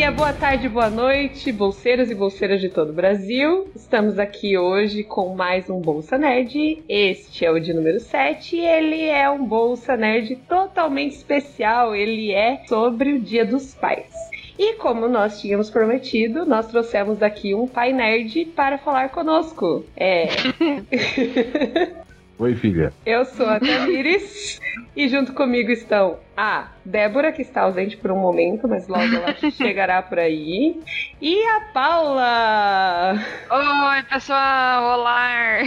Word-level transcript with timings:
dia, 0.00 0.10
boa 0.10 0.32
tarde, 0.32 0.66
boa 0.66 0.88
noite, 0.88 1.52
bolseiros 1.52 2.10
e 2.10 2.14
bolseiras 2.14 2.58
de 2.58 2.70
todo 2.70 2.88
o 2.88 2.94
Brasil. 2.94 3.70
Estamos 3.76 4.18
aqui 4.18 4.56
hoje 4.56 5.04
com 5.04 5.34
mais 5.34 5.68
um 5.68 5.78
Bolsa 5.78 6.16
Nerd. 6.16 6.82
Este 6.88 7.44
é 7.44 7.50
o 7.50 7.60
de 7.60 7.74
número 7.74 8.00
7 8.00 8.56
e 8.56 8.64
ele 8.64 9.04
é 9.04 9.28
um 9.28 9.44
Bolsa 9.44 9.98
Nerd 9.98 10.36
totalmente 10.48 11.16
especial. 11.16 11.94
Ele 11.94 12.32
é 12.32 12.62
sobre 12.66 13.12
o 13.12 13.20
Dia 13.20 13.44
dos 13.44 13.74
Pais. 13.74 14.14
E 14.58 14.76
como 14.76 15.06
nós 15.06 15.38
tínhamos 15.38 15.68
prometido, 15.68 16.46
nós 16.46 16.66
trouxemos 16.68 17.18
daqui 17.18 17.54
um 17.54 17.68
pai 17.68 17.92
nerd 17.92 18.46
para 18.56 18.78
falar 18.78 19.10
conosco. 19.10 19.84
É. 19.94 20.28
Oi, 22.40 22.54
filha. 22.54 22.90
Eu 23.04 23.26
sou 23.26 23.44
a 23.44 23.60
Tamires 23.60 24.58
e 24.96 25.06
junto 25.08 25.34
comigo 25.34 25.70
estão 25.70 26.16
a 26.40 26.68
Débora, 26.82 27.32
que 27.32 27.42
está 27.42 27.60
ausente 27.60 27.98
por 27.98 28.10
um 28.10 28.18
momento, 28.18 28.66
mas 28.66 28.88
logo 28.88 29.04
ela 29.04 29.34
chegará 29.52 30.00
por 30.00 30.18
aí. 30.18 30.80
E 31.20 31.44
a 31.44 31.60
Paula! 31.74 33.12
Oi, 33.50 34.02
pessoal! 34.04 34.98
Olá! 34.98 35.58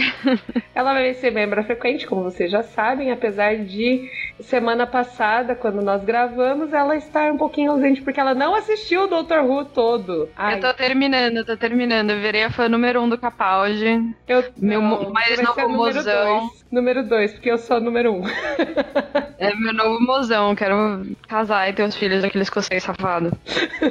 Ela 0.74 0.92
vai 0.92 1.14
ser 1.14 1.30
membro 1.30 1.62
frequente, 1.62 2.08
como 2.08 2.24
vocês 2.24 2.50
já 2.50 2.64
sabem, 2.64 3.12
apesar 3.12 3.56
de 3.58 4.10
semana 4.40 4.84
passada, 4.84 5.54
quando 5.54 5.80
nós 5.80 6.02
gravamos, 6.04 6.72
ela 6.72 6.96
estar 6.96 7.32
um 7.32 7.38
pouquinho 7.38 7.70
ausente 7.70 8.02
porque 8.02 8.18
ela 8.18 8.34
não 8.34 8.56
assistiu 8.56 9.04
o 9.04 9.06
Dr. 9.06 9.44
Who 9.44 9.66
todo. 9.66 10.28
Ai. 10.36 10.56
Eu 10.56 10.60
tô 10.60 10.74
terminando, 10.74 11.36
eu 11.36 11.46
tô 11.46 11.56
terminando. 11.56 12.10
Eu 12.10 12.20
virei 12.20 12.42
a 12.42 12.50
fã 12.50 12.68
número 12.68 13.00
um 13.00 13.08
do 13.08 13.16
Capaldi. 13.16 14.02
Eu, 14.26 14.44
Meu 14.56 14.82
não, 14.82 15.10
mais 15.10 15.40
novo 15.40 15.68
mozão. 15.68 16.50
Dois. 16.70 16.84
Número 16.84 17.04
2, 17.06 17.32
porque 17.34 17.50
eu 17.50 17.58
sou 17.58 17.80
número 17.80 18.12
1. 18.12 18.16
Um. 18.20 18.22
É 19.36 19.54
meu 19.56 19.74
novo 19.74 20.00
mozão. 20.00 20.54
Quero 20.54 21.04
casar 21.28 21.68
e 21.68 21.72
ter 21.74 21.82
os 21.82 21.94
filhos 21.96 22.22
daquele 22.22 22.44
escocês 22.44 22.82
safado. 22.82 23.30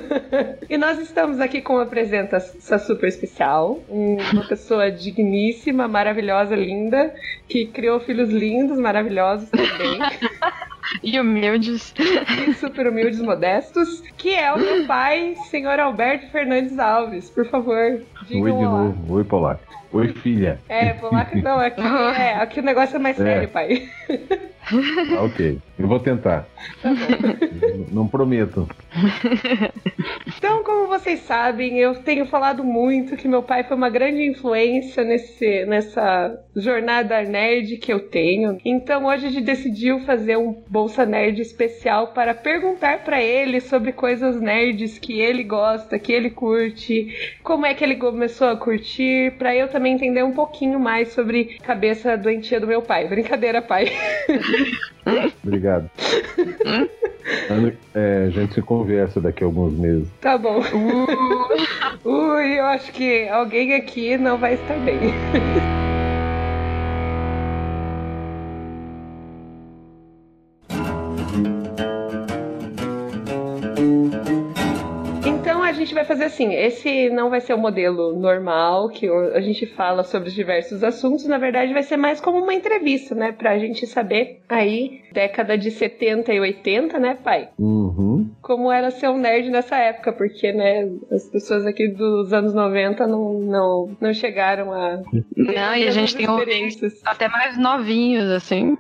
e 0.68 0.78
nós 0.78 0.98
estamos 1.00 1.40
aqui 1.40 1.62
com 1.62 1.74
uma 1.76 1.86
presença 1.86 2.40
super 2.80 3.08
especial, 3.08 3.80
uma 3.88 4.48
pessoa 4.48 4.90
digníssima, 4.90 5.88
maravilhosa, 5.88 6.56
linda, 6.56 7.14
que 7.48 7.68
criou 7.68 8.00
filhos 8.00 8.30
lindos, 8.30 8.80
maravilhosos 8.80 9.50
também, 9.50 10.00
E 11.04 11.20
humildes. 11.20 11.94
e 12.48 12.54
super 12.56 12.88
humildes, 12.88 13.20
modestos, 13.20 14.02
que 14.18 14.34
é 14.34 14.52
o 14.54 14.58
meu 14.58 14.88
pai, 14.88 15.36
senhor 15.52 15.80
Alberto 15.80 16.32
Fernandes 16.32 16.80
Alves. 16.80 17.30
Por 17.30 17.46
favor, 17.48 18.02
digam 18.28 18.42
Oi 18.44 18.52
de 18.52 18.58
olá. 18.58 18.84
novo. 18.86 19.14
Oi, 19.16 19.24
Polaco. 19.24 19.73
Oi, 19.94 20.08
filha. 20.08 20.60
É, 20.68 20.94
polaco 20.94 21.38
não, 21.38 21.60
aqui, 21.60 21.82
é, 22.20 22.34
aqui 22.36 22.60
o 22.60 22.64
negócio 22.64 22.96
é 22.96 23.00
mais 23.00 23.20
É. 23.20 23.24
sério, 23.24 23.48
pai. 23.50 23.88
Ah, 24.72 25.24
ok. 25.24 25.60
Eu 25.78 25.88
vou 25.88 26.00
tentar. 26.00 26.48
Tá. 26.82 26.90
Não 27.92 28.08
prometo. 28.08 28.68
Então, 30.38 30.64
como 30.64 30.88
vocês 30.88 31.20
sabem, 31.22 31.80
eu 31.80 31.96
tenho 31.96 32.26
falado 32.26 32.64
muito 32.64 33.18
que 33.18 33.28
meu 33.28 33.42
pai 33.42 33.64
foi 33.64 33.76
uma 33.76 33.90
grande 33.90 34.24
influência 34.24 35.04
nesse, 35.04 35.66
nessa 35.66 36.40
jornada 36.56 37.22
nerd 37.24 37.78
que 37.78 37.92
eu 37.92 38.00
tenho. 38.10 38.58
Então, 38.64 39.06
hoje 39.06 39.28
a 39.28 39.30
gente 39.30 39.44
decidiu 39.44 40.00
fazer 40.02 40.38
um 40.38 40.54
Bolsa 40.70 41.06
Nerd 41.06 41.42
especial 41.42 42.08
para 42.08 42.34
perguntar 42.34 43.04
para 43.04 43.22
ele 43.22 43.60
sobre 43.60 43.92
coisas 43.92 44.40
nerds 44.40 45.00
que 45.00 45.20
ele 45.20 45.44
gosta, 45.44 45.98
que 45.98 46.12
ele 46.12 46.30
curte, 46.30 47.38
como 47.42 47.66
é 47.66 47.74
que 47.74 47.84
ele 47.84 47.96
começou 47.96 48.48
a 48.48 48.58
curtir, 48.58 49.32
para 49.38 49.56
eu 49.56 49.68
também 49.68 49.94
entender 49.94 50.24
um 50.24 50.34
pouquinho 50.34 50.80
mais 50.80 51.10
sobre 51.10 51.58
cabeça 51.64 52.18
doentia 52.18 52.60
do 52.60 52.68
meu 52.68 52.82
pai. 52.82 53.08
Brincadeira, 53.08 53.62
pai. 53.62 53.86
Obrigado. 55.44 55.90
É, 57.94 58.26
a 58.28 58.30
gente 58.30 58.54
se 58.54 58.62
conversa 58.62 59.22
daqui 59.22 59.44
a 59.44 59.48
alguns 59.48 59.74
meses. 59.74 60.08
Tá 60.22 60.38
bom. 60.38 60.62
Ui, 62.04 62.60
eu 62.60 62.66
acho 62.66 62.92
que 62.92 63.28
alguém 63.30 63.74
aqui 63.74 64.18
não 64.18 64.38
vai 64.38 64.56
estar 64.56 64.78
bem. 64.80 65.14
Gente 75.74 75.94
vai 75.94 76.06
fazer 76.06 76.26
assim, 76.26 76.54
esse 76.54 77.10
não 77.10 77.30
vai 77.30 77.42
ser 77.42 77.54
o 77.54 77.58
modelo 77.58 78.14
normal 78.14 78.90
que 78.90 79.08
a 79.08 79.42
gente 79.42 79.66
fala 79.66 80.04
sobre 80.04 80.30
os 80.30 80.36
diversos 80.36 80.84
assuntos, 80.84 81.26
na 81.26 81.38
verdade 81.38 81.74
vai 81.74 81.84
ser 81.84 81.98
mais 81.98 82.22
como 82.22 82.40
uma 82.40 82.54
entrevista, 82.54 83.16
né, 83.16 83.32
pra 83.32 83.58
gente 83.58 83.86
saber 83.86 84.42
aí 84.50 85.02
década 85.14 85.58
de 85.58 85.72
70 85.72 86.34
e 86.34 86.40
80, 86.40 87.00
né, 87.00 87.18
pai? 87.24 87.50
Uhum. 87.58 88.30
como 88.42 88.72
era 88.72 88.92
ser 88.92 89.08
um 89.10 89.18
nerd 89.18 89.50
nessa 89.50 89.78
época, 89.78 90.12
porque, 90.12 90.52
né, 90.52 90.90
as 91.12 91.30
pessoas 91.30 91.66
aqui 91.66 91.88
dos 91.88 92.34
anos 92.34 92.54
90 92.54 93.08
não, 93.08 93.40
não, 93.40 93.90
não 94.00 94.14
chegaram 94.14 94.74
a. 94.74 95.02
Não, 95.36 95.76
e 95.76 95.88
a 95.88 95.92
gente 95.92 96.16
tem 96.16 96.26
experiências. 96.26 97.02
até 97.06 97.28
mais 97.28 97.58
novinhos, 97.58 98.30
assim. 98.30 98.78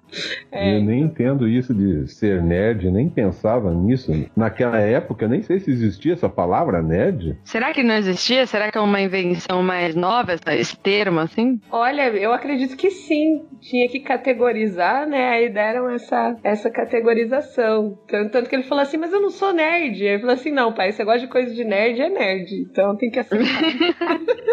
É, 0.51 0.77
eu 0.77 0.83
nem 0.83 1.01
entendo 1.01 1.47
isso 1.47 1.73
de 1.73 2.07
ser 2.07 2.41
nerd, 2.41 2.91
nem 2.91 3.09
pensava 3.09 3.73
nisso. 3.73 4.11
Naquela 4.35 4.79
época, 4.79 5.27
nem 5.27 5.41
sei 5.41 5.59
se 5.59 5.71
existia 5.71 6.13
essa 6.13 6.29
palavra 6.29 6.81
nerd. 6.83 7.37
Será 7.43 7.73
que 7.73 7.81
não 7.83 7.95
existia? 7.95 8.45
Será 8.45 8.71
que 8.71 8.77
é 8.77 8.81
uma 8.81 9.01
invenção 9.01 9.63
mais 9.63 9.95
nova, 9.95 10.33
essa- 10.33 10.55
esse 10.55 10.77
termo, 10.77 11.19
assim? 11.19 11.59
Olha, 11.71 12.09
eu 12.09 12.33
acredito 12.33 12.75
que 12.77 12.89
sim. 12.91 13.43
Tinha 13.61 13.87
que 13.87 14.01
categorizar, 14.01 15.07
né? 15.07 15.29
Aí 15.29 15.49
deram 15.49 15.89
essa, 15.89 16.35
essa 16.43 16.69
categorização. 16.69 17.97
Tanto, 18.07 18.31
tanto 18.31 18.49
que 18.49 18.55
ele 18.55 18.63
falou 18.63 18.81
assim, 18.81 18.97
mas 18.97 19.13
eu 19.13 19.21
não 19.21 19.29
sou 19.29 19.53
nerd. 19.53 20.01
Aí 20.01 20.07
ele 20.09 20.19
falou 20.19 20.33
assim, 20.35 20.51
não, 20.51 20.73
pai, 20.73 20.91
você 20.91 21.03
gosta 21.03 21.21
de 21.21 21.27
coisa 21.27 21.53
de 21.53 21.63
nerd, 21.63 22.01
é 22.01 22.09
nerd. 22.09 22.51
Então 22.69 22.95
tem 22.95 23.09
que 23.09 23.19
aceitar. 23.19 23.47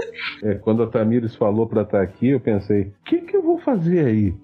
É, 0.42 0.54
quando 0.54 0.82
a 0.82 0.86
Tamires 0.86 1.34
falou 1.34 1.66
pra 1.66 1.82
estar 1.82 2.02
aqui, 2.02 2.28
eu 2.30 2.40
pensei, 2.40 2.82
o 2.82 2.92
que, 3.04 3.18
que 3.22 3.36
eu 3.36 3.42
vou 3.42 3.58
fazer 3.58 4.04
aí? 4.06 4.34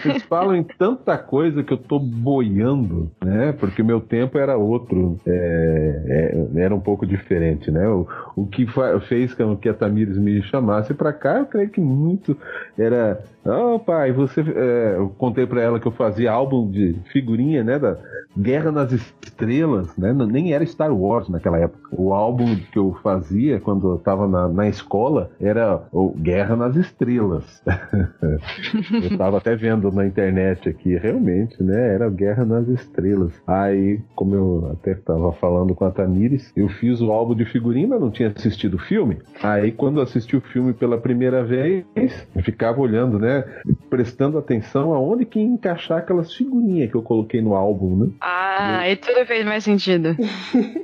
Vocês 0.00 0.22
falam 0.24 0.54
em 0.54 0.62
tanta 0.62 1.16
coisa 1.18 1.62
que 1.64 1.72
eu 1.72 1.78
tô 1.78 1.98
boiando, 1.98 3.10
né? 3.24 3.52
Porque 3.58 3.82
meu 3.82 4.00
tempo 4.00 4.38
era 4.38 4.56
outro, 4.56 5.18
é, 5.26 6.32
é, 6.56 6.60
era 6.60 6.74
um 6.74 6.80
pouco 6.80 7.06
diferente, 7.26 7.70
né? 7.70 7.86
O, 7.88 8.06
o 8.36 8.46
que 8.46 8.66
fez 9.08 9.32
com 9.32 9.56
que 9.56 9.66
a 9.66 9.72
Tamires 9.72 10.18
me 10.18 10.42
chamasse 10.42 10.92
pra 10.92 11.10
cá, 11.10 11.38
eu 11.38 11.46
creio 11.46 11.70
que 11.70 11.80
muito 11.80 12.36
era. 12.76 13.18
Oh, 13.42 13.78
pai, 13.78 14.12
você. 14.12 14.42
é, 14.42 14.96
eu 14.96 15.08
contei 15.16 15.46
pra 15.46 15.62
ela 15.62 15.80
que 15.80 15.86
eu 15.86 15.92
fazia 15.92 16.32
álbum 16.32 16.70
de 16.70 16.96
figurinha, 17.12 17.64
né? 17.64 17.78
Da 17.78 17.96
Guerra 18.36 18.70
nas 18.70 18.92
Estrelas, 18.92 19.96
né? 19.96 20.12
Nem 20.12 20.52
era 20.52 20.66
Star 20.66 20.94
Wars 20.94 21.28
naquela 21.30 21.58
época. 21.58 21.88
O 21.92 22.12
álbum 22.12 22.56
que 22.70 22.78
eu 22.78 22.94
fazia 23.02 23.58
quando 23.58 23.88
eu 23.88 23.98
tava 23.98 24.28
na, 24.28 24.48
na 24.48 24.68
escola 24.68 25.30
era 25.40 25.80
o 25.90 26.10
Guerra 26.10 26.56
nas 26.56 26.76
Estrelas. 26.76 27.62
eu 29.10 29.16
tava 29.16 29.38
até 29.38 29.56
vendo 29.56 29.90
na 29.90 30.04
internet 30.04 30.68
aqui, 30.68 30.96
realmente, 30.96 31.62
né? 31.62 31.94
Era 31.94 32.10
Guerra 32.10 32.44
nas 32.44 32.68
Estrelas. 32.68 33.32
Aí, 33.46 34.00
como 34.14 34.34
eu 34.34 34.70
até 34.72 34.94
tava 34.94 35.32
falando 35.34 35.74
com 35.74 35.84
a 35.84 35.90
Tamires, 35.90 36.52
eu 36.54 36.68
fiz 36.68 37.00
o 37.00 37.12
álbum 37.12 37.34
de 37.34 37.44
figurinha, 37.46 37.88
mas 37.88 38.00
não 38.00 38.10
tinha 38.10 38.25
assistido 38.26 38.74
o 38.74 38.78
filme. 38.78 39.18
Aí, 39.42 39.72
quando 39.72 40.00
assisti 40.00 40.36
o 40.36 40.40
filme 40.40 40.72
pela 40.72 40.98
primeira 40.98 41.44
vez, 41.44 41.84
ficava 42.42 42.80
olhando, 42.80 43.18
né? 43.18 43.44
Prestando 43.90 44.38
atenção 44.38 44.92
aonde 44.92 45.24
que 45.24 45.38
ia 45.38 45.44
encaixar 45.44 45.98
aquelas 45.98 46.32
figurinhas 46.34 46.90
que 46.90 46.96
eu 46.96 47.02
coloquei 47.02 47.40
no 47.40 47.54
álbum, 47.54 47.96
né? 47.96 48.10
Ah, 48.20 48.78
aí 48.80 48.96
tudo 48.96 49.24
fez 49.26 49.44
mais 49.44 49.64
sentido. 49.64 50.16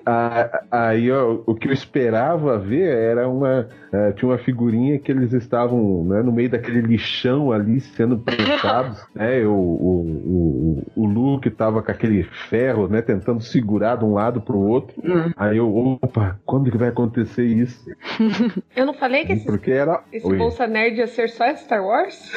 Ah, 0.05 0.63
Aí 0.71 1.13
ó, 1.13 1.39
o 1.47 1.55
que 1.55 1.69
eu 1.69 1.73
esperava 1.73 2.59
ver 2.59 2.89
era 2.93 3.29
uma. 3.29 3.69
eh, 3.93 4.13
tinha 4.13 4.29
uma 4.31 4.39
figurinha 4.39 4.99
que 4.99 5.13
eles 5.13 5.33
estavam 5.33 6.05
né, 6.05 6.23
no 6.23 6.33
meio 6.33 6.51
daquele 6.51 6.81
lixão 6.81 7.53
ali 7.53 7.81
sendo 7.81 8.19
pensados. 8.19 9.01
né, 9.15 9.47
o, 9.47 9.53
o, 9.53 10.83
o, 10.97 11.03
o 11.03 11.07
Luke 11.07 11.49
tava 11.51 11.81
com 11.83 11.91
aquele 11.93 12.25
ferro, 12.49 12.89
né? 12.89 13.01
Tentando 13.01 13.41
segurar 13.43 13.97
de 13.97 14.05
um 14.05 14.15
lado 14.15 14.41
pro 14.41 14.59
outro. 14.59 14.95
Hum. 15.05 15.31
Aí 15.37 15.57
eu, 15.59 15.99
opa, 16.03 16.37
quando 16.45 16.69
que 16.71 16.77
vai 16.77 16.89
acontecer 16.89 17.32
isso? 17.41 17.85
Eu 18.77 18.85
não 18.85 18.95
falei 18.95 19.25
que 19.25 19.33
esse, 19.33 19.47
Porque 19.47 19.71
era. 19.71 20.03
esse 20.13 20.27
Oi. 20.27 20.37
Bolsa 20.37 20.67
Nerd 20.67 20.99
ia 20.99 21.07
ser 21.07 21.31
só 21.31 21.55
Star 21.55 21.85
Wars? 21.85 22.31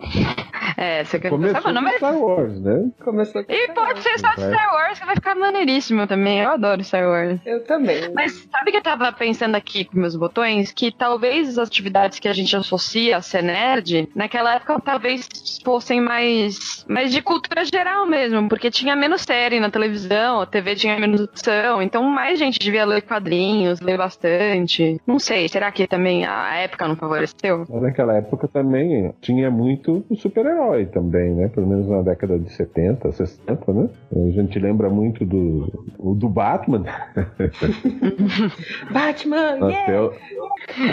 É, 0.76 1.04
você 1.04 1.18
quer 1.18 1.30
Começou 1.30 1.72
não, 1.72 1.82
com 1.82 1.88
mas. 1.88 1.96
Star 1.96 2.16
Wars, 2.16 2.60
né? 2.60 2.90
Começou 3.04 3.44
com 3.44 3.52
E 3.52 3.62
Star 3.64 3.74
pode 3.74 3.92
Wars. 3.94 4.02
ser 4.02 4.18
só 4.18 4.28
de 4.30 4.40
Star 4.40 4.74
Wars, 4.74 4.98
que 5.00 5.06
vai 5.06 5.14
ficar 5.14 5.34
maneiríssimo 5.34 6.06
também. 6.06 6.40
Eu 6.40 6.50
adoro 6.50 6.82
Star 6.82 7.08
Wars. 7.08 7.40
Eu 7.44 7.64
também. 7.64 8.12
Mas 8.14 8.48
sabe 8.50 8.70
que 8.70 8.78
eu 8.78 8.82
tava 8.82 9.12
pensando 9.12 9.54
aqui 9.54 9.84
com 9.84 9.98
meus 9.98 10.16
botões? 10.16 10.72
Que 10.72 10.90
talvez 10.92 11.58
as 11.58 11.68
atividades 11.68 12.18
que 12.18 12.28
a 12.28 12.32
gente 12.32 12.54
associa 12.56 13.16
a 13.16 13.22
ser 13.22 13.42
nerd, 13.42 14.08
naquela 14.14 14.54
época 14.54 14.80
talvez 14.80 15.28
fossem 15.64 16.00
mais 16.00 16.22
mas, 16.22 16.84
mas 16.88 17.12
de 17.12 17.22
cultura 17.22 17.64
geral 17.64 18.06
mesmo, 18.06 18.48
porque 18.48 18.70
tinha 18.70 18.94
menos 18.94 19.22
série 19.22 19.60
na 19.60 19.70
televisão, 19.70 20.40
a 20.40 20.46
TV 20.46 20.74
tinha 20.76 20.98
menos 20.98 21.20
opção, 21.22 21.82
então 21.82 22.02
mais 22.04 22.38
gente 22.38 22.58
devia 22.58 22.84
ler 22.84 23.02
quadrinhos, 23.02 23.80
ler 23.80 23.96
bastante. 23.96 25.00
Não 25.06 25.18
sei, 25.18 25.48
será 25.48 25.70
que 25.72 25.86
também 25.86 26.24
a 26.24 26.56
época 26.56 26.86
não 26.86 26.96
favoreceu? 26.96 27.64
Naquela 27.68 28.16
época 28.16 28.48
também 28.48 29.12
tinha 29.20 29.50
muito 29.50 30.04
super-herói 30.16 30.61
também, 30.92 31.34
né? 31.34 31.48
Pelo 31.48 31.66
menos 31.66 31.88
na 31.88 32.02
década 32.02 32.38
de 32.38 32.50
70, 32.52 33.12
60, 33.12 33.72
né? 33.72 33.88
A 34.14 34.30
gente 34.30 34.58
lembra 34.58 34.88
muito 34.88 35.24
do, 35.24 35.66
do 36.14 36.28
Batman. 36.28 36.84
Batman, 38.90 39.56
até, 39.56 39.66
yeah! 39.66 39.92
eu, 39.92 40.14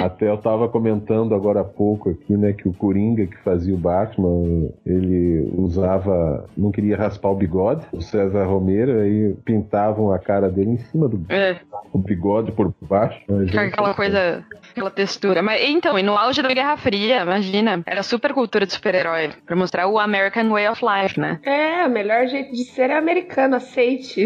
até 0.04 0.30
eu 0.30 0.38
tava 0.38 0.68
comentando 0.70 1.34
agora 1.36 1.62
há 1.62 1.64
pouco 1.64 2.10
aqui, 2.10 2.36
né, 2.36 2.54
que 2.54 2.68
o 2.68 2.74
Coringa 2.74 3.26
que 3.26 3.38
fazia 3.38 3.74
o 3.74 3.78
Batman, 3.78 4.70
ele 4.86 5.50
usava, 5.56 6.46
não 6.58 6.72
queria 6.72 6.98
raspar 6.98 7.30
o 7.30 7.36
bigode, 7.36 7.86
o 7.92 8.02
César 8.02 8.46
Romero, 8.46 9.00
aí 9.00 9.36
pintavam 9.46 10.12
a 10.12 10.20
cara 10.20 10.50
dele 10.50 10.72
em 10.72 10.78
cima 10.78 11.08
do 11.08 11.20
É, 11.30 11.58
o 11.94 11.98
bigode 11.98 12.52
por 12.52 12.74
baixo. 12.82 13.20
Fica 13.46 13.62
aí- 13.62 13.68
aquela 13.68 13.94
coisa, 13.94 14.44
aquela 14.72 14.92
textura. 14.92 15.42
Mas 15.42 15.62
então, 15.70 15.98
e 15.98 16.04
no 16.04 16.18
auge 16.18 16.42
da 16.42 16.54
Guerra 16.54 16.78
Fria, 16.78 17.22
imagina, 17.22 17.82
era 17.86 18.04
super 18.04 18.34
cultura 18.34 18.66
de 18.66 18.74
super-herói, 18.74 19.32
mostrar 19.60 19.88
o 19.88 20.00
American 20.00 20.50
Way 20.50 20.70
of 20.70 20.82
Life, 20.84 21.20
né? 21.20 21.40
É, 21.44 21.86
o 21.86 21.90
melhor 21.90 22.26
jeito 22.28 22.52
de 22.52 22.64
ser 22.64 22.90
é 22.90 22.98
americano, 22.98 23.56
aceite. 23.56 24.26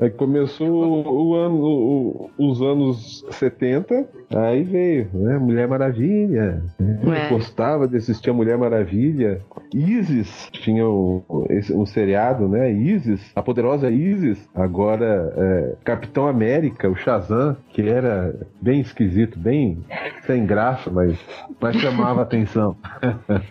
Aí 0.00 0.10
começou 0.10 0.68
o, 0.68 1.34
ano, 1.34 1.56
o- 1.56 2.30
os 2.38 2.60
anos 2.60 3.24
70, 3.30 4.06
aí 4.34 4.62
veio, 4.62 5.08
né? 5.14 5.38
Mulher 5.38 5.68
Maravilha. 5.68 6.62
né? 6.78 7.00
É. 7.18 7.26
Eu 7.26 7.38
gostava 7.38 7.86
de 7.88 7.96
assistir 7.96 8.30
a 8.30 8.32
Mulher 8.34 8.58
Maravilha. 8.58 9.40
Isis, 9.72 10.48
tinha 10.52 10.86
o, 10.86 11.46
esse, 11.50 11.72
um 11.72 11.86
seriado, 11.86 12.48
né? 12.48 12.70
Isis, 12.72 13.32
a 13.34 13.42
poderosa 13.42 13.90
Isis. 13.90 14.48
Agora, 14.54 15.32
é, 15.36 15.74
Capitão 15.84 16.26
América, 16.28 16.88
o 16.88 16.96
Shazam, 16.96 17.56
que 17.70 17.88
era 17.88 18.34
bem 18.60 18.80
esquisito, 18.80 19.38
bem 19.38 19.78
sem 20.26 20.46
graça, 20.46 20.90
mas, 20.90 21.18
mas 21.60 21.76
chamava 21.76 22.22
atenção. 22.22 22.76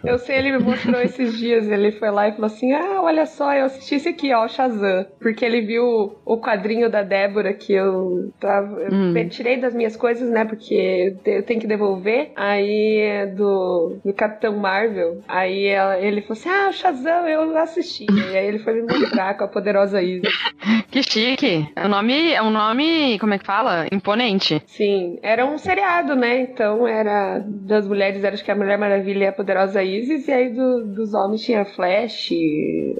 Eu 0.03 0.17
sei, 0.17 0.37
ele 0.37 0.57
me 0.57 0.63
mostrou 0.63 1.01
esses 1.13 1.37
dias, 1.37 1.67
ele 1.69 1.91
foi 1.93 2.09
lá 2.11 2.27
e 2.27 2.31
falou 2.31 2.47
assim, 2.47 2.73
ah, 2.73 3.01
olha 3.01 3.25
só, 3.25 3.53
eu 3.53 3.65
assisti 3.65 3.95
esse 3.95 4.09
aqui, 4.09 4.33
ó, 4.33 4.45
o 4.45 4.49
Shazam. 4.49 5.05
Porque 5.21 5.43
ele 5.45 5.61
viu 5.61 6.15
o 6.25 6.37
quadrinho 6.37 6.89
da 6.89 7.03
Débora 7.03 7.53
que 7.53 7.73
eu 7.73 8.31
tava... 8.39 8.79
Eu 8.81 8.93
Hum. 8.93 9.13
tirei 9.29 9.57
das 9.57 9.73
minhas 9.73 9.95
coisas, 9.95 10.29
né, 10.29 10.45
porque 10.45 11.15
eu 11.25 11.43
tenho 11.43 11.59
que 11.59 11.67
devolver. 11.67 12.31
Aí, 12.35 12.97
é 12.99 13.25
do, 13.27 13.97
do 14.03 14.13
Capitão 14.13 14.55
Marvel, 14.57 15.21
aí 15.27 15.65
ela- 15.67 15.99
ele 15.99 16.21
falou 16.21 16.33
assim, 16.33 16.49
ah, 16.49 16.69
o 16.69 16.73
Shazam, 16.73 17.27
eu 17.27 17.57
assisti. 17.57 18.05
E 18.09 18.37
aí 18.37 18.47
ele 18.47 18.59
foi 18.59 18.73
me 18.73 18.81
mostrar 18.81 19.35
com 19.37 19.43
a 19.43 19.47
poderosa 19.47 20.01
Isis. 20.01 20.31
Que 20.89 21.01
chique. 21.01 21.67
É 21.75 21.85
um 21.87 21.89
nome, 21.89 22.31
é 22.33 22.41
um 22.41 22.51
nome, 22.51 23.17
como 23.19 23.33
é 23.33 23.39
que 23.39 23.45
fala? 23.45 23.87
Imponente. 23.91 24.61
Sim, 24.67 25.17
era 25.23 25.43
um 25.43 25.57
seriado, 25.57 26.15
né? 26.15 26.41
Então 26.41 26.87
era 26.87 27.43
das 27.47 27.87
mulheres, 27.87 28.23
era 28.23 28.35
acho 28.35 28.45
que 28.45 28.51
a 28.51 28.55
Mulher 28.55 28.77
Maravilha 28.77 29.23
e 29.25 29.27
a 29.27 29.31
Poderosa 29.33 29.81
Isis, 29.83 30.27
e 30.27 30.31
aí 30.31 30.49
do- 30.49 30.85
dos 31.03 31.13
homens 31.13 31.41
tinha 31.41 31.65
Flash, 31.65 32.29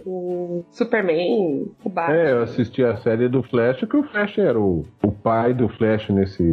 o 0.06 0.64
Superman, 0.72 1.68
o 1.84 1.90
Batman. 1.90 2.16
É, 2.18 2.32
eu 2.32 2.44
assisti 2.44 2.84
a 2.84 2.98
série 2.98 3.28
do 3.30 3.44
Flash, 3.44 3.80
que 3.90 3.98
o 3.98 4.04
Flash 4.04 4.38
era 4.38 4.60
o, 4.60 4.86
o 5.04 5.12
pai 5.12 5.54
do 5.54 5.70
Flash 5.70 6.10
nesse, 6.10 6.44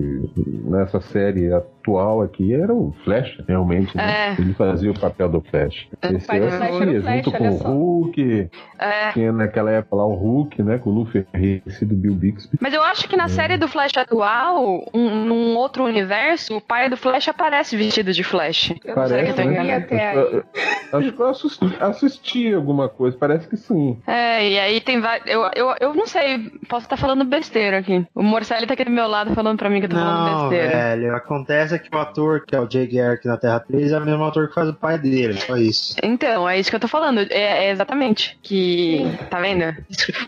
nessa 0.64 1.00
série 1.00 1.52
atual 1.52 2.22
aqui, 2.22 2.54
era 2.54 2.72
o 2.74 2.92
Flash, 3.04 3.38
realmente, 3.48 3.96
né? 3.96 4.30
É. 4.36 4.40
Ele 4.40 4.52
fazia 4.54 4.90
o 4.90 4.98
papel 4.98 5.28
do 5.28 5.40
Flash. 5.40 5.88
É, 6.02 6.12
Esse 6.12 6.26
pai 6.26 6.40
eu 6.40 6.44
do 6.46 6.50
Flash 6.52 6.80
era 6.80 6.90
o 6.98 7.02
Flash, 7.02 7.24
junto 7.24 7.32
com 7.38 7.48
o. 7.48 7.56
Hulk, 8.00 8.50
É. 8.78 9.12
tinha 9.12 9.32
naquela 9.32 9.70
época 9.70 9.96
lá 9.96 10.06
o 10.06 10.14
Hulk, 10.14 10.62
né, 10.62 10.78
com 10.78 10.90
o 10.90 10.92
Lu 10.94 11.06
Ferreira 11.06 11.62
do 11.82 11.94
Bill 11.96 12.14
Bixby. 12.14 12.58
Mas 12.60 12.74
eu 12.74 12.82
acho 12.82 13.08
que 13.08 13.16
na 13.16 13.28
série 13.28 13.56
do 13.56 13.66
Flash 13.68 13.96
atual, 13.96 14.84
um- 14.94 15.24
num 15.24 15.56
outro 15.56 15.84
universo, 15.84 16.56
o 16.56 16.60
pai 16.60 16.88
do 16.88 16.96
Flash 16.96 17.28
aparece 17.28 17.76
vestido 17.76 18.12
de 18.12 18.22
Flash. 18.22 18.70
Eu 18.84 18.88
não 18.88 18.94
Parece, 18.94 19.32
sei, 19.34 19.44
eu 19.46 19.50
né? 19.50 19.62
vi 19.62 19.70
até 19.72 20.10
Acho 20.10 20.18
aí. 20.20 20.28
que 20.30 20.36
eu- 20.36 20.98
Acho 20.98 21.12
que 21.12 21.22
eu 21.22 21.26
assisti, 21.46 21.76
assisti 21.80 22.54
alguma 22.54 22.88
coisa, 22.88 23.16
parece 23.18 23.48
que 23.48 23.56
sim. 23.56 23.98
É, 24.06 24.48
e 24.48 24.58
aí 24.58 24.80
tem 24.80 25.00
vários. 25.00 25.26
Eu, 25.26 25.50
eu, 25.54 25.74
eu 25.80 25.94
não 25.94 26.06
sei, 26.06 26.50
posso 26.68 26.86
estar 26.86 26.96
falando 26.96 27.24
besteira 27.24 27.78
aqui. 27.78 28.06
O 28.14 28.22
Morcelli 28.22 28.66
tá 28.66 28.74
aqui 28.74 28.84
do 28.84 28.90
meu 28.90 29.06
lado 29.06 29.34
falando 29.34 29.58
pra 29.58 29.70
mim 29.70 29.80
que 29.80 29.86
eu 29.86 29.90
tô 29.90 29.96
falando 29.96 30.30
Não, 30.30 30.48
besteira. 30.48 30.76
velho, 30.76 31.14
acontece 31.16 31.78
que 31.78 31.94
o 31.94 31.98
ator, 31.98 32.44
que 32.46 32.54
é 32.54 32.60
o 32.60 32.70
Jay 32.70 32.86
Garrick 32.86 33.26
na 33.26 33.36
Terra 33.36 33.60
3, 33.60 33.92
é 33.92 33.98
o 33.98 34.04
mesmo 34.04 34.24
ator 34.24 34.48
que 34.48 34.54
faz 34.54 34.68
o 34.68 34.74
pai 34.74 34.98
dele, 34.98 35.34
só 35.40 35.56
isso. 35.56 35.96
Então, 36.02 36.48
é 36.48 36.58
isso 36.58 36.70
que 36.70 36.76
eu 36.76 36.80
tô 36.80 36.88
falando. 36.88 37.20
É, 37.30 37.66
é 37.66 37.70
exatamente. 37.70 38.38
Que. 38.42 39.04
Tá 39.28 39.40
vendo? 39.40 39.74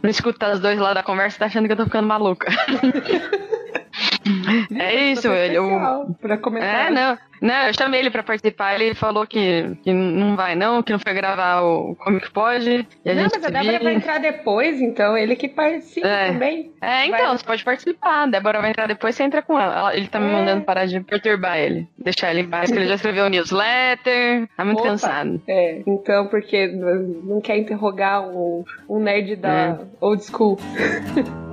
Não 0.02 0.10
escuta 0.10 0.52
os 0.52 0.60
dois 0.60 0.78
lá 0.78 0.94
da 0.94 1.02
conversa 1.02 1.38
tá 1.38 1.46
achando 1.46 1.66
que 1.66 1.72
eu 1.72 1.76
tô 1.76 1.84
ficando 1.84 2.06
maluca. 2.06 2.50
é 4.78 4.94
isso, 5.12 5.22
Foi 5.22 5.30
velho. 5.30 5.62
especial 5.64 6.16
Pra 6.20 6.36
comentar. 6.38 6.86
É, 6.86 6.90
não. 6.90 7.18
Não, 7.42 7.66
eu 7.66 7.74
chamei 7.74 7.98
ele 7.98 8.08
pra 8.10 8.22
participar, 8.22 8.76
ele 8.76 8.94
falou 8.94 9.26
que, 9.26 9.76
que 9.82 9.92
não 9.92 10.36
vai 10.36 10.54
não, 10.54 10.80
que 10.80 10.92
não 10.92 10.98
foi 11.00 11.12
gravar 11.12 11.60
o 11.62 11.96
Como 11.96 12.20
Que 12.20 12.30
Pode. 12.30 12.86
Não, 13.04 13.14
mas 13.16 13.34
a 13.34 13.38
Débora 13.48 13.62
vira. 13.62 13.82
vai 13.82 13.94
entrar 13.94 14.18
depois, 14.20 14.80
então 14.80 15.16
ele 15.16 15.34
que 15.34 15.48
participa 15.48 16.06
É. 16.06 16.28
também. 16.28 16.70
É, 16.80 17.06
então, 17.06 17.18
Vai. 17.26 17.36
você 17.38 17.44
pode 17.44 17.64
participar. 17.64 18.22
A 18.22 18.26
Débora 18.26 18.60
vai 18.60 18.70
entrar 18.70 18.86
depois, 18.86 19.16
você 19.16 19.24
entra 19.24 19.42
com 19.42 19.58
ela. 19.58 19.92
Ele 19.96 20.06
tá 20.06 20.20
me 20.20 20.28
É. 20.28 20.32
mandando 20.32 20.64
parar 20.64 20.86
de 20.86 21.00
perturbar 21.00 21.58
ele. 21.58 21.88
Deixar 21.98 22.30
ele 22.30 22.42
em 22.42 22.48
paz, 22.48 22.70
que 22.70 22.78
ele 22.78 22.86
já 22.86 22.94
escreveu 22.94 23.24
o 23.24 23.28
newsletter. 23.28 24.46
Tá 24.56 24.64
muito 24.64 24.78
Opa. 24.78 24.90
cansado. 24.90 25.42
É, 25.48 25.82
então, 25.84 26.28
porque 26.28 26.68
não 26.68 27.40
quer 27.40 27.56
interrogar 27.56 28.22
um, 28.22 28.64
um 28.88 29.00
nerd 29.00 29.34
da 29.34 29.50
É. 29.52 29.78
old 30.00 30.22
school. 30.24 30.56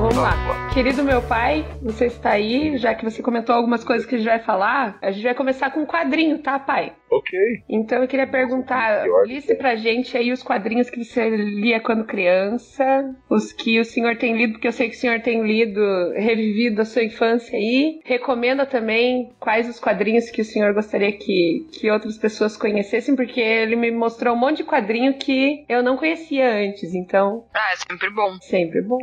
Então 0.00 0.08
vamos 0.08 0.22
lá. 0.22 0.59
Querido 0.72 1.02
meu 1.02 1.20
pai, 1.20 1.66
você 1.82 2.06
está 2.06 2.30
aí, 2.30 2.76
já 2.78 2.94
que 2.94 3.04
você 3.04 3.20
comentou 3.22 3.54
algumas 3.54 3.82
coisas 3.84 4.06
que 4.06 4.14
a 4.14 4.18
gente 4.18 4.28
vai 4.28 4.38
falar, 4.38 4.96
a 5.02 5.10
gente 5.10 5.24
vai 5.24 5.34
começar 5.34 5.70
com 5.70 5.80
um 5.80 5.86
quadrinho, 5.86 6.38
tá, 6.38 6.58
pai? 6.60 6.92
Ok. 7.10 7.36
Então 7.68 8.00
eu 8.00 8.06
queria 8.08 8.26
perguntar, 8.26 9.04
liste 9.26 9.56
pra 9.56 9.74
gente 9.74 10.16
aí 10.16 10.30
os 10.30 10.44
quadrinhos 10.44 10.88
que 10.88 11.04
você 11.04 11.28
lia 11.28 11.80
quando 11.80 12.04
criança, 12.04 12.84
os 13.28 13.52
que 13.52 13.80
o 13.80 13.84
senhor 13.84 14.16
tem 14.16 14.36
lido, 14.36 14.52
porque 14.52 14.68
eu 14.68 14.72
sei 14.72 14.88
que 14.88 14.94
o 14.94 14.98
senhor 14.98 15.20
tem 15.20 15.42
lido, 15.44 15.80
revivido 16.14 16.80
a 16.80 16.84
sua 16.84 17.02
infância 17.02 17.58
aí. 17.58 18.00
Recomenda 18.04 18.64
também 18.64 19.32
quais 19.40 19.68
os 19.68 19.80
quadrinhos 19.80 20.30
que 20.30 20.40
o 20.40 20.44
senhor 20.44 20.72
gostaria 20.72 21.10
que, 21.10 21.66
que 21.72 21.90
outras 21.90 22.16
pessoas 22.16 22.56
conhecessem, 22.56 23.16
porque 23.16 23.40
ele 23.40 23.74
me 23.74 23.90
mostrou 23.90 24.34
um 24.36 24.38
monte 24.38 24.58
de 24.58 24.64
quadrinho 24.64 25.14
que 25.14 25.64
eu 25.68 25.82
não 25.82 25.96
conhecia 25.96 26.48
antes, 26.48 26.94
então 26.94 27.44
Ah, 27.52 27.72
é 27.72 27.76
sempre 27.76 28.08
bom. 28.10 28.38
sempre 28.40 28.80
bom. 28.82 28.98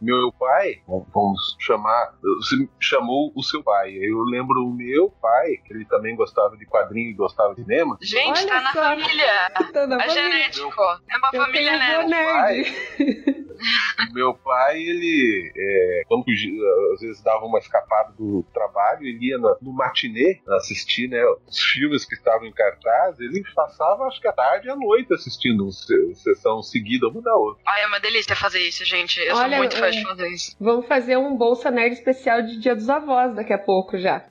Meu 0.00 0.32
pai, 0.32 0.76
vamos 1.12 1.56
chamar, 1.60 2.14
você 2.22 2.68
chamou 2.80 3.30
o 3.36 3.42
seu 3.42 3.62
pai. 3.62 3.92
Eu 3.94 4.22
lembro 4.24 4.64
o 4.64 4.72
meu 4.74 5.10
pai, 5.20 5.56
que 5.64 5.72
ele 5.74 5.84
também 5.84 6.16
gostava 6.16 6.56
de 6.56 6.64
quadrinho 6.66 7.10
e 7.10 7.14
gostava 7.14 7.54
de 7.54 7.62
cinema. 7.62 7.98
Gente, 8.00 8.38
Olha 8.40 8.46
tá 8.48 8.60
na 8.62 8.72
só. 8.72 8.82
família. 8.82 9.50
Tô 9.72 9.86
na 9.86 9.96
É 9.96 10.08
família. 10.08 10.22
genético. 10.30 10.82
É 11.10 11.16
uma 11.18 11.30
Eu 11.32 11.42
família, 11.44 11.78
né? 11.78 11.96
avô 11.96 12.08
nerd. 12.08 13.48
Meu 14.12 14.34
pai, 14.34 14.78
ele, 14.80 15.52
é, 15.56 16.02
quando 16.06 16.24
fugia, 16.24 16.52
às 16.94 17.00
vezes 17.00 17.20
dava 17.22 17.44
uma 17.44 17.58
escapada 17.58 18.12
do 18.16 18.44
trabalho, 18.54 19.04
ele 19.04 19.26
ia 19.30 19.38
no, 19.38 19.56
no 19.60 19.72
matinê 19.72 20.40
assistir 20.48 21.08
né, 21.08 21.20
os 21.46 21.58
filmes 21.58 22.04
que 22.04 22.14
estavam 22.14 22.46
em 22.46 22.52
cartaz, 22.52 23.18
ele 23.18 23.42
passava 23.54 24.04
acho 24.04 24.20
que 24.20 24.28
a 24.28 24.32
tarde 24.32 24.68
e 24.68 24.70
a 24.70 24.76
noite 24.76 25.12
assistindo 25.12 25.64
uma 25.64 25.72
se- 25.72 26.14
sessão 26.14 26.62
seguida 26.62 27.08
uma 27.08 27.20
da 27.20 27.34
outra. 27.34 27.60
Ai, 27.66 27.82
é 27.82 27.86
uma 27.88 27.98
delícia 27.98 28.36
fazer 28.36 28.60
isso, 28.60 28.84
gente. 28.84 29.18
Eu 29.20 29.34
Olha, 29.36 29.48
sou 29.48 29.58
muito 29.58 29.76
fã 29.76 29.86
é. 29.86 29.90
de 29.90 30.02
fazer 30.02 30.28
isso. 30.28 30.56
Vamos 30.60 30.77
fazer 30.82 31.16
um 31.16 31.36
Bolsa 31.36 31.70
Nerd 31.70 31.94
especial 31.94 32.42
de 32.42 32.58
Dia 32.58 32.74
dos 32.74 32.88
Avós 32.88 33.34
daqui 33.34 33.52
a 33.52 33.58
pouco 33.58 33.98
já. 33.98 34.24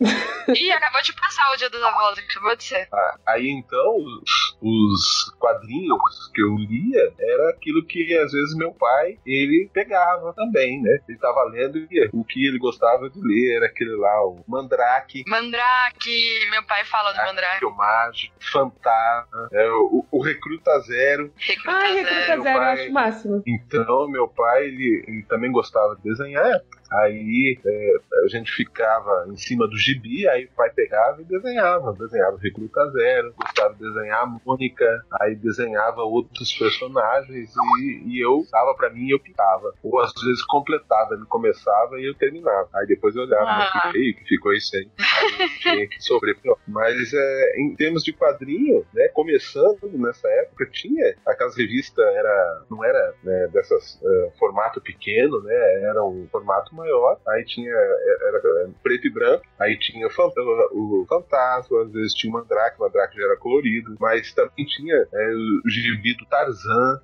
Ih, 0.49 0.71
acabou 0.71 1.01
de 1.01 1.13
passar 1.13 1.51
o 1.53 1.57
dia 1.57 1.69
dos 1.69 1.83
avós, 1.83 2.17
acabou 2.19 2.55
de 2.55 2.63
ser. 2.63 2.87
Ah, 2.93 3.15
aí 3.27 3.49
então, 3.49 3.97
os, 3.97 4.55
os 4.61 5.35
quadrinhos 5.37 5.99
que 6.33 6.41
eu 6.41 6.55
lia 6.55 7.13
era 7.19 7.49
aquilo 7.49 7.85
que 7.85 8.17
às 8.17 8.31
vezes 8.31 8.55
meu 8.55 8.71
pai 8.71 9.17
ele 9.25 9.69
pegava 9.73 10.31
também, 10.33 10.81
né? 10.81 10.99
Ele 11.07 11.17
tava 11.17 11.43
lendo 11.51 11.77
e 11.91 12.09
o 12.13 12.23
que 12.23 12.47
ele 12.47 12.57
gostava 12.59 13.09
de 13.09 13.19
ler 13.19 13.57
era 13.57 13.65
aquele 13.65 13.93
lá, 13.97 14.25
o 14.25 14.41
Mandrake, 14.47 15.25
Mandrake, 15.27 16.49
meu 16.49 16.63
pai 16.63 16.85
fala 16.85 17.11
do 17.11 17.17
Mandrake. 17.25 17.65
o 17.65 17.71
Mágico, 17.75 18.33
Fantasma, 18.39 19.49
é, 19.51 19.69
o, 19.69 20.05
o 20.09 20.21
Recruta 20.23 20.79
Zero. 20.81 21.31
Recruta 21.37 21.71
Ai, 21.77 21.93
Zero. 21.93 22.07
Recruta 22.07 22.25
Zero, 22.25 22.39
eu 22.39 22.43
pai- 22.61 22.73
acho 22.73 22.89
o 22.89 22.93
máximo. 22.93 23.43
Então, 23.45 24.07
meu 24.09 24.27
pai, 24.29 24.63
ele, 24.65 25.03
ele 25.07 25.23
também 25.23 25.51
gostava 25.51 25.95
de 25.97 26.03
desenhar. 26.03 26.36
Yeah. 26.37 26.76
Aí 26.91 27.59
é, 27.65 27.93
a 28.23 28.27
gente 28.27 28.51
ficava 28.51 29.25
em 29.29 29.37
cima 29.37 29.67
do 29.67 29.77
gibi, 29.77 30.27
aí 30.27 30.45
o 30.45 30.51
pai 30.55 30.69
pegava 30.71 31.21
e 31.21 31.25
desenhava. 31.25 31.93
Desenhava 31.93 32.37
Recruta 32.37 32.89
Zero, 32.91 33.33
gostava 33.35 33.73
de 33.73 33.79
desenhar 33.79 34.23
a 34.23 34.25
Mônica, 34.25 35.03
aí 35.19 35.35
desenhava 35.35 36.01
outros 36.01 36.53
personagens 36.53 37.53
e, 37.79 38.03
e 38.07 38.23
eu 38.23 38.45
dava 38.51 38.73
pra 38.75 38.89
mim 38.89 39.07
e 39.07 39.11
eu 39.11 39.19
pintava. 39.19 39.73
Ou 39.83 39.99
às 39.99 40.13
vezes 40.13 40.43
completava, 40.45 41.15
ele 41.15 41.25
começava 41.25 41.99
e 41.99 42.07
eu 42.09 42.15
terminava. 42.15 42.69
Aí 42.73 42.87
depois 42.87 43.15
eu 43.15 43.23
olhava, 43.23 43.49
ah. 43.49 43.81
que 43.83 43.91
feio 43.91 44.15
que 44.15 44.23
ficou 44.25 44.53
isso 44.53 44.75
aí. 44.75 44.89
aí 44.97 45.59
tinha 45.59 45.87
que 45.87 46.01
sofrer. 46.01 46.37
Mas 46.67 47.13
é, 47.13 47.59
em 47.59 47.75
termos 47.75 48.03
de 48.03 48.13
quadrinho, 48.13 48.85
né, 48.93 49.07
começando 49.09 49.89
nessa 49.93 50.27
época, 50.27 50.69
tinha 50.71 51.15
aquelas 51.25 51.57
revistas, 51.57 52.05
era, 52.15 52.65
não 52.69 52.83
era 52.83 53.13
né, 53.23 53.47
dessas 53.47 53.99
uh, 54.01 54.31
formato 54.37 54.79
pequeno, 54.81 55.41
né, 55.41 55.83
era 55.83 56.03
um 56.03 56.27
formato 56.31 56.75
maior, 56.77 57.19
aí 57.27 57.43
tinha, 57.45 57.69
era, 57.71 58.37
era 58.37 58.69
preto 58.81 59.07
e 59.07 59.09
branco, 59.09 59.43
aí 59.59 59.77
tinha 59.77 60.07
o, 60.07 61.01
o 61.01 61.05
Fantasma, 61.07 61.81
às 61.83 61.91
vezes 61.91 62.13
tinha 62.13 62.31
o 62.31 62.33
Mandrake, 62.33 62.77
o 62.79 62.83
Mandrake 62.83 63.17
já 63.17 63.25
era 63.25 63.37
colorido, 63.37 63.95
mas 63.99 64.31
também 64.33 64.65
tinha 64.65 64.95
é, 64.95 65.33
o 65.65 65.69
gibi 65.69 66.15
do 66.15 66.25
Tarzan, 66.27 67.01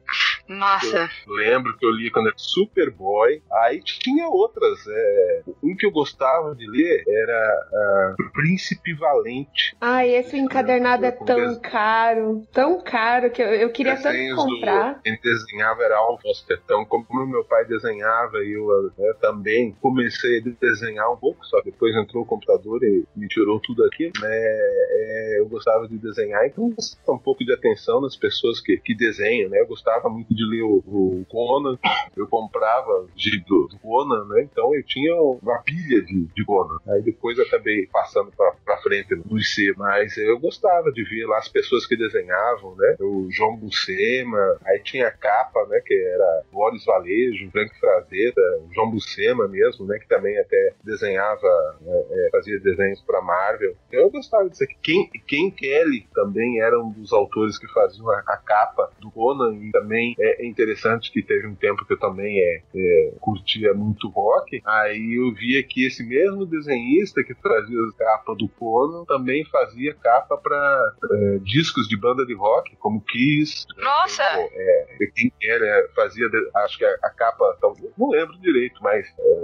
nossa. 0.48 1.10
Eu 1.28 1.34
lembro 1.34 1.78
que 1.78 1.86
eu 1.86 1.92
li 1.92 2.12
quando 2.12 2.28
era 2.28 2.38
Superboy. 2.38 3.42
Aí 3.52 3.82
tinha 3.82 4.28
outras. 4.28 4.80
É, 4.88 5.44
um 5.64 5.76
que 5.76 5.86
eu 5.86 5.92
gostava 5.92 6.56
de 6.56 6.68
ler 6.70 7.04
era 7.08 8.16
uh, 8.18 8.32
Príncipe 8.32 8.94
Valente. 8.94 9.76
Ai, 9.80 10.16
esse 10.16 10.38
encadernado 10.38 11.06
é 11.06 11.12
tão 11.12 11.60
caro. 11.60 12.46
Tão 12.52 12.82
caro 12.82 13.30
que 13.32 13.42
eu, 13.42 13.48
eu 13.48 13.70
queria 13.72 13.96
tanto 13.96 14.36
comprar. 14.36 14.96
Do, 14.96 15.02
quem 15.02 15.18
desenhava 15.22 15.84
era 15.84 15.98
Al 15.98 16.20
Foster. 16.20 16.60
Então, 16.64 16.86
como 16.86 17.26
meu 17.26 17.44
pai 17.46 17.66
desenhava 17.66 18.44
e 18.44 18.54
eu 18.54 18.92
né, 18.98 19.14
também 19.22 19.76
comecei 19.82 20.40
a 20.40 20.44
desenhar 20.60 21.12
um 21.12 21.18
pouco, 21.18 21.46
só 21.46 21.62
depois 21.62 21.96
entrou 21.96 22.24
o 22.24 22.26
computador 22.26 22.84
e 22.84 23.06
me 23.16 23.28
tirou 23.28 23.60
tudo 23.60 23.84
aqui, 23.86 24.12
né? 24.20 24.30
É, 24.30 25.40
eu 25.40 25.48
gostava 25.48 25.88
de 25.88 25.98
desenhar, 25.98 26.46
então 26.46 26.74
um 27.10 27.18
pouco 27.18 27.44
de 27.46 27.54
atenção 27.54 28.02
nas 28.02 28.16
pessoas 28.16 28.60
que, 28.60 28.78
que 28.78 28.96
desenham, 28.96 29.50
né? 29.50 29.60
Eu 29.60 29.68
gostava 29.68 30.10
muito 30.10 30.33
de 30.34 30.46
ler 30.46 30.64
o, 30.64 30.84
o 30.86 31.26
Conan, 31.30 31.78
eu 32.16 32.28
comprava 32.28 33.08
de, 33.16 33.40
do, 33.42 33.68
do, 33.68 33.80
Conan, 33.80 34.26
né? 34.26 34.44
Então 34.44 34.74
eu 34.76 34.84
tinha 34.84 35.16
uma 35.16 35.60
pilha 35.60 36.02
de, 36.02 36.26
de 36.26 36.46
Conan. 36.46 36.80
Aí 36.88 37.02
depois 37.02 37.40
acabei 37.40 37.88
passando 37.88 38.32
pra, 38.36 38.54
pra 38.64 38.78
frente 38.78 39.16
no 39.16 39.38
IC, 39.38 39.74
mas 39.78 40.18
eu 40.18 40.40
gostava 40.40 40.92
de 40.92 41.04
ver 41.04 41.26
lá 41.26 41.38
as 41.38 41.48
pessoas 41.48 41.86
que 41.86 41.96
desenhavam, 41.96 42.76
né? 42.76 42.96
O 43.00 43.28
João 43.32 43.56
Bucema, 43.58 44.58
aí 44.66 44.80
tinha 44.80 45.08
a 45.08 45.12
capa, 45.12 45.66
né? 45.68 45.82
Que 45.86 45.94
era 45.94 46.44
Boris 46.52 46.86
Valejo, 46.86 47.52
Frank 47.52 47.80
Frazetta, 47.80 48.42
João 48.74 48.92
Bucema 48.92 49.48
mesmo, 49.48 49.86
né? 49.86 49.98
Que 50.00 50.08
também 50.08 50.38
até 50.40 50.74
desenhava, 50.84 51.78
né, 51.82 52.04
é, 52.12 52.30
fazia 52.32 52.60
desenhos 52.60 53.02
pra 53.02 53.22
Marvel. 53.22 53.76
Eu 53.92 54.10
gostava 54.10 54.50
disso 54.50 54.64
aqui. 54.64 54.76
Ken, 54.82 55.10
Ken 55.28 55.52
Kelly 55.52 56.08
também 56.14 56.62
era 56.62 56.80
um 56.80 56.92
dos 56.92 57.14
autores 57.14 57.58
que 57.58 57.68
faziam 57.74 58.10
a, 58.10 58.20
a 58.20 58.38
capa 58.38 58.92
do 59.00 59.12
Conan 59.12 59.56
e 59.56 59.72
também 59.72 60.16
é 60.24 60.46
interessante 60.46 61.12
que 61.12 61.22
teve 61.22 61.48
um 61.48 61.56
tempo 61.56 61.86
que 61.86 61.94
eu 61.94 62.00
também 62.00 62.40
é, 62.40 62.62
é, 62.76 63.14
curtia 63.20 63.74
muito 63.74 64.10
rock. 64.10 64.62
Aí 64.66 65.20
eu 65.20 65.34
via 65.34 65.64
que 65.64 65.86
esse 65.86 66.04
mesmo 66.04 66.46
desenhista 66.46 67.24
que 67.24 67.34
fazia 67.36 67.78
a 67.78 67.98
capa 67.98 68.36
do 68.36 68.48
Conan 68.48 69.06
também 69.06 69.46
fazia 69.46 69.94
capa 69.96 70.38
para 70.38 70.94
é, 71.12 71.38
discos 71.44 71.88
de 71.88 71.98
banda 71.98 72.26
de 72.26 72.34
rock, 72.34 72.76
como 72.78 73.02
Kiss. 73.02 73.66
Nossa! 73.78 74.24
É, 74.24 75.08
quem 75.16 75.32
era, 75.44 75.90
fazia, 75.96 76.26
acho 76.58 76.78
que 76.78 76.86
a, 76.86 76.96
a 77.04 77.10
capa, 77.10 77.58
não 77.98 78.10
lembro 78.10 78.40
direito, 78.40 78.82
mas 78.82 79.06
é, 79.20 79.44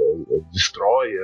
Destroia, 0.52 1.22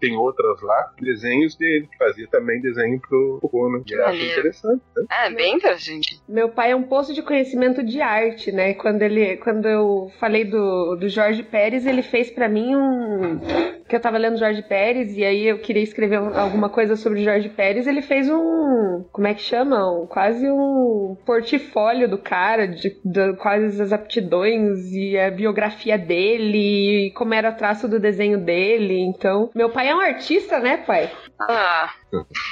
tem 0.00 0.16
outras 0.16 0.60
lá, 0.62 0.92
desenhos 1.00 1.56
dele, 1.56 1.86
que 1.86 1.96
fazia 1.96 2.26
também 2.28 2.60
desenho 2.60 3.00
pro, 3.00 3.38
pro 3.40 3.48
Conan. 3.48 3.82
Que 3.82 3.94
era 3.94 4.14
interessante. 4.14 4.82
Né? 4.94 5.04
É, 5.10 5.30
bem 5.30 5.54
interessante. 5.54 6.20
Meu 6.28 6.50
pai 6.50 6.72
é 6.72 6.76
um 6.76 6.82
poço 6.82 7.14
de 7.14 7.22
conhecimento 7.22 7.82
de 7.82 8.00
arte, 8.00 8.52
né? 8.52 8.74
Quando 8.74 8.95
ele, 9.02 9.36
quando 9.38 9.66
eu 9.66 10.10
falei 10.18 10.44
do, 10.44 10.96
do 10.96 11.08
Jorge 11.08 11.42
Pérez, 11.42 11.86
ele 11.86 12.02
fez 12.02 12.30
para 12.30 12.48
mim 12.48 12.74
um 12.74 13.40
que 13.88 13.94
eu 13.94 14.00
tava 14.00 14.18
lendo 14.18 14.38
Jorge 14.38 14.62
Pérez 14.62 15.16
e 15.16 15.24
aí 15.24 15.46
eu 15.46 15.58
queria 15.58 15.82
escrever 15.82 16.16
alguma 16.16 16.68
coisa 16.68 16.96
sobre 16.96 17.22
Jorge 17.22 17.48
Pérez, 17.48 17.86
ele 17.86 18.02
fez 18.02 18.28
um, 18.28 19.04
como 19.12 19.26
é 19.26 19.34
que 19.34 19.42
chamam? 19.42 20.06
Quase 20.06 20.50
um 20.50 21.16
portfólio 21.24 22.08
do 22.08 22.18
cara 22.18 22.66
de, 22.66 22.96
de 23.04 23.32
quais 23.34 23.80
as 23.80 23.92
aptidões 23.92 24.92
e 24.92 25.16
a 25.16 25.30
biografia 25.30 25.96
dele, 25.96 27.06
e 27.06 27.10
como 27.12 27.34
era 27.34 27.50
o 27.50 27.56
traço 27.56 27.88
do 27.88 28.00
desenho 28.00 28.38
dele. 28.38 28.98
Então, 28.98 29.50
meu 29.54 29.70
pai 29.70 29.88
é 29.88 29.94
um 29.94 30.00
artista, 30.00 30.58
né, 30.58 30.78
pai? 30.78 31.08
Ah. 31.38 31.92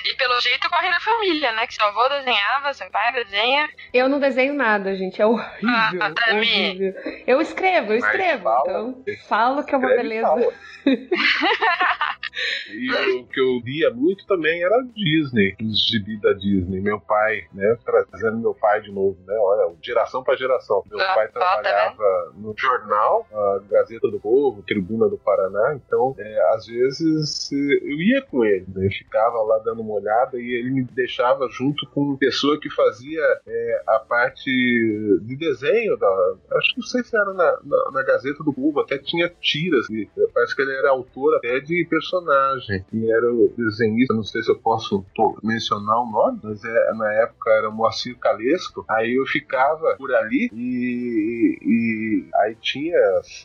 E 0.04 0.14
pelo 0.16 0.40
jeito 0.40 0.68
corre 0.68 0.90
na 0.90 1.00
família, 1.00 1.52
né? 1.52 1.66
Que 1.66 1.74
seu 1.74 1.86
avô 1.86 2.08
desenhava, 2.08 2.74
seu 2.74 2.90
pai 2.90 3.12
desenha. 3.12 3.68
Eu 3.92 4.08
não 4.08 4.20
desenho 4.20 4.54
nada, 4.54 4.94
gente. 4.94 5.20
É 5.20 5.26
horrível. 5.26 5.68
Ah, 5.68 6.12
horrível. 6.34 6.94
Eu 7.26 7.40
escrevo, 7.40 7.92
eu 7.92 7.98
escrevo. 7.98 8.44
Fala, 8.44 8.60
então, 8.62 9.04
falo 9.26 9.64
que 9.64 9.74
é 9.74 9.78
uma 9.78 9.88
beleza. 9.88 10.28
e 12.70 13.20
o 13.20 13.26
que 13.26 13.40
eu 13.40 13.60
via 13.60 13.90
muito 13.90 14.26
também 14.26 14.62
era 14.62 14.82
Disney, 14.94 15.54
os 15.60 15.86
gibi 15.86 16.16
da 16.20 16.32
Disney. 16.32 16.80
Meu 16.80 17.00
pai, 17.00 17.44
né? 17.52 17.76
Trazendo 17.84 18.38
meu 18.38 18.54
pai 18.54 18.80
de 18.80 18.90
novo, 18.90 19.16
né? 19.26 19.34
Olha, 19.38 19.74
geração 19.82 20.22
para 20.22 20.36
geração. 20.36 20.82
Meu 20.90 21.00
ah, 21.00 21.14
pai 21.14 21.28
trabalhava 21.28 22.02
né? 22.02 22.32
no 22.36 22.54
jornal, 22.56 23.26
a 23.32 23.60
Gazeta 23.70 24.08
do 24.10 24.20
Povo, 24.20 24.62
Tribuna 24.62 25.08
do 25.08 25.18
Paraná. 25.18 25.74
Então, 25.74 26.14
é, 26.18 26.54
às 26.54 26.66
vezes, 26.66 27.50
eu 27.52 28.00
ia 28.00 28.22
com 28.22 28.44
ele, 28.44 28.66
né? 28.68 28.88
Ficava 28.90 29.42
lá 29.42 29.58
dando 29.58 29.82
uma 29.82 29.94
olhada 29.94 30.40
e 30.40 30.54
ele 30.54 30.70
me 30.70 30.84
deixava 30.84 31.48
junto 31.48 31.86
com 31.90 32.16
pessoa 32.16 32.58
que 32.58 32.70
fazia 32.70 33.22
é, 33.46 33.82
a 33.86 33.98
parte 33.98 34.50
de 35.22 35.36
desenho 35.36 35.96
da. 35.96 36.34
Acho 36.52 36.74
que 36.74 36.80
não 36.80 36.86
sei 36.86 37.04
se 37.04 37.16
era 37.16 37.32
na, 37.32 37.58
na, 37.62 37.90
na 37.92 38.02
Gazeta 38.02 38.42
do 38.42 38.52
Povo, 38.52 38.80
até 38.80 38.98
tinha 38.98 39.28
tiras. 39.40 39.88
E 39.90 40.08
parece 40.32 40.54
que 40.54 40.62
ele 40.62 40.74
era 40.74 40.90
autor 40.90 41.36
até 41.36 41.60
de 41.60 41.86
personagem. 42.24 42.84
E 42.92 43.10
era 43.10 43.32
o 43.32 43.52
desenhista, 43.56 44.14
não 44.14 44.22
sei 44.22 44.42
se 44.42 44.50
eu 44.50 44.58
posso 44.58 45.04
mencionar 45.42 46.00
o 46.00 46.10
nome, 46.10 46.40
mas 46.42 46.64
é, 46.64 46.92
na 46.94 47.12
época 47.22 47.50
era 47.50 47.70
Moacir 47.70 48.16
Calesco. 48.18 48.84
Aí 48.88 49.14
eu 49.14 49.26
ficava 49.26 49.96
por 49.96 50.12
ali 50.14 50.50
e, 50.52 51.58
e 51.62 52.28
aí 52.36 52.56
tinha 52.60 52.98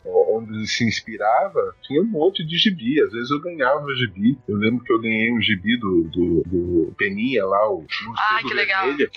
onde 0.06 0.54
ele 0.54 0.66
se 0.66 0.84
inspirava, 0.84 1.74
tinha 1.82 2.02
um 2.02 2.06
monte 2.06 2.44
de 2.44 2.56
gibi. 2.56 3.00
Às 3.02 3.12
vezes 3.12 3.30
eu 3.30 3.40
ganhava 3.40 3.94
gibi. 3.94 4.38
Eu 4.48 4.56
lembro 4.56 4.84
que 4.84 4.92
eu 4.92 5.00
ganhei 5.00 5.32
um 5.32 5.40
gibi 5.40 5.78
do, 5.78 6.02
do, 6.04 6.42
do 6.46 6.94
Peninha 6.96 7.44
lá, 7.46 7.70
o 7.70 7.84
ah, 8.16 8.40
que 8.42 8.54
legal. 8.54 8.86
Vermelho, 8.86 9.10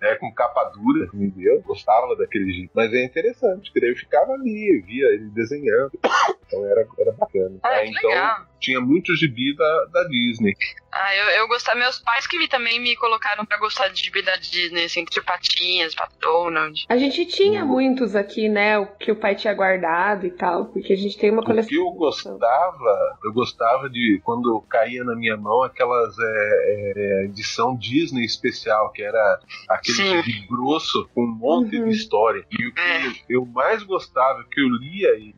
né, 0.00 0.14
com 0.16 0.32
capa 0.32 0.64
dura, 0.74 1.08
entendeu? 1.14 1.60
Gostava 1.62 2.16
daquele 2.16 2.52
gibi. 2.52 2.70
Mas 2.74 2.92
é 2.92 3.04
interessante, 3.04 3.70
porque 3.70 3.80
daí 3.80 3.90
eu 3.90 3.96
ficava 3.96 4.32
ali, 4.32 4.82
via 4.86 5.06
ele 5.08 5.30
desenhando. 5.30 5.92
Então 6.48 6.64
era, 6.64 6.86
era 6.98 7.12
bacana. 7.12 7.58
Ah, 7.62 7.82
é, 7.82 7.86
então, 7.86 8.08
legal 8.08 8.48
tinha 8.58 8.80
muito 8.80 9.14
gibi 9.16 9.54
da, 9.56 9.84
da 9.92 10.04
Disney. 10.04 10.54
Ah, 10.90 11.14
eu, 11.14 11.24
eu 11.40 11.48
gostava. 11.48 11.78
Meus 11.78 11.98
pais 11.98 12.26
que 12.26 12.38
me, 12.38 12.48
também 12.48 12.80
me 12.80 12.96
colocaram 12.96 13.44
pra 13.44 13.58
gostar 13.58 13.88
de 13.88 14.02
gibi 14.02 14.22
da 14.22 14.36
Disney, 14.36 14.84
assim, 14.84 15.04
de 15.04 15.20
Patinhas, 15.20 15.94
Donald. 16.20 16.86
A 16.88 16.96
gente 16.96 17.26
tinha 17.26 17.62
uhum. 17.62 17.68
muitos 17.68 18.16
aqui, 18.16 18.48
né? 18.48 18.78
O 18.78 18.86
que 18.86 19.12
o 19.12 19.16
pai 19.16 19.34
tinha 19.34 19.52
guardado 19.52 20.26
e 20.26 20.30
tal, 20.30 20.66
porque 20.66 20.92
a 20.92 20.96
gente 20.96 21.18
tem 21.18 21.30
uma 21.30 21.42
coleção. 21.42 21.66
O 21.66 21.68
que 21.68 21.76
eu 21.76 21.90
gostava, 21.92 23.18
eu 23.22 23.32
gostava 23.32 23.88
de 23.90 24.20
quando 24.24 24.60
caía 24.62 25.04
na 25.04 25.14
minha 25.14 25.36
mão 25.36 25.62
aquelas 25.62 26.16
é, 26.18 26.94
é, 26.96 27.24
edição 27.26 27.76
Disney 27.76 28.24
especial, 28.24 28.90
que 28.90 29.02
era 29.02 29.40
aquele 29.68 30.22
gibi 30.22 30.46
grosso 30.48 31.08
com 31.14 31.22
um 31.22 31.34
monte 31.34 31.76
uhum. 31.76 31.88
de 31.88 31.94
história. 31.94 32.44
E 32.50 32.66
o 32.66 32.74
que 32.74 32.80
é. 32.80 33.12
eu 33.28 33.44
mais 33.44 33.82
gostava, 33.82 34.42
que 34.50 34.60
eu 34.60 34.68
lia 34.68 35.16
e, 35.18 35.34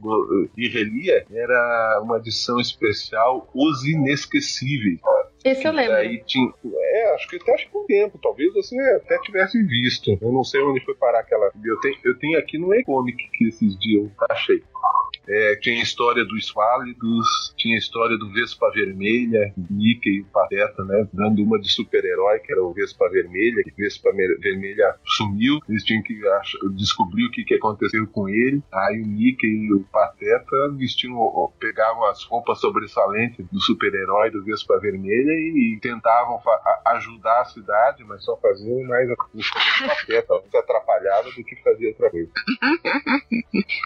e 0.56 0.68
relia, 0.68 1.26
era 1.30 2.00
uma 2.02 2.18
edição 2.18 2.60
especial 2.60 3.09
especial 3.10 3.50
Os 3.54 3.84
Inesquecíveis. 3.84 5.00
Esse 5.44 5.66
eu 5.66 5.72
lembro. 5.72 5.96
Aí 5.96 6.22
tinha, 6.26 6.52
é, 6.66 7.14
acho 7.14 7.28
que 7.28 7.36
até 7.36 7.54
acho 7.54 7.70
que 7.70 7.76
um 7.76 7.86
tempo, 7.86 8.18
talvez 8.22 8.52
você 8.52 8.78
até 8.96 9.18
tivesse 9.20 9.62
visto. 9.62 10.16
Eu 10.20 10.32
não 10.32 10.44
sei 10.44 10.60
onde 10.62 10.84
foi 10.84 10.94
parar 10.94 11.20
aquela. 11.20 11.50
Eu 11.64 11.80
tenho, 11.80 11.96
eu 12.04 12.18
tenho 12.18 12.38
aqui 12.38 12.58
no 12.58 12.74
e-comic 12.74 13.16
que 13.32 13.48
esses 13.48 13.78
dias 13.78 14.04
eu 14.04 14.26
achei. 14.30 14.62
É, 15.30 15.54
tinha 15.56 15.78
a 15.78 15.82
história 15.82 16.24
dos 16.24 16.50
Válidos, 16.52 17.54
tinha 17.56 17.76
a 17.76 17.78
história 17.78 18.18
do 18.18 18.32
Vespa 18.32 18.68
Vermelha, 18.72 19.54
Mickey 19.56 20.16
e 20.16 20.20
o 20.22 20.24
Pateta, 20.24 20.84
né? 20.84 21.06
Dando 21.12 21.44
uma 21.44 21.56
de 21.60 21.68
super-herói, 21.68 22.40
que 22.40 22.52
era 22.52 22.60
o 22.60 22.72
Vespa 22.72 23.08
Vermelha, 23.08 23.62
que 23.62 23.70
Vespa 23.76 24.10
Vermelha 24.12 24.96
sumiu, 25.04 25.60
eles 25.68 25.84
tinham 25.84 26.02
que 26.02 26.20
descobrir 26.74 27.26
o 27.26 27.30
que, 27.30 27.44
que 27.44 27.54
aconteceu 27.54 28.08
com 28.08 28.28
ele. 28.28 28.60
Aí 28.72 29.00
o 29.00 29.06
Mickey 29.06 29.46
e 29.46 29.72
o 29.72 29.84
Pateta 29.92 30.68
vestiam, 30.76 31.16
pegavam 31.60 32.04
as 32.06 32.24
roupas 32.24 32.60
sobressalentes 32.60 33.46
do 33.52 33.60
super-herói 33.60 34.30
do 34.30 34.42
Vespa 34.42 34.80
Vermelha 34.80 35.30
e, 35.30 35.76
e 35.76 35.80
tentavam 35.80 36.40
ajudar 36.86 37.42
a 37.42 37.44
cidade, 37.44 38.02
mas 38.04 38.24
só 38.24 38.36
faziam 38.38 38.82
mais 38.88 39.08
a 39.08 39.12
o 39.12 39.86
Pateta, 39.86 40.34
muito 40.40 40.56
atrapalhava 40.56 41.30
do 41.30 41.44
que 41.44 41.54
fazia 41.62 41.88
outra 41.90 42.10
coisa. 42.10 42.30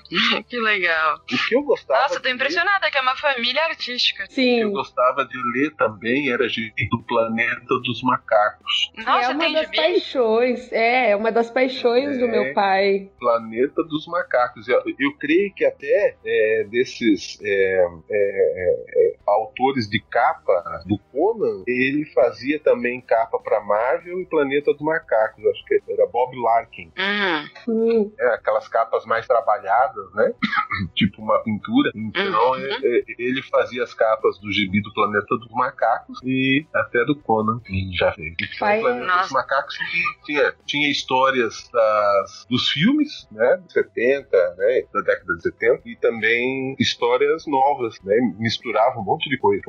que 0.49 0.61
legal. 0.61 1.21
O 1.35 1.49
que 1.49 1.55
eu 1.57 1.62
gostava. 1.62 2.03
Nossa, 2.03 2.21
tô 2.21 2.29
impressionada 2.29 2.91
que 2.91 2.99
é 2.99 3.00
uma 3.00 3.17
família 3.17 3.62
artística. 3.64 4.25
Sim. 4.29 4.61
Eu 4.61 4.71
gostava 4.71 5.25
de 5.25 5.37
ler 5.53 5.75
também, 5.76 6.31
era 6.31 6.49
gibi 6.49 6.88
do 6.88 7.03
Planeta 7.03 7.75
dos 7.85 8.03
Macacos. 8.03 8.93
Nossa, 8.97 9.26
é 9.26 9.35
uma 9.35 9.45
tem 9.45 9.53
das 9.55 9.71
paixões. 9.71 10.73
É, 10.73 11.11
é 11.11 11.17
uma 11.17 11.31
das 11.33 11.50
paixões 11.50 12.19
do 12.19 12.25
É. 12.26 12.29
meu 12.29 12.55
pai. 12.55 13.11
Planeta 13.19 13.83
dos 13.85 14.07
Macacos. 14.07 14.69
Eu, 14.69 14.83
eu 14.99 15.17
creio 15.19 15.53
que 15.55 15.64
até 15.64 16.17
é, 16.25 16.64
desses 16.71 17.38
é, 17.43 17.87
é, 18.11 18.85
é, 18.88 19.17
autores 19.26 19.88
de 19.88 20.00
capa 20.00 20.83
do 20.87 20.99
Conan, 21.12 21.64
ele 21.67 22.05
fazia 22.07 22.59
também 22.61 23.00
capa 23.00 23.38
para 23.38 23.61
Marvel 23.61 24.21
e 24.21 24.26
Planeta 24.26 24.73
dos 24.73 24.83
Macacos. 24.83 25.45
Acho 25.47 25.64
que 25.64 25.81
era 25.88 26.07
Bob 26.07 26.37
Larkin. 26.41 26.93
Uhum. 26.99 27.45
Hum, 27.69 28.12
É, 28.19 28.35
aquelas 28.35 28.69
capas 28.69 29.05
mais 29.07 29.26
trabalhadas, 29.26 30.12
né? 30.14 30.33
tipo 30.95 31.24
uma 31.25 31.43
pintura. 31.43 31.90
Então 31.95 32.50
Uhum. 32.52 32.57
é- 32.57 32.99
é, 32.99 33.04
ele 33.19 33.43
fazia 33.43 33.83
as 33.83 33.93
capas 33.95 34.38
do 34.38 34.52
gibi 34.52 34.81
do 34.83 34.93
Planeta 34.93 35.26
dos 35.37 35.50
Macacos 35.52 36.19
e 36.25 36.66
até 36.75 37.04
do 37.04 37.16
Conan. 37.16 37.61
Ele 37.69 37.93
já 37.97 38.12
fez. 38.12 38.33
Então, 38.35 38.49
Pai, 38.61 38.78
o 38.78 38.83
Planeta 38.83 39.07
nossa. 39.07 39.23
dos 39.23 39.33
Macacos 39.33 39.75
tinha, 40.25 40.54
tinha 40.66 40.90
histórias 40.90 41.69
das, 41.73 42.47
dos 42.49 42.69
filmes, 42.71 43.26
né? 43.33 43.59
De 43.66 43.73
70, 43.73 44.28
né? 44.59 44.83
Da 44.93 45.00
década 45.00 45.35
de 45.37 45.43
70. 45.43 45.83
E 45.87 45.97
também 45.97 46.75
histórias 46.78 47.47
novas, 47.47 47.97
né? 48.04 48.16
Misturava 48.38 48.99
um 48.99 49.04
monte 49.04 49.28
de 49.28 49.38
coisa. 49.38 49.62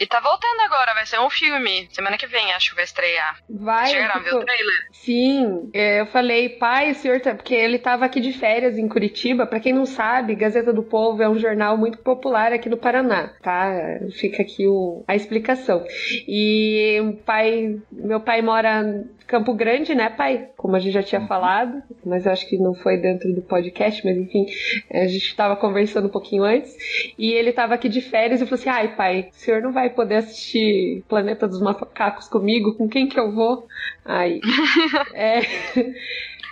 E 0.00 0.06
tá 0.06 0.20
voltando 0.20 0.60
agora, 0.62 0.94
vai 0.94 1.06
ser 1.06 1.18
um 1.20 1.28
filme. 1.30 1.88
Semana 1.90 2.16
que 2.16 2.26
vem, 2.26 2.52
acho 2.52 2.70
que 2.70 2.76
vai 2.76 2.84
estrear. 2.84 3.38
vai. 3.50 3.86
Chegaram 3.86 4.14
a 4.14 4.18
ver 4.18 4.24
tipo, 4.30 4.36
o 4.36 4.44
trailer? 4.44 4.74
Sim, 4.92 5.70
é, 5.74 6.00
eu 6.00 6.06
falei, 6.06 6.48
pai, 6.50 6.92
o 6.92 6.94
senhor 6.94 7.20
tá. 7.20 7.34
Porque 7.34 7.54
ele 7.54 7.78
tava 7.78 8.04
aqui 8.04 8.20
de 8.20 8.32
férias 8.32 8.78
em 8.78 8.88
Curitiba. 8.88 9.46
Pra 9.46 9.60
quem 9.60 9.72
não 9.72 9.84
sabe, 9.86 10.34
Gazeta 10.34 10.72
do 10.72 10.82
Povo 10.84 11.22
é 11.22 11.28
um 11.28 11.38
jornal 11.38 11.76
muito 11.76 11.98
popular 11.98 12.52
aqui 12.52 12.68
no 12.68 12.76
Paraná, 12.76 13.30
tá? 13.42 13.72
Fica 14.12 14.42
aqui 14.42 14.66
o, 14.68 15.02
a 15.06 15.16
explicação. 15.16 15.84
E 16.28 17.00
o 17.02 17.12
pai, 17.14 17.78
meu 17.90 18.20
pai 18.20 18.42
mora 18.42 18.82
em 18.82 19.04
Campo 19.26 19.54
Grande, 19.54 19.94
né, 19.94 20.10
pai? 20.10 20.48
Como 20.56 20.76
a 20.76 20.78
gente 20.78 20.92
já 20.92 21.02
tinha 21.02 21.26
falado, 21.26 21.82
mas 22.04 22.26
eu 22.26 22.32
acho 22.32 22.48
que 22.48 22.58
não 22.58 22.74
foi 22.74 22.98
dentro 22.98 23.32
do 23.32 23.42
podcast, 23.42 24.04
mas 24.04 24.16
enfim, 24.16 24.46
a 24.92 25.06
gente 25.06 25.34
tava 25.34 25.56
conversando 25.56 26.06
um 26.06 26.10
pouquinho 26.10 26.44
antes. 26.44 26.76
E 27.18 27.32
ele 27.32 27.52
tava 27.52 27.74
aqui 27.74 27.88
de 27.88 28.00
férias 28.00 28.40
e 28.40 28.44
falou 28.44 28.60
assim: 28.60 28.68
ai, 28.68 28.96
pai, 28.96 29.28
o 29.32 29.34
senhor 29.34 29.62
não 29.62 29.72
vai 29.72 29.90
poder 29.90 30.16
assistir 30.16 31.02
Planeta 31.08 31.48
dos 31.48 31.60
Macacos 31.60 32.28
comigo? 32.28 32.74
Com 32.74 32.88
quem 32.88 33.08
que 33.08 33.18
eu 33.18 33.32
vou? 33.32 33.66
Aí. 34.04 34.40
é. 35.14 35.40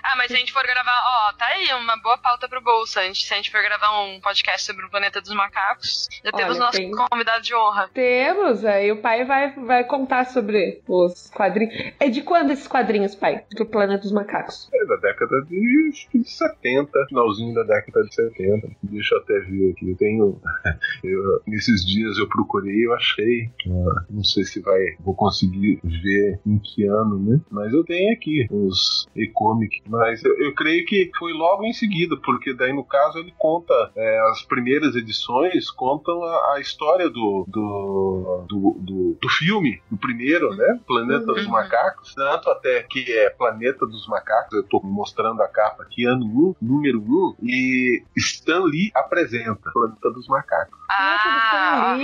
Ah, 0.03 0.17
mas 0.17 0.29
se 0.29 0.35
a 0.35 0.39
gente 0.39 0.53
for 0.53 0.63
gravar, 0.65 1.31
ó, 1.31 1.33
tá 1.35 1.47
aí 1.47 1.73
uma 1.75 1.97
boa 2.03 2.19
pauta 2.19 2.49
pro 2.49 2.61
bolso. 2.61 2.99
A 2.99 3.05
gente, 3.05 3.25
se 3.25 3.33
a 3.33 3.37
gente 3.37 3.51
for 3.51 3.63
gravar 3.63 4.01
um 4.03 4.21
podcast 4.21 4.67
sobre 4.67 4.85
o 4.85 4.91
planeta 4.91 5.21
dos 5.21 5.33
macacos, 5.35 6.09
já 6.25 6.33
temos 6.33 6.57
Olha, 6.57 6.67
nosso 6.67 6.79
tem- 6.79 6.91
convidado 6.91 7.43
de 7.43 7.55
honra. 7.55 7.89
Temos, 7.95 8.65
aí 8.65 8.91
o 8.93 9.01
pai 9.01 9.25
vai, 9.25 9.53
vai 9.55 9.85
contar 9.85 10.27
sobre 10.27 10.81
os 10.89 11.31
quadrinhos. 11.31 11.93
É 12.01 12.09
de 12.09 12.23
quando 12.23 12.51
esses 12.51 12.67
quadrinhos, 12.67 13.15
pai? 13.15 13.45
Do 13.57 13.65
Planeta 13.67 14.03
dos 14.03 14.13
Macacos? 14.13 14.69
É 14.75 14.85
da 14.87 14.97
década 14.97 15.41
de, 15.43 15.91
acho 15.93 16.09
que 16.11 16.19
de 16.19 16.31
70, 16.31 16.91
finalzinho 17.09 17.55
da 17.55 17.63
década 17.63 18.03
de 18.03 18.15
70. 18.15 18.69
Deixa 18.83 19.15
eu 19.15 19.19
até 19.21 19.39
ver 19.41 19.71
aqui. 19.73 19.91
Eu 19.91 19.97
tenho. 19.97 20.41
eu- 21.05 21.43
nesses 21.47 21.85
dias 21.87 22.19
eu 22.19 22.29
procurei 22.29 22.85
eu 22.87 22.95
achei. 22.95 23.51
ah, 23.69 24.05
não 24.11 24.25
sei 24.25 24.45
se 24.45 24.61
vai 24.61 24.81
vou 25.01 25.15
conseguir 25.15 25.81
ver 25.85 26.41
em 26.47 26.59
que 26.59 26.85
ano, 26.85 27.19
né? 27.19 27.41
Mas 27.51 27.73
eu 27.73 27.85
tenho 27.85 28.13
aqui 28.13 28.47
os 28.51 29.07
e-comic. 29.15 29.83
Mas 29.93 30.25
eu, 30.25 30.37
eu 30.39 30.55
creio 30.55 30.85
que 30.87 31.11
foi 31.19 31.33
logo 31.33 31.65
em 31.65 31.73
seguida, 31.73 32.17
porque 32.25 32.55
daí 32.55 32.73
no 32.73 32.85
caso 32.85 33.19
ele 33.19 33.33
conta. 33.39 33.75
é, 33.97 34.21
as 34.31 34.43
primeiras 34.43 34.97
edições 34.97 35.71
contam 35.71 36.23
a, 36.25 36.55
a 36.55 36.61
história 36.61 37.09
do 37.11 37.45
do, 37.47 38.45
do, 38.49 38.77
do, 38.81 39.19
do 39.21 39.29
filme, 39.29 39.83
do 39.91 39.97
primeiro, 39.97 40.55
né? 40.57 40.81
Planeta 40.87 41.27
dos 41.27 41.45
Uhum. 41.45 41.53
Macacos. 41.53 42.15
Tanto 42.15 42.49
até 42.51 42.83
que 42.85 43.11
é 43.13 43.31
Planeta 43.31 43.85
dos 43.87 44.07
Macacos, 44.09 44.53
eu 44.55 44.63
tô 44.63 44.81
mostrando 44.83 45.43
a 45.43 45.49
capa 45.49 45.83
aqui, 45.83 46.05
ano 46.07 46.25
1, 46.25 46.55
número 46.63 46.99
1, 47.01 47.37
e 47.43 48.03
Stan 48.17 48.63
Lee 48.65 48.91
apresenta 48.95 49.71
Planeta 49.73 50.11
dos 50.11 50.27
Macacos. 50.29 50.79
Ah! 50.89 51.97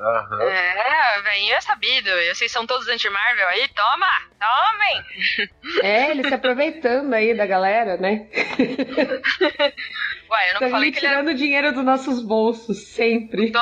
Aham. 0.00 0.42
é, 0.42 1.22
velhinho 1.22 1.54
é 1.54 1.60
sabido. 1.60 2.08
Vocês 2.34 2.50
são 2.50 2.66
todos 2.66 2.88
anti-Marvel 2.88 3.48
aí? 3.48 3.68
Toma! 3.68 4.06
Tomem! 4.38 5.46
É, 5.82 6.10
ele 6.10 6.26
se 6.26 6.34
aproveitando 6.34 7.05
aí 7.14 7.34
da 7.34 7.46
galera, 7.46 7.96
né? 7.96 8.26
Ué, 10.28 10.50
eu 10.50 10.54
não 10.54 10.60
Tá 10.60 10.70
falei 10.70 10.90
que 10.90 10.98
ele 10.98 11.08
tirando 11.08 11.34
dinheiro 11.34 11.72
dos 11.72 11.84
nossos 11.84 12.22
bolsos, 12.22 12.88
sempre. 12.88 13.52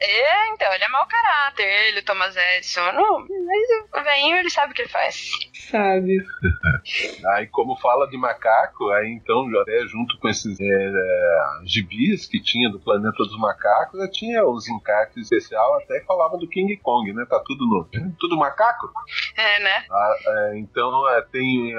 É, 0.00 0.48
então, 0.48 0.72
ele 0.72 0.84
é 0.84 0.88
mau 0.88 1.06
caráter, 1.06 1.64
ele, 1.64 2.00
o 2.00 2.04
Thomas 2.04 2.34
Edison. 2.34 2.92
Não, 2.92 3.20
mas 3.20 4.00
o 4.00 4.04
velhinho, 4.04 4.36
ele 4.38 4.50
sabe 4.50 4.72
o 4.72 4.74
que 4.74 4.82
ele 4.82 4.88
faz. 4.88 5.30
Sabe? 5.70 6.18
Aí, 7.34 7.46
como 7.48 7.76
fala 7.76 8.06
de 8.08 8.16
macaco, 8.16 8.88
aí 8.90 9.10
então, 9.12 9.50
já 9.50 9.62
até 9.62 9.86
junto 9.86 10.18
com 10.18 10.28
esses 10.28 10.58
é, 10.60 10.64
é, 10.64 11.60
gibis 11.64 12.26
que 12.26 12.40
tinha 12.40 12.70
do 12.70 12.78
Planeta 12.78 13.16
dos 13.16 13.38
Macacos, 13.38 13.98
já 14.00 14.08
tinha 14.08 14.46
uns 14.46 14.68
encartes 14.68 15.16
especial, 15.22 15.76
até 15.78 16.00
falava 16.04 16.36
do 16.36 16.48
King 16.48 16.76
Kong, 16.76 17.12
né? 17.12 17.24
Tá 17.28 17.42
tudo 17.44 17.66
no. 17.66 17.88
Tudo 18.18 18.36
macaco? 18.36 18.90
É, 19.36 19.62
né? 19.62 19.84
Ah, 19.90 20.14
é, 20.26 20.58
então 20.58 21.08
é, 21.10 21.22
tem 21.22 21.74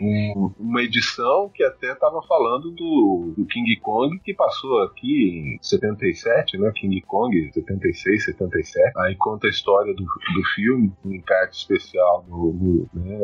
um- 0.00 0.52
uma 0.58 0.82
edição 0.82 1.50
que 1.54 1.62
até 1.64 1.92
estava 1.92 2.22
falando 2.22 2.70
do, 2.70 3.34
do 3.36 3.46
King 3.46 3.76
Kong 3.80 4.18
que 4.20 4.34
passou 4.34 4.82
aqui 4.84 5.56
em 5.58 5.62
77, 5.62 6.58
né? 6.58 6.70
King 6.74 7.00
Kong 7.02 7.50
76, 7.52 8.24
77. 8.24 8.92
Aí 8.98 9.16
conta 9.16 9.46
a 9.46 9.50
história 9.50 9.94
do, 9.94 10.04
do 10.04 10.44
filme, 10.54 10.92
um 11.04 11.12
encarte 11.12 11.58
especial 11.58 12.24
do, 12.28 12.52
do, 12.52 12.67
né, 12.94 13.18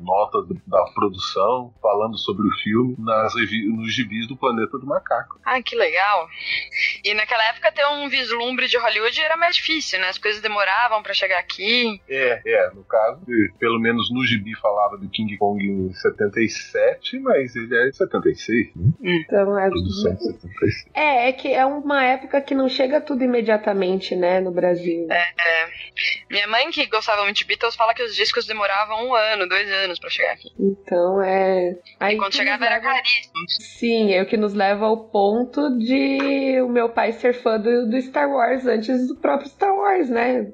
nota 0.00 0.38
da 0.66 0.84
produção 0.94 1.72
falando 1.80 2.18
sobre 2.18 2.46
o 2.46 2.50
filme 2.62 2.96
nas 2.98 3.34
nos 3.34 3.94
gibis 3.94 4.26
do 4.26 4.36
Planeta 4.36 4.78
do 4.78 4.86
Macaco. 4.86 5.40
Ah, 5.44 5.62
que 5.62 5.76
legal. 5.76 6.28
E 7.04 7.14
naquela 7.14 7.44
época 7.48 7.72
ter 7.72 7.86
um 7.86 8.08
vislumbre 8.08 8.66
de 8.66 8.76
Hollywood 8.76 9.20
era 9.20 9.36
mais 9.36 9.56
difícil, 9.56 9.98
né? 10.00 10.08
As 10.08 10.18
coisas 10.18 10.40
demoravam 10.40 11.02
pra 11.02 11.14
chegar 11.14 11.38
aqui. 11.38 12.00
É, 12.08 12.40
é, 12.44 12.70
no 12.70 12.84
caso, 12.84 13.20
pelo 13.58 13.78
menos 13.78 14.10
no 14.12 14.24
gibi 14.26 14.54
falava 14.56 14.96
do 14.96 15.08
King 15.08 15.36
Kong 15.38 15.64
em 15.64 15.92
77, 15.92 17.18
mas 17.20 17.54
ele 17.56 17.76
é 17.76 17.90
de 17.90 17.96
76, 17.96 18.74
né? 18.76 18.92
Então, 19.02 19.58
é, 19.58 19.68
Produção 19.68 20.14
de 20.14 20.24
76. 20.24 20.86
é, 20.94 21.28
é 21.28 21.32
que 21.32 21.52
é 21.52 21.64
uma 21.64 22.04
época 22.04 22.40
que 22.40 22.54
não 22.54 22.68
chega 22.68 23.00
tudo 23.00 23.24
imediatamente, 23.24 24.14
né, 24.16 24.40
no 24.40 24.50
Brasil. 24.50 25.06
Minha 26.30 26.46
mãe, 26.48 26.70
que 26.70 26.86
gostava 26.86 27.24
muito 27.24 27.38
de 27.38 27.44
Beatles, 27.44 27.74
fala 27.74 27.94
que 27.94 28.02
os 28.02 28.14
discos 28.14 28.46
demoravam 28.46 28.89
um 28.96 29.14
ano, 29.14 29.48
dois 29.48 29.70
anos 29.70 29.98
pra 29.98 30.10
chegar 30.10 30.32
aqui. 30.32 30.48
Então, 30.58 31.22
é. 31.22 31.78
Aí 31.98 32.14
E 32.14 32.18
quando 32.18 32.34
chegava 32.34 32.58
nos 32.58 32.66
era 32.66 32.76
leva- 32.80 32.94
caríssimo. 32.94 33.32
Sim, 33.78 34.12
é 34.12 34.22
o 34.22 34.26
que 34.26 34.36
nos 34.36 34.54
leva 34.54 34.86
ao 34.86 35.08
ponto 35.08 35.78
de 35.78 36.60
o 36.62 36.68
meu 36.68 36.88
pai 36.88 37.12
ser 37.12 37.32
fã 37.34 37.58
do, 37.58 37.88
do 37.88 38.00
Star 38.02 38.30
Wars 38.30 38.66
antes 38.66 39.08
do 39.08 39.16
próprio 39.16 39.48
Star 39.48 39.74
Wars, 39.74 40.08
né? 40.10 40.50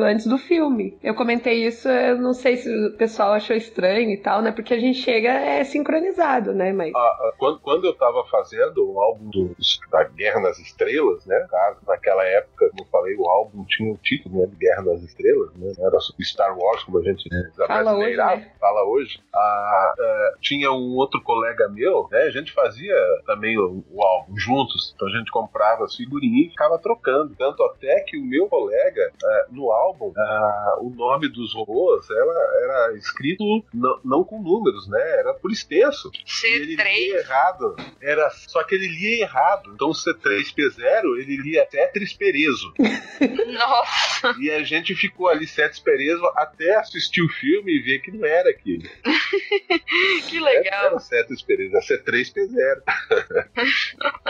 Antes 0.00 0.26
do 0.26 0.38
filme. 0.38 0.98
Eu 1.02 1.14
comentei 1.14 1.66
isso, 1.66 1.88
eu 1.88 2.16
não 2.18 2.32
sei 2.32 2.56
se 2.56 2.68
o 2.68 2.96
pessoal 2.96 3.32
achou 3.32 3.54
estranho 3.56 4.10
e 4.10 4.16
tal, 4.18 4.42
né? 4.42 4.52
Porque 4.52 4.74
a 4.74 4.78
gente 4.80 4.98
chega 5.00 5.28
é 5.30 5.62
sincronizado, 5.64 6.52
né? 6.54 6.72
Mas. 6.72 6.92
Ah, 6.94 6.98
ah, 6.98 7.32
quando, 7.38 7.60
quando 7.60 7.84
eu 7.86 7.94
tava 7.94 8.24
fazendo 8.30 8.90
o 8.92 9.00
álbum 9.00 9.28
do- 9.30 9.56
da 9.90 10.04
Guerra 10.04 10.40
nas 10.40 10.58
Estrelas, 10.58 11.24
né? 11.26 11.46
Naquela 11.86 12.24
época, 12.24 12.68
como 12.70 12.82
eu 12.82 12.86
falei, 12.90 13.14
o 13.16 13.28
álbum 13.28 13.64
tinha 13.68 13.92
o 13.92 13.98
título 13.98 14.40
né, 14.40 14.46
de 14.46 14.56
Guerra 14.56 14.82
nas 14.82 15.02
Estrelas, 15.02 15.52
né? 15.56 15.72
Era 15.78 15.98
Star 16.22 16.56
Wars, 16.58 16.82
como 16.84 16.98
a 16.98 17.02
gente 17.02 17.28
né, 17.30 17.50
Fala 17.84 17.96
hoje, 17.96 18.16
né? 18.16 18.52
fala 18.60 18.84
hoje. 18.84 19.20
Ah, 19.34 19.94
ah, 19.98 20.34
tinha 20.40 20.70
um 20.70 20.96
outro 20.96 21.20
colega 21.22 21.68
meu, 21.68 22.08
né? 22.10 22.22
A 22.22 22.30
gente 22.30 22.52
fazia 22.52 22.94
também 23.26 23.58
o, 23.58 23.84
o 23.90 24.02
álbum 24.02 24.36
juntos. 24.36 24.92
Então 24.94 25.08
a 25.08 25.10
gente 25.10 25.30
comprava 25.30 25.84
as 25.84 25.96
figurinhas 25.96 26.46
e 26.46 26.50
ficava 26.50 26.78
trocando. 26.78 27.34
Tanto 27.36 27.62
até 27.64 28.00
que 28.00 28.18
o 28.18 28.24
meu 28.24 28.46
colega, 28.48 29.12
ah, 29.24 29.46
no 29.50 29.70
álbum, 29.70 30.12
ah, 30.16 30.78
o 30.80 30.90
nome 30.90 31.28
dos 31.28 31.54
robôs 31.54 32.08
era, 32.10 32.52
era 32.62 32.96
escrito 32.96 33.44
não, 33.72 34.00
não 34.04 34.24
com 34.24 34.42
números, 34.42 34.88
né? 34.88 35.00
Era 35.18 35.34
por 35.34 35.50
extenso. 35.50 36.10
E 36.14 36.46
ele 36.46 36.76
lia 36.76 36.84
C3. 36.84 37.24
errado. 37.24 37.76
Era, 38.00 38.30
só 38.30 38.62
que 38.62 38.74
ele 38.74 38.88
lia 38.88 39.22
errado. 39.22 39.72
Então 39.74 39.88
o 39.88 39.92
C3P0 39.92 41.18
ele 41.18 41.36
lia 41.36 41.66
Cetris 41.70 42.12
Perezo. 42.12 42.72
Nossa! 43.52 44.34
E 44.38 44.50
a 44.50 44.62
gente 44.62 44.94
ficou 44.94 45.28
ali, 45.28 45.46
Cetris 45.46 45.80
Perezo, 45.80 46.24
até 46.36 46.76
assistir 46.76 47.22
o 47.22 47.28
filme 47.28 47.69
e 47.70 47.82
ver 47.82 47.98
que 48.00 48.10
não 48.10 48.24
era 48.26 48.50
aquilo. 48.50 48.82
que 50.28 50.40
legal. 50.40 50.86
era 50.86 50.98
Cetris 50.98 51.42
Perezo, 51.42 51.76
era 51.76 51.84
C3P0. 51.84 52.82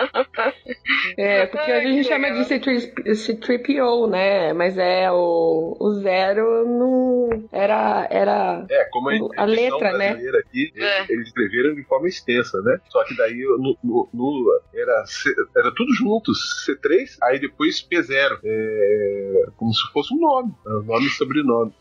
É, 1.16 1.46
porque 1.46 1.70
hoje 1.72 1.86
a 1.86 1.92
gente 1.92 2.08
chama 2.08 2.30
de 2.30 2.40
C3- 2.48 2.92
C3PO, 3.06 4.08
né? 4.10 4.52
Mas 4.52 4.76
é 4.78 5.10
o, 5.10 5.76
o 5.78 5.94
zero 6.00 6.64
não 6.66 7.48
era 7.52 8.06
era 8.10 8.64
É, 8.70 8.84
como 8.90 9.10
a, 9.10 9.42
A 9.42 9.44
letra, 9.44 9.96
né? 9.96 10.10
aqui, 10.10 10.72
eles, 10.74 10.88
É. 10.88 11.06
eles 11.12 11.26
escreveram 11.28 11.74
de 11.74 11.82
forma 11.84 12.08
extensa, 12.08 12.60
né? 12.62 12.80
Só 12.88 13.04
que 13.04 13.16
daí 13.16 13.38
no, 13.58 13.76
no- 13.82 14.08
no- 14.12 14.60
era, 14.74 15.04
C- 15.06 15.34
era 15.56 15.72
tudo 15.74 15.92
juntos, 15.94 16.38
C3, 16.66 17.16
aí 17.22 17.38
depois 17.38 17.86
P0. 17.86 18.38
É, 18.44 19.44
como 19.56 19.72
se 19.72 19.82
fosse 19.92 20.14
um 20.14 20.18
nome, 20.20 20.52
um 20.66 20.82
nome 20.82 21.06
e 21.06 21.10
sobrenome. 21.10 21.72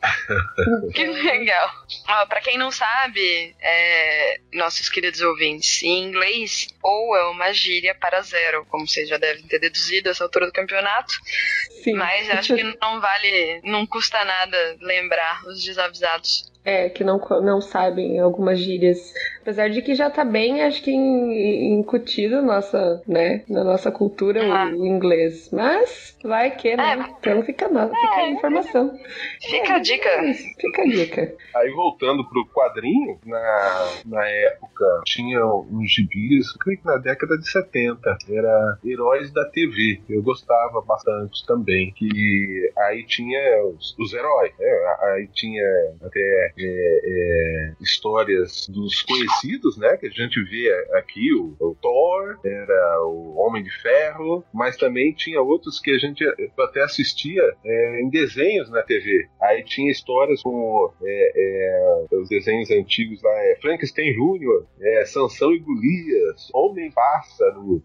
Que 0.94 1.06
legal. 1.24 1.49
Ó, 2.08 2.26
pra 2.26 2.42
quem 2.42 2.58
não 2.58 2.72
sabe, 2.72 3.56
é, 3.60 4.40
nossos 4.54 4.90
queridos 4.90 5.22
ouvintes, 5.22 5.84
em 5.84 6.04
inglês, 6.04 6.68
ou 6.82 7.16
é 7.16 7.26
uma 7.30 7.52
gíria 7.54 7.94
para 7.96 8.22
zero, 8.22 8.66
como 8.70 8.88
vocês 8.88 9.08
já 9.10 9.18
devem 9.18 9.44
ter 9.44 9.60
deduzido 9.60 10.08
a 10.08 10.12
essa 10.12 10.24
altura 10.24 10.46
do 10.48 10.54
campeonato. 10.54 11.14
sim. 11.84 11.94
Mas 11.94 12.30
acho 12.30 12.56
que 12.56 12.64
não 12.64 13.00
vale, 13.02 13.62
não 13.64 13.86
custa 13.86 14.24
nada 14.24 14.78
lembrar 14.82 15.44
os 15.48 15.64
desavisados. 15.64 16.48
É, 16.66 16.90
que 16.90 17.06
não, 17.06 17.18
não 17.42 17.62
sabem 17.62 18.20
algumas 18.20 18.60
gírias. 18.60 19.14
Apesar 19.42 19.70
de 19.70 19.82
que 19.82 19.96
já 19.96 20.10
tá 20.10 20.26
bem, 20.26 20.62
acho 20.62 20.84
que 20.84 20.92
in- 20.92 21.80
incutido 21.80 22.42
nossa, 22.42 23.02
né, 23.08 23.44
na 23.48 23.64
nossa 23.64 23.90
cultura 23.90 24.44
Ah. 24.46 24.66
o 24.68 24.86
inglês. 24.86 25.50
Mas 25.54 26.18
vai 26.22 26.52
que, 26.52 26.76
né? 26.76 26.94
É. 27.00 27.12
Então 27.18 27.42
fica, 27.44 27.70
nada, 27.70 27.92
fica 27.96 28.14
a 28.16 28.30
informação. 28.30 29.00
Fica 29.42 29.76
a 29.76 29.80
dica. 29.80 30.10
É 30.10 30.34
Fica 30.34 30.82
a 30.82 30.86
dica. 30.86 31.36
Aí 31.56 31.72
voltando 31.72 32.28
pro 32.30 32.46
quadrinho, 32.54 33.18
na, 33.26 33.92
na 34.06 34.28
época 34.28 34.86
tinha 35.06 35.44
uns 35.46 35.90
gibis, 35.92 36.52
que 36.78 36.86
na 36.86 36.98
década 36.98 37.38
de 37.38 37.50
70, 37.50 38.18
era 38.30 38.78
Heróis 38.84 39.32
da 39.32 39.46
TV. 39.46 40.02
Eu 40.10 40.22
gostava 40.22 40.82
bastante 40.82 41.46
também. 41.46 41.92
Que 41.92 42.72
aí 42.78 43.04
tinha 43.06 43.64
os, 43.66 43.96
os 43.98 44.14
heróis, 44.14 44.52
né? 44.58 44.96
Aí 45.02 45.28
tinha 45.34 45.66
até 46.02 46.54
é, 46.58 47.02
é, 47.04 47.74
histórias 47.82 48.68
dos 48.70 49.02
conhecidos, 49.02 49.78
né? 49.78 49.98
Que 49.98 50.08
a 50.08 50.10
gente 50.10 50.42
vê 50.44 50.72
aqui, 50.98 51.34
o, 51.34 51.56
o 51.60 51.76
Thor, 51.82 52.38
era 52.44 53.04
o 53.04 53.36
Homem 53.38 53.64
de 53.64 53.72
Ferro, 53.82 54.44
mas 54.54 54.78
também 54.78 55.14
tinha 55.14 55.42
outros 55.42 55.80
que 55.80 55.92
a 55.92 55.98
gente 55.98 56.24
até 56.60 56.82
assistia 56.84 57.44
é, 57.64 58.02
em 58.02 58.10
desenhos 58.10 58.70
na 58.70 58.82
TV. 58.84 59.28
Aí 59.42 59.64
tinha 59.64 59.92
histórias 59.92 60.42
como 60.42 60.94
é, 61.04 61.32
é, 61.36 62.16
os 62.16 62.30
desenhos 62.30 62.70
antigos 62.72 63.22
lá, 63.22 63.32
é 63.46 63.58
Frankenstein 63.62 64.14
Jr., 64.14 64.66
é, 64.82 65.06
Sansão 65.06 65.54
e 65.54 65.60
Golias, 65.60 66.50
Homem-Pássaro, 66.66 67.82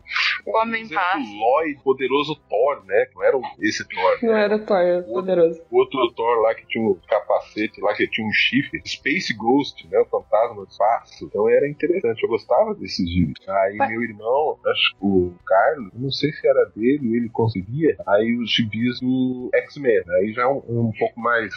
O 0.47 0.57
Homem 0.59 0.83
exemplo, 0.83 1.03
Paz. 1.03 1.27
Lloyd, 1.29 1.81
poderoso 1.83 2.37
Thor, 2.49 2.85
né? 2.85 3.07
Que 3.07 3.15
não 3.15 3.23
era 3.25 3.41
esse 3.61 3.87
Thor. 3.89 4.19
Não 4.23 4.37
era 4.37 4.59
Thor, 4.59 4.77
era 4.79 5.03
poderoso. 5.03 5.63
O 5.71 5.79
outro 5.79 6.13
Thor 6.13 6.41
lá 6.43 6.55
que 6.55 6.67
tinha 6.67 6.85
um 6.85 6.99
capacete 7.09 7.81
lá, 7.81 7.95
que 7.95 8.07
tinha 8.09 8.27
um 8.27 8.33
chifre, 8.33 8.81
Space 8.87 9.33
Ghost, 9.35 9.87
né? 9.89 9.99
O 10.01 10.05
fantasma 10.07 10.57
do 10.57 10.69
espaço. 10.69 11.25
Então 11.25 11.49
era 11.49 11.69
interessante, 11.69 12.23
eu 12.23 12.29
gostava 12.29 12.75
desses 12.75 13.09
gibis. 13.09 13.35
Aí 13.49 13.77
Mas- 13.77 13.91
meu 13.91 14.03
irmão, 14.03 14.59
acho 14.67 14.97
que 14.99 15.07
o 15.07 15.35
Carlos, 15.47 15.91
não 15.95 16.11
sei 16.11 16.31
se 16.33 16.47
era 16.47 16.65
dele, 16.77 17.17
ele 17.17 17.29
conseguia. 17.31 17.97
Aí 18.07 18.37
os 18.37 18.51
gibis 18.53 19.01
do 19.01 19.51
X-Men. 19.55 20.03
Aí 20.19 20.33
já 20.33 20.49
um, 20.49 20.59
um 20.69 20.93
pouco 20.99 21.19
mais 21.21 21.53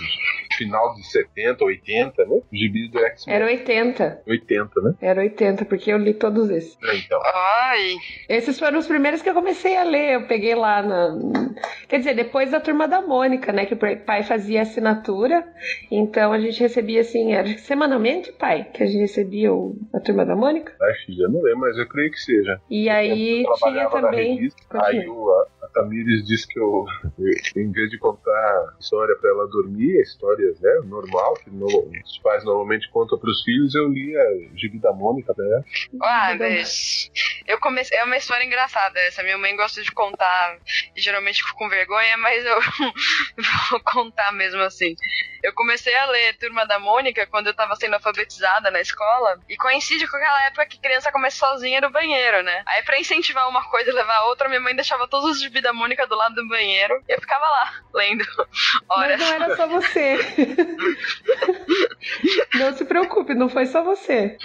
final 0.57 0.93
de 0.95 1.05
70, 1.11 1.63
80, 1.63 2.25
né? 2.25 2.41
Os 2.51 2.59
gibis 2.59 2.89
do 2.91 2.99
X-Men. 2.99 3.35
Era 3.35 3.45
80. 3.45 4.21
80, 4.27 4.81
né? 4.81 4.95
Era 5.01 5.21
80, 5.21 5.65
porque 5.65 5.91
eu 5.91 5.97
li 5.97 6.13
todos 6.13 6.49
esses. 6.49 6.77
Então. 7.07 7.19
Ai, 7.23 7.95
Esses 8.29 8.59
foram 8.59 8.77
os 8.79 8.87
primeiros 8.87 9.21
que 9.21 9.29
eu 9.29 9.33
comecei 9.33 9.75
a 9.77 9.83
ler. 9.83 10.13
Eu 10.15 10.27
peguei 10.27 10.53
lá 10.53 10.81
na. 10.83 11.17
Quer 11.87 11.99
dizer, 11.99 12.13
depois 12.13 12.51
da 12.51 12.59
turma 12.59 12.87
da 12.87 13.01
Mônica, 13.01 13.51
né? 13.51 13.65
Que 13.65 13.73
o 13.73 13.77
pai 14.05 14.21
fazia 14.23 14.61
assinatura. 14.61 15.43
Então 15.89 16.31
a 16.33 16.39
gente 16.39 16.59
recebia 16.59 17.01
assim, 17.01 17.33
era 17.33 17.47
semanalmente, 17.57 18.31
pai, 18.33 18.67
que 18.73 18.83
a 18.83 18.85
gente 18.85 18.99
recebia 18.99 19.53
o- 19.53 19.75
a 19.93 19.99
turma 19.99 20.25
da 20.25 20.35
Mônica. 20.35 20.73
Acho 20.81 21.05
que 21.07 21.13
já 21.15 21.27
não 21.27 21.41
lembro, 21.41 21.61
mas 21.61 21.77
eu 21.77 21.87
creio 21.87 22.11
que 22.11 22.19
seja. 22.19 22.61
E 22.69 22.89
aí 22.89 23.43
Eu 23.43 23.53
tinha 23.53 23.57
trabalhava 23.57 24.01
na 24.01 24.09
também. 24.09 24.35
revista, 24.35 24.85
aí 24.85 25.07
o, 25.07 25.45
Tamires 25.77 26.25
disse 26.25 26.47
que 26.47 26.59
eu, 26.59 26.85
em 27.55 27.71
vez 27.71 27.89
de 27.89 27.97
contar 27.99 28.75
história 28.79 29.15
pra 29.19 29.29
ela 29.29 29.47
dormir, 29.47 30.01
histórias 30.01 30.59
né, 30.59 30.71
normal, 30.85 31.33
que 31.35 31.49
no- 31.49 31.65
os 32.03 32.17
pais 32.23 32.43
normalmente 32.43 32.89
contam 32.91 33.17
pros 33.19 33.43
filhos, 33.43 33.75
eu 33.75 33.87
lia 33.87 34.19
Gibi 34.55 34.79
da 34.79 34.91
Mônica, 34.91 35.33
né? 35.37 35.63
ah, 36.01 36.35
mas 36.39 37.09
eu 37.45 37.59
comecei. 37.59 37.97
É 37.97 38.03
uma 38.03 38.17
história 38.17 38.43
engraçada 38.43 38.99
essa. 39.01 39.21
Minha 39.23 39.37
mãe 39.37 39.55
gosta 39.55 39.81
de 39.81 39.91
contar, 39.91 40.57
e 40.95 41.01
geralmente 41.01 41.43
com 41.53 41.69
vergonha, 41.69 42.17
mas 42.17 42.45
eu 42.45 42.59
vou 43.71 43.79
contar 43.81 44.31
mesmo 44.31 44.61
assim. 44.61 44.95
Eu 45.43 45.53
comecei 45.53 45.95
a 45.95 46.05
ler 46.07 46.37
Turma 46.37 46.65
da 46.65 46.79
Mônica 46.79 47.25
quando 47.27 47.47
eu 47.47 47.53
tava 47.53 47.75
sendo 47.75 47.93
alfabetizada 47.93 48.71
na 48.71 48.81
escola, 48.81 49.39
e 49.47 49.55
coincide 49.55 50.07
com 50.07 50.17
aquela 50.17 50.45
época 50.47 50.65
que 50.65 50.79
criança 50.79 51.11
começa 51.11 51.37
sozinha 51.37 51.79
no 51.81 51.91
banheiro, 51.91 52.41
né? 52.43 52.63
Aí 52.65 52.83
pra 52.83 52.99
incentivar 52.99 53.47
uma 53.47 53.63
coisa 53.69 53.89
e 53.89 53.93
levar 53.93 54.15
a 54.17 54.25
outra, 54.25 54.49
minha 54.49 54.59
mãe 54.61 54.75
deixava 54.75 55.07
todos 55.07 55.31
os 55.31 55.41
gibi 55.41 55.61
da 55.67 55.73
Mônica 55.73 56.07
do 56.07 56.15
lado 56.15 56.35
do 56.35 56.47
banheiro, 56.47 57.03
e 57.07 57.13
eu 57.13 57.19
ficava 57.19 57.45
lá, 57.45 57.73
lendo. 57.93 58.23
Horas. 58.89 59.19
Mas 59.19 59.29
não 59.29 59.35
era 59.35 59.55
só 59.57 59.67
você. 59.67 60.17
não 62.55 62.73
se 62.73 62.85
preocupe, 62.85 63.33
não 63.33 63.49
foi 63.49 63.65
só 63.65 63.83
você. 63.83 64.37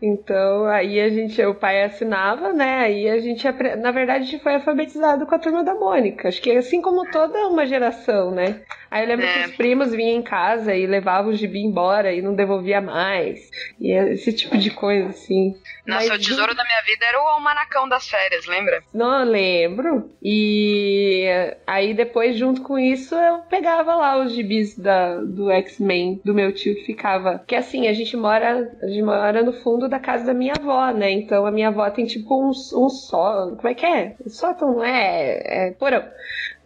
Então, 0.00 0.64
aí 0.66 0.98
a 0.98 1.10
gente, 1.10 1.42
o 1.44 1.54
pai 1.54 1.84
assinava, 1.84 2.52
né? 2.52 2.84
Aí 2.84 3.08
a 3.08 3.18
gente, 3.18 3.44
na 3.76 3.90
verdade, 3.90 4.24
a 4.24 4.26
gente 4.26 4.42
foi 4.42 4.54
alfabetizado 4.54 5.26
com 5.26 5.34
a 5.34 5.38
turma 5.38 5.62
da 5.62 5.74
Mônica. 5.74 6.28
Acho 6.28 6.40
que 6.40 6.50
assim 6.52 6.80
como 6.80 7.10
toda 7.10 7.46
uma 7.48 7.66
geração, 7.66 8.30
né? 8.30 8.62
Aí 8.96 9.02
eu 9.02 9.08
lembro 9.08 9.26
É. 9.26 9.32
que 9.42 9.50
os 9.50 9.56
primos 9.56 9.90
vinham 9.92 10.16
em 10.16 10.22
casa 10.22 10.74
e 10.74 10.86
levavam 10.86 11.30
o 11.30 11.34
gibi 11.34 11.60
embora 11.60 12.14
e 12.14 12.22
não 12.22 12.34
devolvia 12.34 12.80
mais. 12.80 13.50
E 13.78 13.92
esse 13.92 14.32
tipo 14.32 14.56
de 14.56 14.70
coisa, 14.70 15.10
assim. 15.10 15.54
Nossa, 15.86 16.08
Mas 16.08 16.18
o 16.18 16.22
tesouro 16.22 16.54
da 16.54 16.64
minha 16.64 16.80
vida 16.86 17.04
era 17.04 17.22
o 17.22 17.26
almanacão 17.28 17.86
das 17.86 18.08
férias, 18.08 18.46
lembra? 18.46 18.82
Não 18.94 19.22
lembro. 19.22 20.10
E 20.22 21.26
aí 21.66 21.92
depois, 21.92 22.38
junto 22.38 22.62
com 22.62 22.78
isso, 22.78 23.14
eu 23.14 23.40
pegava 23.50 23.94
lá 23.94 24.16
os 24.18 24.32
gibis 24.32 24.78
da, 24.78 25.16
do 25.16 25.50
X-Men 25.50 26.18
do 26.24 26.32
meu 26.32 26.50
tio 26.52 26.74
que 26.76 26.84
ficava. 26.86 27.42
Que 27.46 27.54
assim, 27.54 27.88
a 27.88 27.92
gente 27.92 28.16
mora. 28.16 28.72
A 28.82 28.86
gente 28.86 29.02
mora 29.02 29.42
no 29.42 29.52
fundo 29.52 29.88
da 29.90 29.98
casa 30.00 30.24
da 30.24 30.32
minha 30.34 30.54
avó, 30.54 30.90
né? 30.90 31.10
Então 31.10 31.44
a 31.44 31.50
minha 31.50 31.68
avó 31.68 31.90
tem 31.90 32.06
tipo 32.06 32.34
um, 32.34 32.48
um 32.48 32.88
só. 32.88 33.50
Como 33.56 33.68
é 33.68 33.74
que 33.74 33.84
é? 33.84 34.14
Sótão, 34.26 34.76
não 34.76 34.84
é? 34.84 35.66
É 35.68 35.70
porão. 35.72 36.02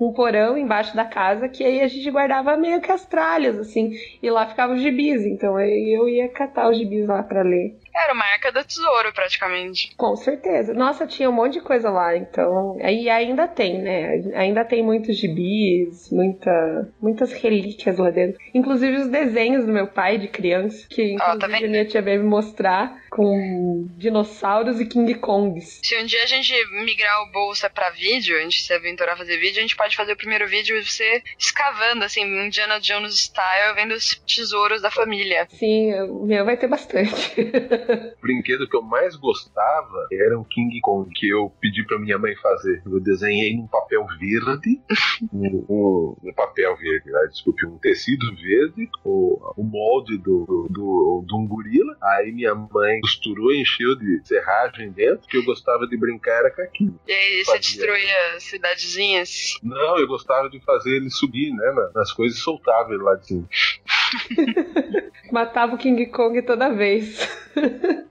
Um 0.00 0.12
porão 0.12 0.56
embaixo 0.56 0.96
da 0.96 1.04
casa 1.04 1.48
que 1.48 1.62
aí 1.62 1.82
a 1.82 1.88
gente 1.88 2.10
guardava 2.10 2.56
meio 2.56 2.80
que 2.80 2.90
as 2.90 3.04
tralhas, 3.04 3.58
assim. 3.58 3.92
E 4.22 4.30
lá 4.30 4.46
ficavam 4.46 4.74
os 4.76 4.82
gibis. 4.82 5.26
Então 5.26 5.60
eu 5.60 6.08
ia 6.08 6.28
catar 6.28 6.70
os 6.70 6.78
gibis 6.78 7.06
lá 7.06 7.22
pra 7.22 7.42
ler. 7.42 7.76
Era 7.94 8.12
uma 8.12 8.24
arca 8.24 8.52
do 8.52 8.64
tesouro, 8.64 9.12
praticamente. 9.12 9.94
Com 9.96 10.16
certeza. 10.16 10.72
Nossa, 10.72 11.06
tinha 11.06 11.28
um 11.28 11.32
monte 11.32 11.54
de 11.54 11.60
coisa 11.60 11.90
lá, 11.90 12.16
então. 12.16 12.78
Aí 12.82 13.08
ainda 13.08 13.48
tem, 13.48 13.78
né? 13.78 14.22
Ainda 14.34 14.64
tem 14.64 14.82
muitos 14.82 15.16
gibis, 15.16 16.10
muita, 16.10 16.88
muitas 17.00 17.32
relíquias 17.32 17.98
lá 17.98 18.10
dentro. 18.10 18.38
Inclusive 18.54 18.96
os 18.96 19.08
desenhos 19.08 19.66
do 19.66 19.72
meu 19.72 19.86
pai 19.86 20.18
de 20.18 20.28
criança, 20.28 20.86
que 20.88 21.16
tá 21.16 21.34
inclusive 21.34 21.52
vendo? 21.52 21.64
a 21.64 21.68
minha 21.68 21.84
tia 21.84 22.02
veio 22.02 22.22
me 22.22 22.28
mostrar 22.28 23.00
com 23.10 23.88
dinossauros 23.96 24.80
e 24.80 24.86
King 24.86 25.14
Kongs. 25.14 25.80
Se 25.82 26.00
um 26.00 26.04
dia 26.04 26.22
a 26.22 26.26
gente 26.26 26.54
migrar 26.84 27.22
o 27.22 27.32
bolsa 27.32 27.68
pra 27.68 27.90
vídeo, 27.90 28.36
a 28.36 28.42
gente 28.42 28.62
se 28.62 28.72
aventurar 28.72 29.14
a 29.14 29.16
fazer 29.16 29.36
vídeo, 29.38 29.58
a 29.58 29.62
gente 29.62 29.76
pode 29.76 29.96
fazer 29.96 30.12
o 30.12 30.16
primeiro 30.16 30.46
vídeo 30.46 30.76
e 30.76 30.84
você 30.84 31.22
escavando, 31.38 32.04
assim, 32.04 32.22
Indiana 32.22 32.78
Jones 32.80 33.14
style, 33.14 33.74
vendo 33.74 33.92
os 33.94 34.14
tesouros 34.26 34.80
da 34.80 34.90
família. 34.90 35.46
Sim, 35.50 35.92
o 36.02 36.24
meu 36.24 36.44
vai 36.44 36.56
ter 36.56 36.68
bastante. 36.68 37.10
O 38.16 38.20
brinquedo 38.22 38.68
que 38.68 38.76
eu 38.76 38.82
mais 38.82 39.16
gostava 39.16 40.06
era 40.12 40.38
um 40.38 40.44
King 40.44 40.80
Kong, 40.80 41.10
que 41.14 41.28
eu 41.28 41.52
pedi 41.60 41.84
pra 41.84 41.98
minha 41.98 42.18
mãe 42.18 42.34
fazer. 42.36 42.82
Eu 42.86 43.00
desenhei 43.00 43.56
num 43.56 43.66
papel 43.66 44.06
verde, 44.18 44.80
um, 45.32 45.64
um- 45.68 46.16
um 46.22 46.32
papel 46.34 46.76
verde, 46.76 47.10
né? 47.10 47.26
desculpe, 47.30 47.66
um 47.66 47.78
tecido 47.78 48.26
verde, 48.36 48.88
o, 49.04 49.52
o 49.56 49.62
molde 49.62 50.16
do, 50.18 50.44
do, 50.46 50.66
do, 50.70 51.24
de 51.26 51.34
um 51.34 51.46
gorila. 51.46 51.96
Aí 52.02 52.32
minha 52.32 52.54
mãe 52.54 53.00
costurou, 53.00 53.52
encheu 53.52 53.94
de 53.96 54.20
serragem 54.24 54.90
dentro, 54.92 55.26
que 55.28 55.36
eu 55.36 55.44
gostava 55.44 55.86
de 55.86 55.96
brincar 55.96 56.30
era 56.40 56.50
com 56.50 56.62
aquilo. 56.62 57.00
E 57.06 57.12
aí 57.12 57.44
você 57.44 57.58
destruía 57.58 58.40
cidadezinhas. 58.40 59.58
Não, 59.62 59.98
eu 59.98 60.06
gostava 60.06 60.48
de 60.48 60.60
fazer 60.60 60.96
ele 60.96 61.10
subir, 61.10 61.52
né, 61.52 61.72
na- 61.72 61.90
nas 61.94 62.12
coisas 62.12 62.38
e 62.38 62.40
soltava 62.40 62.92
ele 62.94 63.02
lá 63.02 63.14
de 63.14 63.26
cima. 63.26 63.48
Matava 65.30 65.74
o 65.74 65.78
King 65.78 66.06
Kong 66.06 66.42
toda 66.42 66.74
vez. 66.74 67.40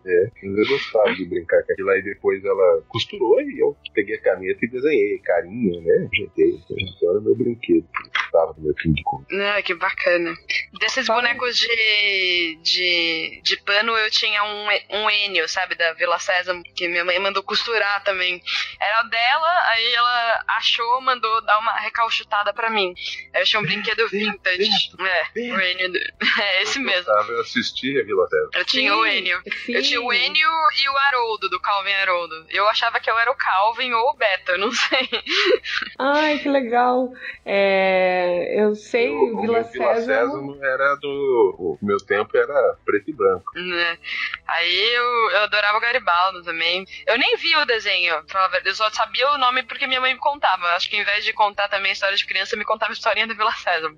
É, 0.05 0.29
eu 0.43 0.67
gostava 0.67 1.13
de 1.13 1.25
brincar 1.25 1.63
com 1.63 1.73
aquilo. 1.73 1.89
Aí 1.91 2.01
depois 2.01 2.43
ela 2.43 2.81
costurou 2.87 3.39
e 3.41 3.59
eu 3.59 3.77
peguei 3.93 4.15
a 4.15 4.21
caneta 4.21 4.65
e 4.65 4.67
desenhei 4.67 5.19
carinha, 5.19 5.81
né? 5.81 6.09
Ajeitei. 6.11 6.59
Então 6.71 7.11
era 7.11 7.21
meu 7.21 7.35
brinquedo. 7.35 7.87
Eu 8.03 8.11
gostava 8.11 8.53
do 8.53 8.61
meu 8.61 8.73
King 8.75 9.01
Kong. 9.03 9.25
Ah, 9.31 9.61
que 9.61 9.73
bacana. 9.75 10.33
Desses 10.79 11.05
Fala. 11.05 11.21
bonecos 11.21 11.57
de, 11.57 12.59
de, 12.63 13.41
de 13.43 13.57
pano, 13.63 13.97
eu 13.97 14.09
tinha 14.09 14.43
um, 14.43 14.97
um 14.97 15.09
Enio, 15.09 15.47
sabe, 15.47 15.75
da 15.75 15.93
Vila 15.93 16.19
Sésamo, 16.19 16.63
que 16.75 16.87
minha 16.87 17.05
mãe 17.05 17.19
mandou 17.19 17.43
costurar 17.43 18.03
também. 18.03 18.41
Era 18.79 19.03
dela, 19.03 19.69
aí 19.69 19.93
ela 19.93 20.43
achou, 20.47 21.01
mandou 21.01 21.41
dar 21.45 21.59
uma 21.59 21.79
recalchutada 21.79 22.53
pra 22.53 22.69
mim. 22.69 22.93
Eu 23.33 23.43
tinha 23.43 23.59
um 23.59 23.63
brinquedo 23.63 24.07
vintage. 24.09 24.91
É, 24.99 25.39
o 25.39 25.61
Enio. 25.61 25.89
É, 26.39 26.61
esse 26.61 26.79
mesmo. 26.79 27.08
Eu 27.29 27.41
assistia 27.41 28.03
Vila 28.05 28.27
Sésamo. 28.27 28.49
Eu 28.53 28.65
tinha 28.65 28.95
o 28.95 29.05
Enio. 29.05 29.39
Sim. 29.65 29.73
Eu 29.73 29.81
tinha 29.83 30.01
o 30.01 30.13
Enio 30.13 30.49
e 30.83 30.89
o 30.89 30.97
Haroldo, 30.97 31.49
do 31.49 31.59
Calvin 31.59 31.93
Haroldo. 31.93 32.45
Eu 32.49 32.67
achava 32.67 32.99
que 32.99 33.09
eu 33.09 33.17
era 33.17 33.31
o 33.31 33.35
Calvin 33.35 33.93
ou 33.93 34.09
o 34.09 34.13
Beto, 34.13 34.51
eu 34.51 34.57
não 34.59 34.71
sei. 34.73 35.09
Ai, 35.97 36.39
que 36.39 36.49
legal. 36.49 37.11
É, 37.45 38.61
eu 38.61 38.75
sei, 38.75 39.09
O- 39.09 39.37
o 39.37 39.41
Vila 39.41 39.59
meu 39.61 39.63
Vila 39.71 39.95
Sésamo. 39.95 40.05
Sésamo 40.05 40.63
era 40.63 40.95
do. 40.95 41.55
O 41.59 41.85
meu 41.85 41.97
tempo 41.97 42.37
era 42.37 42.77
preto 42.85 43.09
e 43.09 43.13
branco. 43.13 43.51
né? 43.55 43.97
Aí 44.47 44.93
eu, 44.93 45.31
eu 45.31 45.37
adorava 45.43 45.77
o 45.77 45.81
Garibaldo 45.81 46.43
também. 46.43 46.85
Eu 47.05 47.17
nem 47.17 47.35
vi 47.37 47.55
o 47.55 47.65
desenho, 47.65 48.15
eu 48.65 48.75
só 48.75 48.89
sabia 48.91 49.29
o 49.31 49.37
nome 49.37 49.63
porque 49.63 49.87
minha 49.87 50.01
mãe 50.01 50.13
me 50.13 50.19
contava. 50.19 50.65
Eu 50.65 50.69
Acho 50.75 50.89
que 50.89 50.97
em 50.97 51.03
vez 51.03 51.23
de 51.25 51.33
contar 51.33 51.67
também 51.67 51.91
história 51.91 52.15
de 52.15 52.25
criança, 52.25 52.55
me 52.55 52.63
contava 52.65 52.91
a 52.91 52.93
historinha 52.93 53.27
da 53.27 53.33
Vila 53.33 53.51
Sésamo. 53.51 53.97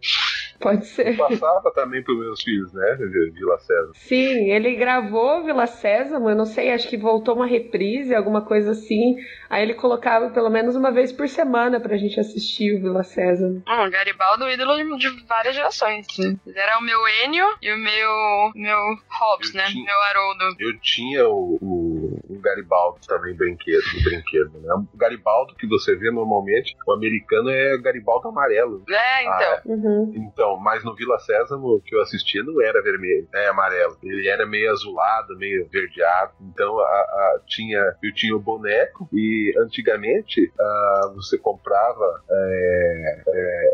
Pode 0.60 0.86
ser. 0.88 1.15
Passava 1.17 1.71
também 1.74 2.04
pros 2.04 2.17
meus 2.19 2.41
filhos, 2.41 2.71
né? 2.74 2.97
Vila 3.07 3.57
Sésamo. 3.59 3.93
Sim, 3.95 4.51
ele 4.51 4.75
gravou 4.75 5.43
Vila 5.43 5.67
Sésamo, 5.67 6.29
eu 6.29 6.35
não 6.35 6.45
sei, 6.45 6.71
acho 6.71 6.87
que 6.89 6.97
voltou 6.97 7.35
uma 7.35 7.45
reprise, 7.47 8.13
alguma 8.15 8.41
coisa 8.45 8.71
assim. 8.71 9.15
Aí 9.49 9.63
ele 9.63 9.73
colocava 9.73 10.29
pelo 10.29 10.49
menos 10.49 10.75
uma 10.75 10.91
vez 10.91 11.11
por 11.11 11.27
semana 11.27 11.79
pra 11.79 11.97
gente 11.97 12.19
assistir 12.19 12.75
o 12.75 12.81
Vila 12.81 13.03
Sésamo. 13.03 13.61
Hum, 13.67 13.87
o 13.87 13.91
Garibaldo, 13.91 14.49
ídolo 14.49 14.97
de, 14.97 15.09
várias 15.27 15.55
gerações. 15.55 16.05
né? 16.17 16.35
Era 16.55 16.77
o 16.77 16.81
meu 16.81 16.99
Enio 17.25 17.45
e 17.61 17.71
o 17.73 17.77
meu, 17.77 18.51
meu 18.55 18.77
Hobbs, 19.09 19.49
Eu 19.53 19.57
né? 19.57 19.65
tinha- 19.67 19.85
Meu 19.85 20.01
Haroldo. 20.03 20.55
Eu 20.59 20.79
tinha 20.79 21.27
o, 21.27 21.57
o, 21.61 22.19
o 22.29 22.39
Garibaldo 22.39 22.99
também, 23.07 23.35
brinquedo, 23.35 23.83
brinquedo, 24.03 24.51
né? 24.61 24.73
O 24.93 24.97
Garibaldo 24.97 25.53
que 25.55 25.67
você 25.67 25.95
vê 25.95 26.09
normalmente, 26.11 26.75
o 26.87 26.93
americano 26.93 27.49
é 27.49 27.77
Garibaldo 27.77 28.29
amarelo. 28.29 28.83
É, 28.89 29.23
então. 29.23 29.61
Uhum. 29.65 30.13
Então, 30.15 30.57
mas 30.57 30.83
no 30.83 30.95
Vila 30.95 31.19
Sésamo 31.19 31.81
que 31.85 31.95
eu 31.95 32.01
assistia 32.01 32.43
não 32.43 32.61
era 32.61 32.81
vermelho, 32.91 33.27
é 33.34 33.47
amarelo. 33.47 33.97
Ele 34.04 34.27
era 34.27 34.45
meio 34.45 34.71
azulado, 34.71 35.38
meio 35.38 35.67
verdeado. 35.69 36.34
Então 36.41 36.80
a, 36.80 36.84
a- 36.84 37.39
tinha, 37.47 37.80
eu 38.04 38.13
tinha 38.13 38.36
o 38.36 38.39
boneco 38.39 39.08
e 39.13 39.54
antigamente 39.60 40.51
ah, 40.60 41.12
você 41.15 41.38
comprava 41.38 42.23
é, 42.30 43.23
é, 43.27 43.69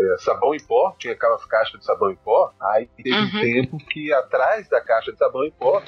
é, 0.00 0.16
sabão 0.18 0.54
em 0.54 0.60
pó, 0.66 0.94
tinha 0.98 1.12
aquelas 1.14 1.44
caixas 1.46 1.78
de 1.80 1.84
sabão 1.86 2.10
em 2.10 2.16
pó. 2.16 2.52
Aí 2.60 2.88
teve 2.96 3.24
um 3.24 3.30
Uhum. 3.30 3.40
tempo 3.40 3.76
que 3.90 4.12
atrás 4.12 4.68
da 4.68 4.80
caixa 4.80 5.12
de 5.12 5.18
sabão 5.18 5.44
em 5.44 5.52
pó 5.52 5.82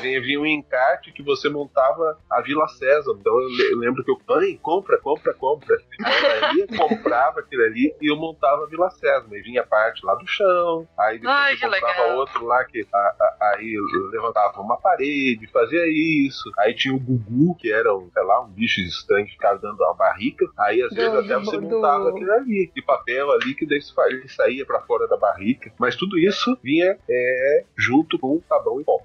vinha, 0.00 0.20
vinha 0.20 0.40
um 0.40 0.46
encarte 0.46 1.12
que 1.12 1.22
você 1.22 1.48
montava 1.48 2.18
a 2.30 2.40
Vila 2.42 2.66
Sésamo. 2.68 3.18
Então 3.20 3.32
eu, 3.40 3.48
le- 3.48 3.72
eu 3.72 3.78
lembro 3.78 4.04
que 4.04 4.10
eu, 4.10 4.18
mãe, 4.28 4.56
compra, 4.58 4.98
compra, 4.98 5.32
compra. 5.34 5.76
Ela 6.00 6.54
ia, 6.54 6.66
comprava 6.76 7.40
aquilo 7.40 7.62
ali 7.64 7.94
e 8.00 8.10
eu 8.10 8.16
montava 8.16 8.64
a 8.64 8.66
Vila 8.68 8.90
Sésamo. 8.90 9.34
E 9.36 9.42
vinha 9.42 9.64
parte 9.66 10.04
lá 10.04 10.14
do 10.14 10.26
chão, 10.26 10.88
aí 10.98 11.18
depois 11.18 11.34
Ai, 11.36 11.54
eu 11.54 11.58
comprava 11.70 11.85
legal. 11.86 12.16
outro 12.18 12.44
lá 12.44 12.64
que 12.64 12.86
a- 12.92 12.96
a- 13.20 13.50
aí 13.54 13.76
levantava 14.12 14.60
uma 14.60 14.76
parede, 14.76 15.46
fazia 15.52 15.84
isso. 15.86 16.42
Aí 16.58 16.74
tinha 16.74 16.94
o 16.94 16.98
Gugu, 16.98 17.56
que 17.56 17.72
era 17.72 17.94
um, 17.94 18.10
sei 18.12 18.22
lá, 18.22 18.42
um 18.42 18.48
bicho 18.48 18.80
estranho 18.80 19.26
que 19.26 19.32
ficava 19.32 19.58
dando 19.58 19.80
uma 19.82 19.94
barrica. 19.94 20.44
Aí 20.58 20.82
às 20.82 20.90
Do- 20.90 20.96
vezes 20.96 21.14
até 21.14 21.38
você 21.44 21.56
do- 21.58 21.62
montava 21.68 22.10
aquilo 22.10 22.32
ali, 22.32 22.70
de 22.74 22.82
papel 22.82 23.30
ali, 23.32 23.54
que 23.54 23.66
daí 23.66 23.78
ele 24.08 24.28
saía 24.28 24.64
pra 24.66 24.80
fora 24.82 25.06
da 25.08 25.16
barrica. 25.16 25.72
Mas 25.78 25.96
tudo 25.96 26.18
isso 26.18 26.56
vinha 26.62 26.96
é, 27.08 27.64
junto 27.76 28.18
com 28.18 28.28
o 28.36 28.44
sabão 28.48 28.80
e 28.80 28.84
pó. 28.84 28.98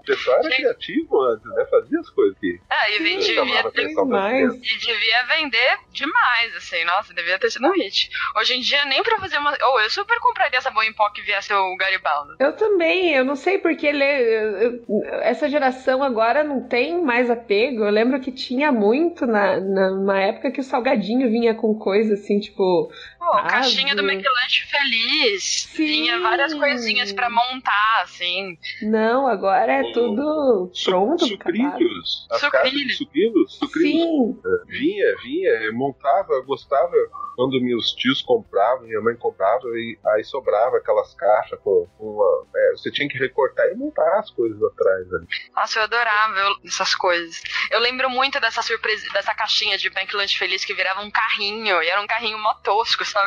O 0.00 0.04
pessoal 0.08 0.38
era 0.38 0.44
Gente. 0.48 0.56
criativo 0.56 1.20
antes, 1.22 1.44
né? 1.54 1.66
Fazia 1.70 2.00
as 2.00 2.08
coisas 2.10 2.38
que 2.38 2.58
É, 2.70 2.96
e 2.96 2.98
devia, 3.02 3.70
ter- 3.70 3.88
demais. 3.88 4.54
e 4.54 4.78
devia 4.78 5.22
vender 5.26 5.78
demais, 5.92 6.56
assim. 6.56 6.82
Nossa, 6.84 7.12
devia 7.12 7.38
ter 7.38 7.50
sido 7.50 7.66
um 7.66 7.72
hit. 7.72 8.08
Hoje 8.36 8.54
em 8.54 8.60
dia, 8.60 8.84
nem 8.86 9.02
pra 9.02 9.18
fazer 9.18 9.36
uma. 9.36 9.54
Ou 9.62 9.80
eu 9.80 9.90
super 9.90 10.18
compraria 10.20 10.60
sabão 10.62 10.82
em 10.82 10.94
que 11.14 11.22
viesse 11.22 11.52
o 11.52 11.76
Garibaldo. 11.76 12.34
Eu 12.38 12.52
também, 12.56 13.12
eu 13.14 13.24
não 13.24 13.36
sei 13.36 13.58
porque 13.58 13.86
ele, 13.86 14.02
eu- 14.04 14.58
eu- 14.88 15.04
essa 15.22 15.48
geração 15.48 16.02
agora 16.02 16.42
não 16.42 16.62
tem 16.62 17.00
mais 17.02 17.30
apego. 17.30 17.84
Eu 17.84 17.90
lembro 17.90 18.20
que 18.20 18.32
tinha 18.32 18.72
muito 18.72 19.26
na, 19.26 19.60
na- 19.60 19.90
numa 19.90 20.20
época 20.20 20.50
que 20.50 20.60
o 20.60 20.64
salgadinho 20.64 21.28
vinha 21.30 21.54
com 21.54 21.74
coisa 21.74 22.14
assim, 22.14 22.38
tipo. 22.40 22.90
Pô, 23.28 23.34
Ah, 23.36 23.42
caixinha 23.42 23.94
do? 23.94 24.02
McLanche 24.02 24.66
feliz. 24.70 25.44
Sim. 25.74 25.84
Vinha 25.86 26.20
várias 26.20 26.54
coisinhas 26.54 27.12
pra 27.12 27.28
montar, 27.28 28.00
assim. 28.02 28.56
Não, 28.82 29.26
agora 29.26 29.70
é 29.70 29.92
tudo 29.92 30.70
Su- 30.72 30.90
pronto, 30.90 31.26
sucrilhos, 31.26 32.26
as 32.30 32.40
Sucrilhos. 32.40 32.50
caixas 32.50 32.72
de 32.72 32.94
sucrilhos, 32.94 33.58
sucrilhos 33.58 34.02
Sim, 34.02 34.40
Vinha, 34.66 35.16
vinha, 35.22 35.50
eu 35.64 35.74
montava, 35.74 36.32
eu 36.32 36.44
gostava 36.44 36.90
quando 37.36 37.60
meus 37.60 37.92
tios 37.92 38.22
compravam, 38.22 38.86
minha 38.86 39.00
mãe 39.00 39.14
comprava, 39.14 39.62
e 39.68 39.98
aí 40.06 40.24
sobrava 40.24 40.78
aquelas 40.78 41.14
caixas 41.14 41.58
com 41.60 41.86
uma. 42.00 42.46
é, 42.56 42.70
você 42.72 42.90
tinha 42.90 43.08
que 43.08 43.18
recortar 43.18 43.66
e 43.68 43.74
montar 43.76 44.18
as 44.18 44.30
coisas 44.30 44.60
atrás 44.62 45.12
ali. 45.12 45.26
Nossa, 45.54 45.78
eu 45.78 45.82
adorava 45.84 46.34
eu- 46.40 46.56
essas 46.64 46.94
coisas. 46.94 47.40
Eu 47.70 47.78
lembro 47.80 48.08
muito 48.10 48.40
dessa 48.40 48.62
surpresa, 48.62 49.06
dessa 49.12 49.34
caixinha 49.34 49.76
de 49.76 49.88
McLanche 49.88 50.36
feliz 50.38 50.64
que 50.64 50.74
virava 50.74 51.02
um 51.02 51.10
carrinho. 51.10 51.82
E 51.82 51.88
era 51.88 52.00
um 52.00 52.06
carrinho 52.06 52.38
mó 52.38 52.54
tosco, 52.64 53.04
sabe? 53.04 53.17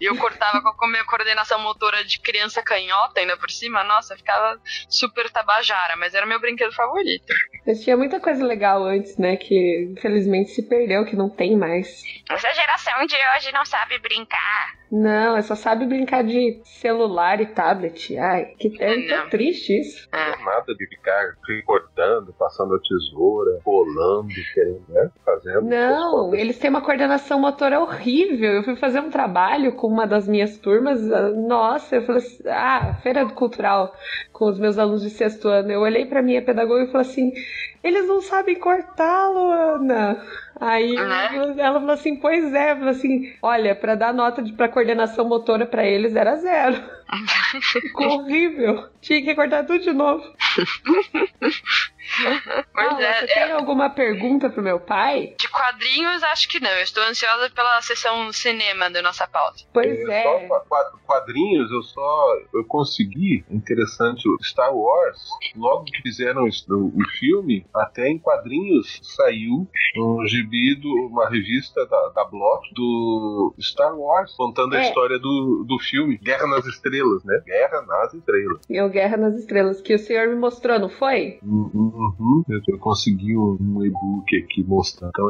E 0.00 0.04
eu 0.04 0.16
cortava 0.16 0.60
com 0.60 0.84
a 0.84 0.88
minha 0.88 1.04
coordenação 1.04 1.58
motora 1.60 2.04
de 2.04 2.18
criança 2.20 2.62
canhota 2.62 3.20
ainda 3.20 3.36
por 3.36 3.50
cima. 3.50 3.84
Nossa, 3.84 4.16
ficava 4.16 4.60
super 4.88 5.30
tabajara, 5.30 5.96
mas 5.96 6.14
era 6.14 6.26
meu 6.26 6.40
brinquedo 6.40 6.72
favorito. 6.72 7.32
mas 7.66 7.82
tinha 7.82 7.96
muita 7.96 8.20
coisa 8.20 8.44
legal 8.44 8.82
antes, 8.84 9.16
né? 9.16 9.36
Que 9.36 9.92
infelizmente 9.92 10.50
se 10.50 10.62
perdeu, 10.62 11.04
que 11.04 11.16
não 11.16 11.28
tem 11.28 11.56
mais. 11.56 12.02
Essa 12.30 12.52
geração 12.54 13.06
de 13.06 13.16
hoje 13.36 13.52
não 13.52 13.64
sabe 13.64 13.98
brincar. 13.98 14.79
Não, 14.90 15.36
é 15.36 15.42
só 15.42 15.54
sabe 15.54 15.86
brincar 15.86 16.24
de 16.24 16.60
celular 16.64 17.40
e 17.40 17.46
tablet. 17.46 18.16
Ai, 18.18 18.46
que 18.58 18.76
é 18.82 18.96
Não. 18.96 19.06
tão 19.08 19.30
triste 19.30 19.78
isso. 19.80 20.08
Não 20.12 20.18
era 20.18 20.36
nada 20.44 20.74
de 20.74 20.86
ficar 20.88 21.34
recortando, 21.48 22.32
passando 22.38 22.74
a 22.74 22.80
tesoura, 22.80 23.60
rolando, 23.64 24.28
querendo, 24.52 24.82
né? 24.88 25.10
Fazendo. 25.24 25.62
Não, 25.62 26.34
eles 26.34 26.58
têm 26.58 26.70
uma 26.70 26.82
coordenação 26.82 27.38
motora 27.40 27.78
horrível. 27.80 28.52
Eu 28.52 28.62
fui 28.64 28.76
fazer 28.76 29.00
um 29.00 29.10
trabalho 29.10 29.72
com 29.74 29.86
uma 29.86 30.06
das 30.06 30.26
minhas 30.26 30.58
turmas. 30.58 31.00
ah, 31.12 31.30
Nossa, 31.30 31.96
eu 31.96 32.02
falei 32.02 32.22
assim, 32.22 32.48
ah, 32.48 32.94
feira 33.02 33.24
do 33.24 33.34
cultural 33.34 33.94
com 34.32 34.46
os 34.46 34.58
meus 34.58 34.78
alunos 34.78 35.02
de 35.02 35.10
sexto 35.10 35.48
ano. 35.48 35.70
Eu 35.70 35.80
olhei 35.80 36.06
pra 36.06 36.22
minha 36.22 36.42
pedagoga 36.42 36.82
e 36.84 36.90
falei 36.90 37.06
assim: 37.06 37.32
eles 37.82 38.06
não 38.06 38.20
sabem 38.20 38.58
cortar, 38.58 39.28
Luana. 39.30 40.24
Aí 40.60 40.94
Né? 40.94 41.54
ela 41.58 41.80
falou 41.80 41.94
assim: 41.94 42.16
pois 42.16 42.52
é, 42.52 42.74
falou 42.74 42.90
assim: 42.90 43.32
olha, 43.42 43.74
pra 43.74 43.94
dar 43.94 44.12
nota 44.12 44.42
de, 44.42 44.52
pra 44.52 44.68
coordenação 44.68 45.26
motora 45.26 45.64
pra 45.66 45.84
eles 45.86 46.14
era 46.14 46.36
zero. 46.36 46.76
Ficou 47.72 48.06
horrível. 48.20 48.88
Tinha 49.00 49.22
que 49.22 49.34
cortar 49.34 49.64
tudo 49.64 49.78
de 49.80 49.92
novo. 49.92 50.22
Paula, 52.74 53.02
é, 53.02 53.20
você 53.20 53.26
tem 53.34 53.52
alguma 53.52 53.88
pergunta 53.90 54.50
pro 54.50 54.62
meu 54.62 54.80
pai? 54.80 55.34
de 55.38 55.48
quadrinhos 55.48 56.22
acho 56.24 56.48
que 56.48 56.60
não. 56.60 56.70
Eu 56.70 56.82
estou 56.82 57.02
ansiosa 57.04 57.48
pela 57.50 57.80
sessão 57.82 58.32
cinema 58.32 58.90
da 58.90 59.00
nossa 59.02 59.26
pauta. 59.26 59.62
Pois 59.72 59.98
Eu 59.98 60.10
é. 60.10 60.22
Só 60.22 60.38
qua- 60.46 60.60
qua- 60.68 60.92
quadrinhos, 61.06 61.70
eu 61.70 61.82
só 61.82 62.26
eu 62.54 62.64
consegui, 62.64 63.44
interessante, 63.50 64.28
o 64.28 64.36
Star 64.42 64.74
Wars, 64.74 65.18
logo 65.56 65.84
que 65.84 66.02
fizeram 66.02 66.44
o 66.46 67.04
filme, 67.18 67.64
até 67.74 68.08
em 68.08 68.18
quadrinhos 68.18 68.98
saiu 69.02 69.68
um 69.96 70.26
gibi, 70.26 70.74
do, 70.76 70.88
uma 71.10 71.28
revista 71.28 71.84
da, 71.86 72.08
da 72.14 72.24
Block 72.24 72.72
do 72.74 73.54
Star 73.60 73.96
Wars, 73.96 74.34
contando 74.36 74.74
a 74.74 74.80
É. 74.80 74.82
história 74.88 75.18
do, 75.18 75.64
do 75.66 75.78
filme 75.78 76.16
Guerra 76.18 76.46
nas 76.46 76.66
Estrelas, 76.66 77.24
né? 77.24 77.40
Guerra 77.44 77.82
nas 77.82 78.14
Estrelas. 78.14 78.60
E 78.68 78.80
o 78.80 78.88
Guerra 78.88 79.16
nas 79.16 79.34
Estrelas, 79.34 79.80
que 79.80 79.94
o 79.94 79.98
senhor 79.98 80.28
me 80.28 80.36
mostrou, 80.36 80.78
não 80.78 80.88
foi? 80.88 81.38
Uhum. 81.42 82.44
Eu, 82.48 82.60
eu 82.68 82.78
consegui 82.78 83.36
um, 83.36 83.56
um 83.60 83.84
e-book 83.84 84.36
aqui 84.36 84.62
mostrando. 84.62 85.10
Então 85.10 85.28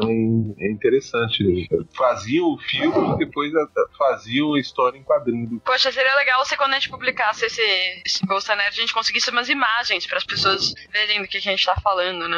é, 0.59 0.65
é 0.67 0.71
interessante. 0.71 1.67
Faziam 1.95 2.53
o 2.53 2.57
filme 2.57 3.13
e 3.13 3.17
depois 3.17 3.53
a- 3.55 3.63
a- 3.63 3.87
faziam 3.97 4.53
a 4.53 4.59
história 4.59 4.97
em 4.97 5.03
quadrinho 5.03 5.61
Poxa, 5.65 5.91
seria 5.91 6.15
legal 6.15 6.43
se 6.45 6.55
quando 6.57 6.71
a 6.71 6.75
gente 6.75 6.89
publicasse 6.89 7.45
esse, 7.45 7.61
esse 8.05 8.25
Bolsa 8.25 8.55
Nerd, 8.55 8.69
a 8.69 8.81
gente 8.81 8.93
conseguisse 8.93 9.29
umas 9.29 9.49
imagens 9.49 10.05
para 10.05 10.17
as 10.17 10.23
pessoas 10.23 10.73
verem 10.91 11.21
do 11.21 11.27
que, 11.27 11.39
que 11.39 11.47
a 11.49 11.51
gente 11.51 11.65
tá 11.65 11.75
falando, 11.81 12.27
né? 12.27 12.30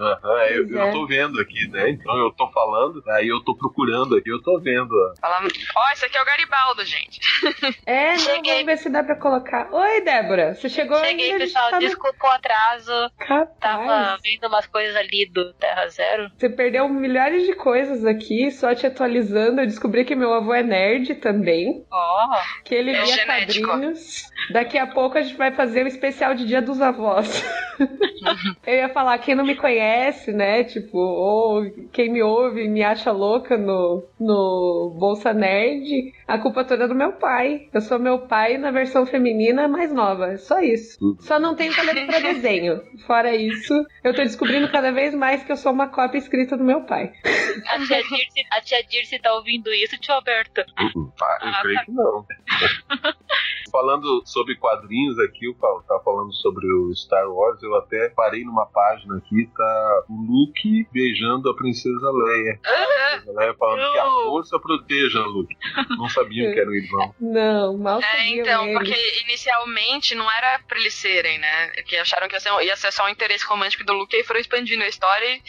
Aham, 0.00 0.38
é, 0.40 0.56
eu, 0.58 0.68
eu 0.68 0.82
é. 0.82 0.92
tô 0.92 1.06
vendo 1.06 1.40
aqui, 1.40 1.68
né? 1.68 1.90
Então 1.90 2.16
eu 2.18 2.30
tô 2.32 2.48
falando, 2.50 3.02
aí 3.10 3.28
eu 3.28 3.40
tô 3.44 3.56
procurando 3.56 4.16
aqui, 4.16 4.28
eu 4.30 4.42
tô 4.42 4.58
vendo. 4.60 4.90
ó. 4.92 5.38
Ó, 5.76 5.92
esse 5.92 6.04
aqui 6.06 6.16
é 6.16 6.22
o 6.22 6.24
Garibaldo, 6.24 6.84
gente. 6.84 7.20
É, 7.86 8.12
não, 8.12 8.18
Cheguei. 8.18 8.52
vamos 8.52 8.66
ver 8.66 8.76
se 8.78 8.88
dá 8.90 9.02
pra 9.02 9.16
colocar. 9.16 9.68
Oi, 9.72 10.00
Débora, 10.02 10.54
você 10.54 10.68
chegou 10.68 10.96
Cheguei, 10.98 11.32
ainda, 11.32 11.44
pessoal. 11.44 11.72
no- 11.72 11.78
Desculpa 11.80 12.26
o 12.26 12.30
atraso. 12.30 13.10
Capaz. 13.18 13.48
Tava 13.60 14.18
vendo 14.22 14.46
umas 14.48 14.66
coisas 14.66 14.94
ali 14.96 15.26
do 15.30 15.52
Terra 15.54 15.86
Zero. 15.88 16.30
Você 16.36 16.48
perdeu 16.48 16.88
milhares 16.88 17.44
de 17.46 17.54
coisas 17.54 18.04
aqui, 18.04 18.50
só 18.50 18.74
te 18.74 18.86
atualizando. 18.86 19.60
Eu 19.60 19.66
descobri 19.66 20.04
que 20.04 20.14
meu 20.14 20.32
avô 20.32 20.54
é 20.54 20.62
nerd 20.62 21.14
também, 21.16 21.84
Ó, 21.90 22.36
que 22.64 22.74
ele 22.74 22.90
É 22.90 23.04
lia 23.04 23.06
genético. 23.16 23.66
quadrinhos. 23.68 24.22
Daqui 24.52 24.78
a 24.78 24.86
pouco 24.86 25.18
a 25.18 25.22
gente 25.22 25.36
vai 25.36 25.52
fazer 25.52 25.84
um 25.84 25.88
especial 25.88 26.34
de 26.34 26.46
Dia 26.46 26.62
dos 26.62 26.80
Avós. 26.80 27.44
Eu 28.66 28.74
ia 28.74 28.88
falar, 28.88 29.18
quem 29.34 29.36
não 29.36 29.44
me 29.44 29.56
conhece, 29.56 30.32
né? 30.32 30.62
Tipo, 30.64 30.96
ou 30.96 31.62
quem 31.92 32.10
me 32.12 32.22
ouve 32.22 32.68
me 32.68 32.82
acha 32.84 33.10
louca 33.10 33.56
no, 33.58 34.04
no 34.20 34.96
Bolsa 34.98 35.32
Nerd, 35.34 36.12
a 36.28 36.38
culpa 36.38 36.64
toda 36.64 36.84
é 36.84 36.88
do 36.88 36.94
meu 36.94 37.12
pai. 37.14 37.68
Eu 37.72 37.80
sou 37.80 37.98
meu 37.98 38.20
pai 38.28 38.56
na 38.58 38.70
versão 38.70 39.04
feminina 39.04 39.66
mais 39.66 39.92
nova. 39.92 40.32
É 40.32 40.36
só 40.36 40.60
isso. 40.60 41.16
Só 41.20 41.38
não 41.40 41.56
tenho 41.56 41.74
talento 41.74 42.06
pra 42.06 42.20
desenho. 42.20 42.80
Fora 43.06 43.34
isso, 43.34 43.74
eu 44.04 44.14
tô 44.14 44.22
descobrindo 44.22 44.70
cada 44.70 44.92
vez 44.92 45.12
mais 45.14 45.42
que 45.42 45.50
eu 45.50 45.56
sou 45.56 45.72
uma 45.72 45.88
cópia 45.88 46.18
escrita 46.18 46.56
do 46.56 46.62
meu 46.64 46.82
pai. 46.82 47.12
a 47.66 47.78
tia 47.78 48.02
Dirce, 48.02 48.46
a 48.52 48.60
tia 48.60 48.82
Dirce 48.84 49.18
tá 49.18 49.34
ouvindo 49.34 49.72
isso, 49.72 49.98
tio 50.00 50.14
Alberto. 50.14 50.62
Ah, 50.76 50.84
eu 50.94 51.12
Ah, 51.20 51.58
creio 51.62 51.76
tá. 51.78 51.84
que 51.84 51.92
não. 51.92 52.24
falando 53.70 54.22
sobre 54.24 54.54
quadrinhos 54.56 55.18
aqui, 55.18 55.46
eu 55.46 55.54
falo- 55.54 55.82
tá 55.82 55.98
falando 56.04 56.32
sobre 56.34 56.64
o 56.72 56.94
Star 56.94 57.28
Wars, 57.28 57.60
eu 57.62 57.74
até 57.74 58.08
parei 58.10 58.44
numa 58.44 58.66
página 58.66 59.20
aqui, 59.24 59.48
tá 59.56 60.02
o 60.08 60.14
Luke 60.14 60.86
beijando 60.92 61.48
a 61.50 61.56
princesa 61.56 62.10
Leia. 62.10 62.60
A 62.64 63.10
princesa 63.16 63.32
Leia 63.38 63.54
falando 63.54 63.92
que 63.92 63.98
a 63.98 64.04
força 64.04 64.58
proteja 64.58 65.20
o 65.20 65.28
Luke. 65.28 65.56
Não 65.96 66.08
sabiam 66.08 66.52
que 66.52 66.60
era 66.60 66.68
o 66.68 66.74
irmão. 66.74 67.14
Não, 67.20 67.78
mal 67.78 67.98
É, 67.98 68.02
sabiam 68.02 68.44
então, 68.44 68.64
eles. 68.66 68.78
porque 68.78 69.22
inicialmente 69.24 70.14
não 70.14 70.30
era 70.30 70.58
pra 70.60 70.78
eles 70.78 70.94
serem, 70.94 71.38
né? 71.38 71.68
Que 71.86 71.96
acharam 71.96 72.28
que 72.28 72.34
ia 72.34 72.40
ser, 72.40 72.50
ia 72.62 72.76
ser 72.76 72.92
só 72.92 73.06
um 73.06 73.08
interesse 73.08 73.44
romântico 73.46 73.84
do 73.84 73.92
Luke 73.92 74.16
e 74.16 74.24
foram 74.24 74.40
expandindo 74.40 74.82
a 74.84 74.88
história 74.88 75.26
e 75.26 75.42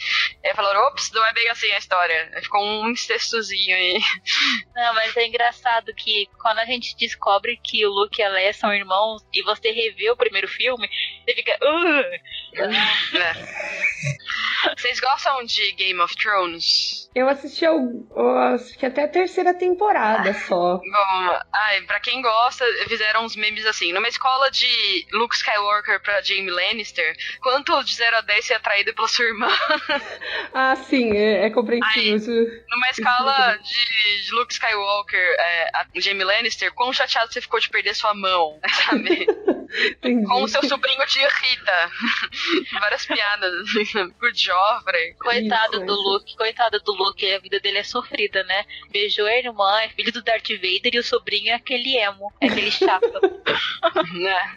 aí 0.48 0.54
falaram, 0.54 0.80
ops, 0.88 1.10
não 1.12 1.24
é 1.26 1.32
bem 1.32 1.48
assim 1.50 1.70
a 1.72 1.78
história. 1.78 2.30
Ficou 2.42 2.62
um 2.64 2.90
incestozinho 2.90 3.76
aí. 3.76 4.00
Não, 4.74 4.94
mas 4.94 5.16
é 5.16 5.26
engraçado 5.26 5.92
que 5.94 6.28
quando 6.40 6.58
a 6.58 6.64
gente 6.64 6.96
descobre 6.96 7.58
que 7.62 7.84
o 7.86 7.90
Luke 7.90 8.20
e 8.20 8.24
a 8.24 8.28
Leia 8.28 8.52
são 8.52 8.72
irmãos 8.72 9.22
e 9.32 9.42
você 9.42 9.70
revê 9.70 10.10
o 10.10 10.16
primeiro 10.16 10.48
filme, 10.48 10.88
você 11.24 11.34
fica. 11.34 11.56
"Uh". 11.62 13.65
Vocês 14.76 15.00
gostam 15.00 15.44
de 15.44 15.72
Game 15.72 16.00
of 16.00 16.14
Thrones? 16.16 17.08
Eu 17.14 17.28
assisti 17.28 17.64
ao, 17.64 17.78
eu 18.14 18.38
acho 18.38 18.76
que 18.78 18.84
até 18.84 19.04
a 19.04 19.08
terceira 19.08 19.54
temporada 19.54 20.34
só. 20.34 20.76
Bom, 20.78 21.40
ai, 21.52 21.80
pra 21.82 21.98
quem 22.00 22.20
gosta, 22.20 22.64
fizeram 22.88 23.24
uns 23.24 23.36
memes 23.36 23.64
assim. 23.64 23.92
Numa 23.92 24.08
escola 24.08 24.50
de 24.50 25.06
Luke 25.12 25.34
Skywalker 25.34 26.00
pra 26.02 26.20
Jaime 26.20 26.50
Lannister, 26.50 27.16
quanto 27.40 27.82
de 27.84 27.94
0 27.94 28.16
a 28.16 28.20
10 28.20 28.44
você 28.44 28.52
é 28.52 28.56
atraído 28.56 28.92
pela 28.94 29.08
sua 29.08 29.24
irmã? 29.24 29.48
Ah, 30.58 30.74
sim, 30.76 31.14
é, 31.14 31.46
é 31.46 31.50
compreensível. 31.50 32.16
Isso- 32.16 32.64
Numa 32.70 32.88
escala 32.90 33.58
de, 33.58 34.24
de 34.24 34.32
Luke 34.32 34.52
Skywalker, 34.54 35.20
é, 35.38 35.70
a 35.74 35.86
Jaime 35.96 36.24
Lannister, 36.24 36.72
quão 36.72 36.92
chateado 36.94 37.30
você 37.32 37.40
ficou 37.42 37.60
de 37.60 37.68
perder 37.68 37.94
sua 37.94 38.14
mão, 38.14 38.58
sabe? 38.86 39.26
Entendi. 39.90 40.26
Como 40.26 40.44
o 40.44 40.48
seu 40.48 40.62
sobrinho 40.68 41.04
te 41.06 41.18
irrita. 41.20 41.90
Várias 42.80 43.06
piadas 43.06 43.66
por 44.18 44.34
Joffrey. 44.34 45.14
Coitado 45.14 45.76
Isso, 45.76 45.86
do 45.86 45.92
isso. 45.92 46.02
Luke, 46.02 46.36
coitado 46.36 46.80
do 46.80 46.92
Luke, 46.92 47.32
a 47.32 47.38
vida 47.40 47.58
dele 47.60 47.78
é 47.78 47.84
sofrida, 47.84 48.42
né? 48.44 48.64
Beijou 48.90 49.26
a 49.26 49.36
irmã, 49.36 49.80
é 49.82 49.88
filho 49.90 50.12
do 50.12 50.22
Darth 50.22 50.48
Vader 50.50 50.94
e 50.94 50.98
o 50.98 51.02
sobrinho 51.04 51.50
é 51.50 51.54
aquele 51.54 51.96
emo, 51.96 52.32
é 52.40 52.46
aquele 52.46 52.70
chato. 52.70 53.06
Né? 54.12 54.56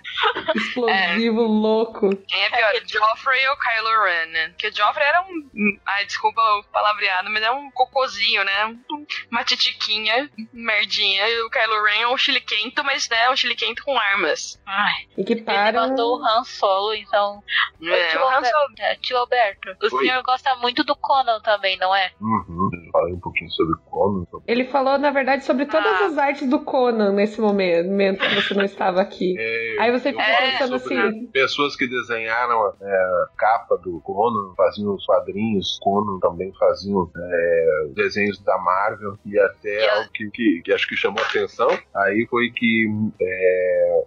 Explosivo, 0.56 1.42
louco. 1.44 2.16
Quem 2.28 2.44
é 2.44 2.50
pior, 2.50 2.72
Joffrey 2.88 3.48
ou 3.48 3.58
Kylo 3.58 4.04
Ren? 4.04 4.26
né? 4.28 4.48
Porque 4.50 4.68
o 4.68 4.76
Joffrey 4.76 5.06
era 5.08 5.22
um. 5.22 5.80
Ai, 5.86 6.06
desculpa 6.06 6.42
o 6.42 6.64
palavreado, 6.72 7.30
mas 7.30 7.44
é 7.44 7.52
um 7.52 7.70
cocôzinho, 7.72 8.44
né? 8.44 8.66
Um- 8.66 9.06
Uma 9.32 9.44
titiquinha, 9.44 10.30
merdinha. 10.54 11.28
E 11.30 11.42
o 11.42 11.50
Kylo 11.50 11.84
Ren 11.84 12.02
é 12.02 12.08
um 12.08 12.18
chiliquento, 12.18 12.84
mas 12.84 13.08
né, 13.10 13.30
um 13.30 13.36
chiliquento 13.36 13.84
com 13.84 13.98
armas. 13.98 14.60
Ai, 14.66 14.99
E 15.18 15.24
que 15.24 15.34
ele 15.34 15.42
param. 15.42 15.90
matou 15.90 16.18
o 16.20 16.24
Han 16.24 16.44
Solo, 16.44 16.94
então. 16.94 17.42
É, 17.82 18.08
tio, 18.12 18.20
Alberto, 18.22 18.48
Solo- 18.48 18.74
é, 18.80 18.96
tio 18.96 19.18
Alberto, 19.18 19.70
o 19.82 19.96
Oi. 19.96 20.06
senhor 20.06 20.24
gosta 20.24 20.56
muito 20.58 20.84
do 20.84 20.96
Conan 20.96 21.40
também, 21.42 21.78
não 21.78 21.96
é? 21.96 22.12
Uhum. 22.22 22.70
Falei 22.92 23.14
um 23.14 23.20
pouquinho 23.20 23.50
sobre 23.52 23.76
Conan. 23.90 24.26
sobre- 24.30 24.52
Ele 24.52 24.66
falou, 24.66 24.98
na 24.98 25.12
verdade, 25.12 25.44
sobre 25.46 25.66
todas 25.66 25.92
Ah. 26.02 26.06
as 26.08 26.18
artes 26.18 26.50
do 26.50 26.60
Conan 26.60 27.12
nesse 27.14 27.40
momento, 27.42 27.88
momento 27.88 28.20
que 28.20 28.36
você 28.36 28.54
não 28.54 28.66
estava 28.66 29.02
aqui. 29.02 29.36
É, 29.40 29.76
Aí 29.80 29.92
você 29.92 30.10
ficou 30.10 30.22
É, 30.24 30.52
pensando 30.52 30.76
assim. 30.76 31.26
pessoas 31.28 31.76
que 31.76 31.88
desenharam 31.88 32.74
é, 32.82 32.86
a 32.86 33.28
capa 33.38 33.78
do 33.78 34.00
Conan, 34.02 34.54
faziam 34.56 34.94
os 34.94 35.06
quadrinhos, 35.06 35.78
Conan 35.82 36.20
também 36.20 36.52
faziam 36.60 37.10
é, 37.16 37.88
desenhos 37.94 38.40
da 38.44 38.58
Marvel 38.58 39.18
e 39.26 39.40
até 39.40 39.90
algo 39.90 40.10
que, 40.14 40.30
que, 40.32 40.62
que 40.64 40.74
acho 40.74 40.88
que 40.88 40.96
chamou 40.96 41.22
atenção 41.24 41.70
aí 41.96 42.26
foi 42.30 42.52
que 42.52 42.88
é, 43.22 44.04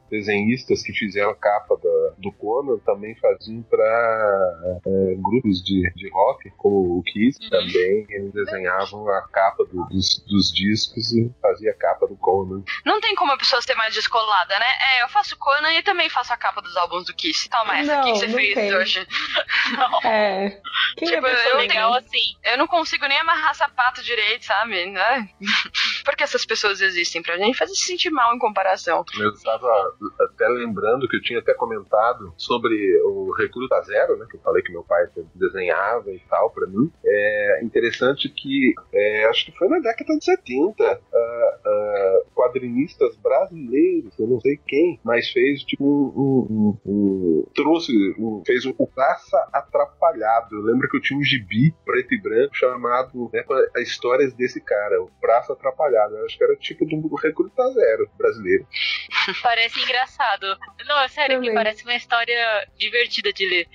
que 0.83 0.93
fizeram 0.93 1.31
a 1.31 1.35
capa 1.35 1.77
da- 1.77 2.15
do 2.19 2.33
Conan 2.33 2.79
também 2.85 3.15
faziam 3.17 3.63
para 3.63 4.81
grupos 5.19 5.63
de, 5.63 5.91
de 5.95 6.11
rock, 6.11 6.51
como 6.57 6.99
o 6.99 7.03
Kiss, 7.03 7.39
Uhum. 7.43 7.51
também 7.51 8.07
eles 8.11 8.33
desenhavam 8.33 9.09
a 9.09 9.23
capa 9.29 9.65
do- 9.65 9.85
dos, 9.87 10.25
dos 10.29 10.53
discos 10.53 11.13
e 11.13 11.31
fazia 11.41 11.71
a 11.71 11.75
capa 11.75 12.07
do 12.07 12.17
Conan. 12.17 12.63
Não 12.85 13.01
tem 13.01 13.15
como 13.15 13.33
a 13.33 13.39
pessoa 13.39 13.61
ser 13.63 13.75
mais 13.75 13.95
descolada, 13.95 14.59
né? 14.59 14.67
É, 14.99 15.03
eu 15.03 15.09
faço 15.09 15.37
Conan 15.39 15.73
e 15.73 15.83
também 15.83 16.09
faço 16.09 16.33
a 16.33 16.37
capa 16.37 16.61
dos 16.63 16.77
álbuns 16.77 17.07
do 17.07 17.15
Kiss. 17.15 17.49
Toma 17.49 17.79
essa, 17.79 17.99
o 17.99 18.03
que, 18.03 18.07
Não, 18.09 18.13
que 18.15 18.19
você 18.19 18.27
não 18.27 18.35
fez 18.35 18.55
tem. 18.55 18.75
hoje? 18.75 19.07
É. 20.05 20.61
Quem 20.97 21.09
Tipo, 21.09 21.27
é 21.27 21.31
eu 21.31 21.37
pessoa 21.37 21.57
tenho- 21.57 21.63
Legal 21.73 21.95
assim. 21.95 22.35
Eu 22.45 22.59
não 22.59 22.67
consigo 22.67 23.07
nem 23.07 23.19
amarrar 23.19 23.55
sapato 23.55 24.03
direito, 24.03 24.45
sabe? 24.45 24.87
Né? 24.87 25.29
Porque 26.05 26.23
essas 26.25 26.45
pessoas 26.45 26.81
existem 26.81 27.23
pra 27.23 27.37
gente 27.39 27.57
fazer 27.57 27.75
se 27.75 27.87
sentir 27.87 28.11
mal 28.11 28.35
em 28.35 28.39
comparação. 28.39 29.05
Eu 29.19 29.31
estava 29.33 29.69
até 30.21 30.49
lembrando 30.49 30.72
que 31.09 31.17
eu 31.17 31.23
tinha 31.23 31.39
até 31.39 31.55
comentado 31.55 32.33
sobre 32.37 32.75
o 33.03 33.33
Recruta 33.33 33.81
Zero, 33.83 34.17
né? 34.17 34.27
Que 34.31 34.37
eu 34.37 34.41
falei 34.41 34.63
que 34.63 34.73
meu 34.73 34.83
pai 34.83 35.07
desenhava 35.35 36.11
e 36.11 36.19
tal 36.29 36.51
pra 36.51 36.67
mim. 36.67 36.91
É 37.05 37.61
interessante 37.63 38.29
que 38.29 38.75
é, 38.93 39.25
acho 39.27 39.47
que 39.47 39.53
foi 39.59 39.69
na 39.69 39.79
década 39.79 40.17
de 40.19 40.25
70, 40.25 40.85
ah, 40.85 41.59
ah, 41.65 42.21
quadrinistas 42.35 43.17
brasileiros, 43.17 44.19
eu 44.19 44.27
não 44.27 44.41
sei 44.41 44.59
quem, 44.67 45.01
mas 45.05 45.31
fez 45.31 45.63
tipo 45.63 45.85
um, 45.85 46.47
um- 46.51 46.79
um- 46.87 47.47
trouxe, 47.55 47.93
um- 48.19 48.43
fez 48.47 48.65
o 48.67 48.75
Praça 48.87 49.37
Atrapalhado. 49.53 50.55
Eu 50.57 50.63
lembro 50.63 50.89
que 50.89 50.97
eu 50.97 51.01
tinha 51.01 51.19
um 51.19 51.23
gibi 51.25 51.75
preto 51.85 52.15
e 52.15 52.21
branco 52.21 52.55
chamado 52.57 53.31
né, 53.33 53.45
histórias 53.83 54.33
desse 54.35 54.61
cara, 54.61 55.03
o 55.03 55.11
Praça 55.21 55.53
Atrapalhado. 55.53 56.17
Eu 56.17 56.25
acho 56.27 56.37
que 56.37 56.45
era 56.45 56.57
tipo 56.57 56.85
do 56.87 57.15
Recruta 57.17 57.63
Zero 57.73 58.09
brasileiro. 58.19 58.67
Parece 59.43 59.81
engraçado. 59.81 60.47
Não, 60.87 61.01
é 61.01 61.09
sério, 61.09 61.37
que 61.41 61.47
Também. 61.47 61.55
parece 61.55 61.85
uma 61.85 61.95
história 61.95 62.69
divertida 62.77 63.33
de 63.33 63.47
ler. 63.49 63.69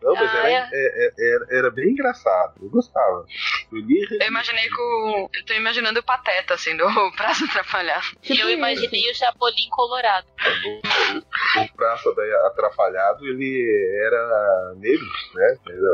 Não, 0.00 0.14
mas 0.14 0.30
Ah, 0.34 0.38
era, 0.38 0.48
é? 0.48 0.68
é- 0.72 1.12
é- 1.18 1.34
era, 1.34 1.46
era 1.58 1.70
bem 1.70 1.88
engraçado. 1.90 2.54
Eu 2.62 2.70
gostava. 2.70 3.26
Eu 3.72 3.78
li 3.78 4.00
e 4.10 4.22
Eu 4.22 4.28
imaginei 4.28 4.68
com. 4.70 5.28
Eu 5.34 5.44
tô 5.44 5.52
imaginando 5.54 6.00
o 6.00 6.02
Pateta, 6.02 6.54
assim, 6.54 6.76
do 6.76 6.84
Prazo 7.16 7.44
Atrapalhado. 7.46 8.06
Tipo 8.22 8.40
eu 8.42 8.48
isso. 8.48 8.56
imaginei 8.58 9.10
o 9.10 9.14
Chapolin 9.14 9.68
Colorado. 9.70 10.26
o, 10.66 11.60
o 11.62 11.72
Praça 11.76 12.14
da 12.14 12.46
Atrapalhado, 12.46 13.26
ele 13.26 14.00
era 14.06 14.74
negro, 14.76 15.06
né? 15.34 15.56
Era, 15.68 15.92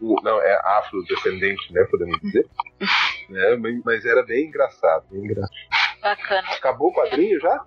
o- 0.00 0.20
não, 0.22 0.40
é 0.40 0.54
afrodescendente, 0.78 1.72
né? 1.72 1.84
Podemos 1.90 2.18
dizer. 2.22 2.46
né? 3.28 3.56
Mas- 3.56 3.82
Mas 3.84 4.04
era 4.06 4.22
bem 4.22 4.46
engraçado, 4.46 5.04
bem 5.10 5.24
engraçado. 5.24 5.52
Bacana. 6.00 6.48
Acabou 6.50 6.88
o 6.88 6.94
quadrinho 6.94 7.38
já? 7.40 7.60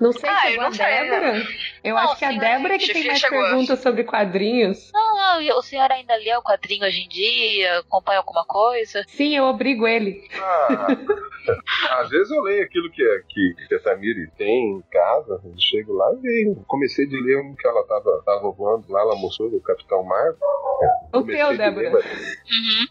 Não 0.00 0.12
sei 0.12 0.28
Ah, 0.30 0.36
se 0.40 0.46
chegou 0.48 0.62
não 0.62 0.66
a 0.66 0.70
né? 0.70 0.76
Débora. 0.76 1.42
Eu 1.84 1.94
Não, 1.94 2.02
acho 2.02 2.16
que 2.18 2.24
a 2.24 2.32
Débora 2.32 2.74
é 2.74 2.78
que 2.78 2.92
tem 2.92 3.06
mais 3.06 3.18
chegou, 3.18 3.40
perguntas 3.42 3.78
sobre 3.80 4.04
quadrinhos. 4.04 4.90
Não, 4.92 5.16
não, 5.16 5.42
e 5.42 5.50
o 5.52 5.62
senhor 5.62 5.90
ainda 5.90 6.14
lê 6.16 6.36
o 6.36 6.42
quadrinho 6.42 6.84
hoje 6.86 7.00
em 7.02 7.08
dia? 7.08 7.78
Acompanha 7.80 8.18
alguma 8.18 8.44
coisa? 8.44 9.04
Sim, 9.08 9.36
eu 9.36 9.44
obrigo 9.44 9.86
ele. 9.86 10.28
Ah, 10.40 11.98
às 12.00 12.08
vezes 12.10 12.30
eu 12.30 12.42
leio 12.42 12.62
aquilo 12.64 12.90
que, 12.90 13.02
que, 13.28 13.54
que 13.68 13.74
a 13.74 13.80
Tamiri 13.80 14.30
tem 14.36 14.76
em 14.76 14.82
casa, 14.90 15.40
eu 15.44 15.54
chego 15.58 15.94
lá 15.94 16.12
e 16.12 16.20
leio. 16.20 16.64
Comecei 16.66 17.06
de 17.06 17.20
ler 17.20 17.38
um 17.40 17.54
que 17.54 17.66
ela 17.66 17.84
tava, 17.86 18.22
tava 18.24 18.50
voando 18.50 18.84
lá, 18.92 19.00
ela 19.00 19.16
mostrou 19.16 19.50
do 19.50 19.60
Capitão 19.60 20.02
Marvel. 20.04 20.38
O 21.12 21.22
teu, 21.22 21.56
Débora. 21.56 21.88
ler, 21.88 21.90
mas- 21.90 22.04
Uhum. 22.04 22.86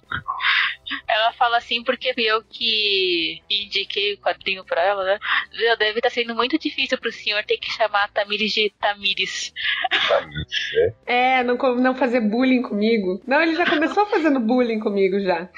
Ela 1.07 1.31
fala 1.33 1.57
assim 1.57 1.83
porque 1.83 2.13
eu 2.17 2.43
que 2.43 3.41
indiquei 3.49 4.13
o 4.13 4.17
quadrinho 4.19 4.63
pra 4.65 4.81
ela, 4.83 5.03
né? 5.03 5.19
Já 5.53 5.75
deve 5.75 5.99
estar 5.99 6.09
sendo 6.09 6.35
muito 6.35 6.57
difícil 6.57 6.97
pro 6.97 7.11
senhor 7.11 7.43
ter 7.43 7.57
que 7.57 7.71
chamar 7.71 8.05
a 8.05 8.07
Tamires 8.07 8.51
de 8.53 8.71
Tamires. 8.79 9.53
É, 11.05 11.43
não, 11.43 11.57
co- 11.57 11.75
não 11.75 11.95
fazer 11.95 12.21
bullying 12.21 12.61
comigo. 12.61 13.21
Não, 13.27 13.41
ele 13.41 13.55
já 13.55 13.65
começou 13.65 14.05
fazendo 14.07 14.39
bullying 14.39 14.79
comigo 14.79 15.19
já. 15.19 15.49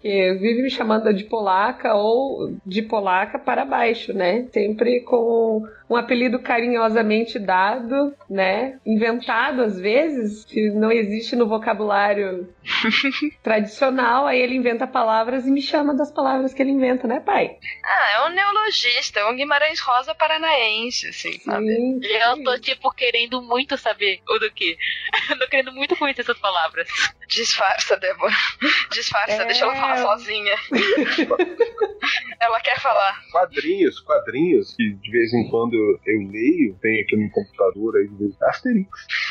Que 0.00 0.34
vive 0.34 0.62
me 0.62 0.70
chamando 0.70 1.12
de 1.14 1.24
polaca 1.24 1.94
ou 1.94 2.54
de 2.66 2.82
polaca 2.82 3.38
para 3.38 3.64
baixo, 3.64 4.12
né? 4.12 4.46
Sempre 4.52 5.00
com 5.00 5.66
um 5.88 5.96
apelido 5.96 6.38
carinhosamente 6.40 7.38
dado, 7.38 8.14
né? 8.28 8.78
Inventado 8.86 9.62
às 9.62 9.78
vezes, 9.78 10.44
que 10.44 10.70
não 10.70 10.90
existe 10.90 11.36
no 11.36 11.46
vocabulário 11.46 12.48
tradicional. 13.42 14.26
Aí 14.26 14.40
ele 14.40 14.56
inventa 14.56 14.86
palavras 14.86 15.46
e 15.46 15.50
me 15.50 15.60
chama 15.60 15.94
das 15.94 16.10
palavras 16.10 16.54
que 16.54 16.62
ele 16.62 16.70
inventa, 16.70 17.06
né, 17.06 17.20
pai? 17.20 17.56
Ah, 17.84 18.10
é 18.14 18.26
um 18.26 18.34
neologista, 18.34 19.20
é 19.20 19.26
um 19.26 19.36
Guimarães 19.36 19.78
Rosa 19.80 20.14
paranaense, 20.14 21.08
assim, 21.08 21.38
sabe? 21.40 21.66
Sim, 21.66 22.00
Eu 22.02 22.42
tô, 22.42 22.58
tipo, 22.58 22.90
querendo 22.92 23.42
muito 23.42 23.76
saber 23.76 24.20
o 24.28 24.38
do 24.38 24.50
que. 24.52 24.76
tô 25.38 25.46
querendo 25.48 25.72
muito 25.72 25.96
conhecer 25.96 26.22
essas 26.22 26.38
palavras. 26.38 26.88
Disfarça, 27.28 27.96
Débora. 27.98 28.32
Disfarça, 28.90 29.42
É. 29.42 29.44
deixa 29.46 29.64
ela 29.64 29.74
falar 29.76 29.98
sozinha. 29.98 30.54
ela 32.40 32.60
quer 32.60 32.78
falar. 32.80 33.20
Quadrinhos, 33.30 34.00
quadrinhos 34.00 34.74
que 34.76 34.90
de 34.94 35.10
vez 35.10 35.32
em 35.34 35.48
quando 35.50 35.74
eu, 36.06 36.28
leio, 36.30 36.76
tem 36.80 37.00
aqui 37.02 37.16
no 37.16 37.30
computador 37.30 37.96
aí, 37.96 38.08
Asterix. 38.42 38.88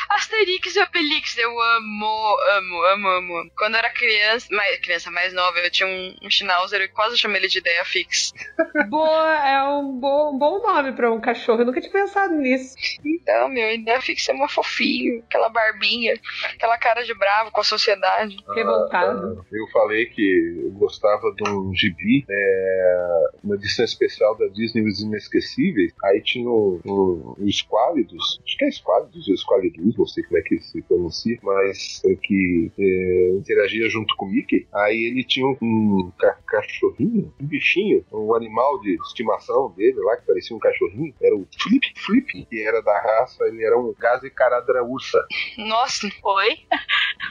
Asterix 0.09 0.75
e 0.75 0.81
Obelix, 0.81 1.37
eu 1.37 1.49
amo, 1.49 2.37
amo, 2.57 2.83
amo, 2.85 3.07
amo. 3.07 3.51
Quando 3.57 3.73
eu 3.73 3.79
era 3.79 3.89
criança, 3.89 4.47
mais, 4.51 4.79
criança 4.79 5.11
mais 5.11 5.33
nova, 5.33 5.59
eu 5.59 5.71
tinha 5.71 5.87
um, 5.87 6.15
um 6.23 6.29
Schnauzer, 6.29 6.81
eu 6.81 6.89
quase 6.89 7.17
chamei 7.17 7.41
ele 7.41 7.47
de 7.47 7.59
ideia 7.59 7.83
fix. 7.85 8.33
Boa, 8.89 9.47
é 9.47 9.63
um 9.63 9.99
bom, 9.99 10.37
bom 10.37 10.61
nome 10.61 10.93
para 10.93 11.11
um 11.11 11.21
cachorro. 11.21 11.61
Eu 11.61 11.65
nunca 11.65 11.81
tinha 11.81 11.91
pensado 11.91 12.33
nisso. 12.33 12.75
Então, 13.03 13.49
meu, 13.49 13.71
ideia 13.71 14.01
fix 14.01 14.27
é 14.29 14.33
uma 14.33 14.49
fofinho, 14.49 15.23
aquela 15.27 15.49
barbinha, 15.49 16.13
aquela 16.53 16.77
cara 16.77 17.03
de 17.03 17.13
bravo 17.13 17.51
com 17.51 17.61
a 17.61 17.63
sociedade. 17.63 18.35
Revoltado. 18.53 19.39
Ah, 19.39 19.45
eu 19.51 19.67
falei 19.67 20.05
que 20.07 20.61
eu 20.63 20.71
gostava 20.71 21.31
de 21.35 21.49
um 21.49 21.73
gibi, 21.73 22.25
é, 22.29 23.23
uma 23.43 23.55
edição 23.55 23.85
especial 23.85 24.37
da 24.37 24.47
Disney 24.47 24.83
Os 24.87 25.01
Inesquecíveis. 25.01 25.93
Aí 26.03 26.21
tinha 26.21 26.32
o, 26.41 26.79
o, 26.85 27.35
o 27.39 27.47
Esquálidos, 27.47 28.39
acho 28.45 28.57
que 28.57 28.65
é 28.65 28.69
Esquálidos 28.69 29.27
ou 29.27 29.33
Esqualidus, 29.33 29.97
não 29.97 30.05
sei 30.05 30.23
como 30.23 30.37
é 30.37 30.41
que 30.41 30.59
se 30.59 30.81
pronuncia, 30.83 31.37
mas 31.43 32.01
é 32.05 32.15
que 32.15 32.71
é, 32.79 33.29
interagia 33.37 33.89
junto 33.89 34.15
com 34.15 34.25
o 34.25 34.29
Mickey. 34.29 34.67
Aí 34.73 35.05
ele 35.05 35.23
tinha 35.23 35.45
um 35.47 36.11
ca- 36.17 36.37
cachorrinho, 36.47 37.33
um 37.41 37.45
bichinho, 37.45 38.05
um 38.11 38.33
animal 38.35 38.79
de 38.81 38.95
estimação 39.07 39.71
dele 39.75 39.99
lá, 39.99 40.17
que 40.17 40.25
parecia 40.27 40.55
um 40.55 40.59
cachorrinho, 40.59 41.13
era 41.21 41.35
o 41.35 41.47
Flip 41.61 41.93
Flip, 42.05 42.45
que 42.49 42.61
era 42.63 42.81
da 42.81 42.99
raça, 42.99 43.43
ele 43.45 43.63
era 43.63 43.77
um 43.77 43.93
Gazicaradra 43.97 44.83
ursa. 44.83 45.23
Nossa, 45.57 46.07
Oi? 46.23 46.57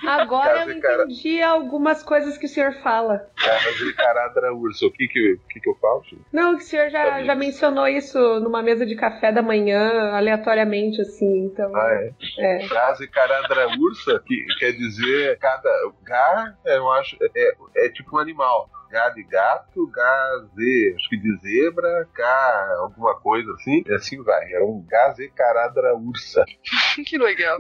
Agora 0.07 0.67
eu 0.69 0.81
cara. 0.81 1.05
entendi 1.05 1.41
algumas 1.43 2.03
coisas 2.03 2.37
que 2.39 2.47
o 2.47 2.49
senhor 2.49 2.73
fala. 2.83 3.29
Gazicaradra 3.39 4.53
ursa. 4.55 4.87
O 4.87 4.91
que 4.91 5.07
que, 5.09 5.33
o 5.35 5.39
que 5.49 5.61
que 5.61 5.69
eu 5.69 5.75
falo? 5.77 6.03
gente? 6.05 6.23
Não, 6.33 6.57
que 6.57 6.63
o 6.63 6.67
senhor 6.67 6.91
já, 6.91 7.23
já 7.23 7.35
mencionou 7.35 7.87
isso 7.87 8.19
numa 8.41 8.63
mesa 8.63 8.85
de 8.87 8.92
café 8.97 9.33
da 9.33 9.43
manhã, 9.43 10.13
aleatoriamente, 10.13 11.01
assim, 11.01 11.47
então. 11.47 11.75
Ah, 11.75 11.95
é? 11.95 12.13
É. 12.39 12.67
Gaze 12.67 13.09
caradra 13.09 13.69
ursa, 13.79 14.23
que 14.27 14.45
quer 14.59 14.73
dizer 14.73 15.39
cada. 15.39 15.71
Gar, 16.05 16.59
é, 16.65 16.77
eu 16.77 16.91
acho, 16.93 17.17
é, 17.35 17.55
é 17.77 17.89
tipo 17.91 18.17
um 18.17 18.21
animal. 18.21 18.69
Gá 18.93 19.09
de 19.09 19.23
gato, 19.25 19.87
gaze, 19.91 20.95
acho 20.95 21.09
que 21.09 21.17
de 21.17 21.37
zebra, 21.39 22.07
cá, 22.15 22.77
alguma 22.81 23.19
coisa 23.21 23.51
assim, 23.55 23.83
e 23.87 23.95
assim 23.95 24.23
vai. 24.23 24.53
Era 24.53 24.65
um 24.67 24.85
gaze 24.87 25.31
caradra 25.31 25.95
ursa. 25.97 26.45
que 27.07 27.17
legal. 27.17 27.57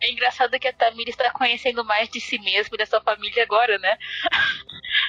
É 0.00 0.10
engraçado 0.10 0.58
que 0.58 0.66
a 0.66 0.72
Tamires 0.72 1.14
está 1.14 1.30
conhecendo 1.30 1.84
mais 1.84 2.08
de 2.08 2.20
si 2.20 2.38
mesma 2.38 2.74
e 2.74 2.78
da 2.78 2.86
sua 2.86 3.02
família 3.02 3.42
agora, 3.42 3.76
né? 3.78 3.98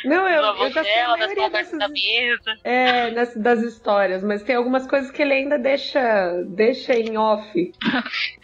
Não, 0.05 0.28
eu, 0.28 0.43
eu 0.66 0.70
já 0.72 0.84
sei 0.84 0.91
a 0.91 0.95
dela, 0.95 1.18
das 1.18 1.20
maioria 1.28 1.43
conversas 1.45 1.72
dessas, 1.72 1.80
da 1.80 1.88
mesa. 1.88 2.55
é, 2.64 3.11
nas- 3.11 3.36
das 3.38 3.61
histórias, 3.61 4.22
mas 4.24 4.43
tem 4.43 4.55
algumas 4.55 4.86
coisas 4.86 5.11
que 5.11 5.22
ele 5.22 5.34
ainda 5.34 5.57
deixa, 5.57 6.43
deixa 6.47 6.93
em 6.93 7.18
off. 7.18 7.72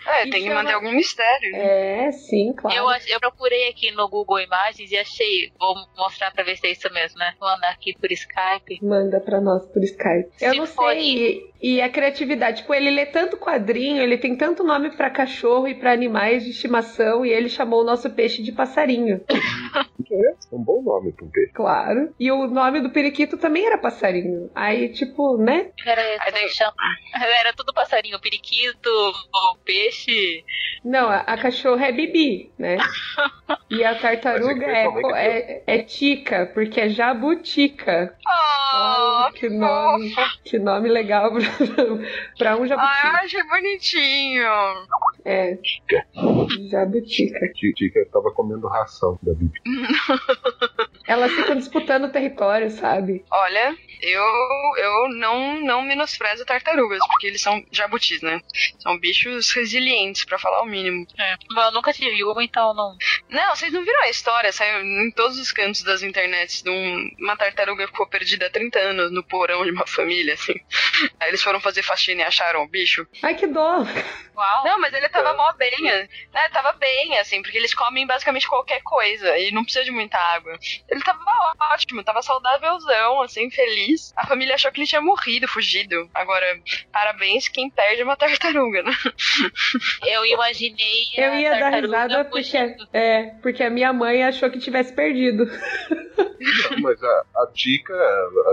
É, 0.07 0.23
tem 0.23 0.43
que 0.43 0.49
manter 0.49 0.73
algum 0.73 0.91
mistério. 0.91 1.55
É, 1.55 2.11
sim, 2.13 2.53
claro. 2.55 2.75
Eu, 2.77 2.85
eu 3.07 3.19
procurei 3.19 3.69
aqui 3.69 3.91
no 3.91 4.07
Google 4.09 4.39
Imagens 4.39 4.89
e 4.91 4.97
achei. 4.97 5.51
Vou 5.59 5.75
mostrar 5.97 6.31
pra 6.31 6.43
ver 6.43 6.55
se 6.57 6.67
é 6.67 6.71
isso 6.71 6.91
mesmo, 6.93 7.08
né? 7.15 7.33
Mandar 7.39 7.69
aqui 7.69 7.93
por 7.99 8.11
Skype. 8.11 8.79
Manda 8.81 9.19
pra 9.19 9.39
nós 9.41 9.65
por 9.67 9.83
Skype. 9.83 10.29
Eu 10.41 10.51
Se 10.53 10.57
não 10.59 10.65
for 10.67 10.91
sei. 10.93 11.49
E, 11.61 11.75
e 11.75 11.81
a 11.81 11.89
criatividade, 11.89 12.61
tipo, 12.61 12.73
ele 12.73 12.89
lê 12.91 13.05
tanto 13.05 13.37
quadrinho, 13.37 14.01
ele 14.01 14.17
tem 14.17 14.35
tanto 14.35 14.63
nome 14.63 14.91
pra 14.91 15.09
cachorro 15.09 15.67
e 15.67 15.75
pra 15.75 15.91
animais 15.91 16.43
de 16.43 16.51
estimação, 16.51 17.25
e 17.25 17.29
ele 17.31 17.49
chamou 17.49 17.81
o 17.81 17.85
nosso 17.85 18.09
peixe 18.09 18.41
de 18.43 18.51
passarinho. 18.51 19.21
É 20.11 20.55
um 20.55 20.63
bom 20.63 20.81
nome 20.81 21.11
pra 21.11 21.23
um 21.25 21.29
peixe. 21.29 21.51
Claro. 21.53 22.11
E 22.19 22.31
o 22.31 22.47
nome 22.47 22.81
do 22.81 22.89
periquito 22.89 23.37
também 23.37 23.63
era 23.67 23.77
passarinho. 23.77 24.49
Aí, 24.55 24.89
tipo, 24.89 25.37
né? 25.37 25.69
Pera 25.83 26.01
aí, 26.01 26.45
achando- 26.45 26.73
Era 27.39 27.53
tudo 27.53 27.71
passarinho, 27.73 28.19
periquito, 28.19 28.89
o 28.89 29.57
peixe. 29.63 30.43
Não, 30.83 31.09
a, 31.09 31.17
a 31.17 31.37
cachorra 31.37 31.85
é 31.87 31.91
Bibi, 31.91 32.51
né? 32.57 32.77
E 33.69 33.83
a 33.83 33.93
tartaruga 33.93 34.65
é, 34.65 34.83
é 34.85 34.91
que 34.91 35.01
co- 35.01 35.15
é, 35.15 35.63
é 35.67 35.77
Tica, 35.83 36.49
porque 36.55 36.81
é 36.81 36.89
jabutica. 36.99 38.13
Oh, 38.27 38.75
Olha 38.75 39.31
que 39.33 39.49
nome, 39.49 40.13
que 40.43 40.59
nome 40.59 40.89
legal 40.89 41.31
pra, 41.31 41.39
pra 42.37 42.57
um 42.57 42.67
jabuti. 42.67 42.87
Ai, 43.03 43.09
eu 43.11 43.15
achei 43.25 43.43
bonitinho. 43.43 44.43
É. 45.23 45.57
Jabutica. 46.69 47.39
Tica 47.55 48.05
tava 48.11 48.31
comendo 48.33 48.67
ração 48.67 49.17
da 49.23 49.33
Bibi. 49.33 49.59
Elas 51.07 51.31
ficam 51.31 51.55
disputando 51.55 52.03
o 52.05 52.11
território, 52.11 52.69
sabe? 52.69 53.25
Olha, 53.31 53.75
eu, 54.01 54.23
eu 54.77 55.09
não, 55.17 55.59
não 55.61 55.81
menosprezo 55.81 56.45
tartarugas, 56.45 56.99
porque 57.07 57.25
eles 57.27 57.41
são 57.41 57.63
jabutis, 57.71 58.21
né? 58.21 58.39
São 58.77 58.99
bichos 58.99 59.51
resilientes, 59.51 60.23
pra 60.23 60.37
falar 60.37 60.61
o 60.61 60.67
mínimo. 60.67 61.07
É. 61.17 61.35
Bom, 61.51 61.61
eu 61.61 61.71
nunca 61.71 61.91
tive 61.93 62.23
uma, 62.23 62.43
então 62.43 62.75
não. 62.75 62.95
Não, 63.29 63.55
vocês 63.55 63.73
não 63.73 63.83
viram 63.83 64.01
a 64.03 64.09
história? 64.09 64.51
Saiu 64.51 64.83
em 64.83 65.11
todos 65.11 65.39
os 65.39 65.51
cantos 65.51 65.81
das 65.81 66.03
internets 66.03 66.61
de 66.61 66.69
um- 66.69 66.75
uma 67.19 67.37
tartaruga 67.37 67.85
que 67.85 67.91
ficou 67.91 68.07
perdida 68.07 68.47
há 68.47 68.49
30 68.49 68.79
anos 68.79 69.11
no 69.11 69.23
porão 69.23 69.63
de 69.63 69.71
uma 69.71 69.87
família, 69.87 70.33
assim. 70.33 70.55
Aí 71.19 71.29
eles 71.29 71.41
foram 71.41 71.59
fazer 71.59 71.83
faxina 71.83 72.21
e 72.21 72.25
acharam 72.25 72.63
o 72.63 72.67
bicho. 72.67 73.07
Ai, 73.21 73.35
que 73.35 73.47
dó. 73.47 73.83
Uau! 74.35 74.63
Não, 74.63 74.79
mas 74.79 74.93
ele 74.93 75.09
tava 75.09 75.33
mó 75.33 75.51
bem, 75.53 75.81
né? 75.81 76.07
Tava 76.53 76.73
bem, 76.73 77.17
assim, 77.19 77.41
porque 77.41 77.57
eles 77.57 77.73
comem 77.73 78.07
basicamente 78.07 78.47
qualquer 78.47 78.81
coisa 78.81 79.37
e 79.37 79.51
não 79.51 79.63
precisa 79.63 79.83
de 79.83 79.91
muita 79.91 80.17
água. 80.17 80.57
Ele 80.89 81.01
tava 81.01 81.19
ótimo, 81.73 82.03
tava 82.03 82.21
saudávelzão, 82.21 83.21
assim, 83.21 83.49
feliz. 83.51 84.13
A 84.15 84.25
família 84.25 84.55
achou 84.55 84.71
que 84.71 84.79
ele 84.79 84.87
tinha 84.87 85.01
morrido, 85.01 85.47
fugido. 85.47 86.09
Agora, 86.13 86.45
parabéns 86.91 87.47
quem 87.49 87.69
perde 87.69 88.03
uma 88.03 88.15
tartaruga, 88.15 88.83
né? 88.83 88.91
Eu 90.05 90.25
imaginei. 90.25 91.05
Eu 91.17 91.35
ia 91.35 91.59
dar 91.59 91.69
risada 91.69 92.25
porque, 92.25 92.57
é, 92.93 93.23
porque 93.41 93.63
a 93.63 93.69
minha 93.69 93.91
mãe 93.91 94.23
achou 94.23 94.49
que 94.49 94.59
tivesse 94.59 94.93
perdido. 94.93 95.49
Não, 96.39 96.79
mas 96.81 97.01
a, 97.03 97.23
a 97.37 97.47
Tica, 97.53 97.93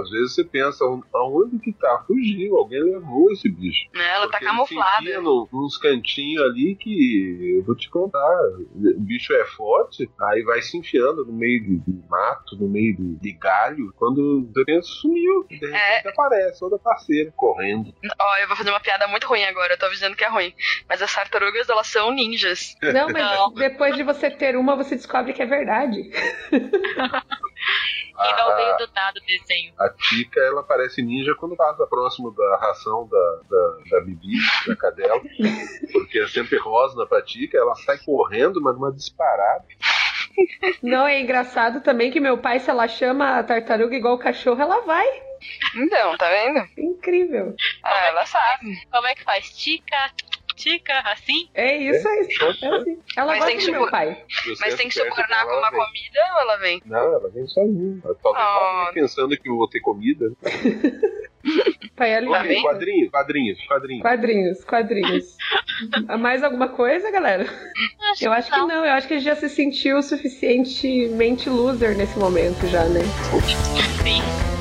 às 0.00 0.10
vezes 0.10 0.34
você 0.34 0.44
pensa, 0.44 0.84
aonde 1.14 1.58
que 1.58 1.72
tá? 1.72 2.02
Fugiu, 2.06 2.56
alguém 2.56 2.82
levou 2.82 3.30
esse 3.32 3.48
bicho. 3.48 3.88
Né, 3.94 4.06
Ela 4.14 4.26
tá 4.30 4.38
Porque 4.38 4.44
ele 4.44 4.62
enfia 4.62 4.78
camuflada. 4.80 5.20
no- 5.20 5.48
nos 5.52 5.78
cantinhos 5.78 6.42
ali 6.44 6.74
que 6.76 7.56
eu 7.58 7.64
vou 7.64 7.74
te 7.76 7.88
contar. 7.88 8.38
O 8.74 9.00
bicho 9.00 9.32
é 9.32 9.44
forte, 9.46 10.08
aí 10.20 10.42
vai 10.42 10.60
se 10.62 10.76
enfiando 10.76 11.24
no 11.24 11.32
meio 11.32 11.62
de, 11.62 11.76
de 11.78 12.08
mato, 12.08 12.56
no 12.56 12.68
meio 12.68 12.96
de, 12.96 13.16
de 13.16 13.32
galho. 13.32 13.92
Quando 13.96 14.48
você 14.52 14.64
pensa, 14.64 14.88
sumiu. 14.88 15.44
De 15.48 15.56
repente 15.56 16.08
aparece 16.08 16.60
toda 16.60 16.78
parceira 16.78 17.32
correndo. 17.36 17.92
Ó, 18.18 18.36
eu 18.38 18.48
vou 18.48 18.56
fazer 18.56 18.70
uma 18.70 18.80
piada 18.80 19.06
muito 19.08 19.26
ruim 19.26 19.44
agora, 19.44 19.74
eu 19.74 19.78
tô 19.78 19.86
avisando 19.86 20.16
que 20.16 20.24
é 20.24 20.28
ruim. 20.28 20.52
Mas 20.88 21.00
as 21.02 21.14
tartarugas, 21.14 21.68
elas 21.68 21.86
são 21.86 22.10
ninjas. 22.12 22.74
Não, 22.82 23.08
mas 23.10 23.22
Não. 23.22 23.52
depois 23.54 23.94
de 23.96 24.02
você 24.02 24.30
ter 24.30 24.56
uma, 24.56 24.76
você 24.76 24.96
descobre 24.96 25.32
que 25.32 25.42
é 25.42 25.46
verdade. 25.46 26.10
E 28.18 28.32
não 28.32 28.48
A- 28.50 28.54
veio 28.56 28.76
do 28.78 28.88
nada 28.94 29.20
o 29.20 29.26
desenho. 29.26 29.74
A 29.78 29.90
Tica, 29.90 30.40
ela 30.40 30.62
parece 30.62 31.02
ninja 31.02 31.34
quando 31.34 31.54
passa 31.54 31.86
próximo 31.86 32.30
da 32.34 32.56
ração 32.56 33.06
da, 33.06 33.40
da, 33.50 33.78
da 33.90 34.00
Bibi, 34.00 34.38
da 34.66 34.74
cadela. 34.74 35.20
Porque 35.92 36.20
é 36.20 36.26
sempre 36.26 36.56
rosna 36.56 37.04
pra 37.06 37.20
Tica, 37.20 37.58
ela 37.58 37.74
sai 37.74 37.98
correndo, 37.98 38.58
mas 38.62 38.74
numa 38.74 38.90
disparada. 38.90 39.66
Não, 40.82 41.06
é 41.06 41.20
engraçado 41.20 41.82
também 41.82 42.10
que 42.10 42.18
meu 42.18 42.38
pai, 42.38 42.58
se 42.58 42.70
ela 42.70 42.88
chama 42.88 43.38
a 43.38 43.42
tartaruga 43.44 43.94
igual 43.94 44.14
o 44.14 44.18
cachorro, 44.18 44.62
ela 44.62 44.80
vai. 44.80 45.06
Então, 45.74 46.16
tá 46.16 46.28
vendo? 46.30 46.66
Incrível. 46.78 47.54
Ah, 47.84 48.06
ela 48.06 48.24
sabe. 48.24 48.76
Como 48.90 49.06
é 49.06 49.14
que 49.14 49.24
faz? 49.24 49.50
Tica. 49.56 50.10
Tica, 50.56 50.98
assim? 51.12 51.48
É 51.54 51.76
isso 51.76 52.08
aí. 52.08 52.28
É 52.62 52.66
assim. 52.76 52.98
Ela 53.16 53.26
Mas 53.36 53.44
tem 53.44 53.54
gosta 53.54 53.58
que 53.58 53.66
do 53.66 53.72
meu 53.80 53.90
pai. 53.90 54.24
Mas 54.60 54.74
tem 54.74 54.88
que 54.88 54.94
subornar 54.94 55.46
com 55.46 55.52
uma 55.58 55.70
comida 55.70 56.20
ou 56.34 56.40
ela 56.40 56.56
vem? 56.56 56.82
Não, 56.84 56.98
ela 57.14 57.30
vem 57.30 57.46
sozinha. 57.46 58.00
Ela 58.04 58.14
Talvez 58.22 58.44
Ah. 58.44 58.58
ela 58.60 58.80
venha 58.82 58.92
pensando 58.94 59.36
que 59.36 59.48
eu 59.48 59.56
vou 59.56 59.68
ter 59.68 59.80
comida. 59.80 60.32
Pai 61.94 62.12
alimenta. 62.12 62.42
vem? 62.42 62.60
Quadrinhos, 62.60 63.10
quadrinhos, 63.10 63.66
quadrinhos. 63.66 64.02
Quadrinhos, 64.02 64.64
quadrinhos. 64.64 65.36
Mais 66.18 66.42
alguma 66.42 66.68
coisa, 66.68 67.08
galera? 67.10 67.46
Eu 68.20 68.32
acho 68.32 68.50
que 68.50 68.58
não, 68.58 68.84
eu 68.84 68.92
acho 68.92 69.06
que 69.06 69.14
a 69.14 69.16
gente 69.18 69.26
já 69.26 69.36
se 69.36 69.48
sentiu 69.48 70.02
suficientemente 70.02 71.48
loser 71.48 71.96
nesse 71.96 72.18
momento 72.18 72.66
já, 72.66 72.84
né? 72.86 73.00
Sim. 74.02 74.55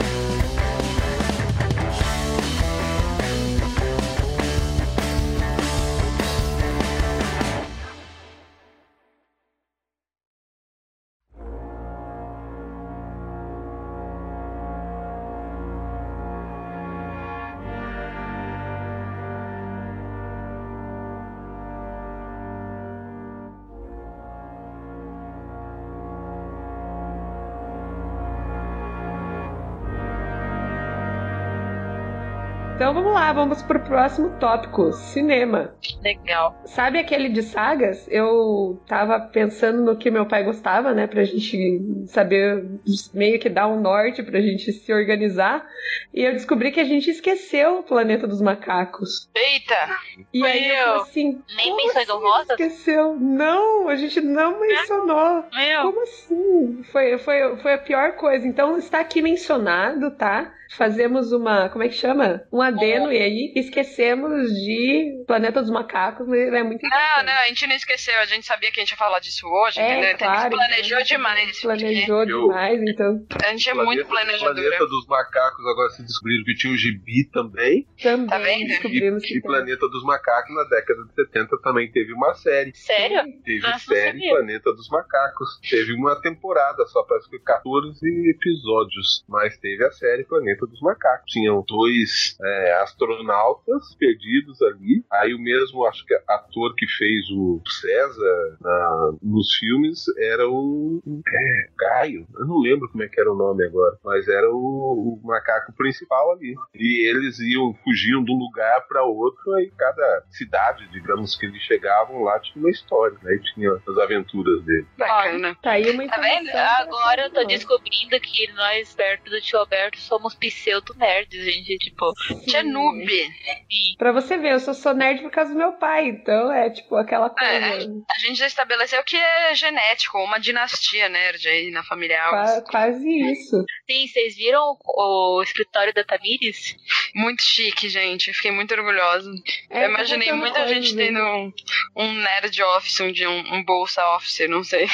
Então 32.86 32.94
vamos 32.94 33.05
lá, 33.16 33.32
vamos 33.32 33.64
pro 33.64 33.80
próximo 33.80 34.38
tópico: 34.40 34.92
cinema. 34.92 35.74
Legal. 36.04 36.62
Sabe 36.66 37.00
aquele 37.00 37.30
de 37.30 37.42
sagas? 37.42 38.06
Eu 38.10 38.82
tava 38.86 39.20
pensando 39.20 39.82
no 39.82 39.96
que 39.96 40.12
meu 40.12 40.26
pai 40.26 40.44
gostava, 40.44 40.94
né? 40.94 41.08
Pra 41.08 41.24
gente 41.24 41.82
saber 42.08 42.66
meio 43.14 43.40
que 43.40 43.50
dar 43.50 43.68
um 43.68 43.80
norte 43.80 44.22
pra 44.22 44.42
gente 44.42 44.72
se 44.74 44.94
organizar. 44.94 45.66
E 46.14 46.24
eu 46.24 46.34
descobri 46.34 46.72
que 46.72 46.80
a 46.80 46.84
gente 46.84 47.10
esqueceu 47.10 47.80
o 47.80 47.84
Planeta 47.84 48.28
dos 48.28 48.42
Macacos. 48.42 49.30
Eita! 49.34 49.98
E 50.34 50.40
Foi 50.40 50.52
aí 50.52 50.68
eu 50.70 50.76
eu. 50.76 51.02
assim. 51.02 51.42
Nem 51.56 51.76
menções 51.76 52.10
assim 52.10 52.12
honrosas? 52.12 52.50
Esqueceu? 52.60 53.16
Não, 53.18 53.88
a 53.88 53.96
gente 53.96 54.20
não 54.20 54.60
mencionou. 54.60 55.46
Meu, 55.54 55.82
Como 55.84 56.04
assim? 56.04 56.84
Foi, 56.92 57.18
foi, 57.18 57.56
foi 57.58 57.74
a 57.74 57.78
pior 57.78 58.14
coisa. 58.18 58.46
Então 58.46 58.78
está 58.78 59.00
aqui 59.00 59.22
mencionado, 59.22 60.12
tá? 60.12 60.52
Fazemos 60.76 61.32
uma. 61.32 61.70
Como 61.70 61.84
é 61.84 61.88
que 61.88 61.94
chama? 61.96 62.44
Um 62.52 62.62
adeno 63.06 63.12
e 63.14 63.18
aí 63.22 63.54
esquecemos 63.56 64.50
de 64.54 65.24
Planeta 65.28 65.62
dos 65.62 65.72
Macacos, 65.72 66.28
mas 66.28 66.40
é 66.54 66.64
muito 66.64 66.82
Não, 66.84 67.24
não, 67.26 67.34
a 67.34 67.48
gente 67.48 67.68
não 67.68 67.76
esqueceu. 67.76 68.18
A 68.20 68.26
gente 68.26 68.46
sabia 68.46 68.72
que 68.72 68.80
a 68.80 68.84
gente 68.84 68.92
ia 68.92 68.98
falar 68.98 69.20
disso 69.20 69.48
hoje, 69.48 69.80
É, 69.80 69.92
entendeu? 69.92 70.12
Então, 70.12 70.28
a 70.30 70.34
claro. 70.34 70.44
gente 70.44 70.58
planejou 70.68 71.04
demais. 71.04 71.62
Planejou 71.62 72.20
Eu- 72.24 72.48
demais, 72.48 72.82
então 72.84 73.26
porque 73.30 73.46
A 73.46 73.52
gente 73.52 73.70
é 73.70 73.74
muito 73.74 74.06
planejadora. 74.06 74.54
Planeta 74.56 74.86
dos 74.88 75.08
Macacos, 75.08 75.66
agora 75.68 75.90
se 75.90 76.04
descobriram 76.04 76.44
que 76.44 76.56
tinha 76.56 76.74
o 76.74 76.78
Gibi 76.78 77.26
também. 77.32 77.88
também 78.02 78.28
Tá 78.28 78.38
vendo? 78.38 78.68
descobrimos 78.68 79.24
E, 79.24 79.28
que 79.28 79.34
e 79.38 79.42
tem. 79.42 79.52
Planeta 79.52 79.88
dos 79.90 80.04
Macacos, 80.04 80.56
na 80.56 80.64
década 80.64 81.04
de 81.06 81.14
70, 81.16 81.58
também 81.62 81.92
teve 81.92 82.14
uma 82.14 82.34
série. 82.36 82.72
sério? 82.76 83.24
Teve 83.44 83.62
Nossa, 83.62 83.86
série. 83.94 84.30
Planeta 84.30 84.74
dos 84.74 84.90
Macacos. 84.90 85.60
Teve 85.70 85.94
uma 85.94 86.20
temporada 86.22 86.86
só, 86.88 87.04
parece 87.04 87.30
que 87.30 87.40
14 87.40 88.00
episódios. 88.30 89.24
Mas 89.28 89.58
teve 89.58 89.84
a 89.86 89.92
série 89.92 90.24
Planeta 90.24 90.66
dos 90.66 90.80
Macacos. 90.82 91.32
Tinham 91.32 91.64
dois 91.68 92.38
é, 92.44 92.74
astronautas 92.96 93.96
perdidos 93.96 94.62
ali. 94.62 95.04
Aí 95.12 95.34
o 95.34 95.40
mesmo, 95.40 95.86
acho 95.86 96.06
que 96.06 96.14
ator 96.28 96.74
que 96.76 96.88
fez 96.88 97.30
o 97.32 97.62
César 97.82 98.58
na- 98.62 99.14
nos 99.22 99.54
filmes 99.56 100.04
era 100.20 100.50
o 100.50 101.02
é, 101.28 101.68
Caio. 101.78 102.28
Eu 102.38 102.46
não 102.46 102.60
lembro 102.60 102.90
como 102.90 103.04
é 103.04 103.08
que 103.08 103.20
era 103.20 103.32
o 103.32 103.36
nome 103.38 103.66
agora. 103.66 103.98
Mas 104.04 104.28
era 104.28 104.50
o, 104.50 105.20
o 105.24 105.28
macaco 105.28 105.74
principal 105.74 106.32
ali. 106.34 106.56
E 106.74 107.08
eles 107.08 107.40
iam, 107.40 107.74
fugiam 107.84 108.24
de 108.24 108.32
um 108.32 108.38
lugar 108.38 108.86
para 108.88 109.04
outro. 109.04 109.54
Aí 109.56 109.72
cada 109.78 110.24
cidade, 110.30 110.88
digamos, 110.92 111.36
que 111.38 111.46
eles 111.46 111.62
chegavam 111.64 112.24
lá 112.24 112.40
tinha 112.40 112.64
uma 112.64 112.70
história. 112.72 113.18
Aí 113.26 113.40
tinha 113.54 113.72
as 113.88 113.98
aventuras 113.98 114.64
dele. 114.64 114.86
Bacana. 114.98 115.56
Tá 115.62 115.72
aí 115.72 115.90
uma 115.92 116.06
Tá 116.08 116.22
vendo? 116.22 116.48
informação 116.48 116.76
Agora 116.86 117.26
eu 117.26 117.32
tô 117.32 117.44
descobrindo 117.46 118.20
que 118.22 118.52
nós, 118.54 118.94
perto 118.94 119.30
do 119.30 119.42
tio 119.42 119.60
Alberto, 119.60 119.98
somos 120.00 120.34
pseudo-nerds, 120.36 121.44
gente. 121.44 121.78
Tipo, 121.78 122.12
Tinha 122.46 122.64
noob. 122.64 122.85
Sim. 122.94 123.96
Pra 123.98 124.12
você 124.12 124.38
ver, 124.38 124.54
eu 124.54 124.60
sou, 124.60 124.74
sou 124.74 124.94
nerd 124.94 125.22
por 125.22 125.32
causa 125.32 125.52
do 125.52 125.58
meu 125.58 125.74
pai, 125.74 126.08
então 126.08 126.52
é 126.52 126.70
tipo 126.70 126.96
aquela 126.96 127.30
coisa. 127.30 127.54
É, 127.54 127.78
A 127.78 128.20
gente 128.20 128.36
já 128.38 128.48
estabeleceu 128.48 129.02
que 129.04 129.16
é 129.16 129.54
genético, 129.56 130.18
uma 130.20 130.40
dinastia 130.40 131.08
nerd 131.10 131.48
aí 131.48 131.72
na 131.72 131.84
família 131.84 132.22
Alves. 132.24 132.52
qua- 132.52 132.62
quase 132.72 133.08
isso. 133.32 133.64
Sim, 133.90 134.08
vocês 134.08 134.36
viram 134.36 134.62
o, 134.84 135.38
o 135.40 135.44
escritório 135.44 135.94
da 135.94 136.04
Tamires? 136.04 136.76
Muito 137.16 137.42
chique, 137.44 137.88
gente. 137.90 138.34
Fiquei 138.34 138.52
muito 138.52 138.74
orgulhosa. 138.74 139.30
É, 139.70 139.86
eu 139.86 139.90
imaginei 139.90 140.32
muita 140.34 140.60
coisa, 140.60 140.74
gente 140.74 140.96
né? 140.96 141.06
tendo 141.08 141.20
um, 141.20 141.54
um 141.96 142.14
nerd 142.14 142.62
office, 142.64 143.00
um, 143.00 143.06
um, 143.08 143.56
um 143.58 143.64
bolsa 143.64 144.06
office, 144.16 144.48
não 144.50 144.64
sei. 144.64 144.88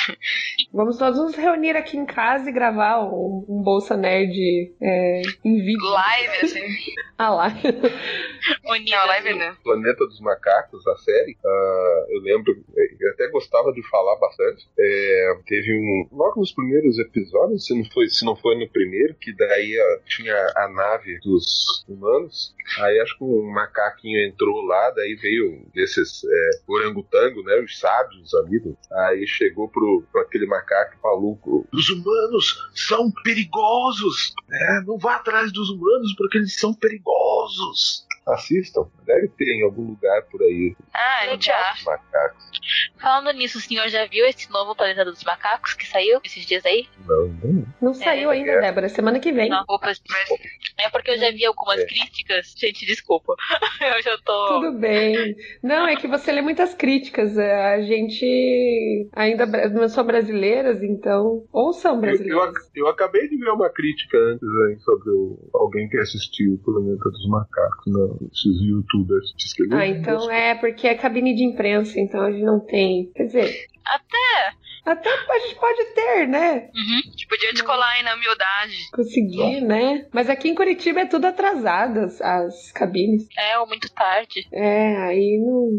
Vamos 0.73 0.99
nós 0.99 1.15
nos 1.17 1.35
reunir 1.35 1.75
aqui 1.75 1.97
em 1.97 2.05
casa 2.05 2.49
e 2.49 2.53
gravar 2.53 3.01
um, 3.03 3.45
um 3.49 3.61
Bolsa 3.63 3.95
Nerd 3.97 4.31
é, 4.81 5.21
em 5.43 5.57
vídeo. 5.57 5.83
Live, 5.89 6.45
assim. 6.45 6.61
Ah 7.17 7.29
lá. 7.29 7.49
Unida. 8.69 8.97
Não, 8.97 9.07
live 9.07 9.33
não. 9.33 9.55
Planeta 9.63 10.05
dos 10.07 10.19
Macacos, 10.19 10.85
a 10.87 10.95
série, 10.97 11.37
ah, 11.45 12.05
eu 12.09 12.19
lembro, 12.21 12.53
eu 12.99 13.09
até 13.11 13.27
gostava 13.29 13.71
de 13.73 13.81
falar 13.89 14.15
bastante. 14.17 14.67
É, 14.79 15.33
teve 15.45 15.73
um. 15.73 16.07
Logo 16.15 16.39
nos 16.39 16.51
primeiros 16.51 16.97
episódios, 16.99 17.65
se 17.65 17.75
não 17.77 17.85
foi, 17.91 18.07
se 18.09 18.25
não 18.25 18.35
foi 18.35 18.55
no 18.57 18.67
primeiro, 18.69 19.13
que 19.15 19.33
daí 19.35 19.79
ah, 19.79 19.99
tinha 20.07 20.35
a 20.55 20.67
nave 20.69 21.19
dos 21.19 21.83
humanos. 21.87 22.55
Aí 22.79 22.99
acho 22.99 23.17
que 23.17 23.23
um 23.23 23.51
macaquinho 23.51 24.25
entrou 24.27 24.61
lá, 24.65 24.91
daí 24.91 25.15
veio 25.15 25.51
um 25.51 25.65
desses 25.73 26.23
é, 26.23 26.49
orangotango, 26.67 27.43
né? 27.43 27.59
Os 27.59 27.77
sábios 27.79 28.33
ali. 28.35 28.59
do- 28.59 28.77
Aí 28.91 29.27
chegou 29.27 29.67
pro, 29.69 30.03
pro 30.11 30.21
aquele 30.21 30.45
macaco 30.45 30.97
falou: 31.01 31.39
Os 31.73 31.89
humanos 31.89 32.69
são 32.73 33.11
perigosos! 33.23 34.33
né? 34.47 34.83
Não 34.85 34.97
vá 34.97 35.15
atrás 35.15 35.51
dos 35.51 35.69
humanos 35.69 36.13
porque 36.17 36.37
eles 36.37 36.57
são 36.57 36.73
perigosos! 36.73 37.60
Jesus. 37.61 38.03
Assistam, 38.27 38.87
deve 39.05 39.27
ter 39.29 39.45
em 39.57 39.63
algum 39.63 39.87
lugar 39.89 40.21
por 40.23 40.41
aí 40.43 40.75
Ah, 40.93 41.21
a 41.23 41.27
gente 41.29 41.47
Legal. 41.49 41.63
acha. 41.71 41.85
macacos. 41.89 42.51
Falando 42.99 43.31
nisso, 43.35 43.57
o 43.57 43.61
senhor 43.61 43.87
já 43.89 44.05
viu 44.05 44.25
esse 44.25 44.49
novo 44.51 44.75
Planeta 44.75 45.03
dos 45.03 45.23
Macacos 45.23 45.73
que 45.73 45.87
saiu 45.87 46.19
esses 46.23 46.45
dias 46.45 46.63
aí? 46.65 46.87
Não, 47.07 47.27
não. 47.27 47.65
Não 47.81 47.93
saiu 47.93 48.29
ainda, 48.29 48.51
é. 48.51 48.61
Débora. 48.61 48.87
Semana 48.89 49.19
que 49.19 49.31
vem. 49.31 49.49
Não. 49.49 49.63
Mas 49.81 49.99
É 50.77 50.89
porque 50.89 51.11
eu 51.11 51.17
já 51.17 51.31
vi 51.31 51.43
algumas 51.45 51.79
É. 51.79 51.85
críticas. 51.85 52.53
Gente, 52.57 52.85
desculpa. 52.85 53.33
Eu 53.81 54.01
já 54.03 54.17
tô. 54.23 54.47
Tudo 54.61 54.77
bem. 54.79 55.35
Não, 55.63 55.87
é 55.87 55.95
que 55.95 56.07
você 56.07 56.31
lê 56.31 56.41
muitas 56.41 56.73
críticas. 56.75 57.35
é, 57.37 57.73
A 57.73 57.81
gente 57.81 59.09
ainda 59.13 59.45
não 59.69 59.87
são 59.89 60.05
brasileiras, 60.05 60.81
então. 60.83 61.43
Ou 61.51 61.73
são 61.73 61.91
Eu, 61.93 61.95
eu, 61.95 62.01
brasileiras. 62.01 62.49
ac- 62.55 62.69
eu 62.75 62.87
acabei 62.87 63.27
de 63.27 63.37
ver 63.37 63.49
uma 63.49 63.69
crítica 63.69 64.17
antes 64.17 64.47
aí 64.67 64.79
sobre 64.81 65.09
o- 65.09 65.49
alguém 65.53 65.89
que 65.89 65.97
assistiu 65.97 66.53
o 66.53 66.57
Planeta 66.59 67.09
dos 67.09 67.27
Macacos, 67.29 67.87
né? 67.93 68.10
Esses 68.31 68.61
youtubers. 68.61 69.25
Ah, 69.73 69.87
então 69.87 70.31
é 70.31 70.55
porque 70.55 70.87
é 70.87 70.95
cabine 70.95 71.35
de 71.35 71.43
imprensa, 71.43 71.99
então 71.99 72.21
a 72.21 72.31
gente 72.31 72.43
não 72.43 72.59
tem. 72.59 73.11
Quer 73.15 73.23
dizer. 73.25 73.65
Até. 73.85 74.61
Até 74.83 75.09
a 75.11 75.39
gente 75.41 75.55
pode 75.59 75.85
ter, 75.93 76.27
né? 76.27 76.53
Uhum. 76.73 76.97
a 77.05 77.09
gente 77.11 77.27
podia 77.27 77.53
descolar 77.53 77.91
aí 77.91 78.01
na 78.03 78.15
humildade. 78.15 78.73
Conseguir, 78.91 79.61
né? 79.61 80.07
Mas 80.11 80.27
aqui 80.27 80.49
em 80.49 80.55
Curitiba 80.55 81.01
é 81.01 81.05
tudo 81.05 81.25
atrasado, 81.25 81.99
as, 81.99 82.19
as 82.19 82.71
cabines. 82.71 83.27
É, 83.37 83.59
ou 83.59 83.67
muito 83.67 83.91
tarde. 83.93 84.47
É, 84.51 84.97
aí 85.03 85.37
não. 85.39 85.69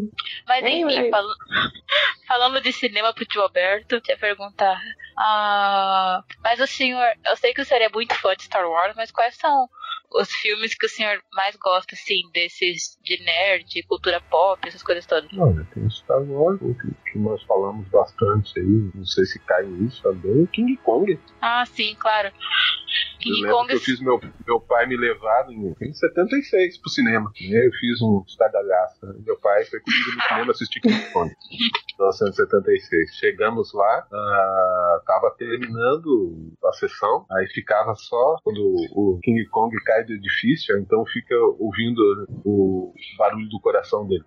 Mas 0.47 0.63
É, 0.63 0.69
enfim, 0.69 1.07
é. 1.07 1.09
fal- 1.09 1.23
falando 2.27 2.61
de 2.61 2.71
cinema 2.71 3.13
pro 3.13 3.25
tio 3.25 3.41
Alberto, 3.41 3.95
eu 3.95 4.17
perguntar. 4.17 4.79
Ah, 5.17 6.23
mas 6.43 6.59
o 6.59 6.67
senhor, 6.67 7.07
eu 7.29 7.35
sei 7.37 7.53
que 7.53 7.61
o 7.61 7.65
senhor 7.65 7.81
é 7.81 7.89
muito 7.89 8.15
fã 8.15 8.35
de 8.35 8.43
Star 8.43 8.67
Wars, 8.67 8.93
mas 8.95 9.11
quais 9.11 9.35
são 9.37 9.69
os 10.11 10.31
filmes 10.31 10.75
que 10.75 10.85
o 10.85 10.89
senhor 10.89 11.19
mais 11.33 11.55
gosta, 11.55 11.95
assim, 11.95 12.21
desses 12.33 12.97
de 13.03 13.23
nerd, 13.23 13.83
cultura 13.87 14.21
pop, 14.21 14.59
essas 14.67 14.83
coisas 14.83 15.05
todas? 15.05 15.29
Olha, 15.37 15.67
tem 15.73 15.89
Star 15.89 16.21
Wars, 16.21 16.59
que, 16.59 17.11
que 17.11 17.17
nós 17.17 17.41
falamos 17.43 17.87
bastante 17.89 18.59
aí, 18.59 18.91
não 18.93 19.05
sei 19.05 19.25
se 19.25 19.39
cai 19.39 19.63
nisso 19.65 20.01
também. 20.03 20.45
King 20.47 20.77
Kong. 20.77 21.19
Ah, 21.41 21.65
sim, 21.65 21.95
claro. 21.99 22.27
Eu 22.27 23.19
King 23.19 23.41
lembro 23.41 23.57
Kong. 23.57 23.67
que 23.69 23.75
eu 23.75 23.79
fiz 23.79 23.99
meu, 24.01 24.21
meu 24.45 24.59
pai 24.59 24.85
me 24.85 24.97
levar 24.97 25.49
em, 25.49 25.75
em 25.81 25.93
76 25.93 26.77
pro 26.77 26.89
cinema. 26.89 27.31
Eu 27.39 27.71
fiz 27.71 28.01
um 28.01 28.23
estardalhaço. 28.27 28.99
Meu 29.25 29.37
pai 29.39 29.63
foi 29.65 29.79
comigo 29.79 30.11
no 30.15 30.21
cinema 30.21 30.51
assistir 30.51 30.79
King 30.81 31.11
Kong. 31.11 31.33
1976. 31.97 33.15
Chegamos 33.15 33.73
lá, 33.73 34.07
ah, 34.11 35.01
tava 35.05 35.31
terminando 35.37 36.51
a 36.63 36.73
sessão, 36.73 37.25
aí 37.31 37.47
ficava 37.47 37.93
só 37.95 38.37
quando 38.43 38.59
o 38.91 39.19
King 39.21 39.45
Kong 39.49 39.75
cai 39.83 40.03
do 40.03 40.13
edifício, 40.13 40.77
então 40.77 41.05
fica 41.05 41.35
ouvindo 41.59 41.99
o 42.45 42.93
barulho 43.17 43.47
do 43.49 43.59
coração 43.59 44.07
dele. 44.07 44.23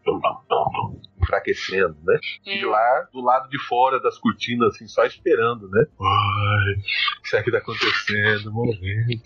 Enfraquecendo, 1.27 1.97
né? 2.05 2.19
E 2.47 2.65
lá 2.65 3.09
do 3.13 3.21
lado 3.21 3.49
de 3.49 3.59
fora 3.59 4.01
das 4.01 4.17
cortinas, 4.19 4.75
assim, 4.75 4.87
só 4.87 5.05
esperando, 5.05 5.69
né? 5.69 5.85
Ai, 6.01 6.73
o 7.19 7.23
que 7.23 7.29
será 7.29 7.43
que 7.43 7.51
tá 7.51 7.59
acontecendo? 7.59 8.53
Morrendo. 8.53 9.21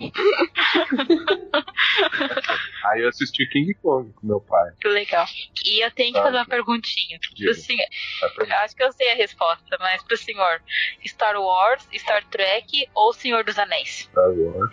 Aí 2.84 3.02
eu 3.02 3.08
assisti 3.08 3.46
King 3.46 3.72
Kong 3.74 4.12
com 4.12 4.26
meu 4.26 4.40
pai. 4.40 4.70
Que 4.80 4.88
legal. 4.88 5.26
E 5.64 5.84
eu 5.84 5.90
tenho 5.90 6.12
que 6.12 6.18
Ah, 6.18 6.22
fazer 6.24 6.36
uma 6.36 6.46
perguntinha. 6.46 7.18
Diga. 7.34 7.52
Pro 7.52 7.60
senhor, 7.60 7.86
acho 8.62 8.76
que 8.76 8.82
eu 8.82 8.92
sei 8.92 9.12
a 9.12 9.16
resposta, 9.16 9.76
mas 9.78 10.02
pro 10.02 10.16
senhor, 10.16 10.60
Star 11.06 11.36
Wars, 11.40 11.86
Star 11.94 12.24
Trek 12.28 12.88
ou 12.94 13.12
Senhor 13.12 13.44
dos 13.44 13.58
Anéis? 13.58 14.08
Star 14.10 14.30
Wars. 14.30 14.70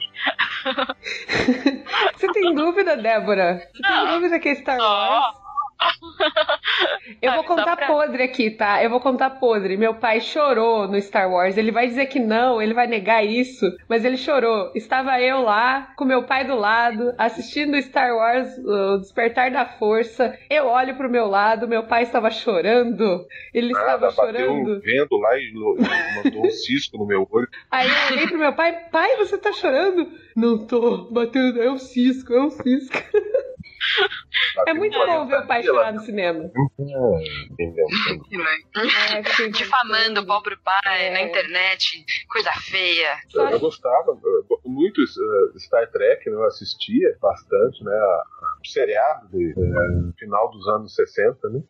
Você 2.18 2.32
tem 2.34 2.54
dúvida, 2.54 2.96
Débora? 2.98 3.60
Você 3.74 3.82
tem 3.82 3.92
Não. 3.92 4.16
dúvida 4.16 4.40
que 4.40 4.50
é 4.50 4.56
Star. 4.56 4.78
Wars? 4.80 5.47
Eu 7.22 7.32
vou 7.34 7.44
contar 7.44 7.76
pra- 7.78 7.88
podre 7.88 8.24
aqui, 8.24 8.52
tá? 8.52 8.84
Eu 8.84 8.90
vou 8.90 9.00
contar 9.00 9.30
podre. 9.32 9.78
Meu 9.78 9.94
pai 9.96 10.20
chorou 10.22 10.88
no 10.88 11.00
Star 11.02 11.32
Wars. 11.32 11.58
Ele 11.58 11.72
vai 11.72 11.88
dizer 11.88 12.08
que 12.08 12.20
não, 12.20 12.62
ele 12.62 12.74
vai 12.74 12.86
negar 12.88 13.24
isso, 13.26 13.66
mas 13.88 14.04
ele 14.04 14.18
chorou. 14.18 14.72
Estava 14.76 15.20
eu 15.22 15.42
lá, 15.42 15.94
com 15.96 16.04
meu 16.06 16.24
pai 16.24 16.44
do 16.46 16.56
lado, 16.56 17.14
assistindo 17.18 17.82
Star 17.82 18.14
Wars, 18.16 18.50
o 18.60 18.98
Despertar 19.00 19.52
da 19.52 19.66
Força. 19.66 20.38
Eu 20.50 20.68
olho 20.68 20.96
pro 20.96 21.10
meu 21.10 21.28
lado, 21.28 21.68
meu 21.68 21.84
pai 21.84 22.04
estava 22.04 22.30
chorando. 22.30 23.26
Ele 23.54 23.72
estava 23.72 23.88
Nada, 24.08 24.12
bateu 24.12 24.52
um 24.52 24.66
chorando. 24.66 24.82
vento 24.82 25.18
lá 25.18 25.38
e 25.38 25.52
lo- 25.54 25.78
e 25.80 26.24
mandou 26.24 26.46
um 26.46 26.52
cisco 26.52 26.98
no 26.98 27.06
meu 27.06 27.28
olho. 27.32 27.48
Aí 27.72 27.88
eu 27.90 28.14
olhei 28.16 28.28
pro 28.28 28.38
meu 28.38 28.54
pai, 28.54 28.74
pai, 28.92 29.16
você 29.18 29.38
tá 29.38 29.52
chorando? 29.54 30.08
Não 30.38 30.68
tô, 30.68 31.10
batendo, 31.12 31.60
é 31.60 31.72
um 31.72 31.80
cisco, 31.80 32.32
é 32.32 32.42
um 32.44 32.52
cisco. 32.52 32.96
É 34.68 34.74
muito 34.74 34.96
bom 34.98 35.26
ver 35.28 35.40
o 35.40 35.48
pai 35.48 35.64
chorar 35.64 35.92
no 35.94 36.00
cinema. 36.02 36.44
É. 37.60 37.64
É, 37.64 39.48
Difamando 39.50 40.22
o 40.22 40.26
pobre 40.28 40.56
pai 40.58 41.08
É. 41.08 41.12
na 41.14 41.22
internet. 41.24 42.06
Coisa 42.30 42.52
feia. 42.70 43.18
Eu, 43.34 43.50
eu 43.50 43.60
gostava 43.60 44.12
eu- 44.12 44.46
muito 44.66 45.02
uh, 45.02 45.60
Star 45.60 45.90
Trek, 45.90 46.30
né? 46.30 46.36
eu 46.36 46.44
assistia 46.46 47.18
bastante, 47.20 47.84
né? 47.84 47.92
A, 47.92 47.96
a- 47.96 48.58
o 48.64 48.68
seriado 48.68 49.28
de 49.30 49.52
eh, 49.52 50.14
final 50.20 50.52
dos 50.52 50.68
anos 50.68 50.94
60, 50.94 51.50
né? 51.50 51.62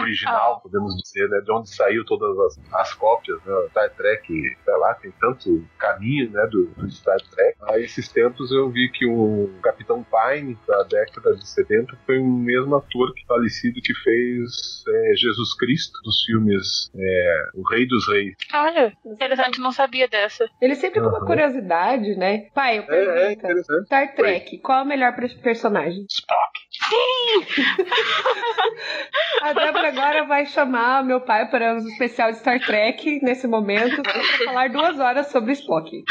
Original, 0.00 0.54
Ah. 0.56 0.60
podemos 0.60 0.94
dizer, 1.02 1.28
né? 1.28 1.40
De 1.40 1.52
onde 1.52 1.68
saiu 1.74 2.04
todas 2.04 2.36
as, 2.38 2.74
as 2.74 2.94
cópias, 2.94 3.42
né? 3.44 3.52
Star 3.70 3.90
Trek, 3.94 4.26
sei 4.64 4.76
lá, 4.76 4.94
tem 4.94 5.12
tanto 5.20 5.64
caminho, 5.78 6.30
né? 6.30 6.46
Do, 6.50 6.66
do 6.76 6.90
Star 6.90 7.18
Trek. 7.30 7.56
Aí 7.70 7.84
esses 7.84 8.08
tempos 8.10 8.50
eu 8.52 8.70
vi 8.70 8.90
que 8.90 9.06
o 9.06 9.50
Capitão 9.62 10.04
Pine 10.04 10.56
da 10.66 10.82
década 10.84 11.34
de 11.36 11.48
70 11.48 11.96
foi 12.06 12.18
o 12.18 12.26
mesmo 12.26 12.74
ator 12.76 13.12
que 13.14 13.24
falecido 13.26 13.80
que 13.82 13.94
fez 13.94 14.50
eh, 14.88 15.12
Jesus 15.16 15.54
Cristo 15.56 15.98
dos 16.04 16.22
filmes 16.24 16.90
eh, 16.94 17.42
O 17.54 17.62
Rei 17.70 17.86
dos 17.86 18.06
Reis. 18.08 18.34
Olha, 18.52 18.92
interessante, 19.04 19.60
não 19.60 19.72
sabia 19.72 20.08
dessa. 20.08 20.48
Ele 20.60 20.74
sempre 20.74 21.00
com 21.00 21.08
uma 21.08 21.18
Aham. 21.18 21.26
curiosidade, 21.26 22.16
né? 22.16 22.48
Pai, 22.54 22.78
eu 22.78 22.82
É, 22.82 22.84
é 22.84 23.04
pergunto. 23.04 23.32
interessante. 23.38 23.86
Star 23.86 24.14
Trek, 24.14 24.58
qual 24.58 24.80
é 24.80 24.82
o 24.82 24.86
melhor 24.86 25.14
per- 25.14 25.40
personagem? 25.42 26.06
Spock. 26.10 26.65
A 29.42 29.52
Débora 29.52 29.88
agora 29.88 30.24
vai 30.24 30.46
chamar 30.46 31.04
meu 31.04 31.20
pai 31.20 31.48
para 31.50 31.74
um 31.74 31.78
especial 31.78 32.30
de 32.30 32.38
Star 32.38 32.60
Trek 32.60 33.20
nesse 33.22 33.46
momento 33.46 34.02
para 34.02 34.22
falar 34.44 34.70
duas 34.70 34.98
horas 34.98 35.26
sobre 35.28 35.52
Spock. 35.52 36.04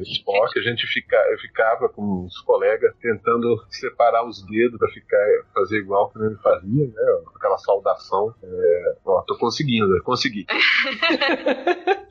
Spock, 0.00 0.58
a 0.58 0.62
gente 0.62 0.86
fica, 0.86 1.16
eu 1.30 1.38
ficava 1.38 1.88
com 1.88 2.24
os 2.26 2.38
colegas 2.40 2.94
tentando 3.00 3.64
separar 3.70 4.26
os 4.26 4.44
dedos 4.46 4.78
pra 4.78 4.88
ficar, 4.88 5.26
fazer 5.54 5.78
igual 5.78 6.10
que 6.10 6.18
ele 6.18 6.36
fazia, 6.36 6.86
né? 6.86 7.22
Aquela 7.36 7.58
saudação. 7.58 8.34
É, 8.42 8.94
ó, 9.04 9.22
tô 9.22 9.36
conseguindo, 9.38 9.96
eu 9.96 10.02
consegui. 10.02 10.46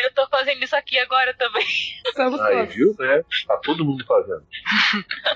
Eu 0.00 0.14
tô 0.14 0.28
fazendo 0.28 0.62
isso 0.62 0.76
aqui 0.76 0.96
agora 0.98 1.34
também. 1.34 1.66
Somos 2.14 2.40
Aí, 2.40 2.58
todos. 2.58 2.74
viu? 2.74 2.94
É, 3.00 3.24
tá 3.46 3.56
todo 3.56 3.84
mundo 3.84 4.04
fazendo. 4.06 4.44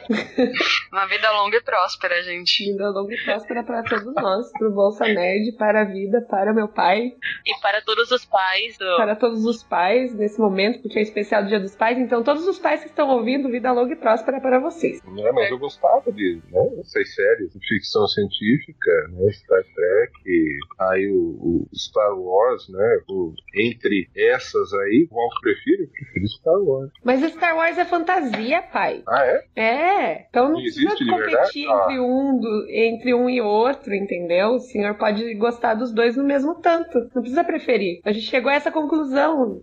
Uma 0.93 1.07
vida 1.07 1.31
longa 1.33 1.57
e 1.57 1.61
próspera, 1.63 2.02
gente. 2.23 2.65
Vida 2.73 2.91
longa 2.91 3.15
e 3.15 3.25
próspera 3.25 3.63
para 3.63 3.83
todos 3.83 4.15
nós, 4.15 4.51
para 4.53 4.69
o 4.69 4.73
Bolsa 4.73 5.05
Nerd, 5.07 5.53
para 5.57 5.83
a 5.83 5.85
vida, 5.85 6.21
para 6.29 6.53
meu 6.53 6.69
pai, 6.69 7.13
E 7.47 7.61
para 7.61 7.81
todos 7.83 8.11
os 8.11 8.25
pais 8.25 8.77
do. 8.79 8.97
para 8.97 9.17
todos 9.17 9.45
os 9.45 9.63
pais 9.63 10.15
nesse 10.15 10.41
momento, 10.41 10.81
porque 10.83 10.99
é 10.99 11.03
especial 11.03 11.43
do 11.43 11.49
Dia 11.49 11.61
dos 11.61 11.75
Pais. 11.77 11.99
Então, 11.99 12.23
todos 12.23 12.47
os 12.47 12.59
pais 12.59 12.81
que 12.81 12.89
estão 12.89 13.09
ouvindo, 13.09 13.49
vida 13.51 13.71
longa 13.73 13.93
e 13.93 13.97
próspera 13.97 14.41
para 14.41 14.59
vocês. 14.59 15.01
Né? 15.05 15.31
Mas 15.33 15.51
eu 15.51 15.59
gostava 15.59 16.11
de 16.13 16.41
né? 16.51 16.61
essas 16.81 17.15
séries 17.15 17.53
de 17.53 17.59
ficção 17.69 18.07
científica, 18.07 18.91
né? 19.11 19.31
Star 19.33 19.63
Trek, 19.75 20.59
aí 20.79 21.09
o, 21.11 21.67
o 21.71 21.77
Star 21.77 22.19
Wars, 22.19 22.69
né? 22.69 22.99
O- 23.09 23.33
entre 23.55 24.09
essas 24.17 24.73
aí, 24.75 25.07
qual 25.11 25.29
que 25.31 25.37
eu 25.37 25.41
prefiro? 25.55 25.83
Eu 25.83 25.89
prefiro 25.89 26.29
Star 26.29 26.59
Wars. 26.63 26.91
Mas 27.05 27.21
Star 27.33 27.57
Wars 27.57 27.79
é 27.79 27.85
fantasia, 27.85 28.63
pai. 28.63 29.03
Ah, 29.09 29.25
é? 29.27 29.45
É, 29.57 30.27
então 30.29 30.49
não 30.49 30.61
precisa 30.61 30.87
existe 30.87 31.07
competir? 31.07 31.69
Ah. 31.69 31.87
Entre, 31.93 32.01
um 32.01 32.39
do- 32.39 32.67
entre 32.71 33.15
um 33.15 33.29
e 33.29 33.41
outro, 33.41 33.95
entendeu? 33.95 34.51
O 34.55 34.59
senhor 34.61 34.95
pode 34.95 35.35
gostar 35.35 35.75
dos 35.75 35.93
dois 35.93 36.17
no 36.17 36.25
mesmo 36.25 36.55
tanto. 36.57 36.99
Não 37.15 37.23
precisa 37.23 37.45
preferir. 37.45 38.01
A 38.05 38.13
gente 38.13 38.27
chegou 38.27 38.51
a 38.51 38.55
essa 38.55 38.71
conclusão. 38.71 39.61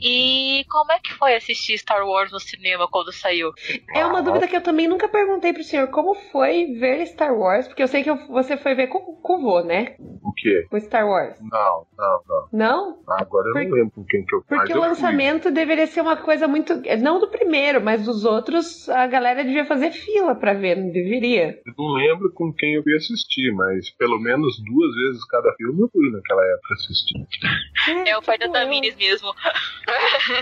E 0.00 0.64
como 0.68 0.92
é 0.92 0.98
que 0.98 1.12
foi 1.14 1.34
assistir 1.34 1.78
Star 1.78 2.06
Wars 2.06 2.30
no 2.32 2.40
cinema 2.40 2.88
quando 2.90 3.12
saiu? 3.12 3.50
É 3.94 4.04
uma 4.04 4.22
dúvida 4.22 4.46
que 4.48 4.56
eu 4.56 4.62
também 4.62 4.88
nunca 4.88 5.08
perguntei 5.08 5.52
pro 5.52 5.62
senhor. 5.64 5.88
Como 5.88 6.14
foi 6.14 6.66
ver 6.78 7.06
Star 7.06 7.34
Wars? 7.36 7.66
Porque 7.66 7.82
eu 7.82 7.88
sei 7.88 8.02
que 8.02 8.10
eu- 8.10 8.26
você 8.28 8.56
foi 8.56 8.74
ver 8.74 8.88
com, 8.88 9.00
com 9.00 9.36
o 9.36 9.40
vô, 9.40 9.60
né? 9.60 9.94
O 10.22 10.32
quê? 10.32 10.66
O 10.70 10.78
Star 10.80 11.06
Wars. 11.06 11.36
Não, 11.40 11.86
não, 11.98 12.20
não. 12.28 12.48
Não? 12.52 12.98
Agora 13.08 13.48
eu 13.48 13.52
Por- 13.54 13.64
não 13.64 13.70
lembro 13.70 13.90
com 13.94 14.04
quem 14.04 14.24
que 14.24 14.34
eu 14.34 14.42
Porque 14.42 14.72
eu 14.72 14.76
o 14.76 14.80
fui. 14.80 14.88
lançamento 14.88 15.50
deveria 15.50 15.86
ser 15.86 16.00
uma 16.00 16.16
coisa 16.16 16.46
muito. 16.46 16.74
Não 17.00 17.18
do 17.20 17.28
primeiro, 17.28 17.80
mas 17.80 18.04
dos 18.04 18.24
outros, 18.24 18.88
a 18.88 19.06
galera 19.06 19.44
devia 19.44 19.64
fazer 19.64 19.90
fila 19.92 20.34
pra 20.34 20.52
ver, 20.54 20.76
não 20.76 20.90
deveria? 20.90 21.58
Eu 21.78 21.84
não 21.84 21.94
lembro 21.94 22.32
com 22.32 22.52
quem 22.52 22.74
eu 22.74 22.82
ia 22.86 22.96
assistir, 22.96 23.52
mas 23.52 23.90
pelo 23.90 24.18
menos 24.18 24.58
duas 24.62 24.94
vezes 24.94 25.24
cada 25.26 25.52
filme 25.54 25.80
eu 25.80 25.88
fui 25.88 26.10
naquela 26.10 26.44
época 26.44 26.74
assistir. 26.74 27.26
É 28.06 28.16
o 28.16 28.22
pai 28.22 28.38
da. 28.38 28.48
Tamires 28.48 28.96
mesmo. 28.96 29.34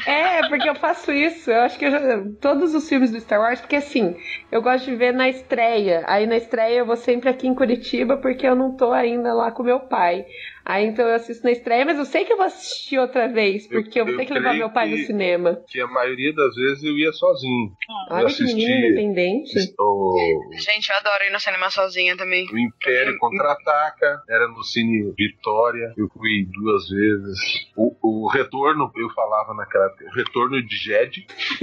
É, 0.06 0.46
porque 0.48 0.68
eu 0.68 0.74
faço 0.74 1.12
isso. 1.12 1.50
Eu 1.50 1.60
acho 1.60 1.78
que 1.78 1.84
eu 1.84 1.90
já, 1.90 2.00
todos 2.40 2.74
os 2.74 2.88
filmes 2.88 3.10
do 3.10 3.20
Star 3.20 3.40
Wars, 3.40 3.60
porque 3.60 3.76
assim, 3.76 4.16
eu 4.50 4.60
gosto 4.62 4.86
de 4.86 4.96
ver 4.96 5.12
na 5.12 5.28
estreia. 5.28 6.04
Aí 6.06 6.26
na 6.26 6.36
estreia 6.36 6.78
eu 6.78 6.86
vou 6.86 6.96
sempre 6.96 7.28
aqui 7.28 7.46
em 7.46 7.54
Curitiba 7.54 8.16
porque 8.16 8.46
eu 8.46 8.54
não 8.54 8.76
tô 8.76 8.92
ainda 8.92 9.32
lá 9.34 9.50
com 9.50 9.62
meu 9.62 9.80
pai. 9.80 10.26
Aí 10.68 10.84
então 10.84 11.08
eu 11.08 11.14
assisto 11.14 11.42
na 11.44 11.50
estreia, 11.50 11.82
mas 11.86 11.96
eu 11.98 12.04
sei 12.04 12.26
que 12.26 12.32
eu 12.34 12.36
vou 12.36 12.44
assistir 12.44 12.98
outra 12.98 13.26
vez, 13.26 13.64
Eu- 13.70 13.82
porque 13.82 13.98
eu, 13.98 14.04
vou 14.04 14.12
eu 14.12 14.18
ter 14.18 14.26
que 14.26 14.34
levar 14.34 14.52
meu 14.54 14.68
pai 14.68 14.90
que- 14.90 14.96
no 14.98 15.06
cinema. 15.06 15.62
Que 15.66 15.80
a 15.80 15.86
maioria 15.86 16.30
das 16.34 16.54
vezes 16.54 16.84
eu 16.84 16.92
ia 16.98 17.10
sozinho. 17.10 17.72
Olha 18.10 18.26
que 18.26 18.32
assisti- 18.32 18.54
menino 18.54 18.86
independente. 18.86 19.74
O, 19.78 20.50
Gente, 20.58 20.90
eu 20.90 20.96
adoro 20.96 21.24
ir 21.24 21.32
no 21.32 21.40
cinema 21.40 21.70
sozinha 21.70 22.14
também. 22.18 22.46
o 22.52 22.58
Império 22.58 23.16
Contra-Ataca, 23.18 24.22
era 24.28 24.46
no 24.48 24.62
Cine 24.62 25.10
Vitória, 25.16 25.94
eu 25.96 26.06
fui 26.10 26.46
duas 26.52 26.86
vezes. 26.90 27.38
O, 27.74 27.96
o 28.02 28.28
Retorno, 28.28 28.92
eu 28.94 29.08
falava 29.14 29.54
naquela 29.54 29.86
época, 29.86 30.04
o 30.04 30.10
Retorno 30.14 30.62
de 30.62 30.76
Jed. 30.76 31.26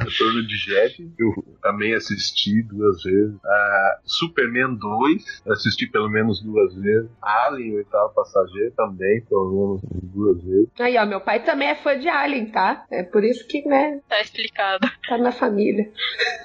o 0.00 0.04
Retorno 0.04 0.46
de 0.46 0.56
Jed, 0.56 1.12
eu 1.18 1.32
também 1.62 1.94
assisti 1.94 2.62
duas 2.62 3.02
vezes. 3.02 3.34
A 3.42 3.98
Superman 4.04 4.74
2, 4.74 5.42
eu 5.46 5.52
assisti 5.54 5.86
pelo 5.86 6.10
menos 6.10 6.42
duas 6.42 6.74
vezes. 6.74 7.10
Alien, 7.22 7.72
o 7.72 7.76
oitavo 7.76 8.17
passageiro, 8.18 8.72
também, 8.76 9.20
pelo 9.22 9.50
menos 9.50 9.80
duas 10.12 10.42
vezes. 10.42 10.68
Aí, 10.80 10.96
ó, 10.98 11.06
meu 11.06 11.20
pai 11.20 11.42
também 11.44 11.68
é 11.68 11.74
fã 11.74 11.98
de 11.98 12.08
Alien, 12.08 12.46
tá? 12.50 12.84
É 12.90 13.02
por 13.02 13.22
isso 13.24 13.46
que, 13.46 13.62
né, 13.66 14.00
Tá 14.08 14.20
explicado. 14.20 14.88
tá 15.08 15.18
na 15.18 15.30
família. 15.32 15.90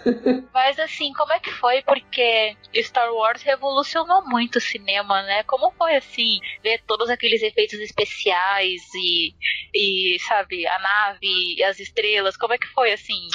Mas 0.53 0.79
assim, 0.79 1.11
como 1.13 1.33
é 1.33 1.39
que 1.39 1.51
foi? 1.51 1.81
Porque 1.81 2.55
Star 2.75 3.11
Wars 3.13 3.41
revolucionou 3.41 4.23
muito 4.27 4.57
o 4.57 4.61
cinema, 4.61 5.21
né? 5.23 5.43
Como 5.43 5.71
foi 5.71 5.95
assim, 5.95 6.39
ver 6.61 6.81
todos 6.85 7.09
aqueles 7.09 7.41
efeitos 7.41 7.79
especiais 7.79 8.81
e, 8.95 9.33
e 9.73 10.17
sabe, 10.19 10.67
a 10.67 10.79
nave, 10.79 11.63
as 11.63 11.79
estrelas, 11.79 12.37
como 12.37 12.53
é 12.53 12.57
que 12.57 12.67
foi 12.67 12.93
assim? 12.93 13.27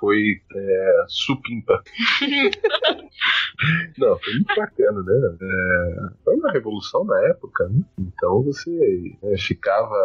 foi 0.00 0.40
é, 0.54 1.04
supimpa. 1.08 1.82
Não, 3.96 4.18
foi 4.18 4.32
muito 4.34 4.54
bacana, 4.54 5.02
né? 5.02 5.36
É, 5.40 6.08
foi 6.22 6.34
uma 6.34 6.52
revolução 6.52 7.04
na 7.04 7.13
época, 7.30 7.68
né? 7.68 7.82
Então 7.98 8.42
você 8.42 9.16
é, 9.22 9.36
ficava 9.38 9.96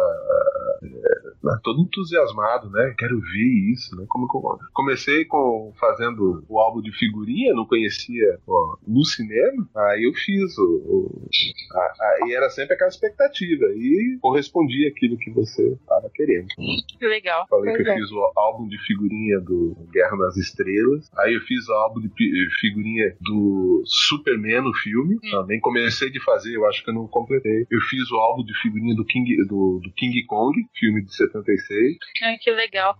é, 0.82 1.58
todo 1.62 1.82
entusiasmado, 1.82 2.70
né? 2.70 2.94
Quero 2.98 3.20
ver 3.20 3.72
isso, 3.72 3.96
né? 3.96 4.04
Como, 4.08 4.26
como, 4.26 4.58
comecei 4.72 5.24
com 5.24 5.72
fazendo 5.78 6.44
o 6.48 6.58
álbum 6.58 6.80
de 6.80 6.92
figurinha, 6.92 7.54
não 7.54 7.66
conhecia 7.66 8.38
ó, 8.46 8.76
no 8.86 9.04
cinema, 9.04 9.68
aí 9.76 10.04
eu 10.04 10.12
fiz 10.14 10.56
o, 10.58 10.64
o 10.64 11.28
a, 11.72 11.78
a, 11.78 12.28
e 12.28 12.34
era 12.34 12.50
sempre 12.50 12.74
aquela 12.74 12.88
expectativa 12.88 13.66
e 13.74 14.18
correspondia 14.20 14.88
aquilo 14.88 15.16
que 15.18 15.30
você 15.30 15.72
estava 15.72 16.10
querendo. 16.14 16.48
Que 16.98 17.06
legal. 17.06 17.46
Falei 17.48 17.72
pois 17.72 17.82
que 17.82 17.88
eu 17.88 17.92
é. 17.92 17.96
fiz 17.96 18.10
o 18.10 18.32
álbum 18.36 18.68
de 18.68 18.78
figurinha 18.86 19.40
do 19.40 19.76
Guerra 19.92 20.16
nas 20.16 20.36
Estrelas, 20.36 21.10
aí 21.16 21.34
eu 21.34 21.40
fiz 21.42 21.68
o 21.68 21.72
álbum 21.72 22.00
de 22.00 22.10
figurinha 22.60 23.14
do 23.20 23.82
Superman, 23.84 24.68
o 24.68 24.74
filme, 24.74 25.16
hum. 25.16 25.30
também 25.30 25.60
comecei 25.60 26.10
de 26.10 26.22
fazer, 26.22 26.54
eu 26.54 26.66
acho 26.66 26.84
que 26.84 26.89
eu 26.90 26.94
não 26.94 27.06
completei. 27.06 27.66
Eu 27.70 27.80
fiz 27.82 28.10
o 28.10 28.16
álbum 28.16 28.44
de 28.44 28.54
figurinha 28.60 28.94
do 28.94 29.04
King, 29.04 29.36
do, 29.46 29.80
do 29.82 29.92
King 29.92 30.24
Kong, 30.26 30.54
filme 30.74 31.04
de 31.04 31.14
76. 31.14 31.96
Ai, 32.22 32.36
que 32.38 32.50
legal. 32.50 32.96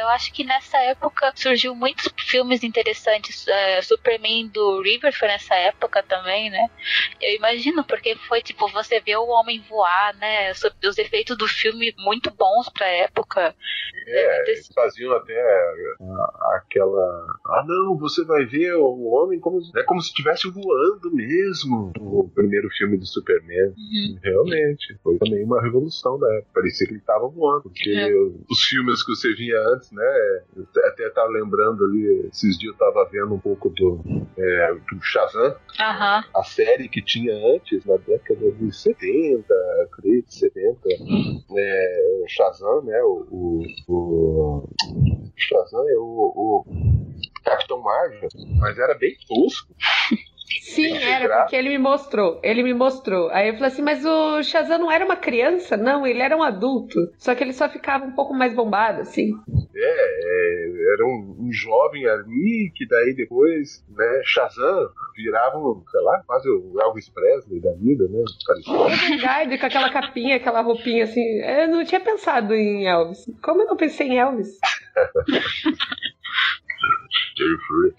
Eu 0.00 0.08
acho 0.08 0.32
que 0.32 0.44
nessa 0.44 0.78
época 0.78 1.32
surgiu 1.34 1.74
muitos 1.74 2.12
filmes 2.18 2.62
interessantes. 2.64 3.46
É, 3.46 3.82
Superman 3.82 4.48
do 4.48 4.80
River 4.82 5.12
foi 5.16 5.28
nessa 5.28 5.54
época 5.54 6.02
também, 6.02 6.50
né? 6.50 6.68
Eu 7.20 7.36
imagino, 7.36 7.84
porque 7.84 8.16
foi 8.28 8.42
tipo, 8.42 8.68
você 8.68 9.00
vê 9.00 9.16
o 9.16 9.28
homem 9.28 9.62
voar, 9.68 10.14
né? 10.16 10.50
Os 10.50 10.98
efeitos 10.98 11.36
do 11.36 11.46
filme 11.46 11.94
muito 11.98 12.30
bons 12.30 12.68
pra 12.70 12.86
época. 12.86 13.54
É, 14.06 14.50
eles 14.50 14.68
faziam 14.74 15.12
até 15.12 15.34
aquela. 16.56 17.26
Ah, 17.46 17.64
não, 17.66 17.96
você 17.96 18.24
vai 18.24 18.44
ver 18.44 18.74
o 18.74 19.04
homem 19.12 19.40
como, 19.40 19.60
é 19.76 19.82
como 19.82 20.00
se 20.00 20.08
estivesse 20.08 20.50
voando 20.50 21.10
mesmo. 21.12 21.92
O 21.98 22.28
primeiro 22.28 22.68
filme 22.70 22.96
do 22.96 23.06
Superman. 23.06 23.33
Uhum. 23.76 24.18
Realmente. 24.22 24.98
Foi 25.02 25.18
também 25.18 25.44
uma 25.44 25.60
revolução, 25.60 26.18
né? 26.18 26.42
Parecia 26.52 26.86
que 26.86 26.92
ele 26.92 27.00
estava 27.00 27.28
voando. 27.28 27.62
Porque 27.62 27.90
é. 27.90 28.12
os 28.50 28.62
filmes 28.62 29.02
que 29.02 29.14
você 29.14 29.34
via 29.34 29.58
antes, 29.68 29.90
né? 29.92 30.42
Até 30.86 31.08
tá 31.10 31.24
lembrando 31.26 31.84
ali, 31.84 32.28
esses 32.28 32.58
dias 32.58 32.72
eu 32.72 32.78
tava 32.78 33.08
vendo 33.10 33.34
um 33.34 33.38
pouco 33.38 33.70
do, 33.70 34.00
é, 34.36 34.74
do 34.74 35.02
Shazam. 35.02 35.50
Uhum. 35.50 36.24
A 36.34 36.44
série 36.44 36.88
que 36.88 37.02
tinha 37.02 37.34
antes, 37.54 37.84
na 37.84 37.96
década 37.96 38.50
de 38.52 38.72
70, 38.74 39.44
creio, 39.92 40.24
70. 40.26 40.78
É, 41.56 42.24
Shazam, 42.28 42.82
né? 42.82 43.00
O, 43.02 43.64
o, 43.88 43.92
o 43.92 44.68
Shazam 45.36 45.88
é 45.88 45.98
o, 45.98 46.32
o 46.36 46.64
Capitão 47.44 47.80
Marvel, 47.82 48.28
mas 48.58 48.78
era 48.78 48.94
bem 48.94 49.14
tosco. 49.28 49.74
Sim, 50.60 50.96
era, 50.96 51.40
porque 51.40 51.56
ele 51.56 51.70
me 51.70 51.78
mostrou. 51.78 52.40
Ele 52.42 52.62
me 52.62 52.74
mostrou. 52.74 53.30
Aí 53.30 53.48
eu 53.48 53.54
falei 53.54 53.68
assim, 53.68 53.82
mas 53.82 54.04
o 54.04 54.42
Shazam 54.42 54.78
não 54.78 54.90
era 54.90 55.04
uma 55.04 55.16
criança? 55.16 55.76
Não, 55.76 56.06
ele 56.06 56.20
era 56.20 56.36
um 56.36 56.42
adulto. 56.42 57.12
Só 57.16 57.34
que 57.34 57.42
ele 57.42 57.52
só 57.52 57.68
ficava 57.68 58.04
um 58.04 58.12
pouco 58.12 58.34
mais 58.34 58.54
bombado, 58.54 59.00
assim. 59.00 59.32
É, 59.74 59.80
é 59.80 60.74
era 60.94 61.06
um, 61.06 61.36
um, 61.40 61.52
jovem 61.52 62.06
ali 62.06 62.72
que 62.74 62.86
daí 62.86 63.14
depois, 63.14 63.84
né, 63.88 64.22
Shazam 64.24 64.88
virava, 65.16 65.58
sei 65.90 66.00
lá, 66.00 66.22
quase 66.26 66.48
o 66.48 66.80
Elvis 66.80 67.08
Presley 67.08 67.60
da 67.60 67.72
vida, 67.72 68.06
né? 68.08 68.22
É 68.92 68.96
verdade, 69.10 69.58
com 69.58 69.66
aquela 69.66 69.90
capinha, 69.90 70.36
aquela 70.36 70.60
roupinha 70.60 71.04
assim. 71.04 71.40
Eu 71.40 71.68
não 71.68 71.84
tinha 71.84 72.00
pensado 72.00 72.54
em 72.54 72.86
Elvis. 72.86 73.24
Como 73.42 73.62
eu 73.62 73.66
não 73.66 73.76
pensei 73.76 74.08
em 74.08 74.18
Elvis? 74.18 74.58
Stay 77.34 77.54
free. 77.68 77.92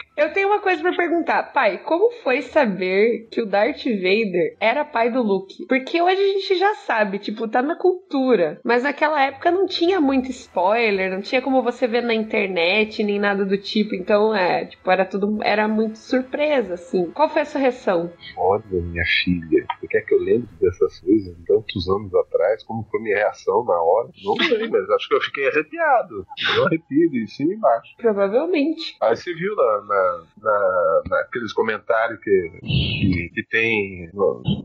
Eu 0.18 0.32
tenho 0.32 0.48
uma 0.48 0.60
coisa 0.60 0.82
para 0.82 0.96
perguntar. 0.96 1.52
Pai, 1.52 1.78
como 1.78 2.10
foi 2.24 2.42
saber 2.42 3.28
que 3.30 3.40
o 3.40 3.46
Darth 3.46 3.84
Vader 3.84 4.56
era 4.58 4.84
pai 4.84 5.12
do 5.12 5.22
Luke? 5.22 5.64
Porque 5.68 6.02
hoje 6.02 6.20
a 6.20 6.26
gente 6.26 6.56
já 6.56 6.74
sabe, 6.74 7.20
tipo, 7.20 7.46
tá 7.46 7.62
na 7.62 7.76
cultura. 7.76 8.60
Mas 8.64 8.82
naquela 8.82 9.22
época 9.22 9.52
não 9.52 9.64
tinha 9.64 10.00
muito 10.00 10.28
spoiler, 10.32 11.08
não 11.08 11.20
tinha 11.20 11.40
como 11.40 11.62
você 11.62 11.86
ver 11.86 12.02
na 12.02 12.12
internet, 12.12 13.04
nem 13.04 13.16
nada 13.16 13.44
do 13.44 13.56
tipo. 13.56 13.94
Então, 13.94 14.34
é, 14.34 14.64
tipo, 14.64 14.90
era 14.90 15.04
tudo. 15.04 15.38
Era 15.40 15.68
muito 15.68 15.96
surpresa, 15.98 16.74
assim. 16.74 17.12
Qual 17.12 17.28
foi 17.28 17.42
a 17.42 17.44
sua 17.44 17.60
reação? 17.60 18.12
Olha, 18.36 18.64
minha 18.72 19.04
filha, 19.22 19.64
você 19.78 19.86
quer 19.86 20.00
que 20.00 20.14
eu 20.14 20.18
lembre 20.18 20.48
dessas 20.60 20.98
coisas 20.98 21.36
tantos 21.46 21.88
anos 21.88 22.12
atrás? 22.16 22.64
Como 22.64 22.82
foi 22.90 23.00
minha 23.02 23.18
reação 23.18 23.64
na 23.64 23.80
hora? 23.80 24.08
Não 24.24 24.34
sei, 24.34 24.66
mas 24.66 24.90
acho 24.90 25.08
que 25.08 25.14
eu 25.14 25.20
fiquei 25.20 25.46
arrepiado. 25.46 26.26
Eu 26.56 26.66
arrepio 26.66 27.08
de 27.08 27.24
cima 27.28 27.52
e 27.52 27.56
embaixo. 27.56 27.94
Provavelmente. 27.98 28.96
Aí 29.00 29.14
você 29.14 29.32
viu 29.32 29.54
na, 29.54 29.82
na, 29.82 30.07
na 30.36 31.02
naqueles 31.08 31.52
comentários 31.52 32.20
que, 32.20 32.58
que, 32.60 33.30
que 33.34 33.42
tem. 33.48 34.10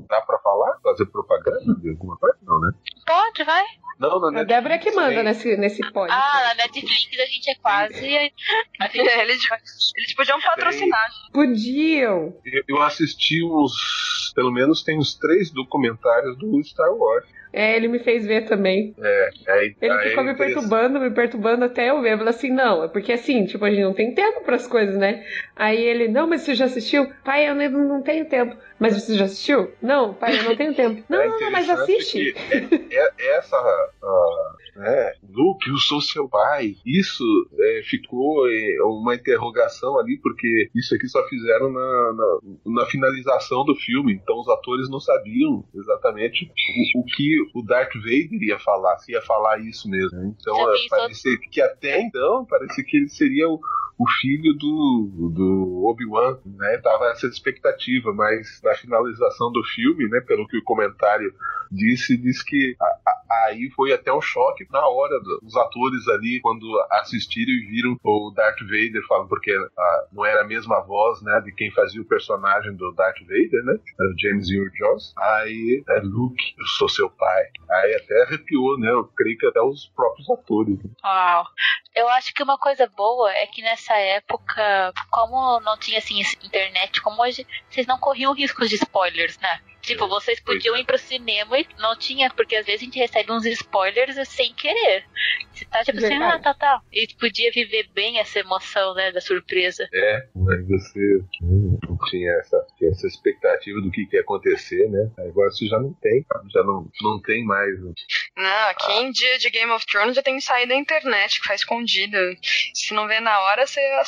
Dá 0.07 0.21
pra 0.21 0.37
falar? 0.39 0.79
Fazer 0.81 1.05
propaganda 1.07 1.75
de 1.79 1.89
alguma 1.89 2.17
coisa? 2.17 2.37
Não, 2.43 2.59
né? 2.59 2.71
Pode, 3.05 3.43
vai. 3.43 3.63
Não, 3.99 4.31
na 4.31 4.41
a 4.41 4.43
Débora 4.43 4.75
é 4.75 4.77
que 4.77 4.91
manda 4.91 5.23
nesse, 5.23 5.55
nesse 5.55 5.81
pod. 5.91 6.11
Ah, 6.11 6.49
na 6.49 6.63
Netflix 6.63 7.07
a 7.19 7.25
gente 7.25 7.49
é 7.49 7.55
quase. 7.55 8.05
eles, 8.05 9.41
eles 9.95 10.15
podiam 10.15 10.41
patrocinar. 10.41 11.09
Podiam. 11.31 12.35
Eu, 12.43 12.63
eu 12.67 12.81
assisti 12.81 13.43
uns. 13.43 14.31
Pelo 14.35 14.51
menos 14.51 14.83
tem 14.83 14.97
uns 14.97 15.15
três 15.15 15.51
documentários 15.51 16.37
do 16.37 16.61
Star 16.63 16.91
Wars. 16.91 17.25
É, 17.53 17.77
ele 17.77 17.87
me 17.87 17.99
fez 17.99 18.25
ver 18.25 18.45
também. 18.45 18.95
É, 18.99 19.29
é 19.47 19.65
Ele 19.79 20.09
ficou 20.09 20.23
é 20.23 20.27
me 20.27 20.35
perturbando, 20.35 20.99
me 20.99 21.11
perturbando 21.11 21.65
até 21.65 21.91
eu 21.91 22.01
ver. 22.01 22.13
Eu 22.13 22.17
falei 22.17 22.33
assim, 22.33 22.49
não, 22.49 22.83
é 22.83 22.87
porque 22.87 23.13
assim, 23.13 23.45
tipo, 23.45 23.63
a 23.63 23.69
gente 23.69 23.83
não 23.83 23.93
tem 23.93 24.13
tempo 24.15 24.43
para 24.43 24.55
as 24.55 24.65
coisas, 24.65 24.97
né? 24.97 25.23
Aí 25.55 25.79
ele, 25.79 26.07
não, 26.07 26.27
mas 26.27 26.41
você 26.41 26.55
já 26.55 26.65
assistiu? 26.65 27.07
Pai, 27.23 27.47
eu 27.47 27.53
não, 27.53 27.69
não 27.69 28.01
tenho 28.01 28.25
tempo. 28.27 28.57
Mas 28.83 28.95
você 28.95 29.15
já 29.15 29.25
assistiu? 29.25 29.71
Não, 29.81 30.13
pai, 30.13 30.37
eu 30.37 30.43
não 30.43 30.55
tenho 30.57 30.75
tempo. 30.75 31.01
Não, 31.07 31.21
é 31.21 31.27
não, 31.27 31.51
mas 31.51 31.69
assiste. 31.69 32.35
É, 32.51 32.97
é, 32.97 33.37
essa, 33.37 33.57
uh, 33.57 34.79
né, 34.79 35.13
Luke, 35.29 35.69
eu 35.69 35.77
sou 35.77 36.01
seu 36.01 36.27
pai. 36.27 36.75
Isso 36.85 37.23
é, 37.57 37.81
ficou 37.83 38.45
é, 38.49 38.83
uma 38.83 39.15
interrogação 39.15 39.97
ali, 39.99 40.19
porque 40.21 40.69
isso 40.75 40.93
aqui 40.95 41.07
só 41.07 41.25
fizeram 41.29 41.71
na, 41.71 42.13
na, 42.13 42.39
na, 42.81 42.85
finalização 42.87 43.63
do 43.63 43.75
filme. 43.75 44.13
Então 44.13 44.39
os 44.39 44.49
atores 44.49 44.89
não 44.89 44.99
sabiam 44.99 45.63
exatamente 45.73 46.51
o, 46.95 46.99
o, 46.99 47.05
que 47.05 47.35
o 47.53 47.61
Darth 47.61 47.93
Vader 47.95 48.41
ia 48.41 48.59
falar, 48.59 48.97
se 48.97 49.11
ia 49.11 49.21
falar 49.21 49.59
isso 49.59 49.89
mesmo. 49.89 50.35
Então 50.39 50.55
é, 50.71 50.75
parecia 50.89 51.37
que 51.39 51.61
até 51.61 52.01
então 52.01 52.45
parecia 52.45 52.83
que 52.83 52.97
ele 52.97 53.09
seria 53.09 53.47
o 53.49 53.59
o 53.97 54.09
filho 54.09 54.53
do, 54.53 55.29
do 55.33 55.85
Obi-Wan, 55.85 56.39
né? 56.45 56.77
Tava 56.79 57.11
essa 57.11 57.27
expectativa, 57.27 58.13
mas 58.13 58.59
na 58.63 58.73
finalização 58.75 59.51
do 59.51 59.63
filme, 59.63 60.07
né? 60.09 60.19
Pelo 60.21 60.47
que 60.47 60.57
o 60.57 60.63
comentário 60.63 61.33
disse, 61.71 62.17
disse 62.17 62.43
que 62.43 62.75
a, 62.79 62.85
a, 62.85 63.45
aí 63.45 63.69
foi 63.71 63.93
até 63.93 64.11
um 64.13 64.21
choque 64.21 64.65
na 64.71 64.85
hora 64.87 65.19
dos 65.41 65.55
atores 65.55 66.07
ali, 66.07 66.39
quando 66.41 66.65
assistiram 66.91 67.51
e 67.51 67.65
viram 67.67 67.97
o 68.03 68.31
Darth 68.35 68.61
Vader 68.61 69.05
falando, 69.07 69.29
porque 69.29 69.51
a, 69.51 70.05
não 70.11 70.25
era 70.25 70.41
a 70.41 70.47
mesma 70.47 70.79
voz, 70.81 71.21
né? 71.21 71.41
De 71.41 71.51
quem 71.53 71.71
fazia 71.71 72.01
o 72.01 72.05
personagem 72.05 72.75
do 72.75 72.91
Darth 72.93 73.19
Vader, 73.21 73.63
né? 73.63 73.73
O 73.99 74.19
James 74.19 74.49
Earl 74.49 74.69
Jones. 74.73 75.13
Aí, 75.17 75.83
é 75.87 75.99
Luke, 75.99 76.55
eu 76.57 76.65
sou 76.65 76.89
seu 76.89 77.09
pai. 77.09 77.43
Aí 77.69 77.95
até 77.95 78.23
arrepiou, 78.23 78.79
né? 78.79 78.89
Eu 78.89 79.05
creio 79.15 79.37
que 79.37 79.45
até 79.47 79.61
os 79.61 79.91
próprios 79.95 80.29
atores. 80.29 80.77
Né? 80.83 80.89
Uau. 81.03 81.45
Eu 81.95 82.09
acho 82.09 82.33
que 82.33 82.41
uma 82.41 82.57
coisa 82.57 82.87
boa 82.87 83.31
é 83.31 83.45
que 83.45 83.61
nessa 83.61 83.82
nessa 83.83 83.97
época, 83.97 84.93
como 85.11 85.59
não 85.59 85.77
tinha 85.77 85.97
assim 85.97 86.21
internet 86.43 87.01
como 87.01 87.21
hoje, 87.21 87.45
vocês 87.69 87.85
não 87.85 87.97
corriam 87.97 88.33
riscos 88.33 88.69
de 88.69 88.75
spoilers, 88.75 89.37
né? 89.39 89.59
Tipo, 89.81 90.07
vocês 90.07 90.39
podiam 90.39 90.77
ir 90.77 90.85
pro 90.85 90.97
cinema 90.97 91.59
e 91.59 91.67
não 91.77 91.93
tinha, 91.93 92.29
porque 92.29 92.55
às 92.55 92.65
vezes 92.65 92.81
a 92.81 92.85
gente 92.85 92.97
recebe 92.97 93.29
uns 93.33 93.45
spoilers 93.45 94.15
sem 94.29 94.53
querer. 94.53 95.03
Você 95.51 95.65
tá 95.65 95.83
tipo 95.83 95.97
assim, 95.97 96.15
ah, 96.15 96.39
tá, 96.39 96.53
tá. 96.53 96.81
E 96.89 97.05
podia 97.19 97.51
viver 97.51 97.89
bem 97.93 98.17
essa 98.17 98.39
emoção, 98.39 98.93
né, 98.93 99.11
da 99.11 99.19
surpresa. 99.19 99.85
É, 99.93 100.27
mas 100.33 100.65
você 100.65 101.21
não 101.41 101.92
tinha 102.03 102.31
essa, 102.39 102.65
tinha 102.77 102.91
essa 102.91 103.07
expectativa 103.07 103.81
do 103.81 103.91
que, 103.91 104.05
que 104.05 104.15
ia 104.15 104.21
acontecer, 104.21 104.89
né? 104.89 105.09
Agora 105.17 105.49
você 105.51 105.65
já 105.67 105.79
não 105.79 105.93
tem, 105.93 106.25
já 106.51 106.63
não, 106.63 106.87
não 107.01 107.21
tem 107.21 107.43
mais. 107.45 107.79
Não, 107.81 108.69
aqui 108.69 108.91
ah. 108.91 109.01
em 109.01 109.11
dia 109.11 109.37
de 109.37 109.49
Game 109.49 109.71
of 109.71 109.85
Thrones 109.85 110.15
já 110.15 110.23
tem 110.23 110.35
que 110.35 110.43
sair 110.43 110.67
da 110.67 110.75
internet, 110.75 111.39
que 111.39 111.47
faz 111.47 111.61
escondido. 111.61 112.17
Se 112.73 112.93
não 112.93 113.07
vê 113.07 113.19
na 113.19 113.39
hora, 113.39 113.65
você 113.65 113.79
é 113.79 114.01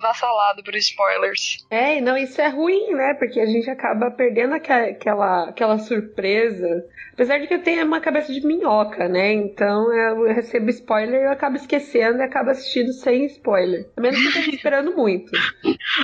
vassalado 0.00 0.62
por 0.62 0.74
spoilers. 0.74 1.64
É, 1.70 2.00
não, 2.00 2.16
isso 2.16 2.40
é 2.40 2.48
ruim, 2.48 2.92
né? 2.94 3.14
Porque 3.14 3.40
a 3.40 3.46
gente 3.46 3.68
acaba 3.70 4.10
perdendo 4.10 4.54
aquela 4.54 4.82
aquela, 5.02 5.48
aquela 5.48 5.78
surpresa. 5.78 6.84
Apesar 7.12 7.38
de 7.38 7.46
que 7.46 7.54
eu 7.54 7.62
tenho 7.62 7.84
uma 7.84 8.00
cabeça 8.00 8.32
de 8.32 8.44
minhoca, 8.46 9.08
né? 9.08 9.32
Então 9.32 9.92
eu 9.92 10.24
recebo 10.32 10.70
spoiler 10.70 11.20
e 11.20 11.24
eu 11.24 11.32
acabo 11.32 11.56
esquecendo 11.56 12.18
e 12.18 12.22
acabo 12.22 12.50
assistindo 12.50 12.92
sem 12.92 13.26
spoiler. 13.26 13.88
A 13.96 14.00
menos 14.00 14.18
que 14.18 14.24
eu 14.24 14.30
esteja 14.30 14.50
esperando 14.50 14.96
muito. 14.96 15.30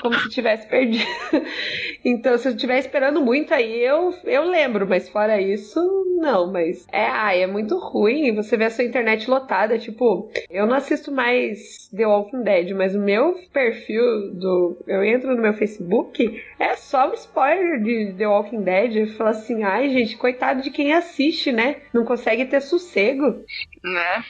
como 0.03 0.15
se 0.19 0.29
tivesse 0.29 0.69
perdido. 0.69 1.07
então, 2.05 2.37
se 2.39 2.49
eu 2.49 2.53
estiver 2.53 2.79
esperando 2.79 3.21
muito 3.21 3.53
aí, 3.53 3.81
eu, 3.81 4.15
eu 4.25 4.45
lembro, 4.45 4.87
mas 4.89 5.09
fora 5.09 5.41
isso, 5.41 5.81
não. 6.21 6.51
Mas 6.51 6.87
é, 6.93 7.05
ai, 7.05 7.43
é 7.43 7.47
muito 7.47 7.79
ruim 7.79 8.35
você 8.35 8.57
vê 8.57 8.65
a 8.65 8.71
sua 8.71 8.85
internet 8.85 9.29
lotada. 9.29 9.79
Tipo, 9.79 10.31
eu 10.51 10.67
não 10.67 10.75
assisto 10.75 11.11
mais 11.13 11.89
The 11.95 12.07
Walking 12.07 12.43
Dead, 12.43 12.71
mas 12.73 12.95
o 12.95 13.01
meu 13.01 13.35
perfil 13.53 14.33
do. 14.35 14.77
Eu 14.87 15.05
entro 15.05 15.35
no 15.35 15.43
meu 15.43 15.55
Facebook, 15.55 16.43
é 16.59 16.77
só 16.77 17.11
um 17.11 17.15
spoiler 17.15 17.83
de 17.83 18.15
The 18.17 18.27
Walking 18.27 18.63
Dead. 18.63 18.97
Eu 18.97 19.07
falo 19.15 19.31
assim, 19.31 19.63
ai, 19.63 19.89
gente, 19.91 20.17
coitado 20.17 20.63
de 20.63 20.71
quem 20.71 20.93
assiste, 20.93 21.53
né? 21.53 21.77
Não 21.93 22.05
consegue 22.05 22.45
ter 22.45 22.61
sossego. 22.61 23.45
Né? 23.89 24.25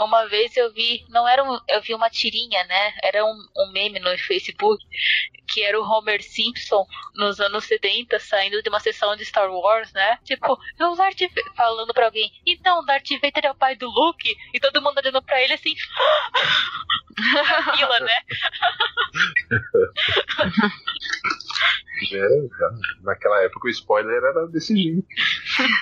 Uma 0.00 0.26
vez 0.26 0.56
eu 0.56 0.72
vi, 0.72 1.04
não 1.08 1.28
era 1.28 1.44
um, 1.44 1.60
eu 1.68 1.80
vi 1.80 1.94
uma 1.94 2.10
tirinha, 2.10 2.64
né? 2.64 2.92
Era 3.02 3.24
um, 3.24 3.46
um 3.56 3.72
meme 3.72 4.00
no 4.00 4.18
Facebook 4.18 4.84
que 5.46 5.62
era 5.62 5.80
o 5.80 5.84
Homer 5.84 6.22
Simpson 6.22 6.86
nos 7.14 7.40
anos 7.40 7.64
70 7.64 8.18
saindo 8.18 8.62
de 8.62 8.68
uma 8.68 8.80
sessão 8.80 9.16
de 9.16 9.24
Star 9.24 9.50
Wars, 9.50 9.92
né? 9.92 10.18
Tipo, 10.24 10.58
eu 10.78 10.90
o 10.90 10.96
Darth 10.96 11.20
Vader, 11.20 11.54
falando 11.54 11.94
pra 11.94 12.06
alguém, 12.06 12.30
então, 12.44 12.84
Darth 12.84 13.08
Vader 13.22 13.46
é 13.46 13.50
o 13.50 13.54
pai 13.54 13.76
do 13.76 13.88
Luke? 13.88 14.36
E 14.52 14.60
todo 14.60 14.82
mundo 14.82 14.98
olhando 14.98 15.22
pra 15.22 15.40
ele 15.42 15.52
assim, 15.52 15.74
fila, 17.76 18.00
né? 18.00 18.16
É, 22.12 22.28
naquela 23.02 23.42
época 23.42 23.68
o 23.68 23.70
spoiler 23.70 24.22
era 24.22 24.46
desse 24.48 24.76
jeito. 24.76 25.06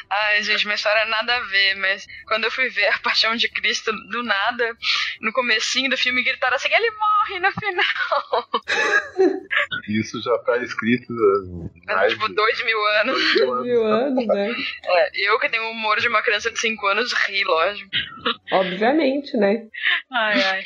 Ai, 0.08 0.42
gente, 0.44 0.64
minha 0.64 0.76
história 0.76 1.04
nada 1.06 1.36
a 1.36 1.40
ver, 1.40 1.74
mas 1.76 2.06
quando 2.28 2.44
eu 2.44 2.52
fui 2.52 2.68
ver 2.68 2.86
a 2.86 2.98
Paixão 3.14 3.36
de 3.36 3.48
Cristo, 3.48 3.92
do 4.10 4.24
nada, 4.24 4.76
no 5.20 5.32
comecinho 5.32 5.88
do 5.88 5.96
filme, 5.96 6.24
gritaram 6.24 6.56
assim, 6.56 6.68
ele 6.68 6.90
morre 6.90 7.38
no 7.38 7.52
final. 7.52 8.48
Isso 9.88 10.20
já 10.20 10.36
tá 10.38 10.56
escrito 10.58 11.12
há 11.86 11.92
Há, 11.92 11.96
mais 11.96 12.12
tipo, 12.12 12.28
de 12.28 12.34
dois 12.34 12.64
mil 12.64 12.86
anos. 13.00 13.34
dois 13.36 13.62
mil 13.62 13.86
anos. 13.86 14.26
Né? 14.26 14.52
É, 14.84 15.10
eu 15.28 15.38
que 15.38 15.48
tenho 15.48 15.62
o 15.62 15.70
humor 15.70 16.00
de 16.00 16.08
uma 16.08 16.22
criança 16.22 16.50
de 16.50 16.58
5 16.58 16.84
anos 16.88 17.12
ri, 17.12 17.44
lógico. 17.44 17.90
Obviamente, 18.50 19.36
né? 19.36 19.64
Ai, 20.10 20.42
ai. 20.42 20.64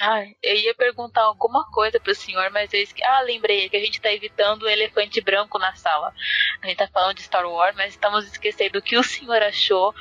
Ai, 0.00 0.36
eu 0.42 0.56
ia 0.56 0.74
perguntar 0.74 1.22
alguma 1.22 1.64
coisa 1.70 2.00
pro 2.00 2.14
senhor, 2.14 2.50
mas 2.50 2.72
eu 2.72 2.80
esque... 2.80 3.02
Ah, 3.04 3.20
lembrei 3.22 3.68
que 3.68 3.76
a 3.76 3.80
gente 3.80 4.00
tá 4.00 4.12
evitando 4.12 4.62
o 4.62 4.68
elefante 4.68 5.20
branco 5.20 5.58
na 5.58 5.74
sala. 5.74 6.12
A 6.62 6.66
gente 6.66 6.78
tá 6.78 6.88
falando 6.88 7.16
de 7.16 7.22
Star 7.22 7.46
Wars, 7.48 7.76
mas 7.76 7.92
estamos 7.92 8.26
esquecendo 8.26 8.78
o 8.78 8.82
que 8.82 8.96
o 8.96 9.02
senhor 9.02 9.42
achou 9.42 9.94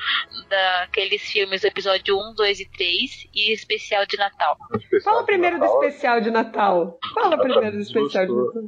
daqueles 0.68 1.22
filmes, 1.22 1.64
o 1.64 1.68
episódio 1.68 2.18
1, 2.18 2.34
2 2.36 2.60
e 2.60 2.70
3 2.70 3.28
e 3.34 3.54
especial 3.54 4.06
de 4.06 4.18
Natal. 4.18 4.58
Especial 4.76 5.14
Fala 5.14 5.20
de 5.22 5.26
primeiro 5.28 5.58
do 5.58 5.62
Natal. 5.62 5.84
especial 5.84 6.22
de 6.22 6.32
Natal. 6.32 7.00
Fala 7.14 7.38
primeiro 7.38 7.78
do 7.78 7.82
especial 7.82 8.26
de. 8.26 8.34
Natal. 8.34 8.64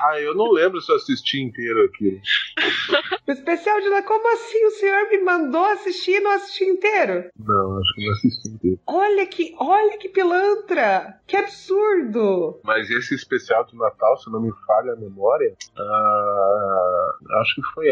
Ah, 0.00 0.20
eu 0.20 0.34
não 0.34 0.50
lembro 0.52 0.80
se 0.80 0.90
eu 0.90 0.96
assisti 0.96 1.40
inteiro 1.40 1.84
aquilo. 1.84 2.20
O 3.26 3.32
especial 3.32 3.80
de 3.80 3.88
Natal, 3.88 4.08
como 4.08 4.32
assim? 4.34 4.64
O 4.64 4.70
senhor 4.70 5.08
me 5.10 5.18
mandou 5.18 5.64
assistir 5.64 6.12
e 6.12 6.20
não 6.20 6.30
assisti 6.32 6.64
inteiro? 6.64 7.30
Não, 7.38 7.78
acho 7.78 7.94
que 7.94 8.04
não 8.06 8.12
assisti 8.12 8.48
inteiro. 8.48 8.80
Olha 8.86 9.26
que, 9.26 9.54
olha 9.58 9.98
que 9.98 10.08
pilantra! 10.08 11.20
Que 11.26 11.36
absurdo! 11.36 12.60
Mas 12.64 12.88
esse 12.90 13.14
especial 13.14 13.64
de 13.64 13.76
Natal, 13.76 14.16
se 14.18 14.30
não 14.30 14.40
me 14.40 14.52
falha 14.66 14.92
a 14.92 14.96
memória, 14.96 15.54
ah, 15.76 17.08
acho 17.40 17.54
que 17.56 17.62
foi 17.74 17.86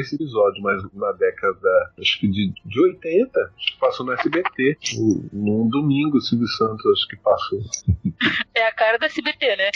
esse 0.00 0.16
episódio, 0.16 0.62
mas 0.62 0.82
na 0.94 1.12
década 1.12 1.92
acho 1.98 2.18
que 2.20 2.28
de, 2.28 2.51
de 2.64 2.80
80, 2.80 3.40
acho 3.58 3.72
que 3.74 3.78
passou 3.80 4.06
no 4.06 4.12
SBT. 4.12 4.76
Um- 4.98 5.28
Num 5.32 5.68
domingo, 5.68 6.18
o 6.18 6.20
Silvio 6.20 6.46
Santos 6.48 6.84
acho 6.92 7.08
que 7.08 7.16
passou. 7.16 7.60
É 8.54 8.66
a 8.66 8.72
cara 8.72 8.98
do 8.98 9.04
SBT, 9.06 9.56
né? 9.56 9.70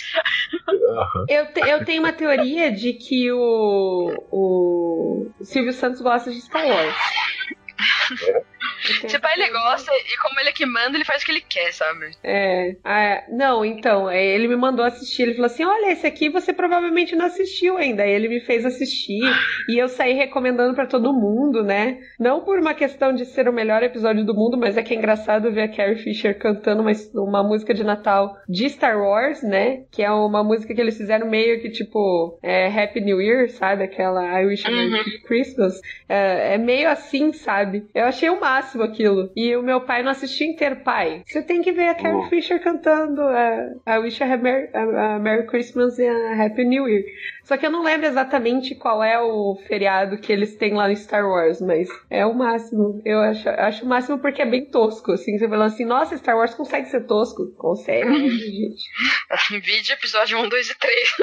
Eu, 1.29 1.47
te- 1.53 1.61
eu 1.61 1.85
tenho 1.85 2.03
uma 2.03 2.13
teoria 2.13 2.71
de 2.71 2.93
que 2.93 3.33
o, 3.33 4.13
o 4.31 5.31
Silvio 5.43 5.73
Santos 5.73 6.01
gosta 6.01 6.31
de 6.31 6.41
Star 6.43 6.67
Wars. 6.67 6.95
Essa 9.05 9.19
pai 9.19 9.35
ele 9.35 9.51
gosta, 9.51 9.91
e 9.93 10.17
como 10.19 10.39
ele 10.39 10.51
é 10.51 10.53
que 10.53 10.67
manda, 10.67 10.97
ele 10.97 11.05
faz 11.05 11.23
o 11.23 11.27
que 11.27 11.33
ele 11.33 11.41
quer, 11.41 11.73
sabe? 11.73 12.11
É, 12.23 12.77
ah, 12.85 13.25
não, 13.29 13.65
então, 13.65 14.09
é, 14.09 14.25
ele 14.25 14.49
me 14.49 14.57
mandou 14.57 14.85
assistir, 14.85 15.23
ele 15.23 15.35
falou 15.35 15.47
assim, 15.47 15.65
olha, 15.65 15.93
esse 15.93 16.07
aqui 16.07 16.29
você 16.29 16.53
provavelmente 16.53 17.17
não 17.17 17.27
assistiu 17.27 17.77
ainda, 17.77 18.03
Aí 18.03 18.13
ele 18.13 18.29
me 18.29 18.41
fez 18.41 18.65
assistir, 18.65 19.21
e 19.69 19.79
eu 19.81 19.89
saí 19.89 20.13
recomendando 20.13 20.75
pra 20.75 20.87
todo 20.87 21.13
mundo, 21.13 21.63
né, 21.63 21.99
não 22.19 22.41
por 22.41 22.59
uma 22.59 22.75
questão 22.75 23.13
de 23.13 23.25
ser 23.25 23.49
o 23.49 23.53
melhor 23.53 23.83
episódio 23.83 24.25
do 24.25 24.35
mundo, 24.35 24.57
mas 24.57 24.77
é 24.77 24.83
que 24.83 24.95
é 24.95 24.97
engraçado 24.97 25.51
ver 25.53 25.63
a 25.63 25.69
Carrie 25.69 26.03
Fisher 26.03 26.39
cantando 26.39 26.83
uma, 26.83 26.93
uma 27.15 27.43
música 27.43 27.75
de 27.75 27.83
Natal 27.83 28.37
de 28.49 28.69
Star 28.69 28.99
Wars, 28.99 29.43
né, 29.43 29.85
que 29.91 30.03
é 30.03 30.11
uma 30.11 30.45
música 30.45 30.75
que 30.75 30.81
eles 30.81 30.97
fizeram 30.97 31.29
meio 31.29 31.61
que 31.61 31.71
tipo, 31.71 32.39
é, 32.43 32.67
Happy 32.69 33.01
New 33.01 33.21
Year, 33.21 33.49
sabe, 33.51 33.83
aquela 33.83 34.41
I 34.41 34.47
Wish 34.47 34.67
I 34.67 34.71
Merry 34.71 35.23
Christmas, 35.23 35.81
é, 36.09 36.55
é 36.55 36.59
meio 36.59 36.89
assim, 36.89 37.33
sabe, 37.33 37.66
eu 37.95 38.05
achei 38.05 38.31
o 38.31 38.41
máximo 38.41 38.83
aquilo, 38.83 39.31
e 39.37 39.55
o 39.57 39.63
meu 39.63 39.81
pai 39.81 40.03
não 40.03 40.11
assistiu 40.11 40.47
inteiro, 40.49 40.77
pai, 40.77 41.23
você 41.27 41.43
tem 41.43 41.63
que 41.63 41.73
ver 41.73 41.89
a 41.89 41.95
Carrie 41.95 42.17
Oh. 42.17 42.29
Fisher 42.29 42.63
cantando 42.63 43.23
é, 43.23 43.75
I 43.87 43.99
Wish 43.99 44.21
I 44.23 44.25
Had 44.33 44.43
Merry, 44.43 44.69
a- 44.75 45.15
a 45.15 45.19
Merry 45.19 45.47
Christmas 45.47 45.99
e 45.99 46.07
a 46.07 46.45
Happy 46.45 46.65
New 46.65 46.89
Year. 46.89 47.03
Só 47.47 47.57
que 47.57 47.65
eu 47.65 47.71
não 47.71 47.85
lembro 47.85 48.09
exatamente 48.09 48.75
qual 48.75 49.05
é 49.05 49.21
o 49.21 49.57
feriado 49.69 50.19
que 50.19 50.33
eles 50.33 50.57
têm 50.57 50.75
lá 50.75 50.89
no 50.89 50.97
Star 50.97 51.25
Wars, 51.25 51.61
mas 51.61 51.89
é 52.11 52.27
o 52.27 52.35
máximo. 52.35 53.01
Eu 53.05 53.21
acho, 53.21 53.49
acho 53.49 53.85
o 53.85 53.89
máximo 53.89 54.19
porque 54.19 54.43
é 54.43 54.47
bem 54.47 54.67
tosco, 54.69 55.13
assim. 55.13 55.39
Você 55.39 55.49
fala 55.49 55.67
assim, 55.67 55.85
nossa, 55.85 56.17
Star 56.19 56.37
Wars 56.37 56.53
consegue 56.55 56.89
ser 56.89 57.07
tosco? 57.07 57.53
Consegue, 57.57 58.05
né, 58.09 58.29
gente? 58.31 58.83
Vídeo 59.65 59.93
episódio 59.95 60.41
1, 60.41 60.49
2 60.49 60.71
e 60.71 60.75
3. 60.75 61.15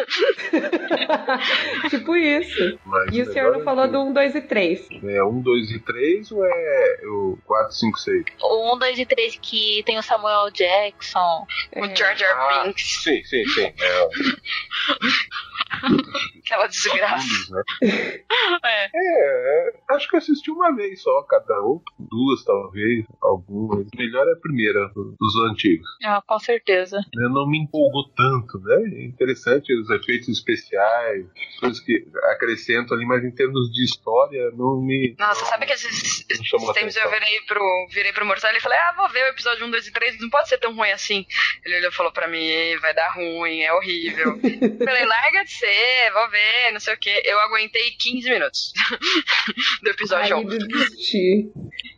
tipo 1.91 2.15
isso. 2.15 2.79
Mas 2.85 3.13
E 3.13 3.21
o 3.21 3.25
senhor 3.33 3.51
não 3.51 3.59
melhor 3.59 3.65
falou 3.65 3.83
é 3.83 3.87
do 3.89 3.99
1, 4.03 4.13
2 4.13 4.35
e 4.35 4.41
3. 4.41 4.87
que- 4.87 5.05
É 5.09 5.21
1, 5.23 5.41
2 5.41 5.71
e 5.71 5.79
3 5.79 6.31
ou 6.31 6.45
é 6.45 6.99
o 7.05 7.37
4, 7.45 7.73
5, 7.73 7.99
6? 7.99 8.23
O 8.41 8.75
1, 8.75 8.79
2 8.79 8.97
e 8.99 9.05
3 9.05 9.37
que 9.41 9.83
tem 9.85 9.97
o 9.97 10.01
Samuel 10.01 10.49
Jackson. 10.51 11.45
O 11.75 11.83
É. 11.85 11.93
Jar 11.93 12.15
Jar 12.15 12.33
Ah, 12.39 12.63
Binks, 12.63 13.03
sim, 13.03 13.21
sim, 13.25 13.45
sim. 13.45 13.65
É, 13.65 13.73
aquela 16.45 16.67
desgraça. 16.67 17.25
né? 17.51 17.63
É. 18.65 18.89
É, 18.93 19.73
acho 19.91 20.09
que 20.09 20.17
assisti 20.17 20.51
uma 20.51 20.75
vez 20.75 21.01
só, 21.01 21.21
cada 21.23 21.61
um. 21.63 21.79
Duas, 21.97 22.43
talvez, 22.43 23.05
algumas. 23.21 23.87
Melhor 23.95 24.27
é 24.27 24.33
a 24.33 24.35
primeira, 24.35 24.89
dos 25.19 25.35
antigos. 25.49 25.87
Ah, 26.03 26.21
com 26.25 26.39
certeza. 26.39 26.99
Eu 27.15 27.29
não 27.29 27.47
me 27.49 27.59
empolgou 27.59 28.09
tanto, 28.15 28.59
né? 28.59 28.75
É 28.99 29.05
interessante 29.05 29.73
os 29.73 29.89
efeitos 29.89 30.27
especiais, 30.29 31.25
coisas 31.59 31.79
que 31.79 32.05
acrescentam 32.31 32.97
ali, 32.97 33.05
mas 33.05 33.23
em 33.23 33.31
termos 33.31 33.71
de 33.71 33.83
história, 33.85 34.51
não 34.51 34.81
me. 34.81 35.15
Nossa, 35.17 35.41
não- 35.41 35.47
sabe 35.49 35.65
que 35.65 35.73
esses, 35.73 36.25
tempos 36.25 36.95
eu 36.95 37.09
virei 37.09 37.39
pro, 37.47 37.87
virei 37.91 38.11
pro 38.13 38.25
Mortal 38.25 38.53
e 38.55 38.59
falei, 38.61 38.77
ah, 38.77 38.93
vou 38.97 39.09
ver 39.09 39.23
o 39.25 39.29
episódio 39.29 39.65
1, 39.65 39.71
2 39.71 39.87
e 39.87 39.93
3, 39.93 40.19
não 40.19 40.29
pode 40.29 40.49
ser 40.49 40.57
tão 40.57 40.75
ruim 40.75 40.91
assim. 40.91 41.25
Ele 41.65 41.77
olhou 41.77 41.89
e 41.89 41.93
falou 41.93 42.11
pra 42.11 42.27
mim, 42.27 42.37
"Ei, 42.43 42.77
vai 42.79 42.93
dar 42.93 43.09
ruim, 43.13 43.61
é 43.61 43.73
horrível. 43.73 44.37
falei, 44.83 45.05
larga 45.05 45.43
de 45.43 45.51
ser, 45.51 46.02
vou 46.11 46.29
ver, 46.29 46.71
não 46.71 46.79
sei 46.79 46.93
o 46.93 46.97
que. 46.97 47.09
Eu 47.25 47.39
aguentei 47.39 47.91
15 47.91 48.29
minutos 48.29 48.73
do 49.81 49.89
episódio 49.89 50.37
1. 50.37 50.45
desisti. 50.45 51.51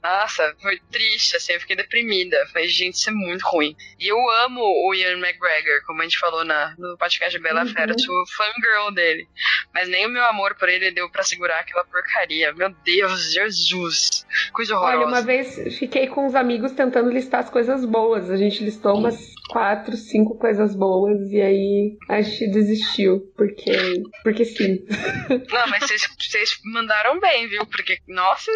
Nossa, 0.03 0.55
foi 0.61 0.79
triste, 0.91 1.35
assim, 1.35 1.53
eu 1.53 1.59
fiquei 1.59 1.75
deprimida. 1.75 2.37
Falei, 2.53 2.67
gente, 2.67 2.95
isso 2.95 3.09
é 3.09 3.13
muito 3.13 3.43
ruim. 3.47 3.75
E 3.99 4.07
eu 4.07 4.17
amo 4.45 4.61
o 4.61 4.93
Ian 4.93 5.17
McGregor, 5.17 5.83
como 5.85 6.01
a 6.01 6.03
gente 6.03 6.19
falou 6.19 6.43
na, 6.45 6.75
no 6.77 6.97
podcast 6.97 7.35
de 7.35 7.41
Bela 7.41 7.63
Uhum. 7.63 7.67
Fera, 7.73 7.91
eu 7.91 7.99
sou 7.99 8.23
fangirl 8.27 8.93
dele. 8.93 9.27
Mas 9.73 9.89
nem 9.89 10.05
o 10.05 10.09
meu 10.09 10.23
amor 10.25 10.55
por 10.55 10.69
ele 10.69 10.91
deu 10.91 11.09
pra 11.09 11.23
segurar 11.23 11.59
aquela 11.59 11.83
porcaria. 11.85 12.53
Meu 12.53 12.69
Deus, 12.83 13.33
Jesus. 13.33 14.25
Coisa 14.53 14.75
horrorosa. 14.75 14.97
Olha, 14.97 15.07
uma 15.07 15.21
vez 15.21 15.55
fiquei 15.77 16.07
com 16.07 16.25
os 16.27 16.35
amigos 16.35 16.71
tentando 16.73 17.09
listar 17.09 17.41
as 17.41 17.49
coisas 17.49 17.83
boas. 17.85 18.29
A 18.29 18.37
gente 18.37 18.63
listou 18.63 18.97
umas 18.97 19.33
quatro, 19.49 19.95
cinco 19.97 20.37
coisas 20.37 20.75
boas 20.75 21.31
e 21.31 21.41
aí 21.41 21.97
a 22.09 22.21
gente 22.21 22.47
desistiu. 22.51 23.31
Porque, 23.35 23.71
porque 24.23 24.45
sim. 24.45 24.79
Não, 25.29 25.67
mas 25.69 25.83
vocês, 25.83 26.07
vocês 26.19 26.59
mandaram 26.63 27.19
bem, 27.19 27.47
viu? 27.47 27.65
Porque, 27.65 27.99
nossa, 28.07 28.51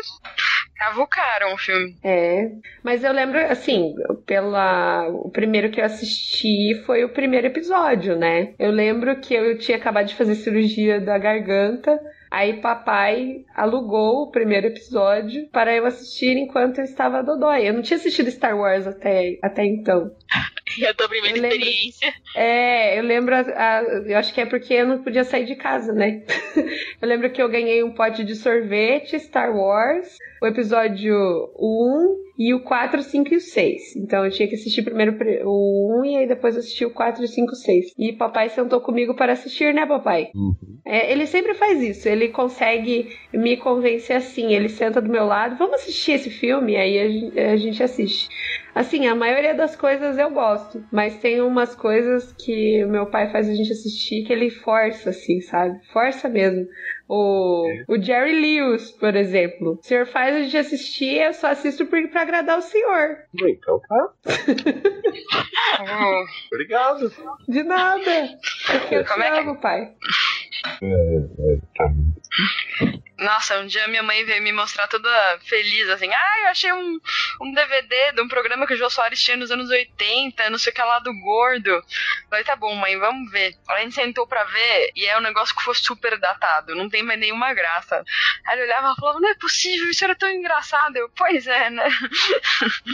cavucaram 0.76 1.54
o 1.54 1.58
filme. 1.58 1.96
É. 2.04 2.52
Mas 2.84 3.04
eu 3.04 3.12
lembro, 3.12 3.40
assim, 3.40 3.96
pela. 4.26 5.08
O 5.10 5.30
primeiro 5.30 5.70
que 5.72 5.80
eu 5.80 5.86
assisti 5.86 6.82
foi 6.86 7.04
o 7.04 7.10
primeiro 7.10 7.48
episódio, 7.48 8.16
né? 8.16 8.54
Eu 8.58 8.72
lembro 8.72 9.20
que 9.20 9.34
eu 9.34 9.58
tinha 9.58 9.78
acabado 9.78 10.08
de 10.08 10.16
fazer 10.16 10.36
cirurgia 10.36 11.00
da 11.00 11.18
garganta. 11.18 12.00
Aí 12.32 12.62
papai 12.62 13.44
alugou 13.56 14.24
o 14.24 14.32
primeiro 14.32 14.68
episódio 14.68 15.48
para 15.50 15.76
eu 15.76 15.86
assistir 15.86 16.38
enquanto 16.38 16.78
eu 16.78 16.84
estava 16.84 17.24
dodói. 17.24 17.68
Eu 17.68 17.74
não 17.74 17.82
tinha 17.82 17.98
assistido 17.98 18.30
Star 18.30 18.56
Wars 18.56 18.86
até, 18.86 19.40
até 19.42 19.66
então. 19.66 20.12
E 20.78 20.86
a 20.86 20.94
tua 20.94 21.10
primeira 21.10 21.38
Eu 21.38 21.42
lembro. 21.42 21.58
experiência. 21.58 22.14
É, 22.36 23.00
eu 23.00 23.04
lembro, 23.04 23.36
a- 23.36 23.40
a- 23.80 23.84
eu 24.08 24.18
acho 24.18 24.34
que 24.34 24.42
é 24.42 24.46
porque 24.46 24.74
eu 24.74 24.88
não 24.88 25.04
podia 25.04 25.24
sair 25.24 25.46
de 25.46 25.56
casa, 25.56 25.92
né? 25.94 26.24
eu 27.02 27.08
lembro 27.08 27.32
que 27.32 27.42
eu 27.42 27.50
ganhei 27.50 27.84
um 27.84 27.94
pote 27.94 28.24
de 28.24 28.36
sorvete, 28.36 29.20
Star 29.20 29.56
Wars, 29.56 30.16
o 30.42 30.48
episódio 30.48 31.16
1 31.58 32.30
e 32.40 32.54
o 32.54 32.62
4, 32.62 33.04
5 33.04 33.34
e 33.34 33.38
o 33.38 33.42
6. 33.42 33.96
Então 33.98 34.24
eu 34.24 34.32
tinha 34.32 34.48
que 34.48 34.56
assistir 34.56 34.82
primeiro 34.82 35.18
o 35.44 36.00
1 36.02 36.06
e 36.06 36.18
aí 36.18 36.28
depois 36.28 36.56
assistir 36.56 36.86
o 36.86 36.92
4, 36.92 37.28
5 37.28 37.52
e 37.52 37.56
6. 37.56 37.86
E 37.98 38.14
papai 38.14 38.50
sentou 38.50 38.80
comigo 38.80 39.14
para 39.14 39.34
assistir, 39.34 39.74
né, 39.74 39.86
papai? 39.86 40.30
Uhum. 40.34 40.56
É, 40.86 41.12
ele 41.12 41.28
sempre 41.28 41.54
faz 41.54 41.82
isso, 41.82 42.08
ele 42.08 42.30
consegue 42.30 43.10
me 43.34 43.58
convencer 43.58 44.16
assim. 44.16 44.54
Ele 44.54 44.70
senta 44.70 45.02
do 45.02 45.10
meu 45.10 45.26
lado, 45.26 45.58
vamos 45.58 45.76
assistir 45.76 46.14
esse 46.14 46.30
filme, 46.30 46.78
aí 46.78 47.32
a, 47.38 47.52
a 47.52 47.58
gente 47.58 47.84
assiste. 47.84 48.30
Assim, 48.74 49.08
a 49.08 49.16
maioria 49.16 49.54
das 49.54 49.76
coisas 49.76 50.18
eu 50.18 50.30
gosto, 50.30 50.82
mas 50.92 51.18
tem 51.18 51.42
umas 51.42 51.76
coisas 51.76 52.32
que 52.34 52.86
meu 52.86 53.08
pai 53.08 53.30
faz 53.30 53.50
a 53.50 53.54
gente 53.54 53.74
assistir 53.74 54.24
que 54.24 54.32
ele 54.32 54.50
força, 54.50 55.10
assim, 55.10 55.42
sabe? 55.42 55.78
Força 55.92 56.30
mesmo. 56.30 56.66
O, 57.12 57.68
é. 57.68 57.86
o 57.88 58.00
Jerry 58.00 58.40
Lewis, 58.40 58.92
por 58.92 59.16
exemplo. 59.16 59.80
O 59.80 59.84
senhor 59.84 60.06
faz 60.06 60.36
a 60.36 60.42
gente 60.42 60.58
assistir, 60.58 61.20
eu 61.20 61.34
só 61.34 61.48
assisto 61.48 61.88
pra 61.88 62.22
agradar 62.22 62.60
o 62.60 62.62
senhor. 62.62 63.18
Então 63.34 63.82
tá. 63.90 64.14
Obrigado. 66.54 67.12
De 67.48 67.64
nada. 67.64 68.38
Porque 68.68 68.94
eu 68.96 69.04
Como 69.06 69.24
te 69.24 69.28
é 69.28 69.40
amo, 69.40 69.56
que... 69.56 69.62
pai. 69.62 69.92
É, 70.84 70.86
é, 70.86 71.58
tá. 71.76 71.92
Nossa, 73.20 73.60
um 73.60 73.68
dia 73.68 73.88
minha 73.88 74.04
mãe 74.04 74.24
veio 74.26 74.42
me 74.42 74.52
mostrar 74.52 74.88
toda 74.88 75.40
feliz, 75.42 75.90
assim, 75.90 76.10
ah, 76.14 76.40
eu 76.44 76.48
achei 76.50 76.72
um, 76.72 77.00
um 77.42 77.54
DVD 77.54 78.14
de 78.14 78.22
um 78.22 78.28
programa 78.28 78.66
que 78.66 78.74
o 78.74 78.78
Jô 78.78 78.90
Soares 78.90 79.22
tinha 79.22 79.38
nos 79.38 79.52
anos 79.52 79.70
80, 79.70 80.50
não 80.50 80.58
sei 80.58 80.72
o 80.72 80.76
que 80.76 80.82
lá 80.82 81.00
do 81.00 81.14
gordo. 81.20 81.84
Falei, 82.30 82.46
tá 82.46 82.56
bom, 82.56 82.74
mãe, 82.76 82.98
vamos 82.98 83.32
ver. 83.32 83.56
A 83.68 83.80
gente 83.80 83.96
sentou 83.96 84.26
pra 84.26 84.44
ver 84.46 84.92
e 84.96 85.06
é 85.06 85.18
um 85.18 85.22
negócio 85.22 85.56
que 85.56 85.64
foi 85.64 85.76
super 85.76 86.18
datado, 86.18 86.76
não 86.76 86.90
tem 86.90 87.04
mais 87.04 87.20
nenhuma 87.20 87.54
graça. 87.54 88.04
Aí 88.48 88.58
ele 88.58 88.64
olhava 88.66 88.94
e 88.94 89.00
falava, 89.00 89.20
não 89.20 89.30
é 89.30 89.36
possível, 89.36 89.90
isso 89.90 90.04
era 90.04 90.16
tão 90.16 90.30
engraçado. 90.30 90.96
Eu, 90.96 91.10
pois 91.10 91.46
é, 91.48 91.70
né? 91.70 91.90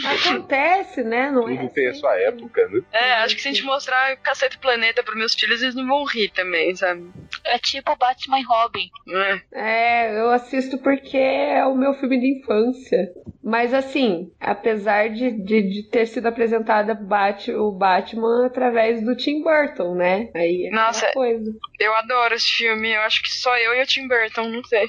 Acontece, 0.04 1.02
né? 1.02 1.30
Não 1.30 1.42
Tudo 1.42 1.52
é 1.52 1.68
tem 1.68 1.88
assim. 1.88 1.98
a 1.98 2.00
sua 2.00 2.18
época, 2.20 2.68
né? 2.68 2.80
É, 2.92 3.14
acho 3.14 3.36
que 3.36 3.42
se 3.42 3.48
a 3.48 3.52
gente 3.52 3.64
mostrar 3.64 4.16
Cacete 4.16 4.58
Planeta 4.58 5.02
pros 5.02 5.16
meus 5.16 5.34
filhos, 5.34 5.62
eles 5.62 5.74
não 5.74 5.86
vão 5.86 6.04
rir 6.04 6.30
também, 6.30 6.74
sabe? 6.74 7.10
É 7.44 7.58
tipo 7.58 7.94
Batman 7.96 8.40
e 8.40 8.44
Robin. 8.44 8.90
É. 9.08 9.40
É, 9.52 10.15
eu 10.16 10.30
assisto 10.30 10.78
porque 10.78 11.16
é 11.16 11.64
o 11.64 11.74
meu 11.74 11.94
filme 11.94 12.18
de 12.18 12.38
infância. 12.38 13.12
Mas 13.42 13.72
assim, 13.72 14.32
apesar 14.40 15.08
de, 15.10 15.30
de, 15.30 15.62
de 15.62 15.82
ter 15.90 16.06
sido 16.06 16.26
apresentada 16.26 16.94
Bat, 16.94 17.52
o 17.52 17.70
Batman 17.70 18.46
através 18.46 19.04
do 19.04 19.14
Tim 19.14 19.42
Burton, 19.42 19.94
né? 19.94 20.30
Aí 20.34 20.66
é 20.66 20.70
Nossa, 20.70 21.10
coisa. 21.12 21.52
eu 21.78 21.94
adoro 21.94 22.34
esse 22.34 22.48
filme. 22.48 22.92
Eu 22.92 23.00
acho 23.02 23.22
que 23.22 23.30
só 23.30 23.56
eu 23.58 23.74
e 23.74 23.82
o 23.82 23.86
Tim 23.86 24.08
Burton, 24.08 24.48
não 24.48 24.64
sei. 24.64 24.88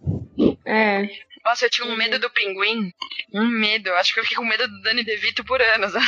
É. 0.65 1.07
Nossa, 1.45 1.67
eu 1.67 1.71
tinha 1.71 1.87
um 1.87 1.97
medo 1.97 2.19
do 2.19 2.31
pinguim. 2.31 2.93
Um 3.35 3.47
medo. 3.47 3.89
Eu 3.89 3.97
acho 3.97 4.15
que 4.15 4.21
eu 4.21 4.25
fiquei 4.25 4.37
com 4.39 4.45
medo 4.45 4.67
do 4.69 4.81
Danny 4.83 5.03
DeVito 5.05 5.45
por 5.45 5.61
anos. 5.61 5.93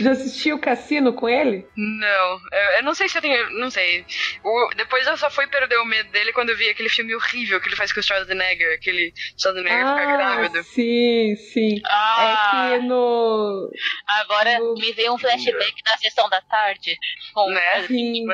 Já 0.00 0.10
assistiu 0.10 0.56
o 0.56 0.60
Cassino 0.60 1.14
com 1.14 1.26
ele? 1.28 1.66
não. 1.76 2.38
Eu, 2.52 2.70
eu 2.76 2.82
não 2.82 2.94
sei 2.94 3.08
se 3.08 3.16
eu 3.16 3.22
tenho. 3.22 3.50
Não 3.58 3.70
sei. 3.70 4.04
O- 4.44 4.70
depois 4.76 5.06
eu 5.06 5.16
só 5.16 5.30
fui 5.30 5.46
perder 5.46 5.78
o 5.78 5.84
medo 5.86 6.10
dele 6.10 6.32
quando 6.32 6.50
eu 6.50 6.56
vi 6.56 6.68
aquele 6.68 6.90
filme 6.90 7.14
horrível 7.14 7.58
que 7.60 7.68
ele 7.68 7.76
faz 7.76 7.90
com 7.92 8.00
o 8.00 8.02
Schwarzenegger. 8.02 8.74
Aquele 8.74 9.12
Schwarzenegger 9.38 9.78
fica 9.78 10.02
Ah, 10.02 10.16
grávido. 10.16 10.62
sim, 10.64 11.34
sim. 11.36 11.80
Ah, 11.86 12.68
É 12.74 12.78
que 12.78 12.84
no. 12.86 13.70
agora 14.06 14.58
no- 14.58 14.74
me 14.74 14.92
veio 14.92 15.14
um 15.14 15.18
flashback 15.18 15.82
da 15.84 15.96
sessão 15.96 16.28
da 16.28 16.40
tarde. 16.42 16.96
Com 17.32 17.48
Né? 17.50 17.86
Sim. 17.86 18.26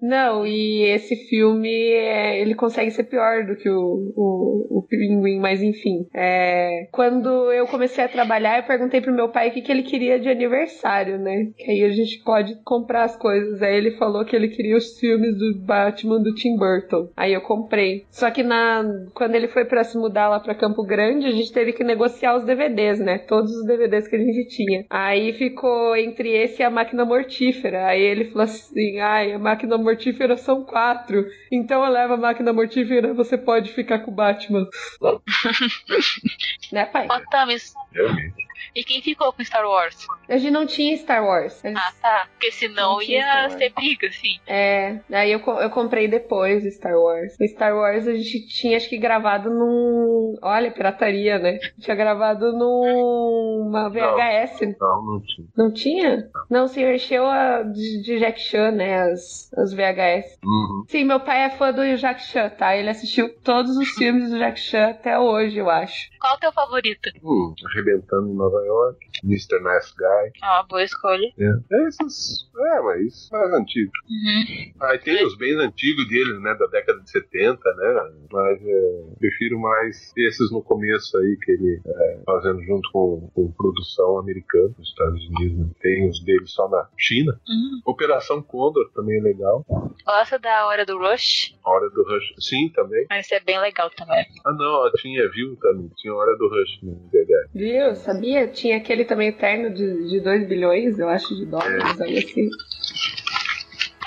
Não, 0.00 0.46
e 0.46 0.82
esse 0.84 1.16
filme, 1.28 1.92
é, 1.92 2.40
ele 2.40 2.54
consegue 2.54 2.90
ser 2.90 3.04
pior 3.04 3.31
do 3.40 3.56
que 3.56 3.68
o, 3.68 4.12
o, 4.16 4.78
o 4.78 4.82
Pinguim, 4.82 5.40
mas 5.40 5.62
enfim. 5.62 6.06
É, 6.14 6.88
quando 6.92 7.52
eu 7.52 7.66
comecei 7.66 8.04
a 8.04 8.08
trabalhar, 8.08 8.58
eu 8.58 8.64
perguntei 8.64 9.00
pro 9.00 9.12
meu 9.12 9.28
pai 9.28 9.48
o 9.48 9.52
que, 9.52 9.62
que 9.62 9.72
ele 9.72 9.82
queria 9.82 10.18
de 10.18 10.28
aniversário, 10.28 11.18
né? 11.18 11.48
Que 11.56 11.70
aí 11.70 11.84
a 11.84 11.90
gente 11.90 12.22
pode 12.22 12.54
comprar 12.64 13.04
as 13.04 13.16
coisas. 13.16 13.62
Aí 13.62 13.76
ele 13.76 13.92
falou 13.92 14.24
que 14.24 14.36
ele 14.36 14.48
queria 14.48 14.76
os 14.76 14.98
filmes 14.98 15.36
do 15.36 15.58
Batman 15.60 16.20
do 16.20 16.34
Tim 16.34 16.56
Burton. 16.56 17.08
Aí 17.16 17.32
eu 17.32 17.40
comprei. 17.40 18.04
Só 18.10 18.30
que 18.30 18.42
na, 18.42 18.84
quando 19.14 19.34
ele 19.34 19.48
foi 19.48 19.64
pra 19.64 19.84
se 19.84 19.96
mudar 19.96 20.28
lá 20.28 20.40
pra 20.40 20.54
Campo 20.54 20.84
Grande, 20.84 21.26
a 21.26 21.30
gente 21.30 21.52
teve 21.52 21.72
que 21.72 21.84
negociar 21.84 22.36
os 22.36 22.44
DVDs, 22.44 23.00
né? 23.00 23.18
Todos 23.18 23.52
os 23.52 23.66
DVDs 23.66 24.08
que 24.08 24.16
a 24.16 24.18
gente 24.18 24.48
tinha. 24.48 24.84
Aí 24.90 25.32
ficou 25.32 25.96
entre 25.96 26.30
esse 26.30 26.62
e 26.62 26.64
a 26.64 26.70
máquina 26.70 27.04
mortífera. 27.04 27.86
Aí 27.86 28.02
ele 28.02 28.26
falou 28.26 28.44
assim: 28.44 28.98
ai, 29.00 29.32
a 29.32 29.38
máquina 29.38 29.78
mortífera 29.78 30.36
são 30.36 30.64
quatro. 30.64 31.24
Então 31.50 31.84
eu 31.84 31.90
levo 31.90 32.14
a 32.14 32.16
máquina 32.16 32.52
mortífera, 32.52 33.14
você 33.24 33.38
pode 33.38 33.72
ficar 33.72 34.00
com 34.00 34.10
o 34.10 34.14
Batman. 34.14 34.68
né, 36.72 36.84
pai? 36.86 37.06
Ó, 37.10 37.20
Tamis, 37.30 37.74
Realmente. 37.92 38.51
E 38.74 38.84
quem 38.84 39.00
ficou 39.02 39.32
com 39.32 39.44
Star 39.44 39.66
Wars? 39.66 40.06
A 40.28 40.36
gente 40.36 40.50
não 40.50 40.66
tinha 40.66 40.96
Star 40.96 41.24
Wars. 41.24 41.62
Eles- 41.64 41.78
Ah, 41.78 41.92
tá. 42.00 42.26
Porque 42.32 42.50
senão 42.52 42.94
Não 42.94 43.02
ia 43.02 43.50
ser 43.50 43.70
briga, 43.70 44.06
assim. 44.08 44.38
É, 44.46 45.00
aí 45.12 45.30
eu, 45.32 45.40
eu 45.40 45.70
comprei 45.70 46.08
depois 46.08 46.64
o 46.64 46.70
Star 46.70 46.94
Wars. 46.98 47.36
O 47.40 47.46
Star 47.48 47.74
Wars 47.76 48.06
a 48.06 48.14
gente 48.14 48.46
tinha, 48.48 48.76
acho 48.76 48.88
que 48.88 48.98
gravado 48.98 49.50
num. 49.50 50.34
Olha, 50.42 50.70
pirataria, 50.70 51.38
né? 51.38 51.58
Tinha 51.80 51.94
gravado 51.96 52.52
numa 52.52 53.88
VHS. 53.88 54.60
Não, 54.80 55.02
não 55.04 55.20
tinha. 55.20 55.48
Não 55.56 55.72
tinha? 55.72 56.30
Não, 56.50 56.68
se 56.68 56.82
encheu 56.82 57.26
a 57.26 57.62
de, 57.62 58.02
de 58.02 58.18
Jack 58.18 58.40
Chan, 58.40 58.70
né? 58.72 59.02
As, 59.02 59.52
as 59.54 59.72
VHS. 59.72 60.38
Uhum. 60.44 60.84
Sim, 60.88 61.04
meu 61.04 61.20
pai 61.20 61.44
é 61.44 61.50
fã 61.50 61.72
do 61.72 61.82
Jack 61.96 62.22
Chan, 62.22 62.48
tá? 62.50 62.76
Ele 62.76 62.88
assistiu 62.90 63.32
todos 63.42 63.76
os 63.76 63.88
filmes 63.90 64.30
do 64.30 64.38
Jack 64.38 64.58
Chan 64.58 64.90
até 64.90 65.18
hoje, 65.18 65.58
eu 65.58 65.68
acho. 65.70 66.10
Qual 66.20 66.34
o 66.34 66.38
teu 66.38 66.52
favorito? 66.52 67.10
Hum, 67.22 67.54
arrebentando 67.72 68.28
em 68.28 68.34
Nova 68.62 68.66
York, 68.66 68.98
Mr. 69.24 69.60
Nice 69.60 69.92
Guy. 69.96 70.32
Ah, 70.42 70.64
boa 70.68 70.82
escolha. 70.82 71.32
É, 71.38 71.86
esses. 71.88 72.50
É, 72.56 72.80
mas 72.80 73.28
mais 73.30 73.52
antigo. 73.54 73.90
Uhum. 74.08 74.72
Aí 74.82 74.98
tem 74.98 75.24
os 75.24 75.36
bem 75.36 75.54
antigos 75.58 76.08
deles, 76.08 76.40
né? 76.40 76.54
Da 76.54 76.66
década 76.66 77.00
de 77.00 77.10
70, 77.10 77.58
né? 77.74 78.10
Mas 78.30 78.60
é, 78.62 79.02
prefiro 79.18 79.58
mais 79.58 80.12
esses 80.16 80.50
no 80.52 80.62
começo 80.62 81.16
aí, 81.18 81.36
que 81.42 81.52
ele 81.52 81.80
é, 81.84 82.20
fazendo 82.24 82.62
junto 82.62 82.88
com, 82.92 83.30
com 83.34 83.52
produção 83.52 84.18
americana 84.18 84.72
nos 84.78 84.88
Estados 84.88 85.28
Unidos. 85.28 85.58
né? 85.58 85.66
Tem 85.80 86.08
os 86.08 86.22
dele 86.24 86.46
só 86.46 86.68
na 86.68 86.88
China. 86.96 87.32
Uhum. 87.48 87.80
Operação 87.84 88.42
Condor 88.42 88.90
também 88.94 89.18
é 89.18 89.22
legal. 89.22 89.64
Gosta 90.04 90.38
da 90.38 90.66
hora 90.66 90.86
do 90.86 90.98
Rush? 90.98 91.56
A 91.64 91.70
Hora 91.70 91.88
do 91.90 92.02
Rush. 92.04 92.34
Sim, 92.38 92.68
também. 92.74 93.06
Mas 93.08 93.30
é 93.32 93.40
bem 93.40 93.58
legal 93.60 93.90
também. 93.90 94.24
Ah, 94.44 94.52
não, 94.52 94.90
tinha, 94.96 95.28
viu? 95.30 95.56
Também. 95.56 95.90
Tinha 95.96 96.14
Hora 96.14 96.36
do 96.36 96.48
Rush, 96.48 96.82
né? 96.82 96.94
Verdade. 97.12 97.48
Viu? 97.54 97.94
Sabia? 97.96 98.48
Tinha 98.52 98.76
aquele 98.76 99.04
também 99.04 99.28
eterno 99.28 99.70
de, 99.70 100.08
de 100.08 100.20
2 100.20 100.48
bilhões, 100.48 100.98
eu 100.98 101.08
acho, 101.08 101.34
de 101.34 101.46
dólares, 101.46 102.00
aí 102.00 102.18
assim. 102.18 102.50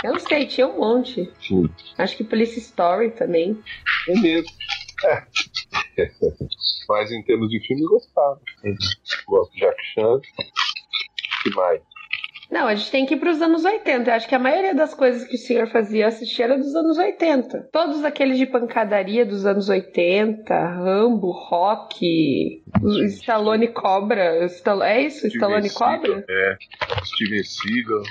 Eu 0.03 0.13
não 0.13 0.19
sei, 0.19 0.45
tinha 0.45 0.67
um 0.67 0.77
monte. 0.77 1.31
Tinha. 1.39 1.69
Acho 1.97 2.17
que 2.17 2.23
Police 2.23 2.59
Story 2.59 3.11
também. 3.11 3.59
É 4.07 4.19
mesmo. 4.19 4.49
É. 5.03 5.23
Mas 6.87 7.11
em 7.11 7.23
termos 7.23 7.49
de 7.49 7.59
filme, 7.65 7.83
eu 7.83 7.89
gostava. 7.89 8.39
Gosto 9.27 9.53
de 9.53 9.59
Jack 9.59 9.77
Chan. 9.93 10.19
que 11.43 11.49
mais? 11.55 11.81
Não, 12.51 12.67
a 12.67 12.75
gente 12.75 12.91
tem 12.91 13.05
que 13.05 13.15
ir 13.15 13.17
pros 13.17 13.41
anos 13.41 13.65
80. 13.65 14.09
Eu 14.09 14.13
acho 14.13 14.27
que 14.27 14.35
a 14.35 14.39
maioria 14.39 14.75
das 14.75 14.93
coisas 14.93 15.27
que 15.27 15.35
o 15.35 15.39
senhor 15.39 15.67
fazia 15.67 16.07
assistir 16.07 16.43
era 16.43 16.57
dos 16.57 16.75
anos 16.75 16.97
80. 16.97 17.69
Todos 17.71 18.03
aqueles 18.05 18.37
de 18.37 18.45
pancadaria 18.45 19.25
dos 19.25 19.45
anos 19.45 19.67
80, 19.67 20.53
Rambo, 20.53 21.31
Rock, 21.31 22.63
Stallone 23.07 23.67
Cobra. 23.69 24.47
É 24.83 25.01
isso? 25.01 25.27
Stallone 25.27 25.69
Steven 25.69 25.73
Cobra? 25.73 26.25
Seagal, 26.25 26.25
É. 26.29 26.57
Steven 27.03 27.43
Seagal. 27.43 28.03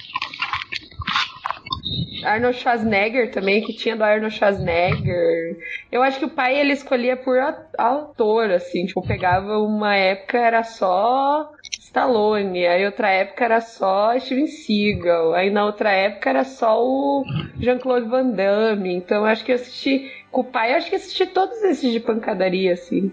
Arnold 2.25 2.57
Schwarzenegger 2.57 3.31
também, 3.31 3.63
que 3.63 3.75
tinha 3.75 3.95
do 3.97 4.03
Arnold 4.03 4.35
Schwarzenegger. 4.35 5.57
Eu 5.93 6.03
acho 6.03 6.19
que 6.19 6.25
o 6.25 6.31
pai 6.31 6.59
ele 6.59 6.73
escolhia 6.73 7.17
por 7.17 7.37
autor, 7.77 8.51
assim, 8.51 8.87
tipo, 8.87 9.07
pegava 9.07 9.59
uma 9.59 9.95
época 9.95 10.39
era 10.39 10.63
só 10.63 11.51
Stallone, 11.95 12.67
aí 12.67 12.85
outra 12.85 13.09
época 13.09 13.45
era 13.45 13.61
só 13.61 14.19
Steven 14.19 14.49
Seagal, 14.49 15.33
aí 15.33 15.49
na 15.49 15.65
outra 15.65 15.93
época 15.93 16.29
era 16.29 16.43
só 16.43 16.85
o 16.85 17.25
Jean-Claude 17.61 18.09
Van 18.09 18.31
Damme. 18.31 18.93
Então 18.93 19.25
acho 19.25 19.45
que 19.45 19.53
eu 19.53 19.57
assisti 19.57 20.11
com 20.33 20.41
o 20.41 20.45
pai, 20.45 20.75
acho 20.75 20.91
que 20.91 20.97
assisti 20.97 21.25
todos 21.25 21.63
esses 21.63 21.93
de 21.93 22.01
pancadaria, 22.01 22.73
assim. 22.73 23.13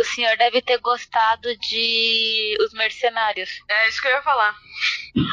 O 0.00 0.04
senhor 0.04 0.36
deve 0.36 0.60
ter 0.62 0.78
gostado 0.78 1.48
de 1.58 2.56
Os 2.60 2.72
Mercenários. 2.72 3.50
É 3.68 3.88
isso 3.88 4.00
que 4.00 4.08
eu 4.08 4.12
ia 4.12 4.22
falar. 4.22 4.54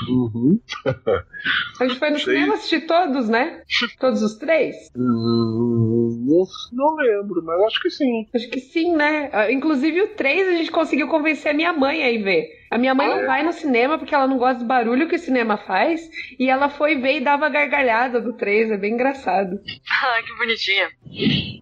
Uhum. 0.07 0.59
A 1.79 1.87
gente 1.87 1.97
foi 1.97 2.09
no 2.11 2.19
cinema 2.19 2.53
assistir 2.53 2.81
todos, 2.81 3.27
né? 3.27 3.63
Todos 3.99 4.21
os 4.21 4.35
três? 4.37 4.75
Hum, 4.95 6.25
não, 6.27 6.45
não 6.71 6.95
lembro, 6.95 7.43
mas 7.43 7.61
acho 7.63 7.81
que 7.81 7.89
sim. 7.89 8.27
Acho 8.33 8.49
que 8.49 8.59
sim, 8.59 8.95
né? 8.95 9.29
Ah, 9.33 9.51
Inclusive 9.51 10.01
o 10.01 10.15
3 10.15 10.47
a 10.47 10.57
gente 10.57 10.71
conseguiu 10.71 11.07
convencer 11.07 11.51
a 11.51 11.55
minha 11.55 11.73
mãe 11.73 12.03
a 12.03 12.11
ir 12.11 12.21
ver. 12.23 12.60
A 12.71 12.77
minha 12.77 12.95
mãe 12.95 13.05
Ah, 13.07 13.15
não 13.15 13.21
é? 13.23 13.25
vai 13.27 13.43
no 13.43 13.51
cinema 13.51 13.97
porque 13.97 14.15
ela 14.15 14.27
não 14.27 14.37
gosta 14.37 14.59
do 14.59 14.65
barulho 14.65 15.07
que 15.09 15.15
o 15.15 15.19
cinema 15.19 15.57
faz. 15.57 16.09
E 16.39 16.49
ela 16.49 16.69
foi 16.69 16.95
ver 16.95 17.17
e 17.17 17.23
dava 17.23 17.49
gargalhada 17.49 18.21
do 18.21 18.31
3. 18.37 18.71
É 18.71 18.77
bem 18.77 18.93
engraçado. 18.93 19.59
Ah, 20.03 20.23
que 20.23 20.33
bonitinha. 20.35 20.89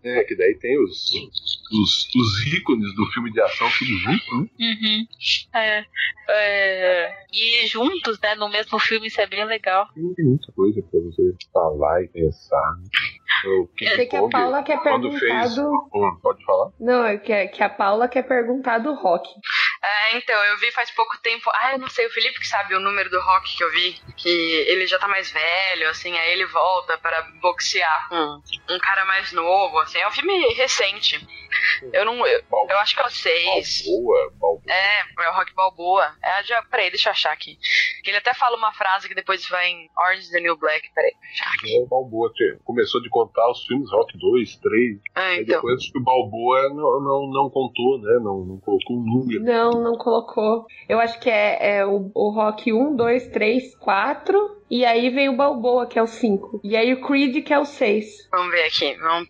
É, 0.01 0.23
que 0.23 0.33
daí 0.33 0.55
tem 0.59 0.81
os, 0.81 1.09
os, 1.73 2.07
os 2.15 2.53
ícones 2.53 2.95
do 2.95 3.05
filme 3.07 3.29
de 3.33 3.41
ação 3.41 3.67
tudo 3.77 3.91
junto, 3.97 4.37
né? 4.37 4.47
Uhum. 4.59 5.05
É, 5.53 5.85
é, 6.29 7.13
e 7.33 7.67
juntos, 7.67 8.17
né, 8.21 8.35
no 8.35 8.47
mesmo 8.49 8.79
filme, 8.79 9.07
isso 9.07 9.19
é 9.19 9.27
bem 9.27 9.43
legal. 9.43 9.87
Tem 10.15 10.25
muita 10.25 10.51
coisa 10.53 10.81
pra 10.89 10.99
você 11.01 11.33
falar 11.51 12.01
e 12.03 12.07
pensar. 12.07 12.75
Eu 13.43 13.69
sei 13.77 14.05
que 14.05 14.15
a 14.15 14.27
Paula 14.29 14.63
quer 14.63 14.79
quando 14.81 15.09
perguntar 15.09 15.41
fez. 15.41 15.55
do. 15.55 16.19
Pode 16.21 16.45
falar? 16.45 16.71
Não, 16.79 17.05
é 17.05 17.17
que, 17.17 17.47
que 17.47 17.63
a 17.63 17.69
Paula 17.69 18.07
quer 18.07 18.23
perguntar 18.23 18.77
do 18.77 18.93
rock. 18.93 19.27
É, 19.81 20.17
então, 20.17 20.35
eu 20.45 20.57
vi 20.57 20.71
faz 20.71 20.91
pouco 20.91 21.17
tempo. 21.21 21.49
Ah, 21.53 21.73
eu 21.73 21.79
não 21.79 21.89
sei, 21.89 22.05
o 22.05 22.09
Felipe 22.11 22.39
que 22.39 22.47
sabe 22.47 22.75
o 22.75 22.79
número 22.79 23.09
do 23.09 23.19
rock 23.21 23.55
que 23.55 23.63
eu 23.63 23.71
vi. 23.71 23.93
Que 24.17 24.29
ele 24.67 24.85
já 24.87 24.99
tá 24.99 25.07
mais 25.07 25.31
velho, 25.31 25.89
assim, 25.89 26.17
aí 26.17 26.31
ele 26.33 26.45
volta 26.47 26.97
para 26.97 27.21
boxear 27.41 28.09
com 28.09 28.41
um 28.69 28.79
cara 28.79 29.05
mais 29.05 29.31
novo, 29.31 29.77
assim. 29.79 29.97
É 29.99 30.07
um 30.07 30.11
filme 30.11 30.53
recente. 30.53 31.25
Eu 31.93 32.05
não. 32.05 32.25
Eu, 32.27 32.41
eu 32.69 32.77
acho 32.79 32.93
que 32.95 33.01
é 33.01 33.05
o 33.05 33.09
6. 33.09 33.83
Balboa, 33.85 34.31
Balboa. 34.39 34.61
É, 34.67 34.99
é 35.01 35.29
o 35.29 35.33
Rock 35.33 35.53
Balboa. 35.55 36.13
É, 36.23 36.43
já, 36.43 36.61
peraí, 36.63 36.89
deixa 36.89 37.09
eu 37.09 37.11
achar 37.11 37.31
aqui. 37.31 37.57
Que 38.03 38.11
ele 38.11 38.17
até 38.17 38.33
fala 38.33 38.55
uma 38.57 38.71
frase 38.73 39.07
que 39.07 39.15
depois 39.15 39.47
vai 39.47 39.67
em 39.69 39.89
Orange 39.97 40.21
is 40.23 40.29
the 40.29 40.39
New 40.41 40.57
Black. 40.57 40.89
Peraí, 40.93 41.11
deixa 41.21 41.43
eu 41.43 41.47
achar 41.47 41.55
aqui. 41.57 41.77
É, 41.77 41.81
o 41.81 41.87
Balboa 41.87 42.31
tinha- 42.35 42.57
começou 42.65 43.01
de 43.01 43.09
contar 43.09 43.49
os 43.49 43.65
filmes 43.65 43.89
Rock 43.91 44.17
2, 44.17 44.57
3. 44.57 44.97
Ah, 45.15 45.21
Aí 45.21 45.41
então. 45.41 45.55
depois 45.55 45.79
acho 45.79 45.91
que 45.91 45.97
o 45.99 46.03
Balboa 46.03 46.69
não, 46.69 46.99
não, 47.01 47.31
não 47.31 47.49
contou, 47.49 47.99
né? 48.01 48.13
Não, 48.21 48.45
não 48.45 48.59
colocou 48.59 48.97
um 48.97 49.03
número. 49.03 49.43
Não, 49.43 49.68
não 49.71 49.95
colocou. 49.97 50.65
Eu 50.87 50.99
acho 50.99 51.19
que 51.19 51.29
é, 51.29 51.77
é 51.79 51.85
o, 51.85 52.11
o 52.13 52.29
rock 52.31 52.71
1, 52.73 52.95
2, 52.95 53.27
3, 53.27 53.75
4. 53.77 54.57
E 54.69 54.85
aí 54.85 55.09
vem 55.09 55.29
o 55.29 55.35
Balboa, 55.35 55.87
que 55.87 55.97
é 55.97 56.01
o 56.03 56.07
5. 56.07 56.61
E 56.63 56.75
aí 56.77 56.93
o 56.93 57.01
Creed, 57.01 57.43
que 57.43 57.53
é 57.53 57.59
o 57.59 57.65
6. 57.65 58.29
Vamos 58.31 58.51
ver 58.51 58.65
aqui. 58.65 58.95
Vamos... 58.99 59.29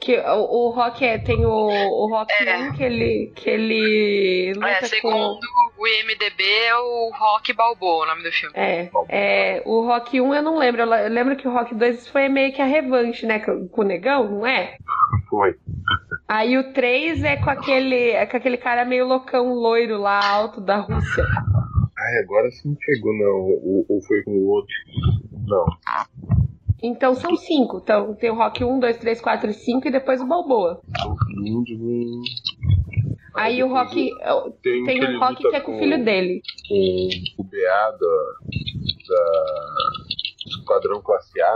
Que 0.00 0.18
o, 0.18 0.66
o 0.66 0.70
rock 0.70 1.02
é, 1.02 1.16
tem 1.16 1.46
o, 1.46 1.50
o 1.50 2.08
rock 2.10 2.30
É. 2.44 2.58
1 2.58 2.72
que 2.74 2.82
ele, 2.82 3.32
que 3.34 3.48
ele 3.48 4.52
luta 4.54 4.68
É, 4.68 4.80
com. 4.80 4.86
segundo 4.86 5.38
o 5.78 5.86
IMDB 5.86 6.44
é 6.44 6.76
o 6.76 7.10
Rock 7.18 7.52
Balboa, 7.54 8.04
o 8.04 8.06
nome 8.08 8.22
do 8.22 8.30
filme. 8.30 8.54
É, 8.54 8.90
é, 9.08 9.62
o 9.64 9.86
Rock 9.86 10.20
1 10.20 10.34
eu 10.34 10.42
não 10.42 10.58
lembro. 10.58 10.82
Eu 10.82 10.90
le- 10.90 11.06
eu 11.06 11.10
lembro 11.10 11.36
que 11.36 11.48
o 11.48 11.52
Rock 11.52 11.74
2 11.74 12.06
foi 12.08 12.28
meio 12.28 12.52
que 12.52 12.60
a 12.60 12.66
revanche, 12.66 13.24
né? 13.24 13.38
Com 13.38 13.66
com 13.68 13.80
o 13.80 13.84
negão, 13.84 14.28
não 14.28 14.46
é? 14.46 14.76
Foi. 15.30 15.54
Aí 16.28 16.56
o 16.56 16.72
3 16.72 17.22
é 17.22 17.36
com 17.36 17.50
aquele, 17.50 18.10
é 18.10 18.26
com 18.26 18.36
aquele 18.36 18.56
cara 18.56 18.84
meio 18.84 19.06
loucão 19.06 19.52
loiro 19.54 19.98
lá 19.98 20.24
alto 20.26 20.60
da 20.60 20.76
Rússia. 20.78 21.24
Ai, 21.96 22.16
agora 22.22 22.50
você 22.50 22.66
não 22.66 22.76
pegou, 22.76 23.12
não. 23.12 23.40
Ou, 23.40 23.86
ou 23.88 24.02
foi 24.02 24.22
com 24.22 24.32
o 24.32 24.46
outro. 24.48 24.74
Não. 25.46 25.66
Então 26.82 27.14
são 27.14 27.36
cinco. 27.36 27.80
Então 27.82 28.14
tem 28.14 28.30
o 28.30 28.34
Rock 28.34 28.64
1, 28.64 28.78
2, 28.78 28.96
3, 28.98 29.20
4 29.20 29.50
e 29.50 29.54
5 29.54 29.88
e 29.88 29.90
depois 29.90 30.20
o 30.20 30.26
Balboa. 30.26 30.80
Lundgren. 31.36 32.20
Aí 33.34 33.62
o 33.62 33.68
Rock. 33.68 34.10
Tem, 34.62 34.82
um 34.82 34.86
Tem 34.86 35.00
o 35.00 35.04
ele 35.04 35.18
Rock 35.18 35.36
que 35.36 35.56
é 35.56 35.60
com 35.60 35.76
o 35.76 35.78
filho 35.78 36.04
dele. 36.04 36.42
Com 36.68 37.08
o 37.38 37.44
BA 37.44 37.98
da, 37.98 38.16
da 39.08 39.24
Esquadrão 40.46 41.02
Classe 41.02 41.40
A. 41.40 41.54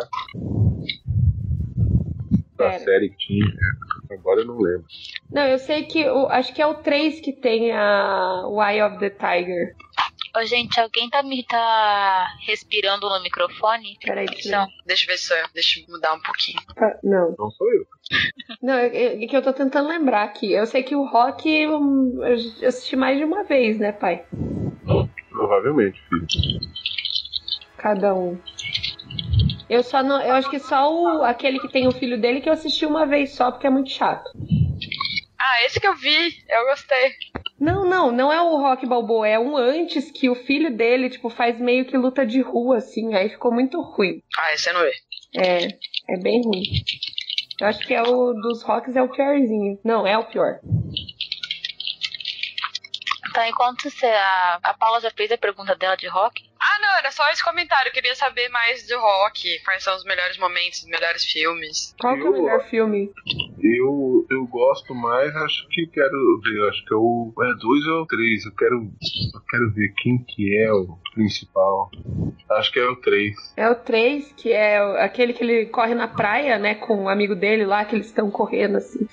Da 2.56 2.70
Pera. 2.70 2.78
série 2.80 3.10
que 3.10 3.16
tinha. 3.18 3.46
Agora 4.18 4.40
eu 4.40 4.46
não 4.46 4.58
lembro. 4.58 4.84
Não, 5.30 5.42
eu 5.46 5.58
sei 5.58 5.84
que. 5.84 6.08
O, 6.08 6.26
acho 6.26 6.52
que 6.54 6.60
é 6.60 6.66
o 6.66 6.74
3 6.74 7.20
que 7.20 7.32
tem 7.32 7.72
a 7.72 8.42
o 8.46 8.62
Eye 8.62 8.82
of 8.82 8.98
the 8.98 9.10
Tiger. 9.10 9.74
Ô, 10.36 10.44
gente, 10.44 10.78
alguém 10.78 11.08
tá 11.08 11.22
me 11.22 11.42
tá 11.44 12.26
respirando 12.46 13.08
no 13.08 13.22
microfone? 13.22 13.96
Peraí, 14.04 14.26
deixa 14.26 14.48
eu 14.48 14.52
Não. 14.52 14.68
Deixa 14.86 15.04
eu 15.04 15.08
ver 15.08 15.18
se 15.18 15.32
eu, 15.32 15.46
deixa 15.54 15.80
eu 15.80 15.84
mudar 15.88 16.14
um 16.14 16.20
pouquinho. 16.20 16.58
Ah, 16.76 16.98
Não. 17.02 17.34
Não 17.38 17.50
sou 17.50 17.66
eu. 17.72 17.86
Não, 18.62 18.74
é, 18.74 19.22
é 19.22 19.26
que 19.26 19.36
eu 19.36 19.42
tô 19.42 19.52
tentando 19.52 19.88
lembrar 19.88 20.24
aqui. 20.24 20.52
Eu 20.52 20.66
sei 20.66 20.82
que 20.82 20.94
o 20.94 21.06
Rock 21.06 21.48
eu 21.48 21.80
assisti 22.66 22.96
mais 22.96 23.18
de 23.18 23.24
uma 23.24 23.44
vez, 23.44 23.78
né, 23.78 23.92
pai? 23.92 24.24
Provavelmente, 25.30 26.00
filho. 26.08 26.26
Cada 27.76 28.14
um. 28.14 28.38
Eu 29.68 29.82
só 29.82 30.02
não. 30.02 30.20
Eu 30.20 30.34
acho 30.34 30.50
que 30.50 30.58
só 30.58 30.92
o, 30.92 31.22
aquele 31.22 31.58
que 31.60 31.68
tem 31.68 31.86
o 31.86 31.92
filho 31.92 32.20
dele 32.20 32.40
que 32.40 32.48
eu 32.48 32.52
assisti 32.52 32.86
uma 32.86 33.06
vez 33.06 33.34
só, 33.34 33.50
porque 33.50 33.66
é 33.66 33.70
muito 33.70 33.90
chato. 33.90 34.30
Ah, 35.38 35.64
esse 35.64 35.78
que 35.78 35.86
eu 35.86 35.94
vi, 35.94 36.44
eu 36.48 36.64
gostei. 36.66 37.12
Não, 37.60 37.84
não, 37.84 38.12
não 38.12 38.32
é 38.32 38.40
o 38.40 38.56
Rock 38.56 38.86
Balboa, 38.86 39.26
é 39.26 39.38
um 39.38 39.56
antes 39.56 40.10
que 40.10 40.30
o 40.30 40.34
filho 40.34 40.76
dele, 40.76 41.10
tipo, 41.10 41.28
faz 41.28 41.58
meio 41.58 41.84
que 41.84 41.96
luta 41.96 42.24
de 42.24 42.40
rua, 42.40 42.78
assim, 42.78 43.14
aí 43.14 43.28
ficou 43.28 43.52
muito 43.52 43.80
ruim. 43.80 44.22
Ah, 44.36 44.54
esse 44.54 44.70
eu 44.70 44.74
não 44.74 44.82
vi. 44.82 44.92
É, 45.36 45.66
é 46.14 46.18
bem 46.18 46.42
ruim. 46.42 46.62
Eu 47.60 47.66
acho 47.66 47.80
que 47.80 47.92
é 47.92 48.02
o 48.02 48.32
dos 48.34 48.62
rocks 48.62 48.94
é 48.94 49.02
o 49.02 49.08
piorzinho. 49.08 49.78
Não, 49.84 50.06
é 50.06 50.16
o 50.16 50.24
pior. 50.24 50.60
Então, 53.28 53.44
enquanto 53.44 53.90
você, 53.90 54.06
a, 54.06 54.60
a 54.62 54.74
Paula 54.74 55.00
já 55.00 55.10
fez 55.10 55.30
a 55.32 55.38
pergunta 55.38 55.74
dela 55.74 55.96
de 55.96 56.06
rock, 56.06 56.47
Ah, 56.60 56.78
não, 56.80 56.98
era 56.98 57.10
só 57.12 57.28
esse 57.30 57.42
comentário. 57.44 57.88
Eu 57.88 57.92
queria 57.92 58.14
saber 58.14 58.48
mais 58.48 58.86
do 58.86 58.98
rock. 58.98 59.60
Quais 59.64 59.82
são 59.84 59.94
os 59.96 60.04
melhores 60.04 60.36
momentos, 60.38 60.82
os 60.82 60.88
melhores 60.88 61.24
filmes. 61.24 61.94
Qual 62.00 62.14
que 62.16 62.22
é 62.26 62.28
o 62.28 62.32
melhor 62.32 62.64
filme? 62.68 63.10
Eu, 63.62 64.26
eu 64.30 64.46
gosto 64.46 64.94
mais, 64.94 65.34
acho 65.36 65.68
que 65.68 65.86
quero 65.86 66.40
ver, 66.42 66.68
acho 66.68 66.84
que 66.84 66.94
é 66.94 66.96
o 66.96 67.32
é 67.42 67.54
dois 67.60 67.86
ou 67.86 68.06
três. 68.06 68.44
Eu 68.44 68.52
quero, 68.54 68.74
eu 69.34 69.40
quero 69.50 69.70
ver 69.72 69.92
quem 69.98 70.18
que 70.18 70.58
é 70.58 70.72
o 70.72 70.98
principal. 71.14 71.90
Acho 72.50 72.72
que 72.72 72.78
é 72.78 72.88
o 72.88 72.96
três. 72.96 73.34
É 73.56 73.68
o 73.68 73.74
3, 73.74 74.32
que 74.36 74.52
é 74.52 74.82
o- 74.82 74.96
aquele 74.96 75.32
que 75.32 75.42
ele 75.44 75.66
corre 75.66 75.94
na 75.94 76.08
praia, 76.08 76.58
né, 76.58 76.74
com 76.76 77.04
um 77.04 77.08
amigo 77.08 77.34
dele 77.34 77.64
lá, 77.66 77.84
que 77.84 77.94
eles 77.94 78.06
estão 78.06 78.30
correndo 78.30 78.76
assim. 78.78 79.06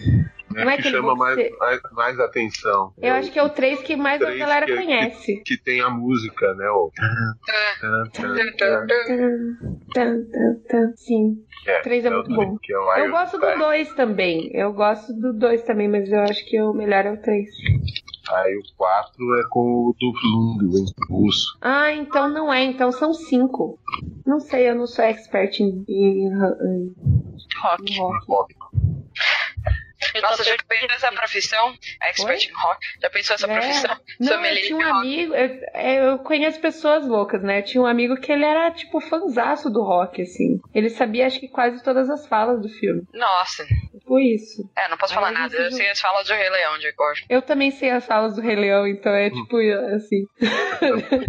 Né, 0.56 0.64
Não 0.64 0.72
é 0.72 0.78
que 0.78 0.84
chama 0.84 1.14
mais, 1.16 1.38
mais, 1.60 1.82
mais 1.92 2.20
atenção. 2.20 2.94
Eu 3.02 3.14
acho 3.16 3.30
que 3.30 3.38
é 3.38 3.44
o 3.44 3.50
3 3.50 3.82
que 3.82 3.96
mais 3.98 4.22
a 4.22 4.34
galera 4.34 4.66
que 4.66 4.72
é- 4.72 4.76
conhece. 4.78 5.42
que 5.46 5.58
tem 5.58 5.82
a 5.82 5.90
música, 5.90 6.54
né? 6.54 6.66
O... 6.70 6.90
É. 7.50 8.10
Tan. 9.94 10.94
Sim. 10.96 11.38
É, 11.68 11.82
Três 11.82 12.06
é 12.06 12.10
o 12.10 12.14
muito 12.14 12.34
bom. 12.34 12.58
que 12.62 12.74
é 12.74 12.78
o 12.78 12.94
Eu 12.98 13.12
gosto 13.12 13.38
do 13.38 13.42
Tiger. 13.42 13.58
2 13.60 13.94
também. 13.96 14.50
Eu 14.54 14.72
gosto 14.74 15.14
do 15.14 15.34
2 15.34 15.64
também, 15.64 15.88
mas 15.90 16.10
eu 16.12 16.20
acho 16.22 16.46
que 16.46 16.62
o 16.62 16.74
melhor 16.74 17.06
é 17.06 17.12
o 17.12 17.22
3. 17.22 17.50
Aí 18.32 18.56
o 18.58 18.62
4 18.78 19.40
é 19.40 19.44
com 19.50 19.60
o 19.60 19.96
Dolph 20.00 20.24
Lundgren, 20.24 20.86
russo. 21.10 21.58
Ah, 21.62 21.92
então 21.92 22.30
não 22.30 22.52
é. 22.54 22.64
Então 22.64 22.92
são 22.92 23.14
5. 23.14 23.78
Não 24.26 24.40
sei, 24.40 24.70
eu 24.70 24.76
não 24.76 24.88
sou 24.88 25.04
expert 25.06 25.60
em, 25.60 25.84
em, 25.88 26.28
em 26.28 26.96
rock. 27.62 27.98
rock. 28.00 28.26
Rock. 28.28 28.56
Eu 30.16 30.22
Nossa, 30.22 30.44
já 30.46 30.56
pensou 30.68 30.88
nessa 30.88 31.12
profissão? 31.12 31.76
Expert 32.02 32.48
em 32.48 32.54
rock? 32.54 32.86
Já 33.02 33.10
pensou 33.10 33.36
essa 33.36 33.52
É. 33.52 33.60
profissão? 33.60 33.98
Não, 34.18 34.46
eu 34.46 34.56
tinha 34.62 34.78
um 34.78 34.96
amigo, 34.96 35.34
eu, 35.34 35.60
é, 35.74 36.10
eu 36.10 36.20
conheço 36.20 36.60
pessoas 36.62 37.06
loucas, 37.06 37.44
né? 37.44 37.60
Eu 37.60 37.64
tinha 37.64 37.82
um 37.82 37.86
amigo 37.86 38.16
que 38.16 38.32
ele 38.32 38.46
era, 38.46 38.72
tipo, 38.72 39.02
fanzaço 39.02 39.70
do 39.70 39.84
rock, 39.84 40.22
assim. 40.22 40.62
Ele 40.74 40.90
sabia, 40.90 41.28
acho 41.28 41.40
que, 41.40 41.50
quase 41.50 41.84
todas 41.84 42.10
as 42.10 42.26
falas 42.28 42.62
do 42.62 42.70
filme. 42.70 43.04
Nossa. 43.14 43.66
Tipo 44.06 44.20
isso. 44.20 44.70
É, 44.78 44.88
não 44.88 44.98
posso 44.98 45.14
Aí 45.14 45.16
falar 45.20 45.32
nada. 45.32 45.56
Eu 45.58 45.72
sei 45.72 45.90
as 45.90 46.00
falas 46.00 46.28
do 46.28 46.34
Rei 46.36 46.48
Leão 46.50 46.78
de 46.78 46.94
cor. 46.94 47.14
Eu 47.28 47.42
também 47.42 47.72
sei 47.72 47.90
as 47.90 48.06
falas 48.06 48.36
do 48.36 48.42
Rei 48.42 48.56
Leão, 48.56 48.88
então 48.88 49.12
é 49.12 49.32
tipo 49.32 49.58
assim. 49.96 50.28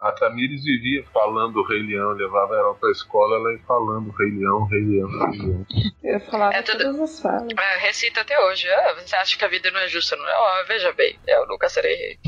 A 0.00 0.12
Tamires 0.12 0.62
vivia 0.62 1.04
falando 1.12 1.56
o 1.56 1.66
Rei 1.66 1.80
Leão, 1.82 2.10
levava 2.12 2.54
ela 2.54 2.72
pra 2.76 2.88
escola, 2.92 3.34
ela 3.36 3.52
ia 3.52 3.58
falando 3.66 4.10
Rei 4.12 4.30
Leão, 4.30 4.64
Rei 4.66 4.80
Leão, 4.84 5.08
Rei 5.08 5.40
Leão. 5.40 5.66
Eu 6.04 6.20
falava 6.20 6.54
É 6.54 6.62
tudo- 6.62 6.78
todas 6.84 7.00
as 7.00 7.20
falas. 7.20 7.48
É, 7.56 7.78
recita 7.78 8.20
até 8.20 8.38
hoje. 8.46 8.68
Ah, 8.70 8.94
você 8.94 9.16
acha 9.16 9.36
que 9.36 9.44
a 9.44 9.48
vida 9.48 9.70
não 9.72 9.80
é 9.80 9.88
justa? 9.88 10.14
Não? 10.16 10.24
Oh, 10.24 10.66
veja 10.68 10.92
bem, 10.92 11.18
eu 11.26 11.46
nunca 11.48 11.68
serei 11.68 11.94
rei. 11.96 12.18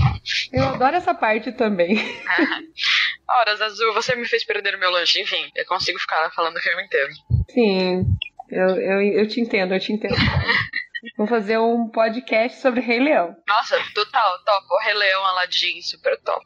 Eu 0.52 0.64
adoro 0.64 0.96
essa 0.96 1.14
parte 1.14 1.52
também. 1.52 1.94
Horas 3.28 3.60
azul, 3.60 3.92
você 3.94 4.16
me 4.16 4.26
fez 4.26 4.44
perder 4.44 4.74
o 4.74 4.78
meu 4.78 4.90
lanche. 4.90 5.20
Enfim, 5.22 5.48
eu 5.54 5.64
consigo 5.66 5.98
ficar 6.00 6.28
falando 6.32 6.56
o 6.56 6.60
filme 6.60 6.82
inteiro. 6.84 7.12
Sim, 7.50 8.04
eu, 8.50 8.68
eu, 8.76 9.02
eu 9.02 9.28
te 9.28 9.40
entendo, 9.40 9.74
eu 9.74 9.80
te 9.80 9.92
entendo. 9.92 10.14
Vou 11.16 11.26
fazer 11.26 11.58
um 11.58 11.88
podcast 11.88 12.60
sobre 12.60 12.80
Rei 12.80 13.00
Leão. 13.00 13.34
Nossa, 13.48 13.78
total, 13.94 14.38
top. 14.44 14.66
O 14.70 14.84
Rei 14.84 14.94
Leão, 14.94 15.24
Aladdin, 15.24 15.80
super 15.80 16.18
top. 16.20 16.44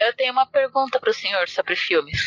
Eu 0.00 0.12
tenho 0.14 0.32
uma 0.32 0.46
pergunta 0.46 0.98
pro 0.98 1.14
senhor 1.14 1.48
sobre 1.48 1.76
filmes. 1.76 2.20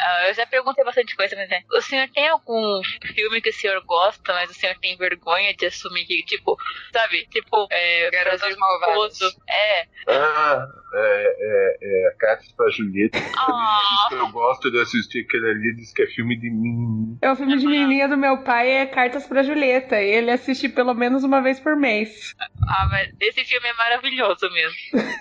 Ah, 0.00 0.28
eu 0.28 0.34
já 0.34 0.46
perguntei 0.46 0.84
bastante 0.84 1.14
coisa, 1.16 1.36
mas 1.36 1.50
é. 1.50 1.62
O 1.72 1.80
senhor 1.80 2.08
tem 2.08 2.28
algum 2.28 2.80
filme 3.14 3.40
que 3.40 3.50
o 3.50 3.52
senhor 3.52 3.80
gosta, 3.84 4.32
mas 4.32 4.50
o 4.50 4.54
senhor 4.54 4.76
tem 4.80 4.96
vergonha 4.96 5.54
de 5.54 5.66
assumir 5.66 6.04
que, 6.04 6.22
tipo, 6.24 6.56
sabe? 6.92 7.26
Tipo, 7.30 7.66
é. 7.70 8.10
Garotas 8.10 8.56
Malvadas. 8.56 9.18
É. 9.48 9.86
Ah, 10.08 10.66
é, 10.94 11.36
é, 11.40 12.08
é 12.08 12.14
Cartas 12.18 12.50
pra 12.52 12.70
Julieta. 12.70 13.18
Ah, 13.36 14.08
Eu 14.12 14.28
gosto 14.30 14.70
de 14.70 14.80
assistir 14.80 15.24
aquele 15.24 15.50
ali, 15.50 15.76
diz 15.76 15.92
que 15.92 16.02
é 16.02 16.06
filme 16.06 16.36
de 16.38 16.50
mim. 16.50 17.18
É 17.22 17.30
o 17.30 17.36
filme 17.36 17.56
de 17.56 17.66
menininha 17.66 18.08
do 18.08 18.16
meu 18.16 18.42
pai, 18.42 18.70
é 18.70 18.86
Cartas 18.86 19.26
pra 19.26 19.42
Julieta. 19.42 20.00
E 20.00 20.08
ele 20.10 20.30
assiste 20.30 20.68
pelo 20.68 20.94
menos 20.94 21.22
uma 21.24 21.40
vez 21.40 21.60
por 21.60 21.76
mês. 21.76 22.34
ah, 22.66 22.88
mas 22.90 23.08
esse 23.20 23.44
filme 23.44 23.68
é 23.68 23.74
maravilhoso 23.74 24.50
mesmo. 24.50 24.76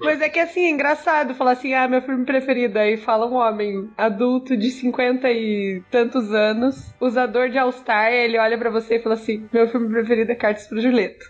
Mas 0.00 0.20
é 0.20 0.28
que 0.28 0.38
assim, 0.38 0.64
é 0.66 0.70
engraçado 0.70 1.34
falar 1.34 1.52
assim, 1.52 1.74
ah, 1.74 1.86
meu 1.86 2.00
filme 2.02 2.24
preferido. 2.24 2.78
Aí 2.78 2.91
fala 2.96 3.26
um 3.26 3.34
homem 3.34 3.90
adulto 3.96 4.56
de 4.56 4.70
50 4.70 5.30
e 5.30 5.82
tantos 5.90 6.32
anos, 6.32 6.92
usador 7.00 7.48
de 7.50 7.58
All-Star, 7.58 8.12
ele 8.12 8.38
olha 8.38 8.56
pra 8.58 8.70
você 8.70 8.96
e 8.96 9.02
fala 9.02 9.14
assim: 9.14 9.48
meu 9.52 9.68
filme 9.68 9.88
preferido 9.88 10.32
é 10.32 10.34
Cartas 10.34 10.66
pra 10.68 10.80
Julieta. 10.80 11.24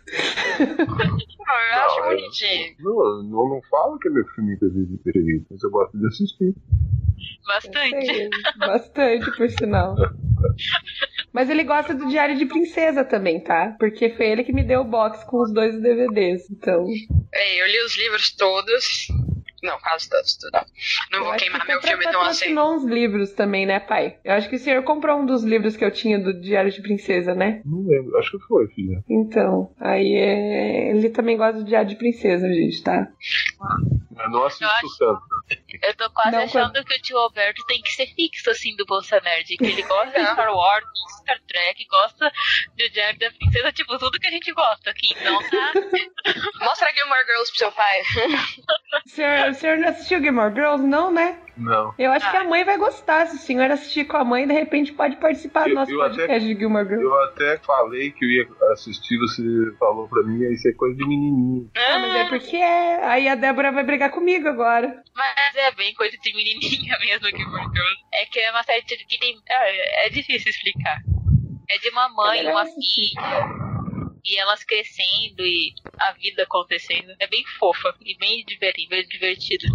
Não, 0.58 0.66
eu 0.68 1.84
acho 1.84 2.00
Não, 2.00 2.04
eu- 2.12 2.16
bonitinho. 2.16 2.74
Não, 2.80 3.06
eu 3.06 3.22
não, 3.24 3.60
falo 3.70 3.98
que 3.98 4.08
é 4.08 4.10
meu 4.10 4.24
filme 4.34 4.56
preferido, 4.58 5.46
mas 5.50 5.62
eu 5.62 5.70
gosto 5.70 5.98
de 5.98 6.06
assistir. 6.06 6.54
Bastante. 7.46 8.06
Sei, 8.06 8.30
Bastante, 8.58 9.36
por 9.36 9.48
sinal. 9.50 9.94
Mas 11.32 11.48
ele 11.48 11.64
gosta 11.64 11.94
do 11.94 12.08
Diário 12.08 12.36
de 12.36 12.44
Princesa 12.46 13.04
também, 13.04 13.40
tá? 13.42 13.74
Porque 13.78 14.10
foi 14.10 14.26
ele 14.26 14.44
que 14.44 14.52
me 14.52 14.62
deu 14.62 14.80
o 14.82 14.84
box 14.84 15.24
com 15.24 15.40
os 15.40 15.52
dois 15.52 15.80
DVDs. 15.80 16.50
Então, 16.50 16.84
Ei, 16.86 17.62
eu 17.62 17.66
li 17.66 17.80
os 17.86 17.96
livros 17.96 18.32
todos. 18.36 19.06
Não, 19.62 19.78
quase 19.78 20.08
todos. 20.10 20.36
Não, 20.52 20.60
não 21.12 21.18
eu 21.18 21.24
vou 21.26 21.34
queimar 21.36 21.60
que 21.60 21.68
meu 21.68 21.80
você 21.80 21.88
filme 21.88 22.04
tão 22.04 22.20
assim. 22.22 22.54
patrocinou 22.54 22.74
uns 22.74 22.84
livros 22.84 23.32
também, 23.32 23.64
né, 23.66 23.78
pai? 23.80 24.18
Eu 24.24 24.34
acho 24.34 24.48
que 24.48 24.56
o 24.56 24.58
senhor 24.58 24.82
comprou 24.82 25.18
um 25.20 25.26
dos 25.26 25.44
livros 25.44 25.76
que 25.76 25.84
eu 25.84 25.90
tinha 25.90 26.18
do 26.18 26.32
Diário 26.40 26.70
de 26.70 26.82
Princesa, 26.82 27.34
né? 27.34 27.62
Não 27.64 27.86
lembro, 27.86 28.18
acho 28.18 28.30
que 28.32 28.38
foi, 28.46 28.66
filha. 28.68 29.02
Então, 29.08 29.72
aí 29.80 30.14
é... 30.14 30.90
ele 30.90 31.10
também 31.10 31.36
gosta 31.36 31.58
do 31.60 31.64
Diário 31.64 31.88
de 31.88 31.96
Princesa, 31.96 32.48
gente, 32.48 32.82
tá? 32.82 33.06
Eu 34.18 34.30
não 34.30 34.44
assisto 34.44 34.64
Eu 34.64 34.70
acho- 34.70 34.98
tanto. 34.98 35.22
Eu 35.82 35.94
tô 35.96 36.10
quase 36.10 36.36
Não, 36.36 36.42
achando 36.44 36.84
que 36.84 36.94
o 36.94 37.02
tio 37.02 37.18
Alberto 37.18 37.64
tem 37.66 37.80
que 37.82 37.90
ser 37.92 38.06
fixo, 38.14 38.50
assim, 38.50 38.74
do 38.76 38.84
Bolsa 38.86 39.20
Nerd. 39.20 39.56
Que 39.56 39.64
ele 39.64 39.82
gosta 39.82 40.18
de 40.18 40.26
Star 40.32 40.54
Wars, 40.54 40.84
Star 41.20 41.40
Trek, 41.46 41.86
gosta 41.88 42.30
de 42.74 42.88
Diário 42.90 43.18
da 43.18 43.30
Princesa, 43.30 43.72
tipo, 43.72 43.98
tudo 43.98 44.18
que 44.18 44.26
a 44.26 44.30
gente 44.30 44.52
gosta 44.52 44.90
aqui. 44.90 45.08
Então 45.18 45.38
tá. 45.50 45.72
Mostra 46.64 46.92
Gilmore 46.92 47.24
Girls 47.26 47.50
pro 47.50 47.58
seu 47.58 47.72
pai. 47.72 48.02
Senhor, 49.06 49.51
o 49.52 49.54
senhor 49.54 49.78
não 49.78 49.88
assistiu 49.88 50.20
Gilmore 50.20 50.52
Girls, 50.54 50.84
não, 50.84 51.10
né? 51.12 51.38
Não. 51.56 51.94
Eu 51.98 52.10
acho 52.12 52.26
Ah. 52.26 52.30
que 52.30 52.36
a 52.38 52.44
mãe 52.44 52.64
vai 52.64 52.78
gostar. 52.78 53.26
Se 53.26 53.36
o 53.36 53.38
senhor 53.38 53.70
assistir 53.70 54.04
com 54.06 54.16
a 54.16 54.24
mãe, 54.24 54.46
de 54.46 54.54
repente 54.54 54.90
pode 54.92 55.16
participar 55.16 55.64
do 55.64 55.70
Eu- 55.70 55.74
nosso 55.74 55.92
eu 55.92 56.00
até- 56.02 56.14
podcast 56.16 56.48
de 56.48 56.58
Gilmore 56.58 56.86
Girls. 56.88 57.04
Eu 57.04 57.24
até 57.24 57.58
falei 57.58 58.10
que 58.10 58.24
eu 58.24 58.30
ia 58.30 58.48
assistir, 58.72 59.18
você 59.18 59.42
falou 59.78 60.08
pra 60.08 60.22
mim, 60.22 60.42
isso 60.50 60.66
é 60.68 60.72
coisa 60.72 60.96
de 60.96 61.06
menininho. 61.06 61.70
Ah, 61.76 61.98
mas 61.98 62.14
é 62.14 62.28
porque 62.30 62.56
é. 62.56 63.04
Aí 63.04 63.28
a 63.28 63.34
Débora 63.34 63.70
vai 63.70 63.84
brigar 63.84 64.10
comigo 64.10 64.48
agora. 64.48 65.02
Mas 65.14 65.54
é 65.56 65.70
bem 65.72 65.92
coisa 65.94 66.16
de 66.16 66.34
menininha 66.34 66.96
mesmo 67.00 67.26
que 67.26 67.36
Girls. 67.44 67.96
É 68.14 68.24
que 68.26 68.38
é 68.40 68.50
uma 68.50 68.62
série 68.62 68.82
que 68.82 69.18
tem. 69.18 69.36
É, 69.48 70.06
é 70.06 70.08
difícil 70.08 70.48
explicar. 70.50 70.98
É 71.70 71.78
de 71.78 71.88
uma 71.90 72.08
mãe, 72.08 72.46
É 72.46 72.50
uma 72.50 72.62
assistir. 72.62 73.10
filha. 73.10 73.71
E 74.24 74.38
elas 74.38 74.62
crescendo 74.62 75.44
e 75.44 75.74
a 75.98 76.12
vida 76.12 76.44
acontecendo. 76.44 77.12
É 77.18 77.26
bem 77.26 77.44
fofa 77.58 77.94
e 78.04 78.16
bem 78.18 78.44
divertida. 78.44 79.66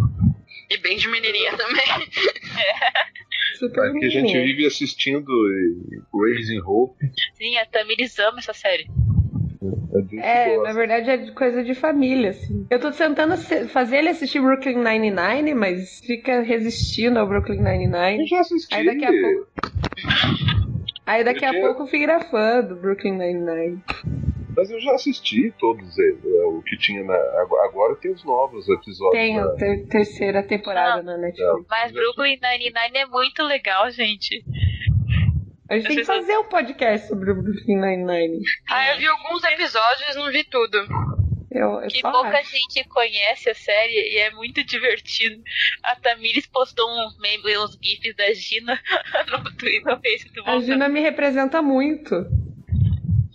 E 0.70 0.78
bem 0.78 0.98
de 0.98 1.08
menininha 1.10 1.56
também. 1.56 1.84
Super 3.60 3.90
Aqui 3.90 4.06
a 4.06 4.10
gente 4.10 4.34
vive 4.40 4.66
assistindo 4.66 5.30
eh, 5.30 6.00
Raising 6.14 6.62
Hope. 6.66 6.98
Sim, 7.34 7.58
a 7.58 7.66
Tamires 7.66 8.18
ama 8.20 8.40
essa 8.40 8.54
série. 8.54 8.88
É, 10.22 10.56
gosta. 10.56 10.64
na 10.64 10.74
verdade 10.74 11.10
é 11.10 11.32
coisa 11.32 11.64
de 11.64 11.74
família, 11.74 12.30
assim. 12.30 12.68
Eu 12.70 12.80
tô 12.80 12.92
tentando 12.92 13.36
fazer 13.70 13.98
ele 13.98 14.10
assistir 14.10 14.40
Brooklyn 14.40 14.78
Nine-Nine, 14.78 15.56
mas 15.56 16.00
fica 16.02 16.42
resistindo 16.42 17.18
ao 17.18 17.28
Brooklyn 17.28 17.58
Eu 17.58 17.64
Nine-Nine. 17.64 18.28
já 18.28 18.40
assisti. 18.42 18.74
Aí 18.76 18.86
daqui 18.86 19.06
a 19.06 19.12
pouco. 19.12 19.48
Aí 21.06 21.24
daqui 21.24 21.46
a 21.46 21.54
Eu 21.54 21.62
pouco 21.62 21.86
vira 21.86 22.20
fã 22.20 22.62
do 22.62 22.76
Brooklyn 22.76 23.18
Nine-Nine. 23.18 23.82
Mas 24.58 24.72
eu 24.72 24.80
já 24.82 24.92
assisti 24.94 25.54
todos 25.60 25.98
eles. 26.00 26.24
né, 26.24 26.40
O 26.48 26.64
que 26.64 26.76
tinha 26.78 27.04
na. 27.04 27.14
agora- 27.64 27.96
tem 28.02 28.12
os 28.12 28.24
novos 28.26 28.68
episódios. 28.68 29.12
Tem 29.12 29.40
a 29.40 29.46
né? 29.46 29.56
ter- 29.58 29.88
terceira 29.88 30.42
temporada 30.44 31.04
na 31.04 31.16
Netflix. 31.18 31.66
Mas 31.70 31.92
Brooklyn 31.92 32.40
Nine-Nine 32.42 32.98
é 32.98 33.06
muito 33.06 33.44
legal, 33.44 33.90
gente. 33.92 34.44
A 35.70 35.76
gente 35.76 35.88
tem 35.88 35.98
que 35.98 36.06
fazer 36.06 36.38
um 36.38 36.46
podcast 36.46 37.08
sobre 37.08 37.32
o 37.32 37.36
Brooklyn 37.42 37.76
Nine-Nine. 37.80 38.42
Ah, 38.70 38.92
eu 38.94 38.98
vi 38.98 39.06
alguns 39.08 39.44
episódios 39.44 40.16
e 40.16 40.16
não 40.18 40.32
vi 40.32 40.44
tudo. 40.46 40.78
Eu, 41.52 41.82
eu 41.82 41.88
Que 41.88 42.02
pouca 42.02 42.38
acho. 42.38 42.52
gente 42.52 42.88
conhece 42.90 43.50
a 43.50 43.56
série 43.56 44.14
e 44.14 44.18
é 44.20 44.32
muito 44.32 44.64
divertido. 44.64 45.42
A 45.84 45.96
Tamires 45.96 46.46
postou 46.48 46.86
uns 46.90 47.18
memes, 47.20 47.58
uns 47.60 47.78
gifs 47.84 48.16
da 48.16 48.32
Gina 48.34 48.80
no 49.32 49.44
Twitter, 49.58 49.84
no 49.96 50.02
Face 50.02 50.30
do 50.34 50.44
A. 50.46 50.60
Gina 50.60 50.88
me 50.90 51.00
representa 51.02 51.62
muito. 51.62 52.16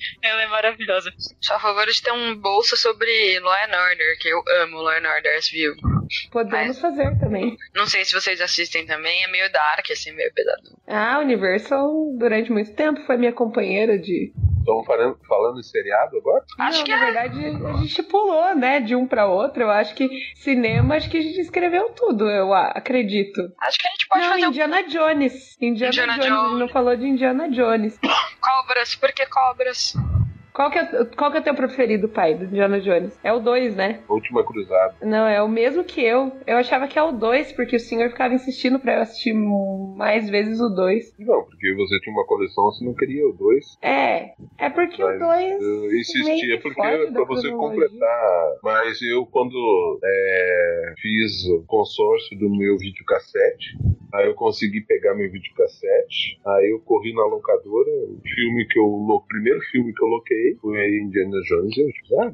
Ela 0.22 0.42
é 0.42 0.46
maravilhosa. 0.46 1.12
Só 1.40 1.56
a 1.56 1.60
favor 1.60 1.86
de 1.86 2.02
ter 2.02 2.12
um 2.12 2.34
bolsa 2.36 2.76
sobre 2.76 3.38
Law 3.40 3.52
and 3.52 3.76
Order, 3.76 4.18
que 4.18 4.28
eu 4.28 4.42
amo 4.62 4.78
Law 4.78 4.92
and 4.92 5.08
Order 5.08 5.38
SVU. 5.38 6.02
Podemos 6.30 6.78
fazer 6.78 7.18
também. 7.18 7.56
Não 7.74 7.86
sei 7.86 8.04
se 8.04 8.12
vocês 8.12 8.40
assistem 8.40 8.86
também, 8.86 9.24
é 9.24 9.28
meio 9.28 9.50
dark, 9.50 9.90
assim, 9.90 10.12
meio 10.12 10.32
pesado. 10.34 10.62
A 10.86 11.18
Universal, 11.20 12.16
durante 12.18 12.52
muito 12.52 12.74
tempo, 12.74 13.00
foi 13.06 13.16
minha 13.16 13.32
companheira 13.32 13.98
de. 13.98 14.32
Estamos 14.62 14.86
falando, 14.86 15.18
falando 15.26 15.58
em 15.58 15.62
seriado 15.62 16.16
agora? 16.16 16.44
Acho 16.58 16.78
Não, 16.78 16.84
que 16.84 16.90
na 16.92 16.96
é. 16.96 17.04
verdade, 17.04 17.46
a 17.46 17.72
gente 17.78 18.02
pulou, 18.04 18.54
né, 18.54 18.78
de 18.80 18.94
um 18.94 19.06
pra 19.08 19.26
outro. 19.26 19.64
Eu 19.64 19.70
acho 19.70 19.94
que 19.94 20.08
cinema, 20.36 20.94
acho 20.94 21.10
que 21.10 21.18
a 21.18 21.20
gente 21.20 21.40
escreveu 21.40 21.90
tudo, 21.90 22.30
eu 22.30 22.54
acredito. 22.54 23.52
Acho 23.60 23.78
que 23.78 23.86
a 23.88 23.90
gente 23.90 24.06
pode 24.08 24.22
não, 24.22 24.30
fazer 24.30 24.46
um 24.46 24.48
Indiana 24.50 24.82
Jones. 24.84 25.56
Indiana, 25.60 25.90
Indiana 25.90 26.12
Jones. 26.14 26.28
Jones. 26.28 26.58
não 26.60 26.68
falou 26.68 26.96
de 26.96 27.06
Indiana 27.06 27.50
Jones. 27.50 27.98
cobras. 28.40 28.94
Por 28.94 29.12
que 29.12 29.26
cobras? 29.26 29.94
Qual 30.52 30.70
que, 30.70 30.78
é, 30.78 31.04
qual 31.16 31.30
que 31.30 31.38
é 31.38 31.40
o 31.40 31.44
teu 31.44 31.54
preferido, 31.54 32.08
pai, 32.08 32.34
do 32.34 32.44
Indiana 32.44 32.78
Jones? 32.78 33.18
É 33.24 33.32
o 33.32 33.40
2, 33.40 33.74
né? 33.74 34.00
Última 34.06 34.44
Cruzada. 34.44 34.94
Não, 35.00 35.26
é 35.26 35.42
o 35.42 35.48
mesmo 35.48 35.82
que 35.82 36.04
eu. 36.04 36.30
Eu 36.46 36.58
achava 36.58 36.86
que 36.86 36.98
é 36.98 37.02
o 37.02 37.12
2, 37.12 37.52
porque 37.52 37.76
o 37.76 37.80
senhor 37.80 38.10
ficava 38.10 38.34
insistindo 38.34 38.78
pra 38.78 38.96
eu 38.96 39.00
assistir 39.00 39.32
mais 39.32 40.28
vezes 40.28 40.60
o 40.60 40.68
2. 40.68 41.14
Não, 41.20 41.42
porque 41.44 41.74
você 41.74 41.98
tinha 42.00 42.14
uma 42.14 42.26
coleção, 42.26 42.64
você 42.64 42.84
não 42.84 42.94
queria 42.94 43.26
o 43.26 43.32
dois. 43.32 43.78
É, 43.80 44.34
é 44.58 44.68
porque 44.68 45.02
o 45.02 45.06
Mas 45.06 45.18
2. 45.18 45.62
eu 45.62 45.94
insistia 45.94 46.56
que 46.56 46.62
porque 46.62 46.82
pra 47.12 47.24
você 47.24 47.50
completar. 47.50 48.58
Mas 48.62 49.00
eu 49.00 49.24
quando 49.24 50.00
é, 50.04 50.94
fiz 51.00 51.46
o 51.46 51.64
consórcio 51.66 52.38
do 52.38 52.50
meu 52.50 52.76
videocassete, 52.76 53.78
aí 54.12 54.26
eu 54.26 54.34
consegui 54.34 54.82
pegar 54.82 55.14
meu 55.14 55.30
videocassete, 55.30 56.38
aí 56.46 56.70
eu 56.70 56.80
corri 56.80 57.14
na 57.14 57.24
locadora, 57.24 57.90
o 57.90 58.20
filme 58.22 58.66
que 58.66 58.78
eu 58.78 58.84
o 58.84 59.20
primeiro 59.26 59.60
filme 59.70 59.92
que 59.94 60.02
eu 60.02 60.08
loquei 60.08 60.41
foi 60.60 60.98
Indiana 61.00 61.40
Jones, 61.48 61.76
e 61.76 61.80
eu 61.80 61.92
tipo, 61.92 62.20
ah, 62.20 62.32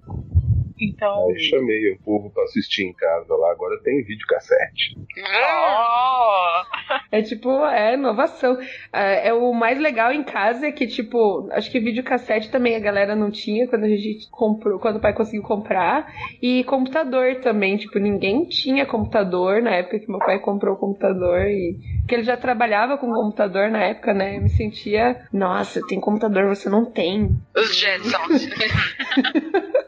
Então. 0.81 1.29
aí 1.31 1.41
chamei 1.41 1.93
o 1.93 1.99
povo 1.99 2.31
pra 2.31 2.45
assistir 2.45 2.85
em 2.85 2.93
casa 2.93 3.35
lá, 3.35 3.51
agora 3.51 3.81
tem 3.83 4.03
videocassete. 4.05 4.97
Oh! 5.19 6.99
É 7.11 7.23
tipo, 7.23 7.51
é 7.67 7.95
inovação. 7.95 8.59
É, 8.93 9.29
é 9.29 9.35
o 9.35 9.53
mais 9.53 9.79
legal 9.79 10.13
em 10.13 10.23
casa 10.23 10.67
é 10.67 10.73
que, 10.73 10.87
tipo, 10.87 11.49
acho 11.53 11.71
que 11.71 11.81
videocassete 11.81 12.51
também 12.51 12.77
a 12.77 12.81
galera 12.81 13.15
não 13.17 13.31
tinha 13.31 13.67
quando 13.67 13.85
a 13.85 13.89
gente 13.89 14.29
comprou, 14.31 14.79
quando 14.79 14.97
o 14.97 15.01
pai 15.01 15.13
conseguiu 15.13 15.43
comprar. 15.43 16.13
E 16.41 16.65
computador 16.65 17.37
também, 17.41 17.77
tipo, 17.77 17.99
ninguém 17.99 18.45
tinha 18.45 18.87
computador 18.87 19.63
na 19.63 19.71
época 19.71 19.99
que 19.99 20.11
meu 20.11 20.19
pai 20.19 20.39
comprou 20.39 20.75
o 20.75 20.79
computador. 20.79 21.41
E 21.47 21.77
que 22.07 22.15
ele 22.15 22.25
já 22.25 22.37
trabalhava 22.37 22.97
com 22.97 23.13
computador 23.13 23.71
na 23.71 23.85
época, 23.85 24.15
né? 24.15 24.37
Eu 24.37 24.43
me 24.43 24.49
sentia, 24.49 25.21
nossa, 25.33 25.81
tem 25.87 26.01
computador, 26.01 26.49
você 26.49 26.69
não 26.69 26.85
tem. 26.85 27.37
Os 27.55 27.77
Jetsons. 27.77 28.49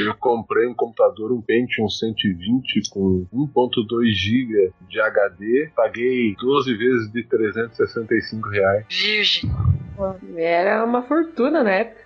Eu 0.00 0.14
comprei 0.14 0.66
um 0.66 0.74
computador, 0.74 1.32
um 1.32 1.42
Pentium 1.42 1.88
120 1.88 2.88
com 2.90 3.26
1.2 3.32 4.12
GB 4.12 4.72
de 4.88 5.00
HD, 5.00 5.70
paguei 5.76 6.34
12 6.36 6.74
vezes 6.74 7.12
de 7.12 7.22
365 7.24 8.48
reais. 8.48 8.86
Virgem. 8.88 9.50
Era 10.36 10.84
uma 10.84 11.02
fortuna 11.02 11.62
na 11.62 11.70
época. 11.70 12.04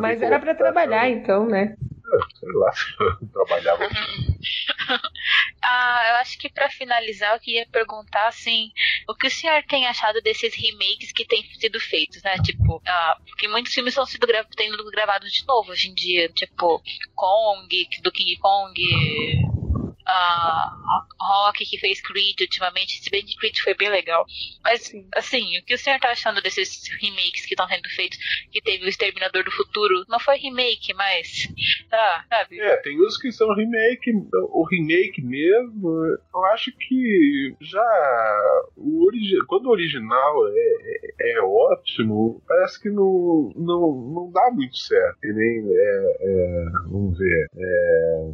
Mas 0.00 0.22
era 0.22 0.38
pra 0.38 0.54
colocar, 0.54 0.72
trabalhar, 0.72 1.08
então, 1.08 1.46
né? 1.46 1.74
Sei 2.38 2.52
lá, 2.52 2.72
eu 3.22 3.28
trabalhava. 3.28 3.84
Ah, 5.62 6.02
eu 6.10 6.16
acho 6.16 6.38
que 6.38 6.48
pra 6.48 6.70
finalizar 6.70 7.34
eu 7.34 7.40
queria 7.40 7.66
perguntar 7.70 8.28
assim, 8.28 8.70
o 9.08 9.14
que 9.14 9.26
o 9.26 9.30
senhor 9.30 9.62
tem 9.64 9.86
achado 9.86 10.20
desses 10.22 10.54
remakes 10.54 11.12
que 11.12 11.26
têm 11.26 11.42
sido 11.58 11.80
feitos, 11.80 12.22
né? 12.22 12.36
Tipo, 12.38 12.80
ah, 12.86 13.16
porque 13.26 13.48
muitos 13.48 13.74
filmes 13.74 13.92
estão 13.92 14.06
sendo 14.06 14.26
gra 14.26 14.46
tendo 14.56 14.82
gravados 14.90 15.30
de 15.32 15.44
novo 15.46 15.72
hoje 15.72 15.88
em 15.88 15.94
dia, 15.94 16.28
tipo 16.30 16.80
Kong, 17.14 17.88
do 18.02 18.12
King 18.12 18.36
Kong, 18.38 18.74
a 20.08 21.06
Rock 21.20 21.64
que 21.64 21.78
fez 21.78 22.00
Creed 22.00 22.40
ultimamente, 22.40 23.02
se 23.02 23.10
bem 23.10 23.24
que 23.24 23.36
Creed 23.36 23.58
foi 23.58 23.74
bem 23.74 23.90
legal. 23.90 24.24
Mas, 24.64 24.82
Sim. 24.82 25.06
assim, 25.14 25.58
o 25.58 25.64
que 25.64 25.74
o 25.74 25.78
senhor 25.78 26.00
tá 26.00 26.10
achando 26.10 26.40
desses 26.40 26.88
remakes 27.00 27.44
que 27.44 27.54
estão 27.54 27.68
sendo 27.68 27.88
feitos? 27.90 28.18
Que 28.50 28.62
teve 28.62 28.84
o 28.84 28.88
Exterminador 28.88 29.44
do 29.44 29.50
Futuro. 29.50 30.04
Não 30.08 30.18
foi 30.18 30.38
remake, 30.38 30.94
mas. 30.94 31.48
Tá, 31.90 32.24
sabe? 32.28 32.60
É, 32.60 32.76
tem 32.78 33.00
uns 33.00 33.18
que 33.18 33.30
são 33.32 33.54
remake, 33.54 34.12
o 34.32 34.64
remake 34.64 35.22
mesmo, 35.22 36.18
eu 36.34 36.44
acho 36.46 36.72
que 36.72 37.54
já 37.60 38.72
o 38.76 39.04
origi 39.06 39.36
quando 39.46 39.66
o 39.66 39.70
original 39.70 40.48
é, 40.48 41.10
é, 41.20 41.32
é 41.32 41.42
ótimo, 41.42 42.42
parece 42.46 42.80
que 42.80 42.90
não, 42.90 43.52
não, 43.56 43.94
não 44.14 44.30
dá 44.32 44.50
muito 44.52 44.76
certo. 44.76 45.18
Que 45.20 45.32
nem, 45.32 45.64
é, 45.66 46.16
é, 46.20 46.64
vamos 46.88 47.18
ver, 47.18 47.48
é, 47.56 48.30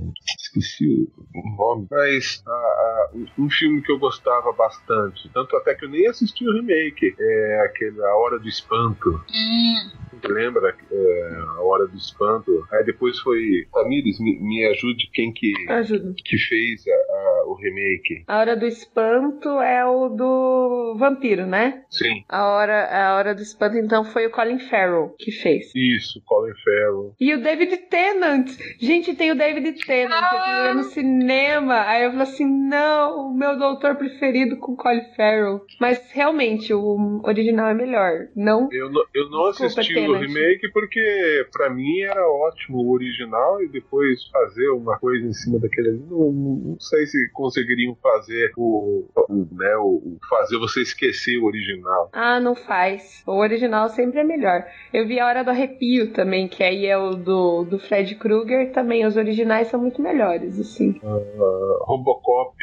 esqueci 0.58 1.08
o 1.34 1.56
nome, 1.56 1.86
mas 1.90 2.42
a- 2.46 2.50
a- 2.50 3.10
um 3.38 3.48
filme 3.50 3.82
que 3.82 3.90
eu 3.92 3.98
gostava 3.98 4.52
bastante, 4.52 5.28
tanto 5.32 5.56
até 5.56 5.74
que 5.74 5.84
eu 5.84 5.88
nem 5.90 6.06
assisti 6.06 6.46
o 6.48 6.52
remake, 6.52 7.14
é 7.18 7.60
aquele 7.66 8.00
A 8.02 8.16
Hora 8.16 8.38
do 8.38 8.48
Espanto. 8.48 9.10
Hum, 9.10 10.28
lembra 10.28 10.74
é, 10.90 11.34
A 11.58 11.62
Hora 11.62 11.86
do 11.86 11.96
Espanto? 11.96 12.64
Aí 12.72 12.84
depois 12.84 13.18
foi. 13.20 13.66
Tamires, 13.72 14.18
me, 14.20 14.38
me 14.40 14.64
ajude 14.66 15.10
quem 15.12 15.32
que, 15.32 15.52
Ajuda. 15.68 16.14
que 16.24 16.38
fez 16.38 16.84
a- 16.86 17.44
o 17.46 17.54
remake. 17.54 18.24
A 18.26 18.38
Hora 18.38 18.56
do 18.56 18.66
Espanto 18.66 19.48
é 19.60 19.84
o 19.84 20.08
do 20.08 20.96
vampiro, 20.98 21.46
né? 21.46 21.82
Sim, 21.90 22.24
A 22.28 22.46
Hora, 22.48 22.86
a 22.90 23.16
hora 23.16 23.34
do 23.34 23.42
Espanto, 23.42 23.76
então, 23.76 24.04
foi 24.04 24.26
o 24.26 24.30
Colin 24.30 24.58
Farrell 24.58 25.14
que 25.18 25.30
fez. 25.30 25.70
isso, 25.74 26.22
Colin 26.24 26.52
Farrell. 26.64 27.14
E 27.20 27.34
o 27.34 27.42
David 27.42 27.76
Tennant. 27.88 28.48
Gente, 28.80 29.14
tem 29.14 29.30
o 29.30 29.34
David 29.36 29.84
Tennant. 29.84 30.22
Eu 30.32 30.43
ver 30.44 30.74
no 30.74 30.82
cinema. 30.84 31.82
Aí 31.86 32.04
eu 32.04 32.10
falei 32.10 32.22
assim: 32.24 32.44
não, 32.46 33.28
o 33.30 33.34
meu 33.34 33.58
doutor 33.58 33.96
preferido 33.96 34.56
com 34.58 34.76
Colin 34.76 35.02
Farrell. 35.16 35.60
Mas 35.80 36.00
realmente, 36.12 36.72
o 36.72 37.20
original 37.24 37.68
é 37.68 37.74
melhor. 37.74 38.28
Não. 38.34 38.68
Eu, 38.72 38.90
não- 38.90 39.04
eu 39.14 39.30
não 39.30 39.48
Desculpa, 39.50 39.80
assisti 39.80 39.98
o 39.98 40.16
remake 40.18 40.70
porque 40.72 41.46
pra 41.52 41.70
mim 41.70 42.00
era 42.02 42.26
ótimo 42.28 42.78
o 42.78 42.92
original 42.92 43.62
e 43.62 43.68
depois 43.68 44.24
fazer 44.28 44.68
uma 44.70 44.98
coisa 44.98 45.26
em 45.26 45.32
cima 45.32 45.58
daquele 45.58 45.88
ali. 45.88 46.02
Não, 46.10 46.32
não 46.32 46.80
sei 46.80 47.06
se 47.06 47.30
conseguiriam 47.32 47.96
fazer 48.02 48.52
o, 48.56 49.04
o, 49.28 49.46
né, 49.52 49.76
o- 49.76 50.16
fazer 50.28 50.58
você 50.58 50.82
esquecer 50.82 51.38
o 51.38 51.44
original. 51.44 52.10
Ah, 52.12 52.40
não 52.40 52.54
faz. 52.54 53.22
O 53.26 53.32
original 53.38 53.88
sempre 53.88 54.20
é 54.20 54.24
melhor. 54.24 54.64
Eu 54.92 55.06
vi 55.06 55.18
a 55.20 55.26
Hora 55.26 55.42
do 55.44 55.50
Arrepio 55.50 56.12
também, 56.12 56.48
que 56.48 56.62
aí 56.62 56.86
é 56.86 56.96
o 56.96 57.10
do, 57.10 57.64
do 57.64 57.78
Fred 57.78 58.14
Krueger. 58.16 58.72
Também 58.72 59.04
os 59.06 59.16
originais 59.16 59.68
são 59.68 59.80
muito 59.80 60.00
melhores, 60.02 60.33
assim. 60.60 61.00
Ah, 61.02 61.84
Robocop 61.84 62.54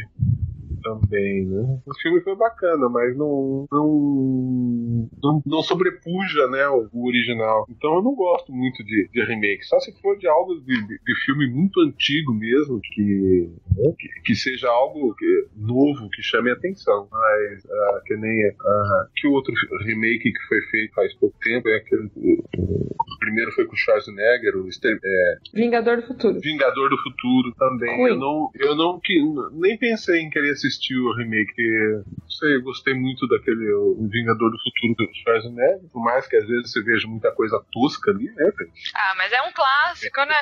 também, 0.82 1.46
né? 1.46 1.80
O 1.86 1.94
filme 2.02 2.22
foi 2.22 2.36
bacana, 2.36 2.90
mas 2.90 3.16
não 3.18 3.66
não, 3.72 5.10
não, 5.22 5.42
não 5.46 5.62
sobrepuja, 5.64 6.48
né, 6.50 6.68
o, 6.70 6.88
o 6.94 7.08
original. 7.08 7.66
Então 7.70 7.96
eu 7.96 8.02
não 8.02 8.16
gosto 8.16 8.52
muito 8.52 8.84
de, 8.84 9.10
de 9.12 9.24
remake. 9.24 9.64
Só 9.66 9.80
se 9.80 9.92
for 10.02 10.18
de 10.18 10.28
algo 10.28 10.56
de, 10.62 10.88
de, 10.88 11.00
de 11.04 11.16
filme 11.26 11.48
muito 11.50 11.80
antigo 11.82 12.34
mesmo, 12.34 12.80
que, 12.82 13.50
né, 13.78 13.94
que, 13.98 14.08
que 14.26 14.36
seja 14.36 14.68
algo 14.70 15.14
que- 15.16 15.48
novo, 15.56 16.10
que 16.10 16.22
chame 16.22 16.50
a 16.50 16.54
atenção. 16.54 17.08
Mas 17.12 17.66
ah, 17.70 18.02
que 18.06 18.16
nem 18.18 18.48
ah, 18.62 19.08
que 19.16 19.28
o 19.28 19.32
outro 19.32 19.54
remake 19.86 20.32
que 20.32 20.48
foi 20.48 20.62
feito 20.70 20.94
faz 20.94 21.14
pouco 21.16 21.38
tempo 21.42 21.68
é 21.70 21.76
aquele. 21.78 22.10
O 22.58 23.20
primeiro 23.20 23.52
foi 23.52 23.66
com 23.66 23.74
o 23.74 23.78
Schwarzenegger, 23.78 24.56
o 24.58 24.68
Exter- 24.68 25.00
é, 25.04 25.38
Vingador 25.54 25.98
do 25.98 26.08
Futuro. 26.08 26.40
Vingador 26.40 26.90
do 26.90 26.98
Futuro 26.98 27.54
também. 27.58 28.08
Eu 28.08 28.18
não, 28.18 28.50
eu 28.56 28.76
não 28.76 29.00
que, 29.00 29.14
nem 29.54 29.78
pensei 29.78 30.22
em 30.22 30.30
querer 30.30 30.52
assistir 30.52 30.71
o 30.78 31.16
remake. 31.16 31.62
Não 32.06 32.30
sei, 32.30 32.56
eu 32.56 32.64
gostei 32.64 32.94
muito 32.94 33.28
daquele 33.28 33.72
o 33.74 34.08
Vingador 34.10 34.52
do 34.52 34.58
Futuro 34.60 34.96
do 34.96 35.16
Schwarzenegger. 35.16 35.90
Por 35.92 36.04
mais 36.04 36.28
que 36.28 36.36
às 36.36 36.48
vezes 36.48 36.72
você 36.72 36.82
veja 36.84 37.08
muita 37.08 37.32
coisa 37.32 37.64
tosca 37.72 38.12
ali, 38.12 38.26
né? 38.32 38.52
Ah, 38.96 39.14
mas 39.18 39.32
é 39.32 39.42
um 39.42 39.52
clássico, 39.52 40.22
né? 40.26 40.36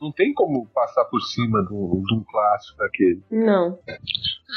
Não 0.00 0.12
tem 0.12 0.32
como 0.32 0.66
passar 0.68 1.04
por 1.06 1.20
cima 1.20 1.64
de 1.64 1.72
um 1.72 2.02
de 2.02 2.14
um 2.14 2.24
clássico 2.24 2.78
daquele. 2.78 3.22
Não. 3.30 3.78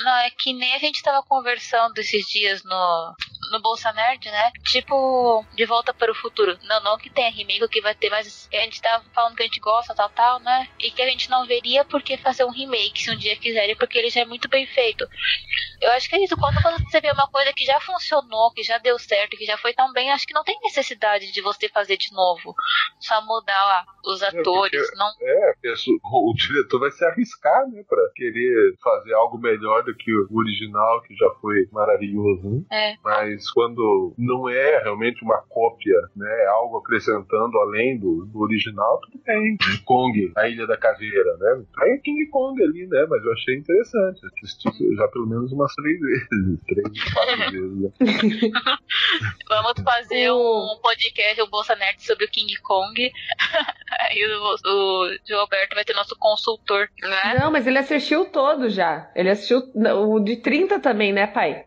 Não, 0.04 0.18
é 0.18 0.30
que 0.30 0.54
nem 0.54 0.76
a 0.76 0.80
gente 0.80 1.02
tava 1.02 1.26
conversando 1.28 1.98
esses 1.98 2.26
dias 2.28 2.64
no, 2.64 3.16
no 3.52 3.62
Bolsa 3.62 3.92
Nerd, 3.94 4.30
né? 4.30 4.52
Tipo, 4.64 5.46
De 5.54 5.66
Volta 5.66 5.94
para 5.94 6.12
o 6.12 6.16
Futuro. 6.16 6.58
Não, 6.64 6.82
não 6.84 6.98
que 6.98 7.10
tenha 7.10 7.32
remake, 7.32 7.68
que 7.68 7.82
vai 7.82 7.96
ter, 7.96 8.10
mas 8.10 8.50
a 8.54 8.58
gente 8.58 8.82
tava 8.82 9.04
falando 9.14 9.36
que 9.36 9.44
a 9.44 9.46
gente 9.46 9.60
gosta, 9.60 9.96
tal, 9.96 10.10
tal, 10.10 10.40
né? 10.40 10.68
E 10.80 10.92
que 10.92 11.02
a 11.02 11.10
gente 11.10 11.30
não 11.30 11.46
veria 11.46 11.86
porque 11.86 12.18
fazer 12.18 12.44
um 12.44 12.52
remake 12.52 13.04
se 13.04 13.12
um 13.12 13.18
dia 13.18 13.36
quiserem, 13.36 13.76
porque 13.76 13.98
ele 13.98 14.10
já 14.10 14.22
é 14.22 14.26
muito 14.26 14.48
bem 14.48 14.66
feito. 14.66 15.08
Eu 15.82 15.92
acho 15.92 16.10
que 16.10 16.16
é 16.16 16.24
isso. 16.24 16.36
Quando 16.38 16.56
você 16.90 17.00
vê 17.02 17.12
uma 17.12 17.28
coisa 17.30 17.52
que 17.54 17.64
já 17.66 17.80
funcionou, 17.80 18.52
que 18.54 18.64
já 18.64 18.78
deu 18.78 18.98
certo, 19.00 19.38
que 19.38 19.46
já 19.46 19.58
foi 19.58 19.74
tão 19.74 19.92
bem, 19.94 20.12
acho 20.12 20.26
que 20.28 20.34
não 20.34 20.44
tem 20.44 20.58
necessidade 20.62 21.32
de 21.32 21.42
você 21.42 21.70
fazer 21.70 21.98
de 21.98 22.12
novo. 22.14 22.54
Só 23.00 23.22
mudar 23.26 23.64
lá 23.66 23.86
os 24.06 24.20
porque- 24.20 24.38
atores. 24.40 24.92
Não, 24.98 25.08
É, 25.22 25.52
a 25.52 25.54
pessoa- 25.62 25.98
o 26.04 26.34
diretor 26.36 26.80
vai 26.80 26.92
se 26.92 27.04
arriscar, 27.06 27.68
né? 27.70 27.84
Pra 27.88 27.98
querer 28.16 28.76
fazer 28.84 29.14
algo 29.14 29.38
melhor 29.38 29.84
do 29.84 29.96
que 29.96 30.12
o 30.14 30.28
original, 30.38 31.02
que 31.04 31.16
já 31.16 31.30
foi 31.42 31.68
maravilhoso, 31.72 32.42
né? 32.50 32.64
é. 32.72 32.96
Mas 33.04 33.50
quando 33.52 34.14
não 34.18 34.50
é 34.50 34.80
realmente 34.84 35.24
uma 35.24 35.42
cópia, 35.50 35.96
né, 36.16 36.30
é 36.44 36.48
algo 36.48 36.78
acrescentando 36.78 37.58
além 37.60 37.98
do, 37.98 38.26
do 38.26 38.40
original, 38.42 39.00
tudo 39.02 39.22
bem. 39.26 39.58
Kong, 39.86 40.32
a 40.36 40.48
Ilha 40.48 40.68
da 40.68 40.78
Caveira, 40.78 41.38
né? 41.38 41.64
Aí 41.80 41.92
é 41.92 41.98
King 41.98 42.26
Kong 42.28 42.62
ali, 42.62 42.88
né? 42.88 43.06
Mas 43.10 43.24
eu 43.24 43.32
achei 43.34 43.56
interessante. 43.58 44.20
Assisti 44.26 44.96
já 44.96 45.08
pelo 45.08 45.28
menos 45.28 45.52
umas 45.70 45.76
três 45.76 46.00
vezes. 46.00 46.60
Três, 46.68 47.14
quatro 47.14 47.52
vezes. 47.52 47.80
Né? 47.80 47.92
Vamos 49.48 49.74
fazer 49.84 50.30
O- 50.32 50.74
um 50.76 50.82
podcast, 50.82 51.42
um 51.42 51.50
Bolsa 51.50 51.76
Nerd 51.76 52.02
sobre 52.04 52.26
o 52.26 52.30
King 52.30 52.54
Kong. 52.62 53.12
Aí 54.02 54.24
o, 54.26 54.70
o 54.70 55.18
João 55.28 55.42
Alberto 55.42 55.76
vai 55.76 55.84
ter 55.84 55.94
nosso 55.94 56.16
consultor. 56.18 56.88
né? 57.02 57.38
Não, 57.40 57.52
mas 57.52 57.66
ele 57.68 57.78
assistiu 57.78 58.26
todo 58.26 58.70
já. 58.70 59.10
Ele 59.16 59.30
assistiu 59.30 59.62
o 59.76 60.20
de 60.20 60.38
30 60.38 60.80
também, 60.80 61.12
né, 61.12 61.28
pai? 61.28 61.64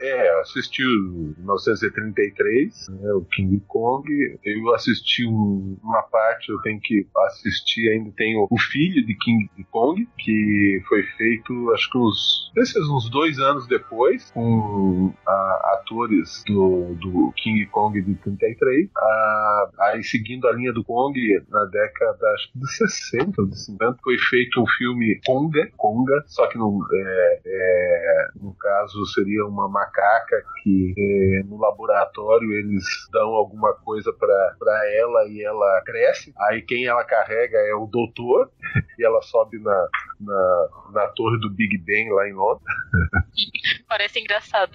É, 0.00 0.40
assisti 0.40 0.84
o 0.84 1.34
1933, 1.38 2.88
né, 3.00 3.12
o 3.12 3.24
King 3.24 3.60
Kong. 3.66 4.06
Eu 4.44 4.74
assisti 4.74 5.24
um- 5.26 5.78
uma 5.82 6.02
parte, 6.02 6.50
eu 6.50 6.60
tenho 6.62 6.78
que 6.80 7.06
assistir 7.28 7.88
ainda. 7.90 8.10
Tem 8.16 8.36
o, 8.36 8.46
o 8.50 8.58
filho 8.58 9.04
de 9.06 9.14
King 9.16 9.48
Kong, 9.70 10.06
que 10.18 10.82
foi 10.88 11.02
feito, 11.16 11.72
acho 11.72 11.90
que 11.90 11.98
uns, 11.98 12.52
esses 12.56 12.88
uns 12.88 13.08
dois 13.10 13.25
anos 13.38 13.66
depois, 13.66 14.30
com 14.30 15.12
a- 15.26 15.78
atores 15.80 16.42
do, 16.46 16.94
do 17.00 17.32
King 17.36 17.66
Kong 17.66 18.00
de 18.00 18.14
33. 18.16 18.88
Ah, 18.96 19.68
aí, 19.80 20.02
seguindo 20.02 20.46
a 20.48 20.52
linha 20.52 20.72
do 20.72 20.84
Kong, 20.84 21.14
na 21.48 21.64
década, 21.66 22.26
acho 22.34 22.52
que 22.52 22.58
de 22.58 22.70
60 22.72 23.40
ou 23.42 23.46
de 23.48 23.58
50, 23.58 23.98
foi 24.02 24.18
feito 24.18 24.60
um 24.60 24.66
filme 24.66 25.20
Konga, 25.26 25.68
Konga 25.76 26.22
só 26.26 26.46
que 26.48 26.58
não, 26.58 26.78
é, 26.92 27.40
é, 27.46 28.28
no 28.40 28.54
caso 28.54 29.04
seria 29.06 29.44
uma 29.46 29.68
macaca 29.68 30.42
que 30.62 30.94
é, 30.96 31.42
no 31.44 31.58
laboratório 31.58 32.50
eles 32.52 32.84
dão 33.12 33.28
alguma 33.34 33.72
coisa 33.74 34.12
para 34.12 34.94
ela 34.94 35.24
e 35.28 35.42
ela 35.42 35.82
cresce. 35.84 36.32
Aí 36.38 36.62
quem 36.62 36.86
ela 36.86 37.04
carrega 37.04 37.58
é 37.58 37.74
o 37.74 37.86
doutor 37.86 38.50
e 38.98 39.04
ela 39.04 39.20
sobe 39.22 39.58
na, 39.58 39.88
na, 40.20 40.68
na 40.92 41.06
torre 41.08 41.38
do 41.40 41.50
Big 41.50 41.76
Ben 41.78 42.10
lá 42.12 42.28
em 42.28 42.32
Londres. 42.32 42.64
Parece 43.88 44.20
engraçado. 44.20 44.72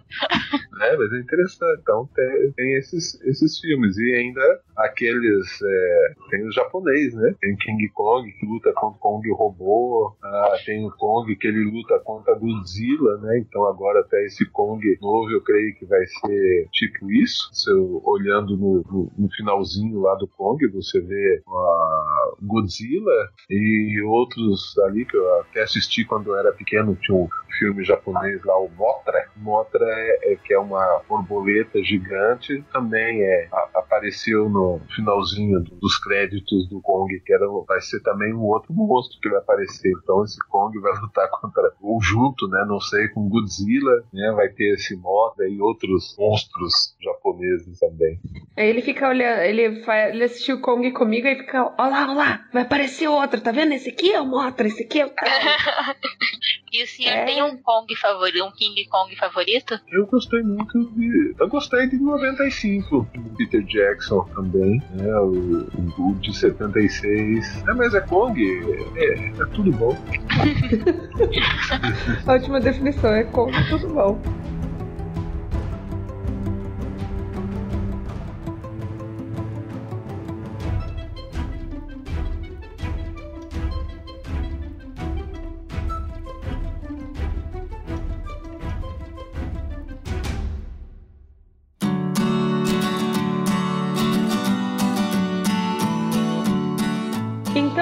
né? 0.78 0.96
Mas 0.98 1.12
é 1.14 1.20
interessante. 1.20 1.80
Então 1.82 2.10
tem, 2.16 2.52
tem 2.54 2.74
esses, 2.78 3.22
esses 3.22 3.60
filmes. 3.60 3.98
E 3.98 4.14
ainda 4.16 4.62
aqueles. 4.78 5.62
é, 5.62 6.14
tem 6.30 6.48
os 6.48 6.56
japonês, 6.56 7.14
né? 7.14 7.36
Tem 7.40 7.56
King 7.58 7.90
Kong 7.90 8.32
que 8.32 8.46
luta 8.46 8.72
contra 8.74 8.98
o 8.98 9.00
Kong 9.00 9.32
robô. 9.32 10.16
ah, 10.24 10.56
tem 10.66 10.86
o 10.86 10.92
Kong 10.92 11.36
que 11.36 11.48
ele 11.48 11.64
luta 11.72 12.00
contra 12.00 12.36
Godzilla, 12.36 13.18
né? 13.18 13.40
Então 13.40 13.66
agora 13.66 14.02
até 14.02 14.26
esse 14.26 14.46
Kong 14.46 14.82
novo 15.02 15.32
eu 15.32 15.42
creio 15.42 15.76
que 15.76 15.86
vai 15.86 16.06
ser 16.06 16.68
tipo 16.72 17.12
isso. 17.12 17.50
Eu, 17.68 18.02
olhando 18.06 18.58
no, 18.58 18.84
no, 18.92 19.12
no 19.18 19.30
finalzinho 19.32 20.00
lá 20.02 20.16
do 20.16 20.28
Kong, 20.28 20.66
você 20.68 21.00
vê 21.02 21.42
a 21.48 22.32
Godzilla 22.42 23.30
e 23.50 24.02
outros 24.06 24.78
ali 24.80 25.06
que 25.06 25.16
eu 25.16 25.42
até 25.42 25.64
assisti 25.64 26.06
quando 26.06 26.28
eu 26.28 26.36
era 26.38 26.52
pequeno. 26.52 26.98
Tinha 27.02 27.18
um 27.18 27.30
filme 27.60 27.84
japonês 27.84 28.31
lá, 28.44 28.58
o 28.60 28.70
Motra. 28.70 29.30
Motra 29.36 29.84
é, 29.86 30.34
é 30.34 30.36
que 30.36 30.54
é 30.54 30.60
uma 30.60 31.02
borboleta 31.08 31.82
gigante, 31.84 32.64
também 32.72 33.22
é 33.24 33.48
a- 33.52 33.70
apareceu 33.76 34.50
no 34.50 34.80
finalzinho 34.96 35.60
do- 35.62 35.76
dos 35.76 35.98
créditos 35.98 36.68
do 36.70 36.82
Kong, 36.82 37.20
que 37.26 37.34
era, 37.34 37.46
vai 37.68 37.82
ser 37.82 38.02
também 38.02 38.34
um 38.34 38.42
outro 38.44 38.74
monstro 38.74 39.20
que 39.22 39.30
vai 39.30 39.40
aparecer. 39.40 39.92
Então 40.04 40.24
esse 40.24 40.38
Kong 40.48 40.78
vai 40.80 40.92
lutar 41.02 41.30
contra 41.30 41.72
ou 41.82 42.02
junto, 42.02 42.48
né? 42.48 42.64
Não 42.68 42.80
sei, 42.80 43.08
com 43.10 43.28
Godzilla, 43.30 44.04
né? 44.14 44.32
Vai 44.36 44.50
ter 44.50 44.74
esse 44.76 44.96
Mothra 44.96 45.48
e 45.48 45.60
outros 45.62 46.16
monstros 46.18 46.96
japoneses 47.02 47.80
também. 47.80 48.20
Aí 48.58 48.68
ele 48.70 48.82
fica 48.82 49.08
olhando, 49.08 49.42
ele, 49.42 49.84
fa- 49.84 50.10
ele 50.10 50.24
assistiu 50.24 50.58
o 50.58 50.62
Kong 50.62 50.92
comigo 50.92 51.28
e 51.28 51.36
fica, 51.38 51.64
ó 51.78 51.88
lá, 51.88 52.08
ó 52.10 52.14
lá, 52.14 52.46
vai 52.54 52.64
aparecer 52.64 53.08
outro, 53.08 53.42
tá 53.42 53.52
vendo? 53.52 53.74
Esse 53.74 53.90
aqui 53.90 54.12
é 54.14 54.22
o 54.22 54.26
Motra, 54.26 54.68
esse 54.68 54.84
aqui 54.84 55.00
é 55.02 55.06
o. 55.06 55.12
E 56.74 56.84
o 56.84 56.88
senhor 56.88 57.12
É. 57.12 57.26
tem 57.26 57.44
um 57.44 57.58
Kong 57.62 57.94
favorito, 57.98 58.21
um 58.44 58.52
King 58.52 58.86
Kong 58.86 59.16
favorito? 59.16 59.80
Eu 59.92 60.06
gostei 60.06 60.42
muito 60.42 60.92
de. 60.92 61.36
Eu 61.40 61.48
gostei 61.48 61.88
de 61.88 61.98
95, 61.98 63.08
do 63.14 63.30
Peter 63.38 63.64
Jackson 63.64 64.24
também, 64.36 64.82
né? 64.94 65.16
O, 65.20 65.68
o 65.98 66.14
de 66.16 66.36
76. 66.36 67.64
É, 67.68 67.74
mas 67.74 67.94
é 67.94 68.02
Kong, 68.02 68.42
é, 68.96 69.30
é 69.30 69.46
tudo 69.54 69.72
bom. 69.72 69.98
A 72.28 72.34
última 72.34 72.60
definição 72.60 73.12
é 73.12 73.24
Kong, 73.24 73.52
tudo 73.70 73.88
bom. 73.90 74.20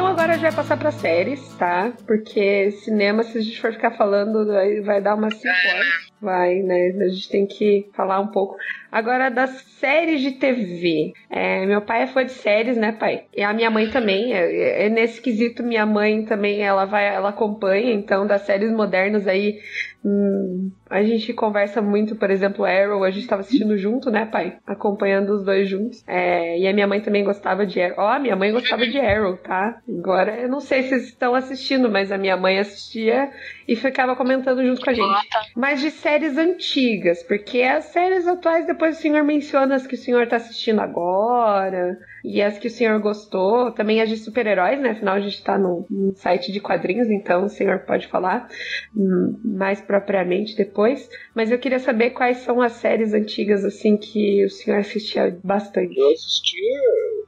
Agora 0.10 0.34
gente 0.34 0.42
vai 0.42 0.52
passar 0.52 0.78
pra 0.78 0.92
séries, 0.92 1.54
tá? 1.56 1.94
Porque 2.06 2.72
cinema, 2.72 3.24
se 3.24 3.38
a 3.38 3.42
gente 3.42 3.60
for 3.60 3.72
ficar 3.72 3.92
falando, 3.92 4.46
vai 4.84 5.02
dar 5.02 5.16
umas 5.16 5.36
5 5.36 5.48
horas. 5.48 6.10
Vai, 6.22 6.56
né? 6.56 6.88
A 7.06 7.10
gente 7.10 7.30
tem 7.30 7.46
que 7.48 7.90
falar 7.94 8.20
um 8.20 8.28
pouco. 8.28 8.56
Agora, 8.92 9.30
das 9.30 9.52
séries 9.80 10.22
de 10.22 10.32
TV. 10.32 11.14
É, 11.30 11.66
meu 11.66 11.82
pai 11.82 12.04
é 12.04 12.08
fã 12.08 12.26
de 12.26 12.32
séries, 12.32 12.76
né, 12.76 12.92
pai? 12.92 13.24
E 13.36 13.44
a 13.44 13.54
minha 13.54 13.70
mãe 13.70 13.90
também. 13.90 14.34
É, 14.34 14.86
é 14.86 14.90
nesse 14.90 15.22
quesito, 15.22 15.64
minha 15.64 15.86
mãe 15.86 16.26
também, 16.26 16.62
ela 16.62 16.86
vai, 16.86 17.08
ela 17.14 17.30
acompanha. 17.30 17.94
Então, 17.94 18.26
das 18.26 18.42
séries 18.42 18.72
modernas 18.72 19.28
aí, 19.28 19.60
hum, 20.04 20.72
a 20.90 21.04
gente 21.04 21.34
conversa 21.34 21.82
muito, 21.82 22.16
por 22.16 22.32
exemplo, 22.32 22.66
Arrow, 22.66 23.04
a 23.04 23.12
gente 23.12 23.28
tava 23.28 23.42
assistindo 23.42 23.78
junto, 23.78 24.10
né, 24.10 24.26
pai? 24.26 24.58
Acompanhando 24.66 25.34
os 25.34 25.44
dois 25.44 25.70
juntos. 25.70 26.04
É, 26.08 26.58
e 26.58 26.68
a 26.68 26.74
minha 26.74 26.88
mãe 26.88 27.00
também 27.00 27.24
gostava 27.24 27.66
de 27.66 27.80
Arrow. 27.80 27.96
Ó, 28.00 28.08
a 28.08 28.20
minha 28.20 28.36
mãe 28.36 28.52
gostava 28.52 28.88
de 28.88 29.00
Arrow, 29.00 29.38
tá? 29.38 29.80
Agora, 29.88 30.36
eu 30.40 30.50
não 30.50 30.60
sei 30.60 30.84
se 30.84 30.90
vocês 30.90 31.04
estão 31.04 31.36
assistindo, 31.36 31.90
mas 31.90 32.12
a 32.12 32.18
minha 32.18 32.36
mãe 32.36 32.58
assistia 32.58 33.30
e 33.68 33.76
ficava 33.76 34.16
comentando 34.16 34.66
junto 34.66 34.82
com 34.82 34.90
a 34.90 34.94
gente. 34.94 35.28
Mas 35.56 35.80
de 35.80 35.92
séries 35.92 36.38
antigas, 36.38 37.22
porque 37.24 37.62
as 37.62 37.86
séries 37.86 38.28
atuais 38.28 38.66
depois 38.66 38.79
o 38.88 38.94
senhor 38.94 39.24
menciona 39.24 39.76
as 39.76 39.86
que 39.86 39.96
o 39.96 39.98
senhor 39.98 40.28
tá 40.28 40.38
assistindo 40.38 40.80
agora 40.80 41.98
e 42.24 42.42
as 42.42 42.58
que 42.58 42.68
o 42.68 42.72
senhor 42.72 43.00
gostou. 43.00 43.72
Também 43.72 44.02
as 44.02 44.10
de 44.10 44.18
super-heróis, 44.18 44.80
né? 44.80 44.92
Afinal, 44.92 45.16
a 45.16 45.20
gente 45.20 45.44
tá 45.44 45.58
num, 45.58 45.86
site 46.16 46.52
de 46.52 46.60
quadrinhos, 46.60 47.10
então 47.10 47.46
o 47.46 47.50
senhor 47.50 47.80
pode 47.80 48.08
falar 48.08 48.48
hum, 48.96 49.40
mais 49.44 49.82
propriamente 49.82 50.56
depois. 50.56 51.10
Mas 51.36 51.52
eu 51.52 51.60
queria 51.60 51.80
saber 51.80 52.12
quais 52.12 52.38
são 52.38 52.62
as 52.62 52.74
séries 52.74 53.14
antigas, 53.14 53.66
assim, 53.66 53.98
que 53.98 54.46
o 54.46 54.50
senhor 54.50 54.80
assistia 54.80 55.38
bastante. 55.44 55.98
Eu 55.98 56.12
assistia 56.12 56.82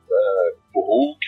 né, 0.09 0.53
o 0.75 0.81
Hulk, 0.81 1.25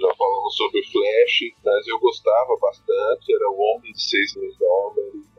já 0.00 0.14
falamos 0.16 0.56
sobre 0.56 0.80
o 0.80 0.84
Flash, 0.84 1.54
mas 1.64 1.86
eu 1.86 1.98
gostava 1.98 2.56
bastante. 2.60 3.34
Era 3.34 3.50
o 3.50 3.58
Homem 3.58 3.92
de 3.92 4.02
6 4.02 4.36
mil 4.36 4.52
dólares 4.58 5.31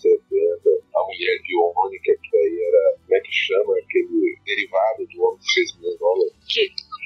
70. 0.00 0.70
A 0.94 1.04
Mulher 1.04 1.42
Biônica, 1.42 2.12
que 2.22 2.36
aí 2.36 2.62
era, 2.62 2.98
como 3.00 3.14
é 3.16 3.20
que 3.20 3.32
chama, 3.32 3.78
aquele 3.78 4.36
derivado 4.44 5.06
do 5.06 5.22
Homem 5.22 5.38
de 5.38 5.52
6 5.52 5.78
mil 5.80 5.98
dólares. 5.98 6.32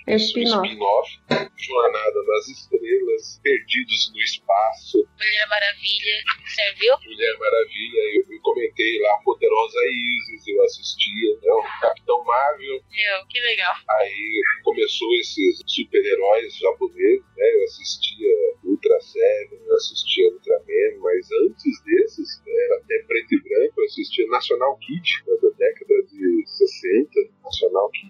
É 0.07 0.17
spin-off. 0.17 0.69
Spin-off. 0.69 1.11
Jornada 1.57 2.23
nas 2.27 2.49
Estrelas, 2.49 3.41
Perdidos 3.43 4.13
no 4.13 4.21
Espaço, 4.21 4.99
Mulher 5.17 5.47
Maravilha, 5.49 6.15
serviu? 6.45 6.95
Mulher 7.07 7.39
Maravilha, 7.39 8.01
eu, 8.17 8.35
eu 8.35 8.41
comentei 8.43 9.01
lá, 9.01 9.17
Poderosa 9.25 9.79
Isis, 9.87 10.49
eu 10.49 10.63
assistia, 10.65 11.35
né, 11.41 11.53
o 11.53 11.81
Capitão 11.81 12.25
Marvel, 12.25 12.83
Meu, 12.91 13.27
que 13.29 13.41
legal. 13.41 13.75
Aí 13.89 14.43
começou 14.65 15.15
esses 15.21 15.61
super-heróis 15.67 16.57
japoneses, 16.57 17.25
né? 17.37 17.55
Eu 17.55 17.65
assistia 17.65 18.35
Ultra 18.83 19.01
Seven, 19.01 19.61
eu 19.65 19.75
assistia 19.77 20.29
Ultraman, 20.29 20.99
mas 21.01 21.29
antes 21.47 21.83
desses, 21.85 22.43
era 22.45 22.77
até 22.79 22.99
preto 23.07 23.35
e 23.35 23.43
branco, 23.43 23.75
eu 23.79 23.85
assistia 23.85 24.27
National 24.27 24.77
Kid, 24.79 25.23
da 25.27 25.49
década 25.57 25.95
de 26.11 26.45
60, 26.47 27.11
National 27.45 27.91
Kid. 27.91 28.09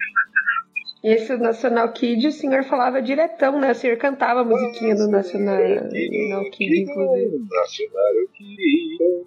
Esse 1.04 1.36
National 1.36 1.92
Kid, 1.92 2.26
o 2.26 2.32
senhor 2.32 2.64
falava 2.64 3.02
diretão, 3.02 3.60
né? 3.60 3.72
O 3.72 3.74
senhor 3.74 3.98
cantava 3.98 4.40
a 4.40 4.44
musiquinha 4.44 4.94
do 4.94 5.08
National, 5.08 5.58
National 5.58 6.50
Kid, 6.50 6.80
inclusive. 6.80 7.38
Nacional, 7.50 8.14
eu 8.14 8.28
queria. 8.28 9.24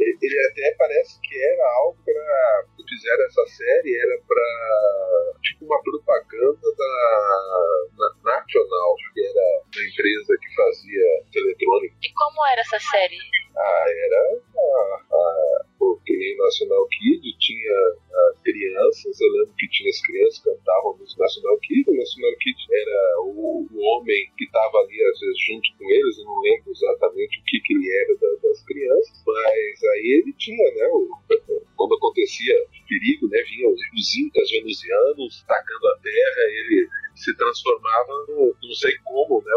Ele 0.00 0.46
até 0.48 0.74
parece 0.78 1.20
que 1.20 1.42
era 1.42 1.64
algo 1.82 1.98
pra. 2.04 2.64
Fizeram 2.88 3.24
essa 3.24 3.46
série, 3.46 3.96
era 4.00 4.18
pra. 4.26 5.38
Tipo 5.42 5.66
uma 5.66 5.82
propaganda 5.82 6.74
da. 6.76 7.86
da 7.98 8.10
National, 8.24 8.94
que 9.14 9.20
era 9.20 9.62
a 9.64 9.88
empresa 9.88 10.36
que 10.40 10.54
fazia 10.54 11.24
eletrônica. 11.34 11.94
E 12.02 12.12
como 12.14 12.46
era 12.46 12.60
essa 12.60 12.78
série? 12.78 13.18
Ah, 13.56 13.84
era 13.88 14.40
a, 14.56 15.16
a, 15.16 15.64
pô, 15.80 15.98
que 16.04 16.12
nem 16.14 16.36
National 16.36 16.86
Kid, 16.88 17.24
tinha 17.40 17.76
ah, 18.12 18.32
crianças, 18.44 19.18
eu 19.20 19.32
lembro 19.32 19.54
que 19.56 19.68
tinha 19.70 19.88
as 19.88 20.00
crianças 20.02 20.38
que 20.38 20.50
cantavam 20.50 20.98
música 20.98 21.22
National 21.24 21.58
Kid, 21.60 21.90
o 21.90 21.96
National 21.96 22.36
Kid 22.36 22.58
era 22.70 23.20
o, 23.24 23.66
o 23.72 23.78
homem 23.80 24.30
que 24.36 24.44
estava 24.44 24.76
ali 24.84 25.02
às 25.02 25.18
vezes 25.18 25.40
junto 25.48 25.68
com 25.78 25.90
eles, 25.90 26.18
eu 26.18 26.24
não 26.26 26.40
lembro 26.42 26.70
exatamente 26.70 27.40
o 27.40 27.44
que, 27.46 27.60
que 27.60 27.72
ele 27.72 27.88
era 27.90 28.14
da- 28.20 28.40
das 28.42 28.62
crianças, 28.64 29.22
mas 29.26 29.84
aí 29.96 30.20
ele 30.20 30.32
tinha, 30.36 30.70
né, 30.76 30.86
o, 30.92 31.08
quando 31.76 31.94
acontecia 31.96 32.54
perigo, 32.86 33.28
né, 33.28 33.38
vinham 33.48 33.72
os, 33.72 34.16
incas 34.18 34.50
venusianos 34.50 35.42
atacando 35.46 35.86
a 35.88 35.96
terra, 36.02 36.42
ele 36.50 36.88
se 37.20 37.36
transformava 37.36 38.12
no, 38.28 38.56
não 38.62 38.74
sei 38.74 38.96
como, 39.04 39.42
né, 39.44 39.52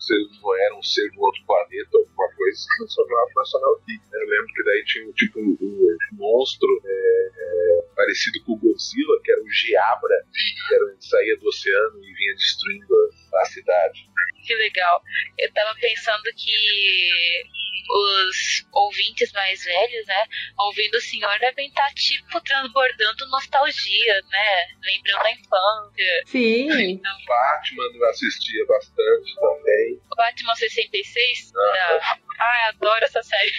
se 0.00 0.14
não 0.40 0.54
era 0.56 0.76
um 0.76 0.82
ser 0.82 1.10
de 1.10 1.18
outro 1.18 1.42
planeta, 1.46 1.98
alguma 1.98 2.28
coisa, 2.34 2.56
se 2.56 2.66
transformava 2.78 3.28
no 3.28 3.40
National 3.40 3.76
Kid. 3.84 4.02
né? 4.10 4.18
Eu 4.22 4.28
lembro 4.28 4.46
que 4.54 4.64
daí 4.64 4.84
tinha 4.84 5.08
um 5.08 5.12
tipo 5.12 5.38
um, 5.38 5.56
um 5.60 5.96
monstro 6.12 6.68
é, 6.84 7.30
é, 7.36 7.82
parecido 7.94 8.42
com 8.44 8.52
o 8.54 8.58
Godzilla, 8.58 9.20
que 9.22 9.30
era 9.30 9.42
o 9.42 9.50
Geabra, 9.50 10.26
que 10.32 10.74
era, 10.74 10.96
saía 11.00 11.36
do 11.38 11.48
oceano 11.48 11.98
e 12.02 12.12
vinha 12.12 12.34
destruindo 12.34 12.94
a, 13.34 13.42
a 13.42 13.44
cidade. 13.46 14.08
Que 14.44 14.54
legal. 14.54 15.02
Eu 15.38 15.52
tava 15.52 15.74
pensando 15.80 16.22
que 16.36 17.42
os 17.94 18.64
ouvintes 18.72 19.30
mais 19.32 19.62
velhos, 19.64 20.06
né, 20.06 20.24
ouvindo 20.58 20.94
o 20.94 21.00
senhor, 21.00 21.38
devem 21.40 21.68
estar, 21.68 21.92
tipo, 21.94 22.40
transbordando 22.40 23.28
nostalgia, 23.28 24.22
né? 24.30 24.66
Lembrando 24.82 25.26
a 25.26 25.32
infância. 25.32 26.22
Sim, 26.26 26.68
Batman 27.26 27.84
eu 27.94 28.08
assistia 28.08 28.66
bastante 28.66 29.34
também. 29.40 30.00
Batman 30.16 30.54
66? 30.54 31.52
Não. 31.52 31.62
Ah, 31.62 32.18
eu 32.38 32.68
adoro 32.68 33.04
essa 33.04 33.22
série. 33.22 33.52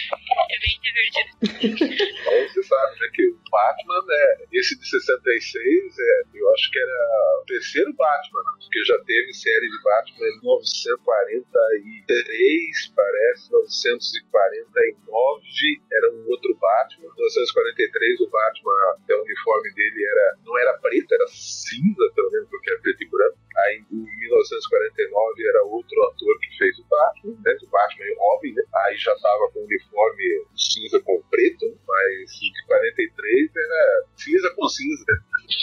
É 0.50 0.58
bem 0.58 0.80
divertido. 0.82 1.30
Então 1.44 2.48
você 2.48 2.62
sabe 2.62 3.00
né, 3.00 3.08
que 3.14 3.26
o 3.28 3.38
Batman, 3.50 4.00
né, 4.06 4.36
esse 4.52 4.78
de 4.78 4.86
66, 4.88 5.98
é, 5.98 6.22
eu 6.34 6.52
acho 6.52 6.70
que 6.70 6.78
era 6.78 7.40
o 7.40 7.44
terceiro 7.46 7.92
Batman, 7.94 8.42
porque 8.58 8.84
já 8.84 8.98
teve 9.04 9.32
série 9.32 9.68
de 9.68 9.82
Batman 9.82 10.26
em 10.26 10.40
1943, 10.40 12.92
parece, 12.94 13.50
1949 13.50 15.44
era 15.92 16.10
um 16.12 16.26
outro 16.28 16.54
Batman, 16.56 17.08
1943 17.14 18.20
o 18.20 18.30
Batman, 18.30 18.72
até 18.94 19.14
o 19.14 19.22
uniforme 19.22 19.72
dele 19.74 20.04
era, 20.04 20.38
não 20.44 20.58
era 20.58 20.76
preto, 20.78 21.14
era 21.14 21.26
cinza, 21.28 22.10
pelo 22.14 22.30
menos 22.30 22.48
porque 22.48 22.70
era 22.70 22.80
preto 22.80 23.02
e 23.02 23.08
branco. 23.08 23.38
Aí 23.56 23.82
em 23.90 24.18
1949 24.18 25.48
era 25.48 25.64
outro 25.64 26.02
ator 26.02 26.38
que 26.40 26.58
fez 26.58 26.78
o 26.78 26.84
Batman, 26.88 27.36
né, 27.44 27.56
o 27.62 27.70
Batman 27.70 28.04
e 28.04 28.16
Robin, 28.18 28.52
né, 28.54 28.62
aí 28.86 28.96
já 28.96 29.14
tava 29.16 29.50
com 29.52 29.60
o 29.60 29.64
uniforme 29.64 30.46
cinza 30.56 31.00
com 31.02 31.22
preto, 31.30 31.66
mas 31.86 32.30
o 32.30 32.52
de 32.52 32.66
43 32.66 33.56
era 33.56 34.04
cinza 34.16 34.54
com 34.56 34.68
cinza, 34.68 35.04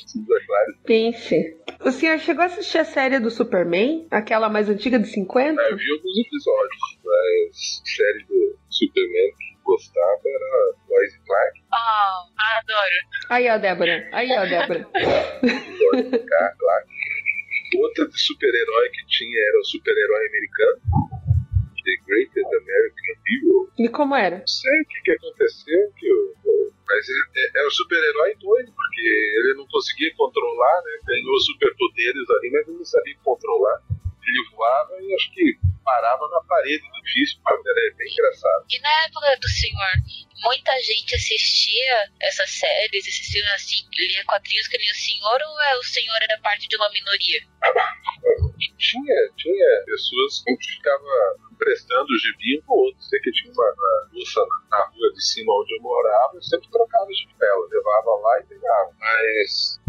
cinza 0.07 0.41
claro. 0.45 0.73
pense. 0.85 1.57
O 1.81 1.91
senhor 1.91 2.19
chegou 2.19 2.43
a 2.43 2.45
assistir 2.45 2.77
a 2.77 2.85
série 2.85 3.19
do 3.19 3.29
Superman? 3.31 4.07
Aquela 4.11 4.49
mais 4.49 4.69
antiga 4.69 4.99
de 4.99 5.07
50? 5.07 5.61
Eu 5.61 5.77
vi 5.77 5.91
alguns 5.91 6.17
episódios, 6.17 6.99
mas 7.03 7.81
série 7.85 8.23
do 8.25 8.57
Superman, 8.69 9.31
gostava 9.63 10.21
era 10.25 10.75
Lois 10.89 11.13
e 11.13 11.19
Clark, 11.25 11.61
Ah, 11.71 12.25
adoro. 12.59 12.95
Aí, 13.29 13.49
ó, 13.49 13.57
Débora. 13.57 14.09
Aí, 14.11 14.29
ó, 14.31 14.45
Débora. 14.45 14.87
Lois 14.93 16.13
e 16.13 16.19
Clark, 16.19 16.57
Outra 17.77 18.07
de 18.07 18.19
super-herói 18.19 18.89
que 18.89 19.05
tinha 19.07 19.39
era 19.39 19.59
o 19.59 19.63
super-herói 19.65 20.27
americano, 20.27 20.81
The 21.83 21.95
Greatest 22.05 22.45
American 22.45 23.15
Hero. 23.27 23.71
E 23.79 23.89
como 23.89 24.15
era? 24.15 24.39
Não 24.39 24.47
sei 24.47 24.81
o 24.81 24.85
que, 24.85 25.01
que 25.03 25.11
aconteceu, 25.11 25.91
que 25.97 26.13
o- 26.13 26.71
mas 26.87 27.07
ele 27.07 27.19
é, 27.37 27.61
é 27.63 27.67
um 27.67 27.71
super-herói 27.71 28.35
doido, 28.35 28.71
porque 28.75 29.01
ele 29.39 29.53
não 29.55 29.65
conseguia 29.67 30.13
controlar, 30.15 30.81
né? 30.83 30.91
Ganhou 31.07 31.39
superpoderes 31.39 32.29
ali, 32.31 32.51
mas 32.51 32.67
ele 32.67 32.77
não 32.77 32.85
sabia 32.85 33.15
controlar. 33.23 33.81
Ele 34.31 34.55
voava 34.55 34.93
e 35.01 35.15
acho 35.15 35.33
que 35.33 35.59
parava 35.83 36.27
na 36.29 36.41
parede 36.47 36.87
do 36.89 36.97
edifício, 36.99 37.41
era 37.45 37.95
bem 37.95 38.11
engraçado. 38.11 38.65
E 38.69 38.79
na 38.79 39.03
época 39.03 39.37
do 39.41 39.49
senhor, 39.49 39.93
muita 40.43 40.79
gente 40.79 41.15
assistia 41.15 42.09
essas 42.21 42.49
séries, 42.49 43.07
esses 43.07 43.27
filmes 43.27 43.51
assim, 43.51 43.83
lia 43.97 44.23
quadrinhos 44.25 44.67
que 44.67 44.77
nem 44.77 44.91
o 44.91 44.95
senhor, 44.95 45.39
ou 45.41 45.61
é, 45.61 45.77
o 45.77 45.83
senhor 45.83 46.17
era 46.21 46.39
parte 46.41 46.67
de 46.67 46.75
uma 46.77 46.89
minoria? 46.91 47.41
Tinha, 48.77 49.15
tinha 49.37 49.83
pessoas 49.85 50.43
que 50.43 50.55
ficavam 50.75 51.07
emprestando 51.51 52.05
o 52.05 52.19
gibi 52.19 52.59
um 52.59 52.65
pro 52.65 52.75
outro. 52.75 53.01
Sei 53.01 53.19
que 53.19 53.31
tinha 53.31 53.53
uma, 53.53 53.63
uma 53.63 54.09
moça 54.13 54.41
na 54.69 54.85
rua 54.85 55.13
de 55.13 55.23
cima 55.23 55.53
onde 55.53 55.75
eu 55.75 55.81
morava, 55.81 56.35
eu 56.35 56.41
sempre 56.41 56.69
trocava 56.69 57.07
de 57.07 57.27
tela, 57.37 57.67
levava 57.69 58.15
lá 58.21 58.39
e 58.39 58.45
pegava. 58.45 58.91
Mas 58.99 59.80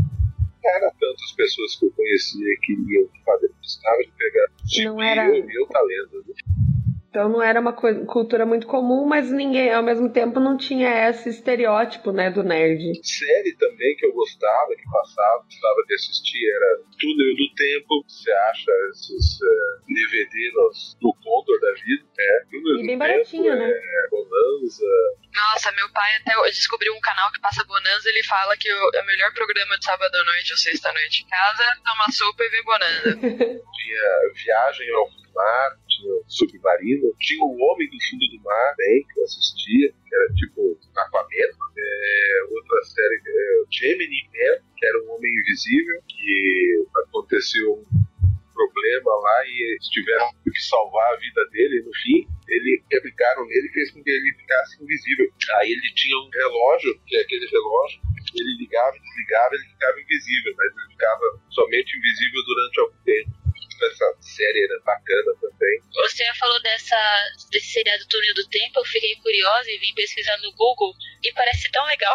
era 0.64 0.90
tantas 1.00 1.32
pessoas 1.32 1.76
que 1.76 1.86
eu 1.86 1.90
conhecia 1.92 2.56
que 2.62 2.72
iam 2.72 3.08
fazer. 3.24 3.48
Precisava 3.58 3.98
de 4.04 4.12
pegar 4.12 4.46
gibi 4.64 4.84
Não 4.86 5.02
era- 5.02 5.28
eu 5.28 5.66
tá 5.66 5.80
lendo. 5.82 6.24
né? 6.28 6.34
Então 7.12 7.28
não 7.28 7.42
era 7.42 7.60
uma 7.60 7.74
cultura 7.74 8.46
muito 8.46 8.66
comum, 8.66 9.04
mas 9.04 9.30
ninguém, 9.30 9.70
ao 9.70 9.82
mesmo 9.82 10.08
tempo, 10.10 10.40
não 10.40 10.56
tinha 10.56 11.10
esse 11.10 11.28
estereótipo, 11.28 12.10
né, 12.10 12.30
do 12.30 12.42
nerd. 12.42 12.80
Série 13.04 13.54
também 13.58 13.94
que 13.96 14.06
eu 14.06 14.14
gostava, 14.14 14.74
que 14.74 14.90
passava, 14.90 15.42
gostava 15.44 15.76
de 15.86 15.94
assistir, 15.94 16.40
era 16.48 16.80
Túnel 16.98 17.36
do 17.36 17.54
Tempo. 17.54 18.02
Você 18.08 18.32
acha 18.32 18.70
esses 18.92 19.38
eh, 19.42 19.92
DVD 19.92 20.52
nos, 20.54 20.96
no 21.02 21.12
Condor 21.22 21.60
da 21.60 21.72
vida? 21.84 22.02
É, 22.18 22.44
Túnel 22.50 22.76
E 22.76 22.80
do 22.80 22.86
bem 22.86 22.86
Tempo, 22.86 22.98
baratinho, 22.98 23.56
né? 23.56 23.70
é, 23.70 24.08
Bonanza, 24.08 24.86
Nossa, 25.36 25.70
meu 25.72 25.92
pai 25.92 26.16
até 26.16 26.38
hoje 26.38 26.52
descobriu 26.52 26.94
um 26.94 27.00
canal 27.00 27.30
que 27.30 27.42
passa 27.42 27.62
Bonanza 27.64 28.08
ele 28.08 28.24
fala 28.24 28.56
que 28.56 28.72
o, 28.72 28.90
é 28.94 29.02
o 29.02 29.06
melhor 29.06 29.34
programa 29.34 29.76
de 29.76 29.84
sábado 29.84 30.14
à 30.16 30.24
noite 30.24 30.52
ou 30.52 30.58
sexta 30.58 30.88
à 30.88 30.94
noite. 30.94 31.24
em 31.24 31.28
Casa, 31.28 31.64
toma 31.84 32.10
sopa 32.10 32.42
e 32.42 32.48
vê 32.48 32.62
Bonanza. 32.62 33.20
tinha 33.20 34.32
Viagem 34.32 34.90
ao 34.94 35.10
do 35.10 35.32
Mar, 35.34 35.70
tinha 36.02 36.22
Submarino, 36.26 37.14
tinha 37.20 37.44
O 37.44 37.56
Homem 37.56 37.88
do 37.88 37.98
Fundo 38.10 38.26
do 38.28 38.42
Mar 38.42 38.74
também, 38.76 39.06
que 39.06 39.20
eu 39.20 39.24
assistia, 39.24 39.92
que 39.92 40.14
era 40.14 40.34
tipo 40.34 40.78
Aquaman. 40.96 41.28
É, 41.78 42.42
outra 42.50 42.82
série, 42.82 43.22
é, 43.26 43.62
Gemini 43.70 44.28
Man, 44.28 44.62
que 44.76 44.86
era 44.86 45.02
um 45.04 45.12
homem 45.12 45.32
invisível, 45.32 46.02
que 46.06 46.86
aconteceu 47.06 47.72
um 47.72 48.52
problema 48.52 49.10
lá 49.10 49.46
e 49.46 49.72
eles 49.72 49.88
tiveram 49.88 50.30
que 50.44 50.62
salvar 50.62 51.14
a 51.14 51.16
vida 51.16 51.40
dele 51.50 51.82
no 51.82 51.92
fim 51.94 52.28
ele 52.52 52.82
replicaram 52.92 53.46
nele 53.46 53.66
e 53.66 53.72
fez 53.72 53.90
com 53.92 54.02
que 54.02 54.10
ele 54.10 54.34
ficasse 54.36 54.82
invisível. 54.82 55.26
Aí 55.60 55.72
ele 55.72 55.94
tinha 55.94 56.16
um 56.18 56.28
relógio, 56.28 57.00
que 57.06 57.16
é 57.16 57.22
aquele 57.22 57.46
relógio, 57.46 58.00
ele 58.34 58.58
ligava 58.58 58.92
desligava, 58.98 59.54
ele 59.54 59.64
ficava 59.64 60.00
invisível, 60.00 60.54
mas 60.56 60.72
ele 60.76 60.92
ficava 60.92 61.40
somente 61.50 61.96
invisível 61.96 62.42
durante 62.44 62.80
algum 62.80 63.04
tempo. 63.04 63.41
Essa 63.86 64.16
série 64.20 64.64
era 64.64 64.80
bacana 64.84 65.32
também. 65.40 65.80
Você 65.94 66.24
falou 66.38 66.62
dessa, 66.62 66.96
desse 67.50 67.72
seriado 67.72 68.06
Túnel 68.08 68.34
do 68.34 68.48
Tempo, 68.48 68.80
eu 68.80 68.84
fiquei 68.84 69.14
curiosa 69.16 69.70
e 69.70 69.78
vim 69.78 69.94
pesquisar 69.94 70.36
no 70.38 70.52
Google 70.52 70.92
e 71.22 71.32
parece 71.32 71.70
tão 71.70 71.84
legal. 71.86 72.14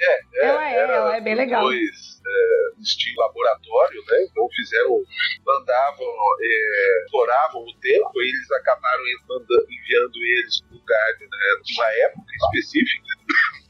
É, 0.00 0.46
Ela 0.46 0.70
é, 0.70 0.74
era 0.74 0.94
ela 0.94 1.16
é 1.16 1.20
bem 1.20 1.34
legal. 1.34 1.62
Dois 1.62 2.18
é, 2.28 2.80
estilo 2.80 3.20
laboratório, 3.20 4.02
né? 4.08 4.22
Então 4.22 4.48
fizeram, 4.54 5.02
mandavam, 5.44 6.06
é, 6.40 7.04
exploravam 7.04 7.62
o 7.62 7.80
tempo 7.80 8.22
e 8.22 8.28
eles 8.28 8.50
acabaram 8.52 9.02
mandando, 9.28 9.66
enviando 9.70 10.16
eles 10.16 10.60
para 10.60 10.76
um 10.76 10.78
lugar, 10.78 11.12
né, 11.20 11.28
numa 11.68 11.92
época 11.92 12.32
específica. 12.44 13.08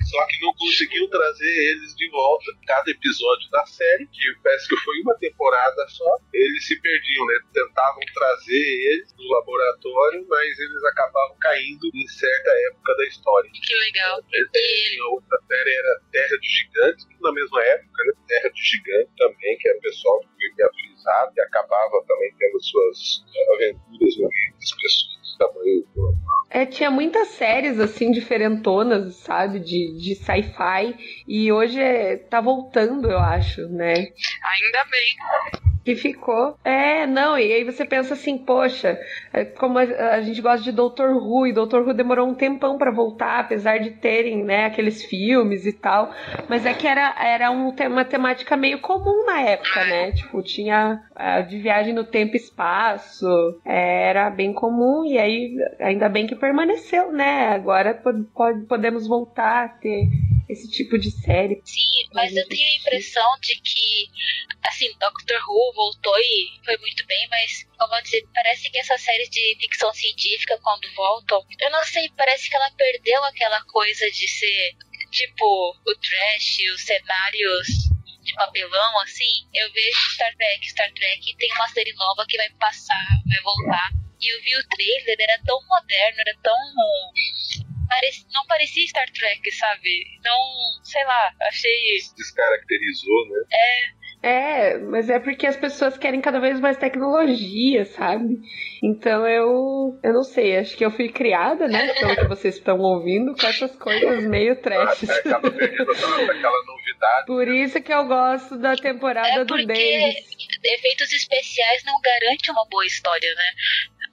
Só 0.08 0.26
que 0.26 0.40
não 0.40 0.54
conseguiam 0.54 1.08
trazer 1.08 1.70
eles 1.70 1.94
de 1.94 2.08
volta. 2.10 2.46
Cada 2.66 2.90
episódio 2.90 3.50
da 3.50 3.64
série, 3.66 4.06
que 4.06 4.22
parece 4.42 4.68
que 4.68 4.76
foi 4.76 5.00
uma 5.02 5.14
temporada 5.18 5.86
só, 5.88 6.16
eles 6.32 6.66
se 6.66 6.80
perdiam, 6.80 7.26
né? 7.26 7.34
Tentavam 7.52 8.00
trazer 8.14 8.64
eles 8.92 9.12
do 9.12 9.28
laboratório, 9.28 10.26
mas 10.28 10.58
eles 10.58 10.84
acabavam 10.84 11.36
caindo 11.40 11.90
em 11.94 12.06
certa 12.08 12.50
época 12.70 12.96
da 12.96 13.06
história. 13.06 13.50
Que 13.52 13.74
legal. 13.74 14.18
É, 14.32 14.44
tinha 14.88 15.04
outra 15.12 15.38
série, 15.46 15.70
era 15.70 16.00
Terra 16.10 16.38
de 16.40 16.48
Gigantes, 16.48 17.06
na 17.20 17.32
mesma 17.32 17.62
época, 17.64 18.04
né? 18.04 18.12
Terra 18.28 18.50
de 18.50 18.62
Gigante 18.62 19.10
também, 19.16 19.58
que 19.58 19.68
era 19.68 19.78
o 19.78 19.82
pessoal 19.82 20.20
que 20.20 20.54
foi 20.54 20.64
atualizado 20.64 21.32
e 21.36 21.40
acabava 21.40 22.04
também 22.06 22.34
tendo 22.38 22.62
suas 22.62 23.24
aventuras 23.54 24.16
no 24.16 24.28
meio 24.28 24.52
das 24.54 24.72
pessoas 24.72 25.18
do 25.22 25.38
tamanho 25.38 25.86
do 25.94 26.27
É, 26.50 26.64
tinha 26.64 26.90
muitas 26.90 27.28
séries, 27.28 27.78
assim, 27.78 28.10
diferentonas, 28.10 29.16
sabe, 29.16 29.60
de, 29.60 29.92
de 30.00 30.14
sci-fi, 30.14 30.96
e 31.26 31.52
hoje 31.52 31.78
é, 31.78 32.16
tá 32.16 32.40
voltando, 32.40 33.10
eu 33.10 33.18
acho, 33.18 33.68
né? 33.68 33.94
Ainda 33.94 34.84
bem. 34.90 35.57
Que 35.88 35.96
ficou. 35.96 36.54
É, 36.62 37.06
não, 37.06 37.38
e 37.38 37.50
aí 37.50 37.64
você 37.64 37.82
pensa 37.82 38.12
assim, 38.12 38.36
poxa, 38.36 38.98
é 39.32 39.42
como 39.46 39.78
a, 39.78 39.82
a 39.82 40.20
gente 40.20 40.42
gosta 40.42 40.62
de 40.62 40.70
Doutor 40.70 41.12
Who, 41.16 41.46
e 41.46 41.52
Doutor 41.54 41.80
Who 41.82 41.94
demorou 41.94 42.28
um 42.28 42.34
tempão 42.34 42.76
pra 42.76 42.90
voltar, 42.90 43.40
apesar 43.40 43.78
de 43.78 43.92
terem, 43.92 44.44
né, 44.44 44.66
aqueles 44.66 45.02
filmes 45.02 45.64
e 45.64 45.72
tal, 45.72 46.12
mas 46.46 46.66
é 46.66 46.74
que 46.74 46.86
era, 46.86 47.14
era 47.18 47.50
um, 47.50 47.70
uma 47.70 48.04
temática 48.04 48.54
meio 48.54 48.80
comum 48.80 49.24
na 49.24 49.40
época, 49.40 49.82
né? 49.86 50.12
Tipo, 50.12 50.42
tinha 50.42 51.00
ah, 51.16 51.40
de 51.40 51.58
viagem 51.58 51.94
no 51.94 52.04
tempo 52.04 52.34
e 52.34 52.36
espaço, 52.36 53.26
é, 53.64 54.10
era 54.10 54.28
bem 54.28 54.52
comum, 54.52 55.06
e 55.06 55.16
aí 55.16 55.56
ainda 55.80 56.06
bem 56.10 56.26
que 56.26 56.36
permaneceu, 56.36 57.10
né? 57.12 57.48
Agora 57.48 57.94
po- 57.94 58.24
pode, 58.34 58.66
podemos 58.66 59.06
voltar 59.06 59.64
a 59.64 59.68
ter 59.68 60.06
esse 60.48 60.70
tipo 60.70 60.98
de 60.98 61.10
série. 61.10 61.60
Sim, 61.64 62.08
mas 62.12 62.34
eu 62.34 62.46
tenho 62.48 62.66
a 62.66 62.76
impressão 62.76 63.38
de 63.40 63.60
que, 63.60 64.08
assim, 64.62 64.90
Doctor 64.98 65.40
Who 65.48 65.72
voltou 65.74 66.18
e 66.18 66.60
foi 66.64 66.76
muito 66.78 67.06
bem, 67.06 67.28
mas, 67.28 67.64
como 67.78 67.94
eu 67.94 68.02
disse, 68.02 68.26
parece 68.34 68.70
que 68.70 68.78
essas 68.78 69.00
séries 69.02 69.28
de 69.28 69.56
ficção 69.60 69.92
científica, 69.92 70.58
quando 70.62 70.92
voltam, 70.94 71.44
eu 71.60 71.70
não 71.70 71.84
sei, 71.84 72.10
parece 72.16 72.48
que 72.48 72.56
ela 72.56 72.70
perdeu 72.72 73.22
aquela 73.24 73.62
coisa 73.64 74.10
de 74.10 74.28
ser, 74.28 74.72
tipo, 75.10 75.76
o 75.86 75.94
trash, 75.96 76.58
os 76.74 76.82
cenários 76.82 77.66
de 78.22 78.34
papelão, 78.34 79.00
assim. 79.00 79.48
Eu 79.54 79.70
vejo 79.72 80.12
Star 80.14 80.34
Trek, 80.36 80.68
Star 80.70 80.92
Trek 80.92 81.36
tem 81.36 81.52
uma 81.52 81.68
série 81.68 81.92
nova 81.94 82.24
que 82.28 82.36
vai 82.36 82.50
passar, 82.58 83.06
vai 83.26 83.42
voltar. 83.42 83.90
E 84.20 84.34
eu 84.34 84.42
vi 84.42 84.56
o 84.56 84.68
trailer, 84.68 85.16
era 85.20 85.40
tão 85.44 85.60
moderno, 85.68 86.20
era 86.20 86.34
tão 86.42 86.56
Não 88.32 88.46
parecia 88.46 88.86
Star 88.86 89.10
Trek, 89.10 89.50
sabe? 89.52 90.04
Não, 90.24 90.38
sei 90.84 91.04
lá, 91.04 91.32
achei. 91.42 91.98
descaracterizou, 92.16 93.28
né? 93.28 93.44
É, 94.20 94.78
mas 94.78 95.08
é 95.08 95.20
porque 95.20 95.46
as 95.46 95.56
pessoas 95.56 95.96
querem 95.96 96.20
cada 96.20 96.40
vez 96.40 96.58
mais 96.58 96.76
tecnologia, 96.76 97.84
sabe? 97.84 98.40
Então 98.82 99.26
eu, 99.28 99.98
eu 100.02 100.12
não 100.12 100.24
sei, 100.24 100.58
acho 100.58 100.76
que 100.76 100.84
eu 100.84 100.90
fui 100.90 101.08
criada, 101.08 101.68
né, 101.68 101.92
pelo 101.94 102.16
que 102.16 102.26
vocês 102.26 102.56
estão 102.56 102.80
ouvindo, 102.80 103.32
com 103.36 103.46
essas 103.46 103.74
coisas 103.76 104.24
meio 104.24 104.60
trash. 104.60 105.08
Acaba 105.08 105.50
perdendo 105.52 105.92
aquela, 105.92 106.32
aquela 106.32 106.64
novidade. 106.64 107.26
Por 107.26 107.46
isso 107.48 107.80
que 107.80 107.92
eu 107.92 108.06
gosto 108.06 108.58
da 108.58 108.74
temporada 108.74 109.28
É 109.28 109.44
do 109.44 109.54
porque 109.54 109.66
Davis. 109.66 110.26
efeitos 110.64 111.12
especiais 111.12 111.84
não 111.84 112.00
garantem 112.00 112.52
uma 112.52 112.66
boa 112.68 112.84
história, 112.86 113.32
né? 113.36 113.50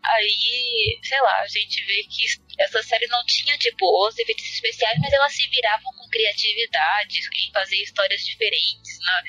Aí, 0.04 1.00
sei 1.02 1.20
lá, 1.20 1.40
a 1.42 1.48
gente 1.48 1.84
vê 1.84 2.04
que 2.04 2.26
essa 2.60 2.82
série 2.84 3.07
não 3.07 3.23
tinha, 3.26 3.57
tipo, 3.57 3.86
os 4.07 4.18
efeitos 4.18 4.45
especiais, 4.45 4.98
mas 4.99 5.11
elas 5.14 5.34
se 5.34 5.48
viravam 5.48 5.91
com 5.94 6.10
criatividade 6.10 7.19
em 7.19 7.52
fazer 7.52 7.77
histórias 7.77 8.23
diferentes, 8.26 8.99
né? 8.99 9.22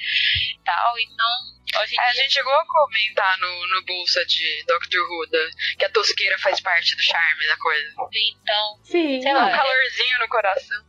Tal, 0.65 0.99
então, 0.99 1.83
hoje 1.83 1.95
em 1.95 2.01
A 2.01 2.13
dia. 2.13 2.23
gente 2.23 2.33
chegou 2.35 2.53
a 2.53 2.67
comentar 2.67 3.39
no, 3.39 3.67
no 3.69 3.85
Bolsa 3.85 4.25
de 4.27 4.65
Doctor 4.67 5.01
Who 5.01 5.27
da- 5.31 5.51
que 5.79 5.85
a 5.85 5.91
tosqueira 5.91 6.39
faz 6.39 6.61
parte 6.61 6.95
do 6.97 7.03
charme 7.03 7.47
da 7.47 7.57
coisa. 7.59 7.95
Então, 8.13 8.81
Sim, 8.85 9.21
sei 9.23 9.33
Um 9.33 9.37
lá, 9.37 9.51
calorzinho 9.51 10.19
no 10.19 10.29
coração. 10.29 10.85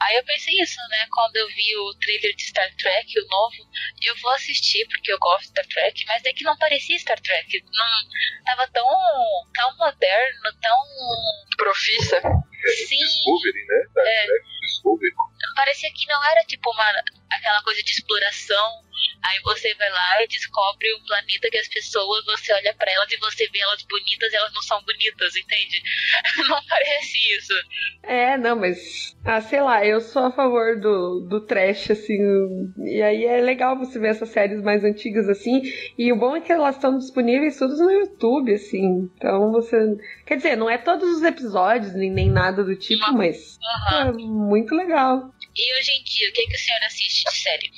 Aí 0.00 0.14
eu 0.16 0.24
pensei 0.24 0.52
isso, 0.60 0.76
né? 0.90 1.06
Quando 1.10 1.34
eu 1.36 1.48
vi 1.48 1.76
o 1.78 1.94
trailer 1.94 2.34
de 2.36 2.42
Star 2.44 2.70
Trek, 2.76 3.18
o 3.18 3.26
novo, 3.26 3.56
eu 4.02 4.14
vou 4.18 4.30
assistir 4.32 4.86
porque 4.88 5.10
eu 5.10 5.18
gosto 5.18 5.44
de 5.44 5.48
Star 5.48 5.66
Trek, 5.66 6.04
mas 6.06 6.22
é 6.26 6.32
que 6.34 6.44
não 6.44 6.56
parecia 6.58 6.98
Star 6.98 7.18
Trek. 7.20 7.64
Não 7.72 8.44
tava 8.44 8.68
tão, 8.68 8.84
tão 9.54 9.76
moderno, 9.78 10.42
tão. 10.60 10.76
Profissa. 11.56 12.20
Sim, 12.20 12.98
Discovery, 12.98 13.66
né? 13.68 13.86
Da 13.94 14.02
É. 14.02 14.26
Discovery. 14.62 15.12
Parecia 15.54 15.90
que 15.92 16.06
não 16.06 16.24
era 16.24 16.44
tipo 16.44 16.70
uma 16.70 16.92
aquela 17.30 17.62
coisa 17.62 17.82
de 17.82 17.90
exploração. 17.90 18.86
Aí 19.22 19.40
você 19.42 19.74
vai 19.74 19.90
lá 19.90 20.22
e 20.22 20.28
descobre 20.28 20.86
um 20.94 21.04
planeta 21.04 21.50
que 21.50 21.58
as 21.58 21.68
pessoas, 21.68 22.24
você 22.24 22.52
olha 22.52 22.74
para 22.74 22.90
elas 22.92 23.10
e 23.10 23.18
você 23.18 23.48
vê 23.48 23.58
elas 23.58 23.82
bonitas, 23.82 24.32
elas 24.32 24.52
não 24.52 24.62
são 24.62 24.82
bonitas, 24.82 25.36
entende? 25.36 25.82
Não 26.48 26.60
parece 26.68 27.16
isso. 27.36 27.52
É, 28.02 28.38
não, 28.38 28.56
mas. 28.56 29.16
Ah, 29.24 29.40
sei 29.40 29.60
lá, 29.60 29.84
eu 29.84 30.00
sou 30.00 30.26
a 30.26 30.30
favor 30.30 30.78
do, 30.78 31.26
do 31.28 31.40
trash, 31.40 31.90
assim. 31.90 32.16
E 32.84 33.02
aí 33.02 33.24
é 33.24 33.40
legal 33.40 33.76
você 33.76 33.98
ver 33.98 34.08
essas 34.08 34.28
séries 34.28 34.62
mais 34.62 34.84
antigas, 34.84 35.28
assim. 35.28 35.62
E 35.98 36.12
o 36.12 36.16
bom 36.16 36.36
é 36.36 36.40
que 36.40 36.52
elas 36.52 36.76
estão 36.76 36.96
disponíveis 36.96 37.58
todas 37.58 37.80
no 37.80 37.90
YouTube, 37.90 38.54
assim. 38.54 39.10
Então 39.16 39.50
você. 39.50 39.76
Quer 40.24 40.36
dizer, 40.36 40.56
não 40.56 40.70
é 40.70 40.78
todos 40.78 41.16
os 41.16 41.22
episódios, 41.22 41.92
nem, 41.94 42.10
nem 42.10 42.30
nada 42.30 42.62
do 42.62 42.76
tipo, 42.76 43.12
mas. 43.12 43.58
Uhum. 43.90 43.98
É 43.98 44.12
muito 44.12 44.74
legal. 44.74 45.32
E 45.56 45.78
hoje 45.78 45.90
em 45.92 46.04
dia, 46.04 46.28
o 46.28 46.32
que, 46.34 46.46
que 46.46 46.54
o 46.54 46.58
senhor 46.58 46.82
assiste 46.84 47.24
de 47.24 47.36
série? 47.38 47.70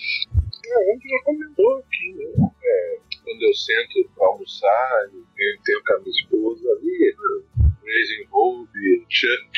É, 0.67 0.75
a 0.75 0.85
gente 0.93 1.09
já 1.09 1.23
comentou 1.23 1.79
aqui, 1.79 2.13
né? 2.13 2.51
É, 2.65 2.99
quando 3.23 3.43
eu 3.43 3.55
sento 3.55 4.11
pra 4.17 4.27
almoçar, 4.27 5.11
eu 5.15 5.63
tenho 5.63 5.85
com 5.85 5.93
a 5.95 5.99
minha 6.01 6.11
esposa 6.11 6.69
ali, 6.73 7.17
né? 7.17 7.69
Raising 7.85 8.29
Hope, 8.33 9.07
Chuck. 9.09 9.51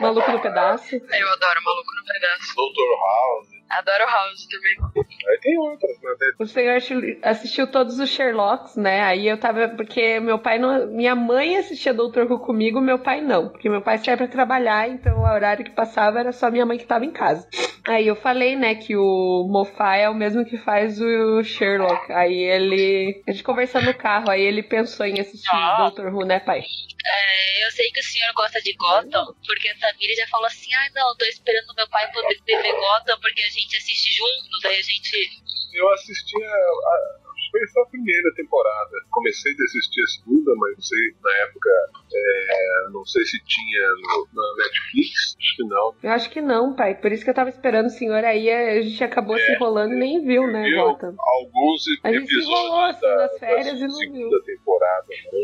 Maluco 0.00 0.30
no 0.30 0.40
pedaço. 0.40 0.94
Eu 0.94 1.28
adoro 1.32 1.62
Maluco 1.64 1.94
no 1.96 2.04
Pedaço. 2.04 2.54
Dr. 2.54 2.92
House. 3.00 3.61
Adoro 3.78 4.04
House 4.06 4.46
também. 4.46 5.06
Aí 5.28 5.38
tem 5.40 5.58
outras, 5.58 5.96
né? 6.02 6.10
O 6.38 6.46
senhor 6.46 6.76
assi- 6.76 7.18
assistiu 7.22 7.66
todos 7.70 7.98
os 7.98 8.10
Sherlocks, 8.10 8.76
né? 8.76 9.02
Aí 9.02 9.26
eu 9.26 9.38
tava. 9.38 9.68
Porque 9.70 10.20
meu 10.20 10.38
pai 10.38 10.58
não. 10.58 10.86
Minha 10.88 11.14
mãe 11.14 11.56
assistia 11.56 11.94
Doutor 11.94 12.30
Who 12.30 12.38
comigo, 12.40 12.80
meu 12.80 12.98
pai 12.98 13.20
não. 13.20 13.48
Porque 13.48 13.68
meu 13.68 13.80
pai 13.80 13.98
saía 13.98 14.16
pra 14.16 14.28
trabalhar, 14.28 14.88
então 14.88 15.18
o 15.18 15.22
horário 15.24 15.64
que 15.64 15.70
passava 15.70 16.20
era 16.20 16.32
só 16.32 16.50
minha 16.50 16.66
mãe 16.66 16.76
que 16.78 16.84
tava 16.86 17.04
em 17.04 17.10
casa. 17.12 17.48
Aí 17.88 18.06
eu 18.06 18.14
falei, 18.14 18.54
né, 18.54 18.76
que 18.76 18.96
o 18.96 19.48
Moffat 19.50 19.98
é 20.02 20.08
o 20.08 20.14
mesmo 20.14 20.44
que 20.44 20.56
faz 20.58 21.00
o 21.00 21.42
Sherlock. 21.42 22.12
Aí 22.12 22.34
ele. 22.34 23.22
A 23.26 23.32
gente 23.32 23.42
conversando 23.42 23.86
no 23.86 23.94
carro, 23.94 24.30
aí 24.30 24.40
ele 24.42 24.62
pensou 24.62 25.04
em 25.06 25.18
assistir 25.20 25.48
Ah. 25.52 25.78
Doutor 25.78 26.12
Who, 26.14 26.24
né, 26.24 26.38
pai? 26.40 26.60
É, 27.04 27.66
eu 27.66 27.70
sei 27.72 27.90
que 27.90 27.98
o 27.98 28.04
senhor 28.04 28.32
gosta 28.34 28.60
de 28.60 28.72
Gotham, 28.74 29.34
porque 29.44 29.68
a 29.68 29.74
Tamiri 29.76 30.14
já 30.14 30.26
falou 30.28 30.46
assim: 30.46 30.72
ai 30.74 30.88
não, 30.94 31.16
tô 31.16 31.24
esperando 31.24 31.74
meu 31.76 31.88
pai 31.88 32.08
poder 32.12 32.36
ver 32.46 32.72
Gotham 32.72 33.18
porque 33.20 33.42
a 33.42 33.46
gente 33.50 33.61
assiste 33.76 34.16
juntos, 34.16 34.64
aí 34.64 34.76
a 34.78 34.82
gente. 34.82 35.42
Eu 35.74 35.88
assisti 35.92 36.36
a, 36.42 36.48
a- 36.48 37.18
acho 37.32 37.50
que 37.50 37.58
foi 37.58 37.66
só 37.68 37.80
a 37.80 37.86
primeira 37.86 38.34
temporada. 38.34 38.90
Comecei 39.10 39.52
a 39.52 39.64
assistir 39.64 40.02
a 40.02 40.06
segunda, 40.06 40.52
mas 40.56 40.74
não 40.74 40.82
sei, 40.82 40.98
na 41.22 41.32
época, 41.44 41.70
é, 42.14 42.88
não 42.92 43.04
sei 43.06 43.24
se 43.24 43.38
tinha 43.44 43.88
no- 43.88 44.28
na 44.34 44.64
Netflix, 44.64 45.36
acho 45.38 45.56
que 45.56 45.64
não. 45.64 45.94
Eu 46.02 46.10
acho 46.10 46.30
que 46.30 46.40
não, 46.42 46.74
pai. 46.76 46.94
Por 46.94 47.10
isso 47.12 47.24
que 47.24 47.30
eu 47.30 47.34
tava 47.34 47.48
esperando 47.50 47.86
o 47.86 47.90
senhor 47.90 48.22
aí, 48.24 48.50
a 48.50 48.82
gente 48.82 49.02
acabou 49.02 49.38
se 49.38 49.52
enrolando 49.52 49.94
e 49.94 49.98
nem 49.98 50.24
viu, 50.24 50.46
né, 50.46 50.64
Viu 50.64 50.80
alguns 51.18 51.82
A 52.04 52.12
gente 52.12 52.26
se 52.28 52.34
episódios 52.34 52.48
enrolou, 52.66 52.84
assim, 52.84 53.00
da, 53.00 53.16
nas 53.16 53.38
férias 53.38 53.66
da 53.80 53.86
e 53.86 53.88
não 53.88 53.94
segunda 53.96 54.42
temporada. 54.44 55.06
Né? 55.08 55.40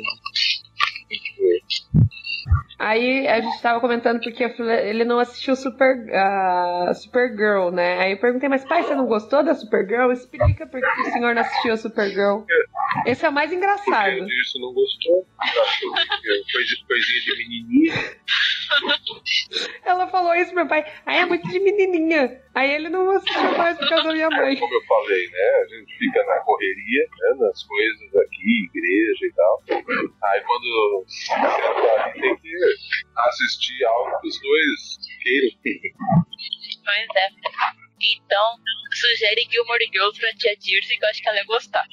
Aí 2.78 3.26
a 3.26 3.40
gente 3.40 3.60
tava 3.60 3.80
comentando 3.80 4.20
porque 4.22 4.44
ele 4.44 5.04
não 5.04 5.18
assistiu 5.18 5.56
Super, 5.56 5.96
a 6.14 6.92
Supergirl, 6.94 7.70
né? 7.70 7.98
Aí 7.98 8.12
eu 8.12 8.18
perguntei, 8.18 8.48
mas 8.48 8.64
pai, 8.64 8.84
você 8.84 8.94
não 8.94 9.06
gostou 9.06 9.42
da 9.42 9.54
Supergirl? 9.54 10.12
Explica 10.12 10.66
por 10.66 10.80
que 10.80 11.00
o 11.02 11.12
senhor 11.12 11.34
não 11.34 11.42
assistiu 11.42 11.72
a 11.72 11.76
Supergirl. 11.76 12.44
Esse 13.04 13.26
é 13.26 13.28
o 13.28 13.32
mais 13.32 13.52
engraçado. 13.52 14.14
Quem 14.14 14.26
disso 14.26 14.60
não 14.60 14.72
gostou, 14.72 15.26
coisinha 16.86 17.20
de 17.20 17.36
menininha. 17.36 17.94
Ela 19.84 20.06
falou 20.08 20.34
isso 20.34 20.52
pro 20.52 20.56
meu 20.56 20.68
pai. 20.68 20.84
Aí 21.06 21.18
é 21.18 21.26
muito 21.26 21.48
de 21.48 21.58
menininha. 21.58 22.40
Aí 22.54 22.70
ele 22.74 22.88
não 22.88 23.10
assistiu 23.10 23.56
mais 23.56 23.78
por 23.78 23.88
causa 23.88 24.04
da 24.04 24.12
minha 24.12 24.28
mãe. 24.30 24.56
Como 24.56 24.74
eu 24.74 24.82
falei, 24.82 25.28
né? 25.30 25.62
A 25.62 25.66
gente 25.74 25.98
fica 25.98 26.24
na 26.24 26.40
correria, 26.40 27.06
né? 27.18 27.34
nas 27.38 27.62
coisas 27.64 28.16
aqui, 28.16 28.66
igreja 28.66 29.26
e 29.26 29.32
tal. 29.32 29.62
Aí 30.22 30.40
quando 30.42 31.04
que 32.40 32.50
assistir 33.16 33.84
algo 33.84 34.20
que 34.20 34.28
os 34.28 34.40
dois 34.40 34.98
queiram. 35.22 35.48
Pois 36.84 37.06
é. 37.16 37.28
Então, 38.00 38.56
sugere 38.92 39.46
Gilmore 39.50 39.88
Girls 39.92 40.18
pra 40.20 40.30
tia 40.34 40.56
Dirce, 40.56 40.96
que 40.96 41.04
eu 41.04 41.08
acho 41.08 41.22
que 41.22 41.28
ela 41.28 41.38
ia 41.38 41.44
gostar. 41.44 41.84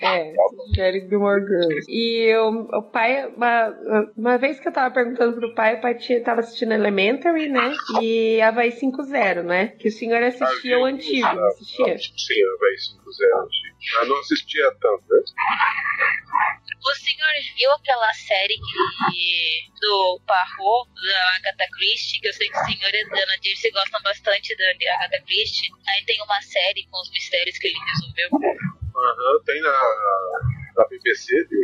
É, 0.00 0.34
Jerry 0.74 1.08
Gilmore 1.08 1.40
Girls. 1.40 1.86
E 1.88 2.34
o, 2.36 2.68
o 2.78 2.82
pai, 2.82 3.26
uma, 3.28 4.12
uma 4.16 4.38
vez 4.38 4.60
que 4.60 4.68
eu 4.68 4.72
tava 4.72 4.92
perguntando 4.92 5.38
pro 5.38 5.54
pai, 5.54 5.76
o 5.76 5.80
pai 5.80 5.94
tinha, 5.96 6.22
tava 6.22 6.40
assistindo 6.40 6.72
Elementary, 6.72 7.48
né? 7.48 7.74
E 8.00 8.40
Havaí 8.40 8.70
5.0, 8.70 9.42
né? 9.42 9.68
Que 9.68 9.88
o 9.88 9.92
senhor 9.92 10.22
assistia 10.22 10.78
o 10.78 10.84
antigo, 10.84 11.26
não 11.26 11.46
assistia? 11.48 11.98
Sim, 11.98 12.42
vai 12.58 12.72
5-0 12.72 13.44
antigo. 13.44 13.69
Mas 13.94 14.08
não 14.08 14.18
assistia 14.20 14.70
tanto, 14.80 15.04
né? 15.08 15.22
O 16.82 16.94
senhor 16.94 17.32
viu 17.56 17.72
aquela 17.72 18.12
série 18.14 18.54
que, 18.54 19.70
do 19.80 20.20
Parro, 20.26 20.86
da 20.86 21.36
Agatha 21.36 21.66
Christie, 21.76 22.20
que 22.20 22.28
eu 22.28 22.32
sei 22.32 22.48
que 22.48 22.58
o 22.58 22.64
senhor 22.64 22.94
e 22.94 23.02
a 23.02 23.08
Dana 23.08 23.38
Dirce 23.40 23.70
gostam 23.70 24.00
bastante 24.02 24.56
da 24.56 24.70
Agatha 24.70 25.22
Christie. 25.26 25.70
Aí 25.88 26.04
tem 26.04 26.22
uma 26.22 26.40
série 26.40 26.86
com 26.90 27.00
os 27.00 27.10
mistérios 27.10 27.58
que 27.58 27.68
ele 27.68 27.76
resolveu. 27.78 28.28
Aham, 28.96 29.44
tem 29.44 29.60
na, 29.60 29.72
na 30.76 30.84
BBC, 30.88 31.44
viu? 31.48 31.60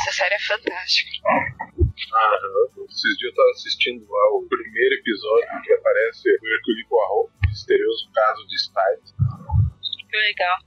Essa 0.00 0.12
série 0.12 0.34
é 0.34 0.40
fantástica. 0.40 1.10
Aham. 1.28 2.86
Esses 2.88 3.18
dias 3.18 3.30
eu 3.30 3.34
tava 3.34 3.50
assistindo 3.50 4.10
lá 4.10 4.30
o 4.32 4.46
primeiro 4.48 4.94
episódio 4.96 5.62
que 5.62 5.72
aparece 5.72 6.28
o 6.28 6.46
Hercule 6.46 6.86
Poirot, 6.88 7.30
misterioso 7.48 8.10
caso 8.12 8.46
de 8.48 8.58
Stiles. 8.58 9.14
Que 10.10 10.16
legal. 10.16 10.58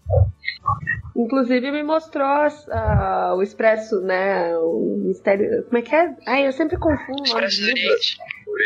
Inclusive 1.15 1.71
me 1.71 1.83
mostrou 1.83 2.25
ah, 2.25 3.33
o 3.35 3.41
Expresso, 3.43 4.01
né? 4.01 4.55
O 4.57 4.97
mistério. 5.05 5.63
Como 5.65 5.77
é 5.77 5.81
que 5.81 5.95
é? 5.95 6.15
Ai, 6.25 6.47
eu 6.47 6.51
sempre 6.51 6.77
confundo 6.77 7.21
o 7.21 7.25
Expresso 7.25 7.61
do. 7.61 7.67
Oriente. 7.67 8.17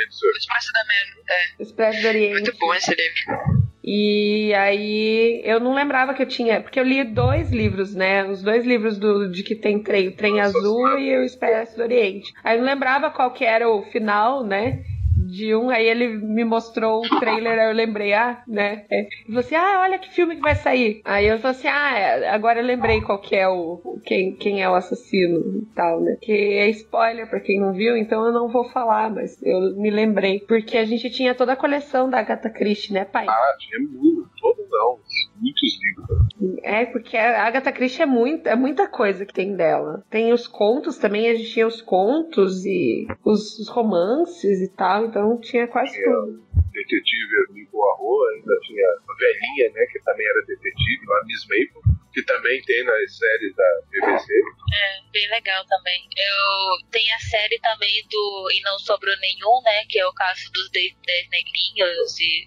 Sur. 0.09 0.31
Expresso 0.37 0.71
da 0.73 0.83
Menos. 0.85 1.29
É, 1.29 1.63
Expresso 1.63 2.01
do 2.01 2.07
Oriente. 2.07 2.31
muito 2.33 2.57
bom 2.59 2.73
esse 2.73 2.91
livro. 2.91 3.67
E 3.83 4.53
aí 4.53 5.41
eu 5.45 5.61
não 5.61 5.73
lembrava 5.73 6.13
que 6.13 6.21
eu 6.21 6.27
tinha, 6.27 6.61
porque 6.61 6.77
eu 6.77 6.83
li 6.83 7.03
dois 7.05 7.51
livros, 7.51 7.95
né? 7.95 8.25
Os 8.25 8.41
dois 8.41 8.65
livros 8.65 8.97
do, 8.97 9.31
de 9.31 9.43
que 9.43 9.55
tem 9.55 9.81
trem, 9.81 10.09
o 10.09 10.15
Trem 10.15 10.41
Azul 10.41 10.99
e 10.99 11.17
o 11.17 11.23
Expresso 11.23 11.77
do 11.77 11.83
Oriente. 11.83 12.33
Aí 12.43 12.57
eu 12.57 12.61
não 12.61 12.67
lembrava 12.69 13.09
qual 13.09 13.31
que 13.31 13.45
era 13.45 13.69
o 13.69 13.83
final, 13.83 14.43
né? 14.43 14.83
De 15.27 15.55
um, 15.55 15.69
aí 15.69 15.85
ele 15.85 16.07
me 16.07 16.43
mostrou 16.43 17.01
o 17.01 17.19
trailer, 17.19 17.59
aí 17.59 17.69
eu 17.69 17.73
lembrei, 17.73 18.13
ah, 18.13 18.41
né? 18.47 18.85
É. 18.89 19.01
Ele 19.01 19.25
falou 19.27 19.39
assim, 19.39 19.55
ah, 19.55 19.81
olha 19.81 19.99
que 19.99 20.09
filme 20.09 20.35
que 20.35 20.41
vai 20.41 20.55
sair. 20.55 21.01
Aí 21.03 21.27
eu 21.27 21.37
falei 21.39 21.57
assim, 21.57 21.67
ah, 21.67 21.97
é, 21.97 22.29
agora 22.29 22.59
eu 22.59 22.65
lembrei 22.65 23.01
qual 23.01 23.19
que 23.19 23.35
é 23.35 23.47
o, 23.47 23.99
quem, 24.03 24.35
quem 24.35 24.63
é 24.63 24.69
o 24.69 24.75
assassino 24.75 25.61
e 25.61 25.65
tal, 25.75 25.99
né? 26.01 26.17
Que 26.21 26.31
é 26.31 26.69
spoiler 26.69 27.29
pra 27.29 27.39
quem 27.39 27.59
não 27.59 27.73
viu, 27.73 27.97
então 27.97 28.25
eu 28.25 28.31
não 28.31 28.47
vou 28.47 28.69
falar, 28.69 29.09
mas 29.09 29.41
eu 29.43 29.75
me 29.75 29.89
lembrei. 29.89 30.39
Porque 30.39 30.77
a 30.77 30.85
gente 30.85 31.09
tinha 31.09 31.35
toda 31.35 31.53
a 31.53 31.57
coleção 31.57 32.09
da 32.09 32.19
Agatha 32.19 32.49
Christie, 32.49 32.93
né, 32.93 33.05
pai? 33.05 33.25
Ah, 33.27 33.55
tinha 33.59 33.79
muito, 33.79 34.29
todo 34.39 34.67
não, 34.69 34.99
muitos 35.39 35.79
livros. 35.81 36.61
É, 36.63 36.85
porque 36.85 37.17
a 37.17 37.45
Agatha 37.45 37.71
Christie 37.71 38.01
é, 38.01 38.05
muito, 38.05 38.47
é 38.47 38.55
muita 38.55 38.87
coisa 38.87 39.25
que 39.25 39.33
tem 39.33 39.55
dela. 39.55 40.03
Tem 40.09 40.33
os 40.33 40.47
contos 40.47 40.97
também, 40.97 41.29
a 41.29 41.35
gente 41.35 41.51
tinha 41.51 41.67
os 41.67 41.81
contos 41.81 42.65
e 42.65 43.07
os, 43.23 43.59
os 43.59 43.69
romances 43.69 44.61
e 44.61 44.69
tal, 44.69 45.05
então 45.05 45.37
tinha 45.39 45.67
quase 45.67 45.93
Tinha. 45.93 46.05
tudo. 46.05 46.47
Detetive 46.77 47.33
Hercule 47.41 47.65
Poirot, 47.73 48.35
ainda 48.37 48.53
tinha 48.61 48.85
a 48.85 49.13
velhinha, 49.17 49.71
né, 49.73 49.85
que 49.91 49.99
também 50.03 50.27
era 50.27 50.41
detetive, 50.45 51.05
a 51.09 51.25
Miss 51.25 51.43
Maple, 51.49 51.81
que 52.13 52.21
também 52.23 52.61
tem 52.63 52.83
nas 52.85 53.17
séries 53.17 53.55
da 53.55 53.65
BBC. 53.89 54.33
É, 54.73 55.01
bem 55.11 55.27
legal 55.29 55.65
também. 55.65 56.01
Eu 56.17 56.89
tenho 56.91 57.15
a 57.15 57.19
série 57.19 57.59
também 57.59 58.05
do 58.09 58.49
E 58.51 58.61
Não 58.61 58.77
Sobrou 58.79 59.15
Nenhum, 59.19 59.61
né? 59.63 59.85
Que 59.89 59.99
é 59.99 60.05
o 60.05 60.13
caso 60.13 60.51
dos 60.51 60.69
10 60.71 60.93
negrinhos 61.29 62.19
e 62.19 62.45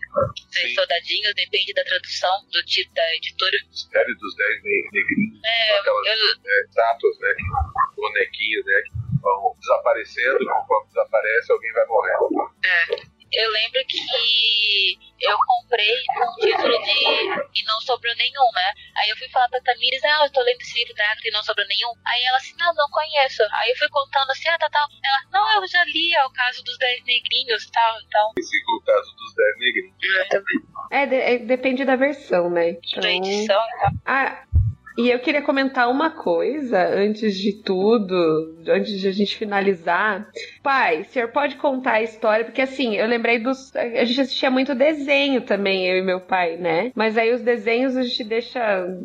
10 0.55 0.75
soldadinhos, 0.75 1.35
depende 1.35 1.73
da 1.75 1.85
tradução 1.85 2.31
do 2.53 2.63
título 2.65 2.95
da 2.95 3.17
editora. 3.17 3.57
Série 3.73 4.15
dos 4.15 4.37
Dez 4.37 4.63
Ne- 4.63 4.89
Negrinhos, 4.93 5.41
É, 5.45 5.79
aquelas 5.79 6.07
eu, 6.07 6.39
né, 6.39 6.61
estátuas, 6.69 7.19
né, 7.21 7.35
que- 7.35 8.01
bonequinhos, 8.01 8.65
né, 8.67 8.83
que 8.83 9.21
vão 9.23 9.55
desaparecendo, 9.59 10.39
conforme 10.39 10.89
desaparece, 10.89 11.53
alguém 11.53 11.73
vai 11.73 11.87
morrendo. 11.87 12.29
Eu 13.33 13.51
lembro 13.51 13.81
que 13.87 13.99
eu 15.21 15.37
comprei 15.47 15.95
um 15.95 16.35
título 16.41 16.83
de 16.83 17.61
E 17.61 17.65
Não 17.67 17.81
Sobrou 17.83 18.15
Nenhum, 18.17 18.51
né? 18.55 18.73
Aí 18.97 19.11
eu 19.11 19.17
fui 19.17 19.29
falar 19.29 19.49
pra 19.49 19.61
Tamires, 19.61 20.03
ah, 20.05 20.25
eu 20.25 20.33
tô 20.33 20.41
lendo 20.43 20.61
esse 20.61 20.79
livro 20.79 20.95
da 20.95 21.05
Agatha 21.05 21.29
e 21.29 21.31
Não 21.31 21.43
Sobrou 21.43 21.67
Nenhum. 21.67 21.93
Aí 22.07 22.23
ela 22.25 22.39
assim, 22.39 22.55
não, 22.59 22.73
não 22.75 22.89
conheço. 22.91 23.43
Aí 23.53 23.71
eu 23.71 23.77
fui 23.77 23.89
contando 23.91 24.31
assim, 24.31 24.49
ah, 24.49 24.59
tá, 24.59 24.69
tal. 24.71 24.89
Ela, 25.05 25.19
não, 25.31 25.63
eu 25.63 25.69
já 25.69 25.85
li, 25.85 26.15
é 26.15 26.25
o 26.25 26.31
caso 26.33 26.63
dos 26.65 26.79
Dez 26.79 27.05
Negrinhos, 27.05 27.71
tal, 27.71 27.95
tal. 28.11 28.33
Esse 28.39 28.57
é 28.57 28.61
o 28.73 28.81
caso 28.83 29.15
dos 29.17 29.35
Dez 29.35 29.59
Negrinhos. 29.59 30.29
Também. 30.31 30.57
É, 30.91 31.07
de- 31.07 31.17
é, 31.17 31.39
depende 31.39 31.85
da 31.85 31.97
versão, 31.97 32.49
né? 32.51 32.73
Da 32.97 33.13
edição 33.13 33.61
e 33.61 33.79
tal. 33.81 33.91
A, 34.07 34.45
E 34.99 35.09
eu 35.09 35.19
queria 35.19 35.43
comentar 35.43 35.91
uma 35.91 36.11
coisa 36.11 36.79
antes 36.95 37.37
de 37.37 37.53
tudo, 37.53 38.57
antes 38.69 38.99
de 38.99 39.09
a 39.09 39.13
gente 39.13 39.37
finalizar. 39.37 40.29
Pai, 40.63 41.03
o 41.03 41.05
senhor 41.05 41.29
pode 41.29 41.57
contar 41.57 41.95
a 41.95 42.03
história? 42.03 42.45
Porque 42.45 42.63
assim, 42.63 42.97
eu 42.97 43.07
lembrei 43.07 43.39
dos. 43.39 43.75
A 43.77 44.05
gente 44.05 44.21
assistia 44.21 44.51
muito 44.51 44.75
desenho 44.75 45.43
também, 45.43 45.87
eu 45.87 45.99
e 45.99 46.03
meu 46.03 46.21
pai, 46.21 46.57
né? 46.57 46.93
Mas 46.95 47.17
aí 47.17 47.33
os 47.33 47.43
desenhos 47.43 47.97
a 47.97 48.03
gente 48.03 48.25
deixa 48.25 48.61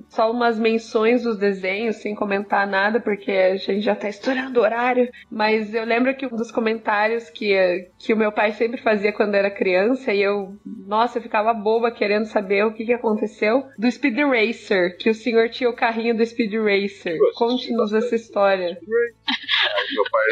só 0.09 0.31
umas 0.31 0.59
menções 0.59 1.23
dos 1.23 1.37
desenhos, 1.37 1.97
sem 1.97 2.15
comentar 2.15 2.67
nada, 2.67 2.99
porque 2.99 3.31
a 3.31 3.55
gente 3.55 3.81
já 3.81 3.95
tá 3.95 4.09
estourando 4.09 4.59
o 4.59 4.63
horário. 4.63 5.09
Mas 5.29 5.73
eu 5.73 5.85
lembro 5.85 6.15
que 6.15 6.25
um 6.25 6.35
dos 6.35 6.51
comentários 6.51 7.29
que, 7.29 7.89
que 7.97 8.13
o 8.13 8.17
meu 8.17 8.31
pai 8.31 8.51
sempre 8.51 8.81
fazia 8.81 9.13
quando 9.13 9.35
era 9.35 9.51
criança, 9.51 10.13
e 10.13 10.21
eu, 10.21 10.55
nossa, 10.65 11.19
eu 11.19 11.21
ficava 11.21 11.53
boba 11.53 11.91
querendo 11.91 12.25
saber 12.25 12.65
o 12.65 12.73
que, 12.73 12.85
que 12.85 12.93
aconteceu, 12.93 13.65
do 13.77 13.89
Speed 13.89 14.17
Racer, 14.17 14.97
que 14.97 15.09
o 15.09 15.13
senhor 15.13 15.49
tinha 15.49 15.69
carrinho 15.75 16.15
do 16.15 16.25
Speed 16.25 16.53
Racer. 16.53 17.17
Conte-nos 17.35 17.93
essa 17.93 18.15
história. 18.15 18.67
Aí 18.69 19.93
meu 19.93 20.03
pai, 20.09 20.27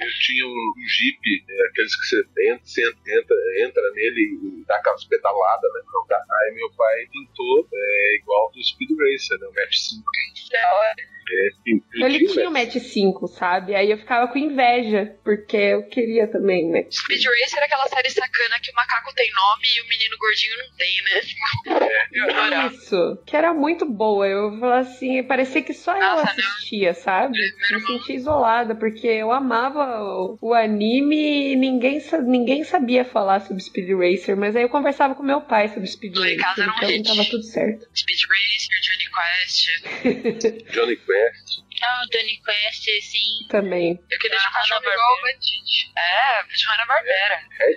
eu 0.00 0.08
tinha 0.20 0.46
um 0.46 0.72
Jeep, 0.86 1.44
né, 1.46 1.54
aqueles 1.70 1.96
que 1.96 2.06
você 2.06 2.50
entra, 2.50 2.60
você 2.64 2.82
entra, 2.88 3.36
entra 3.58 3.82
nele 3.92 4.60
e 4.60 4.64
dá 4.66 4.76
aquelas 4.76 5.04
pedaladas, 5.04 5.70
né? 5.72 5.80
Aí 6.10 6.54
meu 6.54 6.70
pai 6.72 7.06
pintou 7.12 7.68
é, 7.72 8.16
igual 8.16 8.50
do 8.52 8.62
Speed 8.62 8.90
Racer, 8.90 9.38
né? 9.38 9.46
O 9.46 9.54
Match 9.54 9.76
5. 9.76 10.02
Da 10.50 10.74
hora. 10.74 11.19
É, 11.32 11.48
pin- 11.64 11.82
Ele 12.04 12.26
tinha 12.26 12.48
o 12.48 12.52
Match 12.52 12.76
5, 12.76 13.26
sabe? 13.28 13.74
Aí 13.74 13.90
eu 13.90 13.98
ficava 13.98 14.26
com 14.28 14.38
inveja, 14.38 15.16
porque 15.24 15.56
eu 15.56 15.86
queria 15.88 16.26
também, 16.26 16.68
né? 16.70 16.86
Speed 16.90 17.22
Racer 17.24 17.60
é 17.60 17.64
aquela 17.64 17.86
série 17.86 18.10
sacana 18.10 18.58
que 18.60 18.70
o 18.70 18.74
macaco 18.74 19.14
tem 19.14 19.30
nome 19.32 19.66
e 19.76 19.80
o 19.82 19.88
menino 19.88 20.16
gordinho 20.18 20.58
não 20.58 20.76
tem, 20.76 21.02
né? 21.04 21.90
Eu 22.12 22.24
adorava. 22.30 22.74
Isso, 22.74 23.22
que 23.26 23.36
era 23.36 23.52
muito 23.54 23.84
boa. 23.86 24.26
Eu 24.26 24.58
falava 24.58 24.80
assim, 24.80 25.22
parecia 25.22 25.62
que 25.62 25.72
só 25.72 25.94
eu 25.94 26.00
Nossa, 26.00 26.24
não. 26.24 26.30
assistia, 26.50 26.94
sabe? 26.94 27.38
Meu 27.70 27.80
Me 27.80 27.86
sentia 27.86 28.16
isolada, 28.16 28.74
porque 28.74 29.06
eu 29.06 29.30
amava 29.30 30.02
o, 30.02 30.38
o 30.40 30.54
anime 30.54 31.52
e 31.52 31.56
ninguém, 31.56 32.00
ninguém 32.26 32.64
sabia 32.64 33.04
falar 33.04 33.40
sobre 33.40 33.62
Speed 33.62 33.90
Racer, 33.90 34.36
mas 34.36 34.56
aí 34.56 34.62
eu 34.62 34.68
conversava 34.68 35.14
com 35.14 35.22
meu 35.22 35.40
pai 35.40 35.68
sobre 35.68 35.86
Speed 35.86 36.16
Racer, 36.16 36.38
casa 36.40 36.62
era 36.62 36.72
um 36.72 36.76
então 36.76 36.88
hit. 36.88 37.08
tava 37.08 37.24
tudo 37.30 37.42
certo. 37.44 37.86
Speed 37.94 38.20
Racer, 38.28 38.80
Johnny 38.82 39.08
Quest. 39.14 40.70
Johnny 40.72 40.96
Quest. 40.96 41.19
Ah, 41.82 42.02
o 42.04 42.10
Johnny 42.10 42.40
Quest, 42.44 42.84
sim. 43.02 43.48
Também. 43.48 43.98
Eu 44.10 44.18
queria 44.18 44.36
deixar 44.36 44.50
o 44.50 44.52
Ah, 44.52 45.18
o 45.18 45.22
Bandit. 45.22 45.92
É, 45.96 46.42
de 46.44 46.66
Hanna-Barbera. 46.66 47.40
Red 47.58 47.76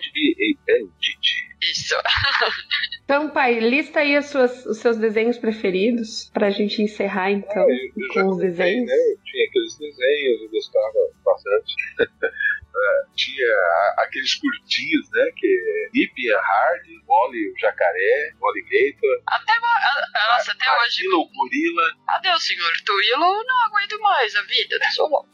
Bandit. 0.68 1.54
Isso. 1.62 1.96
Então, 3.06 3.30
pai, 3.32 3.60
lista 3.60 4.00
aí 4.00 4.16
as 4.16 4.28
suas, 4.28 4.66
os 4.66 4.78
seus 4.80 4.98
desenhos 4.98 5.38
preferidos 5.38 6.30
pra 6.34 6.50
gente 6.50 6.82
encerrar, 6.82 7.32
então, 7.32 7.64
Eu, 7.70 7.76
eu 7.76 8.08
já 8.08 8.14
com 8.14 8.28
os 8.30 8.34
contei, 8.36 8.48
desenhos. 8.50 8.88
né? 8.88 8.96
Eu 8.96 9.24
tinha 9.26 9.46
aqueles 9.46 9.78
desenhos, 9.78 10.42
eu 10.42 10.50
gostava 10.50 10.94
bastante. 11.24 11.76
É, 12.76 13.16
tinha 13.16 13.48
a- 13.48 13.96
aqueles 14.04 14.34
curtinhos, 14.36 15.10
né? 15.12 15.32
Que 15.38 15.48
é 15.48 16.00
Hip 16.00 16.32
and 16.32 16.40
Hard, 16.40 16.86
Molly 17.06 17.52
o 17.52 17.60
Jacaré, 17.60 18.32
Molly 18.40 18.62
Gator, 18.64 19.22
Até, 19.28 19.60
mo- 19.60 19.66
a- 19.68 20.34
nossa, 20.36 20.52
até 20.52 20.66
hoje. 20.82 21.04
Aquilo, 21.04 21.22
o 21.22 21.30
Gorila. 21.32 21.92
Adeus, 22.08 22.46
senhor 22.46 22.72
Tuilo. 22.86 23.24
Eu 23.24 23.44
não 23.46 23.66
aguento 23.66 24.00
mais 24.02 24.36
a 24.36 24.42
vida. 24.44 24.76
Eu 24.82 24.92
sou 24.92 25.08
louco. 25.10 25.30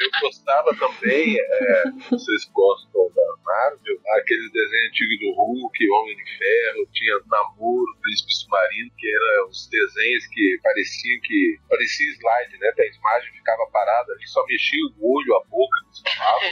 Eu 0.00 0.10
gostava 0.20 0.74
também, 0.76 1.36
é, 1.38 1.82
vocês 2.10 2.44
gostam 2.52 3.10
da 3.14 3.22
Marvel, 3.44 3.98
aqueles 4.18 4.50
desenhos 4.52 4.88
antigos 4.90 5.18
do 5.20 5.32
Hulk, 5.34 5.90
Homem 5.90 6.16
de 6.16 6.24
Ferro, 6.38 6.88
tinha 6.92 7.14
Namoro, 7.26 7.98
Príncipe 8.00 8.32
Submarino, 8.34 8.90
que 8.96 9.08
eram 9.08 9.48
os 9.48 9.68
desenhos 9.68 10.26
que 10.28 10.58
pareciam 10.62 11.20
que 11.22 11.58
parecia 11.68 12.12
slide, 12.12 12.58
né? 12.58 12.68
A 12.78 12.96
imagem 12.96 13.32
ficava 13.32 13.66
parada 13.72 14.12
ali, 14.12 14.26
só 14.28 14.44
mexia 14.46 14.80
o 14.98 15.16
olho, 15.16 15.36
a 15.36 15.44
boca, 15.48 15.76
eles 16.12 16.18
falavam. 16.18 16.50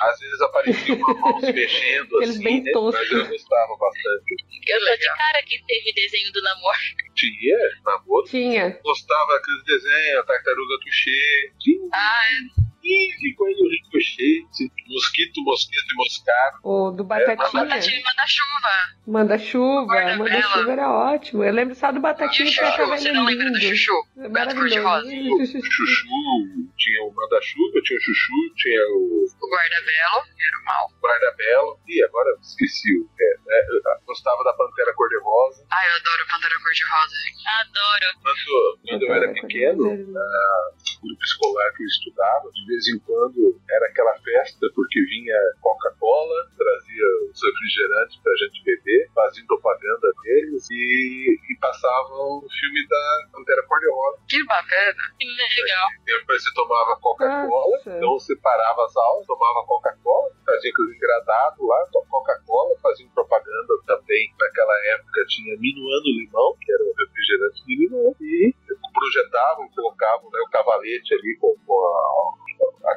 Às 0.00 0.20
vezes 0.20 0.40
aparecia 0.40 0.94
uma 0.94 1.14
mão 1.14 1.40
se 1.40 1.52
mexendo 1.52 2.16
Aqueles 2.16 2.30
assim, 2.30 2.44
bem 2.44 2.62
né? 2.62 2.72
Mas 2.74 3.10
eu 3.12 3.26
gostava 3.26 3.76
bastante. 3.76 4.34
Eu 4.68 4.80
tô 4.84 4.96
de 4.96 5.16
cara 5.16 5.42
que 5.44 5.64
teve 5.66 5.92
desenho 5.92 6.32
do 6.32 6.42
namoro. 6.42 6.78
Tinha 7.16 7.56
Namoro, 7.84 8.24
Tinha. 8.26 8.78
gostava 8.84 9.32
daqueles 9.34 9.64
desenhos, 9.64 10.18
a 10.20 10.22
Tartaruga 10.24 10.74
Tuxê, 10.84 11.52
tinha 11.58 11.88
Ah, 11.92 12.22
é. 12.30 12.67
E 12.84 13.34
coelho 13.34 13.68
ricochete, 13.70 14.72
mosquito, 14.88 15.42
mosquito 15.44 15.92
e 15.92 15.96
moscaro. 15.96 16.56
O 16.62 16.90
do 16.90 17.04
Batatinha 17.04 17.64
Batatinha. 17.64 18.00
e 18.00 18.02
manda-chuva. 18.02 18.68
Manda-chuva. 19.06 20.16
Manda-chuva 20.16 20.72
era 20.72 20.90
ótimo. 20.92 21.44
Eu 21.44 21.52
lembro 21.52 21.74
só 21.74 21.90
do 21.92 21.98
E 21.98 22.00
Batatinha 22.00 22.50
que 22.50 22.60
eu 22.60 22.66
achava 22.66 22.96
Você 22.96 23.12
não 23.12 23.24
lembra 23.24 23.44
do 23.50 23.56
lindo. 23.58 23.76
Chuchu? 23.76 23.92
É. 24.18 24.28
Maravilhoso. 24.28 25.06
O 25.08 25.46
Chuchu, 25.46 26.70
tinha 26.76 27.02
o 27.04 27.12
manda-chuva, 27.14 27.80
tinha 27.84 27.98
o 27.98 28.02
Chuchu, 28.02 28.54
tinha 28.56 28.80
o 28.88 29.26
O 29.42 29.50
guarda-belo. 29.50 30.24
Era 30.38 30.58
o 30.60 30.64
mal. 30.64 30.90
guarda-belo. 31.02 31.78
E 31.88 32.02
agora 32.04 32.30
esqueci. 32.42 32.88
o- 33.00 33.08
É, 33.20 33.34
é, 33.50 33.98
gostava 34.06 34.42
da 34.44 34.52
Pantera 34.52 34.94
Cor-de-Rosa. 34.94 35.66
Ah, 35.70 35.86
eu 35.88 35.96
adoro 35.96 36.26
Pantera 36.30 36.54
Cor-de-Rosa. 36.62 37.16
Adoro. 37.60 38.08
Quando, 38.22 38.78
quando 38.88 39.02
eu 39.02 39.14
era 39.14 39.32
pequeno, 39.32 39.82
no 39.84 41.08
grupo 41.08 41.24
escolar 41.24 41.72
que 41.76 41.82
eu 41.82 41.86
estudava, 41.86 42.50
de 42.52 42.66
vez 42.68 42.86
em 42.88 42.98
quando 43.00 43.56
era 43.68 43.86
aquela 43.86 44.14
festa, 44.20 44.68
porque 44.74 45.00
vinha 45.00 45.36
Coca-Cola, 45.60 46.36
trazia 46.56 47.04
os 47.32 47.40
refrigerantes 47.42 48.20
pra 48.22 48.32
gente 48.36 48.62
beber, 48.62 49.10
fazia 49.14 49.44
propaganda 49.46 50.12
deles 50.22 50.68
e, 50.70 51.40
e 51.50 51.58
passavam 51.58 52.44
o 52.44 52.46
filme 52.48 52.86
da 52.86 53.28
Pantera 53.32 53.62
Cor-de-Rosa. 53.66 54.18
Que 54.28 54.44
bacana. 54.44 55.02
Legal. 55.18 55.86
Depois 56.04 56.42
você 56.42 56.54
tomava 56.54 57.00
Coca-Cola, 57.00 57.76
então 57.86 58.12
você 58.12 58.36
parava 58.36 58.84
as 58.84 58.96
aulas, 58.96 59.26
tomava 59.26 59.66
Coca-Cola, 59.66 60.30
fazia 60.44 60.70
aqueles 60.70 60.96
engradados 60.96 61.66
lá, 61.66 61.88
Coca-Cola, 62.08 62.78
fazia 62.82 63.08
propaganda 63.14 63.74
também. 63.86 64.32
Naquela 64.38 64.76
época 64.94 65.24
tinha 65.28 65.56
Minuano 65.58 66.04
Limão, 66.04 66.54
que 66.60 66.72
era 66.72 66.84
o 66.84 66.94
refrigerante 66.94 67.64
de 67.64 67.76
limão, 67.76 68.14
e 68.20 68.54
projetavam, 68.98 69.68
colocavam 69.70 70.30
né, 70.30 70.40
o 70.40 70.50
cavalete 70.50 71.14
ali 71.14 71.36
com, 71.40 71.54
com 71.64 71.74
a 71.74 72.28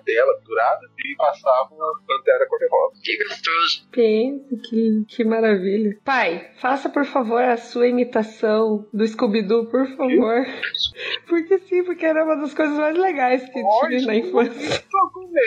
tela 0.03 0.39
durada 0.43 0.81
e 1.05 1.15
passavam 1.15 1.77
a 1.83 1.93
Pantera 2.07 2.47
Cor-de-Rosa. 2.47 3.01
Que 3.03 3.17
gostoso. 3.23 3.87
Pensa, 3.91 4.55
que, 4.69 5.05
que 5.07 5.23
maravilha. 5.23 5.97
Pai, 6.03 6.51
faça 6.57 6.89
por 6.89 7.05
favor 7.05 7.41
a 7.41 7.57
sua 7.57 7.87
imitação 7.87 8.87
do 8.93 9.07
Scooby-Doo, 9.07 9.67
por 9.67 9.87
favor. 9.95 10.45
Porque 11.27 11.59
sim, 11.59 11.83
porque 11.83 12.05
era 12.05 12.23
uma 12.23 12.35
das 12.37 12.53
coisas 12.53 12.77
mais 12.77 12.97
legais 12.97 13.43
que 13.43 13.53
tinha 13.53 14.05
na 14.05 14.15
infância. 14.15 14.83
Tô 14.91 15.09
com 15.11 15.27
medo. 15.27 15.41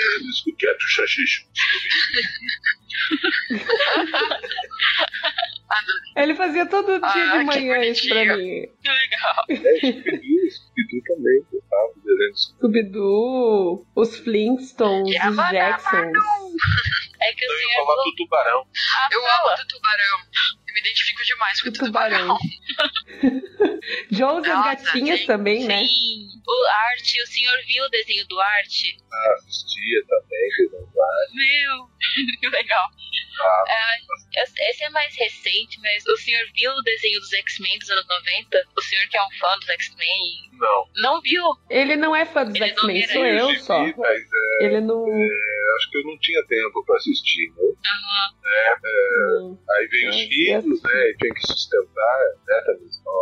Ele 6.17 6.35
fazia 6.35 6.67
todo 6.67 6.99
dia 6.99 7.01
Ah, 7.03 7.39
de 7.43 7.49
que 7.51 7.61
manhã 7.61 7.85
isso 7.85 8.09
pra 8.09 8.37
mim. 8.37 8.67
Que 8.83 8.89
legal. 8.89 9.45
É, 9.51 9.55
Scooby-Doo, 10.51 11.03
também, 11.07 11.43
gostava 11.51 11.93
de 11.97 12.01
desenho 12.03 12.37
Scooby-Doo, 12.37 13.87
os 13.97 14.17
Flintstones, 14.19 15.09
os 15.09 15.15
Yabba 15.15 15.51
Jacksons. 15.51 16.13
É 17.21 17.33
que 17.33 17.47
o 17.47 17.53
Eu 17.53 17.61
ia 17.69 17.85
falar 17.87 18.05
do 18.05 18.15
tubarão. 18.17 18.67
Ah, 18.97 19.09
Eu 19.13 19.21
amo 19.21 19.57
do 19.57 19.67
tubarão. 19.69 20.19
Eu 20.75 20.83
me 20.83 20.89
identifico 20.89 21.23
demais 21.25 21.63
com 21.63 21.69
O 21.69 21.73
tubarão. 21.73 22.39
tubarão. 22.39 23.41
Joes 24.11 24.47
e 24.47 24.51
as 24.51 24.65
gatinhas 24.65 25.21
sim, 25.21 25.27
também, 25.27 25.65
né? 25.67 25.85
Sim. 25.85 26.29
O 26.47 26.67
Arte, 26.91 27.23
o 27.23 27.27
senhor 27.27 27.57
viu 27.67 27.85
o 27.85 27.89
desenho 27.91 28.27
do 28.27 28.41
Arte? 28.41 28.97
Assistia 29.39 30.05
também, 30.09 30.49
desenho 30.59 30.89
Meu, 31.35 31.89
que 32.41 32.49
legal. 32.49 32.87
Ah. 33.41 33.65
É, 34.37 34.43
esse- 34.71 34.85
é 34.85 34.91
mais 34.91 35.15
recente, 35.17 35.81
mas 35.81 36.05
o 36.07 36.17
senhor 36.19 36.45
viu 36.55 36.71
o 36.73 36.83
desenho 36.83 37.19
dos 37.21 37.33
X-Men 37.33 37.79
dos 37.79 37.91
anos 37.91 38.07
90? 38.09 38.65
O 38.77 38.83
senhor 38.83 39.07
que 39.09 39.17
é 39.17 39.23
um 39.25 39.31
fã 39.41 39.57
dos 39.59 39.69
X-Men? 39.71 40.51
Não. 40.59 40.85
Não 40.97 41.21
viu? 41.21 41.43
Ele 41.71 41.97
não 41.97 42.15
é 42.15 42.25
fã 42.27 42.45
dos 42.45 42.61
X-Men, 42.61 43.07
sou 43.09 43.25
eu 43.27 43.49
vi, 43.49 43.59
só. 43.61 43.79
Mas 43.79 44.23
é, 44.61 44.65
Ele 44.67 44.81
não. 44.81 45.05
acho 45.77 45.91
que 45.91 45.99
eu 45.99 46.05
não 46.05 46.19
tinha 46.19 46.45
tempo 46.47 46.85
pra 46.85 46.97
assistir, 46.97 47.49
né? 47.57 47.65
Aham. 47.87 48.35
não. 48.83 49.59
Aí 49.71 49.87
veio 49.89 50.11
os 50.11 50.17
É, 50.17 50.27
filhos, 50.29 50.64
eu 50.71 50.91
né? 50.91 51.11
E 51.11 51.17
tinha 51.17 51.35
que 51.35 51.47
sustentar, 51.47 52.19
né? 52.47 52.63
Televisão. 52.67 53.15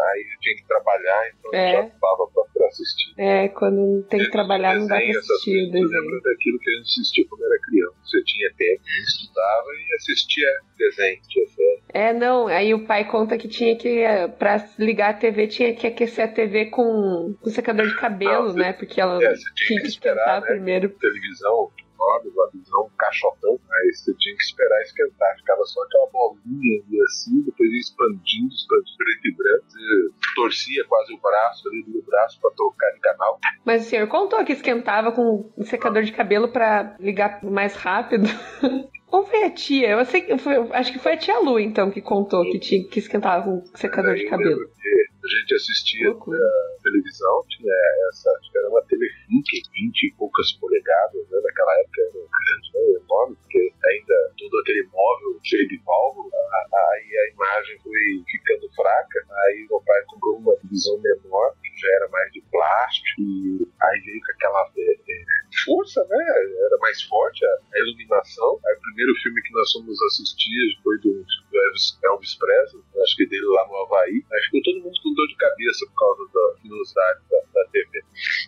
Aí 0.00 0.20
eu 0.34 0.40
tinha 0.40 0.56
que 0.56 0.66
trabalhar, 0.66 1.28
então 1.38 1.50
É. 1.54 1.68
eu 1.70 1.82
já 1.82 1.90
tava 2.00 2.26
pra, 2.34 2.44
pra 2.54 2.66
assistir. 2.66 3.14
É, 3.18 3.48
quando 3.48 4.02
tem 4.08 4.18
que 4.20 4.26
Desenho, 4.26 4.30
trabalhar 4.32 4.74
não 4.76 4.86
dá 4.86 4.96
pra 4.96 5.04
assistir 5.04 5.10
coisas, 5.10 5.44
Eu 5.46 5.70
desenho. 5.72 5.88
lembro 6.02 6.20
daquilo 6.22 6.58
que 6.58 6.70
a 6.70 6.72
gente 6.74 6.82
assistia 6.84 7.24
quando 7.28 7.44
era 7.44 7.60
criança. 7.60 7.94
Você 8.04 8.22
tinha 8.24 8.50
tempo, 8.56 8.82
estudava 9.08 9.66
e 9.68 9.94
assistia 9.96 10.48
desenho, 10.78 11.20
tinha 11.28 11.46
série. 11.48 11.82
É, 11.96 12.12
não, 12.12 12.48
aí 12.48 12.74
o 12.74 12.84
pai 12.86 13.04
conta 13.08 13.38
que 13.38 13.46
tinha 13.46 13.76
que, 13.76 14.00
eh, 14.00 14.26
pra 14.26 14.56
ligar 14.78 15.10
a 15.10 15.14
TV, 15.14 15.46
tinha 15.46 15.74
que 15.74 15.86
aquecer 15.86 16.24
a 16.24 16.28
TV 16.28 16.66
com, 16.66 17.36
com 17.40 17.50
secador 17.50 17.86
de 17.86 17.94
cabelo, 17.96 18.46
Não, 18.46 18.52
você- 18.52 18.58
né? 18.58 18.72
Porque 18.72 19.00
ela 19.00 19.22
É, 19.22 19.28
tinha 19.28 19.36
tinha 19.54 19.78
que 19.78 19.82
que 19.84 19.88
esperar, 19.90 20.40
né? 20.40 20.46
primeiro. 20.48 20.88
televisão 20.98 21.70
uma 21.98 22.20
televisão 22.48 22.84
um 22.84 22.96
caixotão, 22.96 23.58
aí 23.72 23.92
você 23.92 24.14
tinha 24.14 24.36
que 24.36 24.42
esperar 24.42 24.80
esquentar, 24.82 25.36
ficava 25.36 25.64
só 25.64 25.82
aquela 25.82 26.06
bolinha 26.10 26.82
ali 26.82 27.02
assim, 27.02 27.42
depois 27.42 27.70
ia 27.70 27.80
expandindo, 27.80 28.54
expandindo, 28.54 28.96
preto 28.98 29.26
e 29.28 29.34
branco, 29.34 29.64
você 29.68 30.34
torcia 30.34 30.84
quase 30.86 31.14
o 31.14 31.18
braço 31.20 31.68
ali 31.68 31.82
do 31.84 32.02
braço 32.02 32.40
pra 32.40 32.50
trocar 32.50 32.90
de 32.92 33.00
canal. 33.00 33.38
Mas 33.64 33.86
o 33.86 33.88
senhor 33.88 34.06
contou 34.08 34.44
que 34.44 34.52
esquentava 34.52 35.12
com 35.12 35.50
um 35.56 35.64
secador 35.64 36.02
de 36.02 36.12
cabelo 36.12 36.48
pra 36.48 36.96
ligar 37.00 37.42
mais 37.42 37.74
rápido. 37.74 38.26
Ou 39.10 39.24
foi 39.24 39.44
a 39.44 39.50
tia? 39.50 39.90
Eu 39.90 40.04
sei 40.04 40.22
que 40.22 40.36
foi, 40.38 40.56
acho 40.72 40.92
que 40.92 40.98
foi 40.98 41.12
a 41.12 41.16
tia 41.16 41.38
Lu, 41.38 41.60
então, 41.60 41.88
que 41.88 42.00
contou 42.02 42.42
que, 42.50 42.58
tinha, 42.58 42.88
que 42.88 42.98
esquentava 42.98 43.44
com 43.44 43.64
secador 43.76 44.16
de 44.16 44.24
Eu 44.24 44.30
cabelo. 44.30 44.50
lembro 44.50 44.68
que 44.74 45.06
A 45.24 45.40
gente 45.40 45.54
assistia 45.54 46.12
na 46.12 46.50
televisão, 46.82 47.42
tinha 47.48 47.72
essa, 48.10 48.30
acho 48.30 48.52
que 48.52 48.58
era 48.58 48.68
uma 48.68 48.82
Telefunk, 48.84 49.48
20 49.72 50.02
e 50.04 50.14
poucas 50.18 50.52
polegadas, 50.60 51.24
né? 51.30 51.40
Naquela 51.42 51.72
época 51.80 52.00
era 52.02 52.10
grande, 52.12 52.68
né? 52.74 53.00
enorme, 53.00 53.36
porque 53.36 53.72
ainda 53.86 54.14
todo 54.38 54.60
aquele 54.60 54.82
móvel 54.92 55.40
cheio 55.44 55.66
de 55.68 55.78
válvula, 55.84 56.28
a- 56.36 56.68
a- 56.76 56.90
aí 56.94 57.08
a 57.18 57.32
imagem 57.32 57.78
foi 57.80 58.24
ficando 58.30 58.68
fraca, 58.74 59.18
aí 59.48 59.66
meu 59.68 59.80
pai 59.80 60.02
comprou 60.06 60.36
uma 60.38 60.56
televisão 60.56 60.98
menor, 61.00 61.54
que 61.62 61.80
já 61.80 61.88
era 61.96 62.08
mais 62.08 62.30
de 62.32 62.40
plástico, 62.50 63.20
e 63.22 63.66
aí 63.80 64.00
veio 64.00 64.20
com 64.20 64.32
aquela 64.32 64.70
é, 64.76 64.92
é, 64.92 65.24
força, 65.64 66.04
né? 66.04 66.24
Era 66.66 66.76
mais 66.78 67.00
forte 67.02 67.44
a, 67.46 67.48
a 67.74 67.78
iluminação. 67.78 68.60
Aí 68.66 68.74
o 68.76 68.80
primeiro 68.80 69.14
filme 69.22 69.40
que 69.42 69.52
nós 69.54 69.72
fomos 69.72 70.02
assistir 70.02 70.78
foi 70.82 70.98
do, 70.98 71.12
do 71.24 71.58
Elvis, 71.64 71.98
Elvis 72.04 72.34
Presley, 72.34 72.82
acho 73.02 73.16
que 73.16 73.26
dele 73.26 73.46
lá 73.46 73.66
no 73.68 73.76
Havaí. 73.76 74.22
Aí 74.32 74.42
ficou 74.44 74.62
todo 74.62 74.82
mundo 74.82 74.98
com 75.02 75.13
dor 75.14 75.26
de 75.28 75.36
cabeça 75.36 75.86
por 75.86 75.98
causa 75.98 76.32
da 76.32 76.62
velocidade 76.62 77.20
da, 77.30 77.38
da 77.62 77.70
TV. 77.70 78.00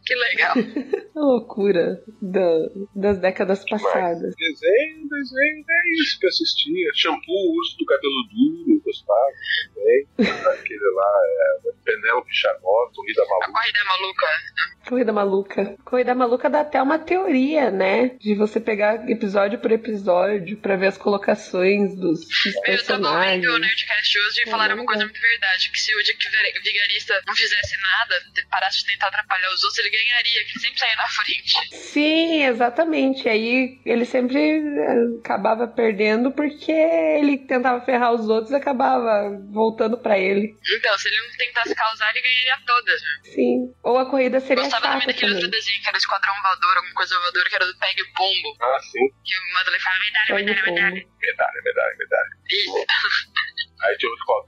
Que 0.05 0.15
legal. 0.15 0.55
A 1.17 1.21
loucura 1.21 2.03
da- 2.21 2.69
das 2.95 3.19
décadas 3.19 3.65
passadas. 3.69 4.35
Desenho, 4.37 5.09
desenho, 5.09 5.65
é 5.69 6.01
isso 6.03 6.19
que 6.21 6.27
eu 6.27 6.29
assistia. 6.29 6.91
Shampoo, 6.95 7.57
urso 7.57 7.77
do 7.79 7.85
cabelo 7.87 8.23
duro, 8.31 8.83
gostava 8.85 9.33
também. 9.75 10.07
Aquele 10.53 10.91
lá, 10.95 11.13
é, 11.25 11.73
Penélope 11.85 12.35
Charmosa, 12.35 12.93
Corrida 12.95 13.23
A 13.23 13.27
Maluca. 13.27 13.53
corrida 13.53 13.79
é 13.79 13.85
maluca. 13.85 14.27
Corrida 14.89 15.13
Maluca. 15.13 15.77
Corrida 15.85 16.15
Maluca 16.15 16.51
dá 16.51 16.61
até 16.61 16.81
uma 16.83 16.99
teoria, 16.99 17.71
né? 17.71 18.11
De 18.21 18.35
você 18.35 18.61
pegar 18.61 19.09
episódio 19.11 19.59
por 19.59 19.73
episódio 19.73 20.57
pra 20.59 20.77
ver 20.77 20.87
as 20.89 20.97
colocações 20.99 21.97
dos, 21.97 22.21
dos 22.21 22.47
Eu 22.47 22.53
tava 22.53 22.63
personagens. 22.67 23.45
ouvindo 23.45 23.55
o 23.55 23.59
Nerdcast 23.59 24.19
hoje 24.19 24.41
e 24.41 24.49
É, 24.49 24.51
falaram 24.51 24.75
uma 24.75 24.83
legal. 24.83 24.87
coisa 24.87 25.05
muito 25.05 25.21
verdade: 25.21 25.71
que 25.73 25.81
se 25.81 25.93
o 25.95 26.03
Dick 26.05 26.31
Ver- 26.31 26.56
Vigarista 26.63 27.21
não 27.27 27.35
fizesse 27.35 27.77
nada, 27.81 28.21
parasse 28.51 28.79
de 28.81 28.93
tentar 28.93 29.09
atrapalhar 29.09 29.49
os 29.51 29.63
outros, 29.65 29.79
ele 29.79 29.91
ganharia, 29.91 30.45
que 30.45 30.51
ele 30.51 30.61
sempre 30.61 30.79
saía 30.79 30.97
na 30.97 31.09
frente. 31.09 31.77
Sim, 31.77 32.45
exatamente. 32.45 33.29
Aí 33.29 33.81
ele 33.85 34.05
sempre 34.05 34.39
eh, 34.39 35.19
acabava 35.21 35.67
perdendo 35.69 36.31
porque 36.33 36.73
ele 36.73 37.39
tentava 37.47 37.85
ferrar 37.85 38.13
os 38.13 38.29
outros 38.29 38.51
e 38.53 38.57
acabava 38.57 39.31
voltando 39.53 39.99
pra 39.99 40.19
ele. 40.19 40.55
Então, 40.79 40.99
se 40.99 41.09
ele 41.09 41.17
não 41.21 41.37
tentasse 41.37 41.75
causar, 41.75 42.11
ele 42.11 42.23
ganharia 42.23 42.59
todas. 42.67 43.01
Né? 43.03 43.31
Sim. 43.35 43.75
Ou 43.83 43.99
a 43.99 44.09
corrida 44.11 44.41
seria 44.41 44.63
Gostava 44.65 44.83
também 44.83 45.01
chata 45.01 45.13
daquele 45.13 45.33
outro 45.33 45.47
também. 45.49 45.61
desenho 45.61 45.83
que 45.83 45.89
era 45.89 45.99
Esquadrão 45.99 46.35
Voador, 46.43 46.77
alguma 46.77 46.95
coisa 46.95 47.19
voadora, 47.19 47.49
que 47.49 47.55
era 47.55 47.67
do 47.67 47.79
Pegue 47.79 48.05
Pombo. 48.15 48.57
Ah, 48.61 48.79
sim. 48.81 49.09
Que 49.25 49.35
o 49.37 49.55
Madeleine 49.55 49.83
falava 49.83 50.05
medalha, 50.05 50.35
medalha, 50.35 50.73
medalha. 50.73 51.07
Medalha, 51.21 51.63
medalha, 51.65 51.97
medalha. 51.99 52.31
Isso. 52.51 52.87
Aí 53.83 53.97
tinha 53.99 54.11
outro 54.11 54.25
que 54.25 54.33
falava, 54.33 54.47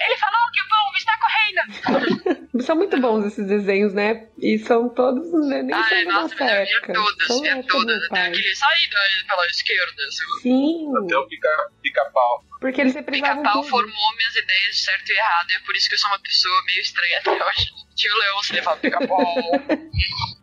Ele 0.00 0.16
falou 0.16 0.50
que 0.52 0.60
o 0.60 0.68
pombo 0.68 0.96
está 0.96 1.18
correndo. 1.18 2.62
São 2.62 2.76
muito 2.76 3.00
bons 3.00 3.24
esses 3.26 3.46
desenhos, 3.46 3.94
né? 3.94 4.28
E 4.38 4.58
são 4.58 4.88
todos, 4.88 5.24
né, 5.48 5.62
nem 5.62 5.74
Ai, 5.74 6.04
da 6.04 6.12
nossa, 6.12 6.34
nossa 6.34 6.44
mas 6.44 6.50
eu 6.52 6.64
via 6.66 6.76
época. 6.76 6.92
todas, 6.92 7.26
São 7.26 7.42
da 7.42 7.54
via 7.54 7.62
todas. 7.64 8.02
Até 8.04 8.26
aquele 8.26 8.54
saída 8.56 8.96
pela 9.28 9.46
esquerda. 9.46 10.02
assim. 10.08 10.40
Sim, 10.42 10.92
até 11.04 11.16
o 11.16 11.26
pica- 11.26 11.70
pica-pau. 11.82 12.44
porque 12.60 12.80
eles 12.80 12.94
reprisavam 12.94 13.42
Pica-pau 13.42 13.62
formou 13.64 14.16
minhas 14.16 14.36
ideias 14.36 14.74
de 14.76 14.82
certo 14.82 15.10
e 15.10 15.16
errado, 15.16 15.50
e 15.50 15.54
é 15.54 15.58
por 15.60 15.74
isso 15.76 15.88
que 15.88 15.94
eu 15.94 15.98
sou 15.98 16.10
uma 16.10 16.18
pessoa 16.20 16.62
meio 16.66 16.80
estranha 16.80 17.18
até 17.18 17.30
hoje. 17.32 17.66
Tio 17.96 18.14
Leão, 18.18 18.42
se 18.42 18.52
ele 18.54 18.62
fala 18.62 18.76
pica-pau. 18.76 19.24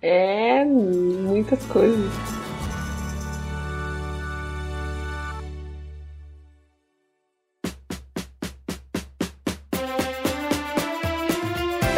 É, 0.02 0.64
muitas 0.64 1.66
coisas. 1.66 2.10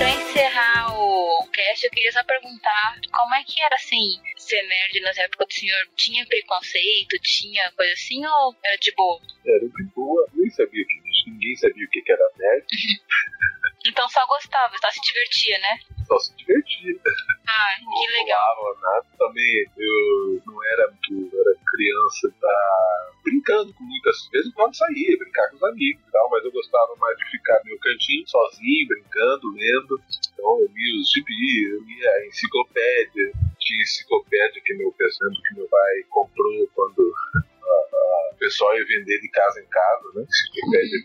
Pra 0.02 0.10
encerrar 0.10 0.98
o 0.98 1.48
cast, 1.54 1.86
eu 1.86 1.92
queria 1.92 2.12
só 2.12 2.24
perguntar 2.24 3.00
como 3.14 3.36
é 3.36 3.44
que 3.44 3.62
era 3.62 3.76
assim, 3.76 4.20
ser 4.36 4.60
nerd 4.64 5.00
nas 5.02 5.16
épocas 5.16 5.48
do 5.48 5.54
senhor? 5.54 5.78
Tinha 5.96 6.26
preconceito, 6.26 7.20
tinha 7.22 7.72
coisa 7.78 7.94
assim, 7.94 8.26
ou 8.26 8.56
era 8.66 8.78
de 8.78 8.92
boa? 8.96 9.22
Era 9.46 9.60
de 9.60 9.84
boa, 9.96 10.28
nem 10.34 10.50
sabia 10.50 10.84
que 10.88 11.11
ninguém 11.30 11.56
sabia 11.56 11.86
o 11.86 11.90
que 11.90 12.04
era 12.12 12.32
nerd, 12.38 12.66
Então 13.86 14.08
só 14.10 14.26
gostava, 14.28 14.78
só 14.78 14.92
se 14.92 15.02
divertia, 15.02 15.58
né? 15.58 15.80
só 16.12 16.20
se 16.20 16.36
divertia. 16.36 17.00
Ah, 17.48 17.78
que 17.80 18.12
legal. 18.20 18.56
Não 18.58 18.82
nada. 18.82 19.06
Também 19.18 19.66
eu 19.78 20.42
não 20.46 20.64
era 20.74 20.88
muito, 20.92 21.36
eu 21.36 21.42
era 21.42 21.56
criança, 21.72 22.34
tá 22.40 23.12
brincando 23.24 23.74
com 23.74 23.84
muitas 23.84 24.28
vezes, 24.32 24.54
quando 24.54 24.76
saía, 24.76 25.18
brincar 25.18 25.50
com 25.50 25.56
os 25.56 25.64
amigos 25.64 26.04
e 26.06 26.12
tal, 26.12 26.30
mas 26.30 26.44
eu 26.44 26.52
gostava 26.52 26.96
mais 26.98 27.18
de 27.18 27.32
ficar 27.32 27.60
no 27.64 27.72
meu 27.72 27.80
cantinho, 27.80 28.28
sozinho, 28.28 28.88
brincando, 28.88 29.54
lendo. 29.54 30.02
Então 30.34 30.60
eu 30.60 30.68
lia 30.74 31.02
os 31.02 31.10
gibi, 31.12 31.72
eu 31.72 31.82
lia 31.84 32.10
a 32.10 32.28
enciclopédia, 32.28 33.32
tinha 33.60 33.82
enciclopédia 33.82 34.62
que 34.66 34.74
meu 34.74 34.92
que 34.92 35.56
meu 35.56 35.68
pai 35.68 36.04
comprou 36.10 36.68
quando 36.76 37.14
o 37.62 38.36
pessoal 38.38 38.76
ia 38.76 38.86
vender 38.86 39.20
de 39.20 39.30
casa 39.30 39.62
em 39.62 39.68
casa, 39.68 40.10
né? 40.16 40.24
Enciclopédia. 40.24 41.00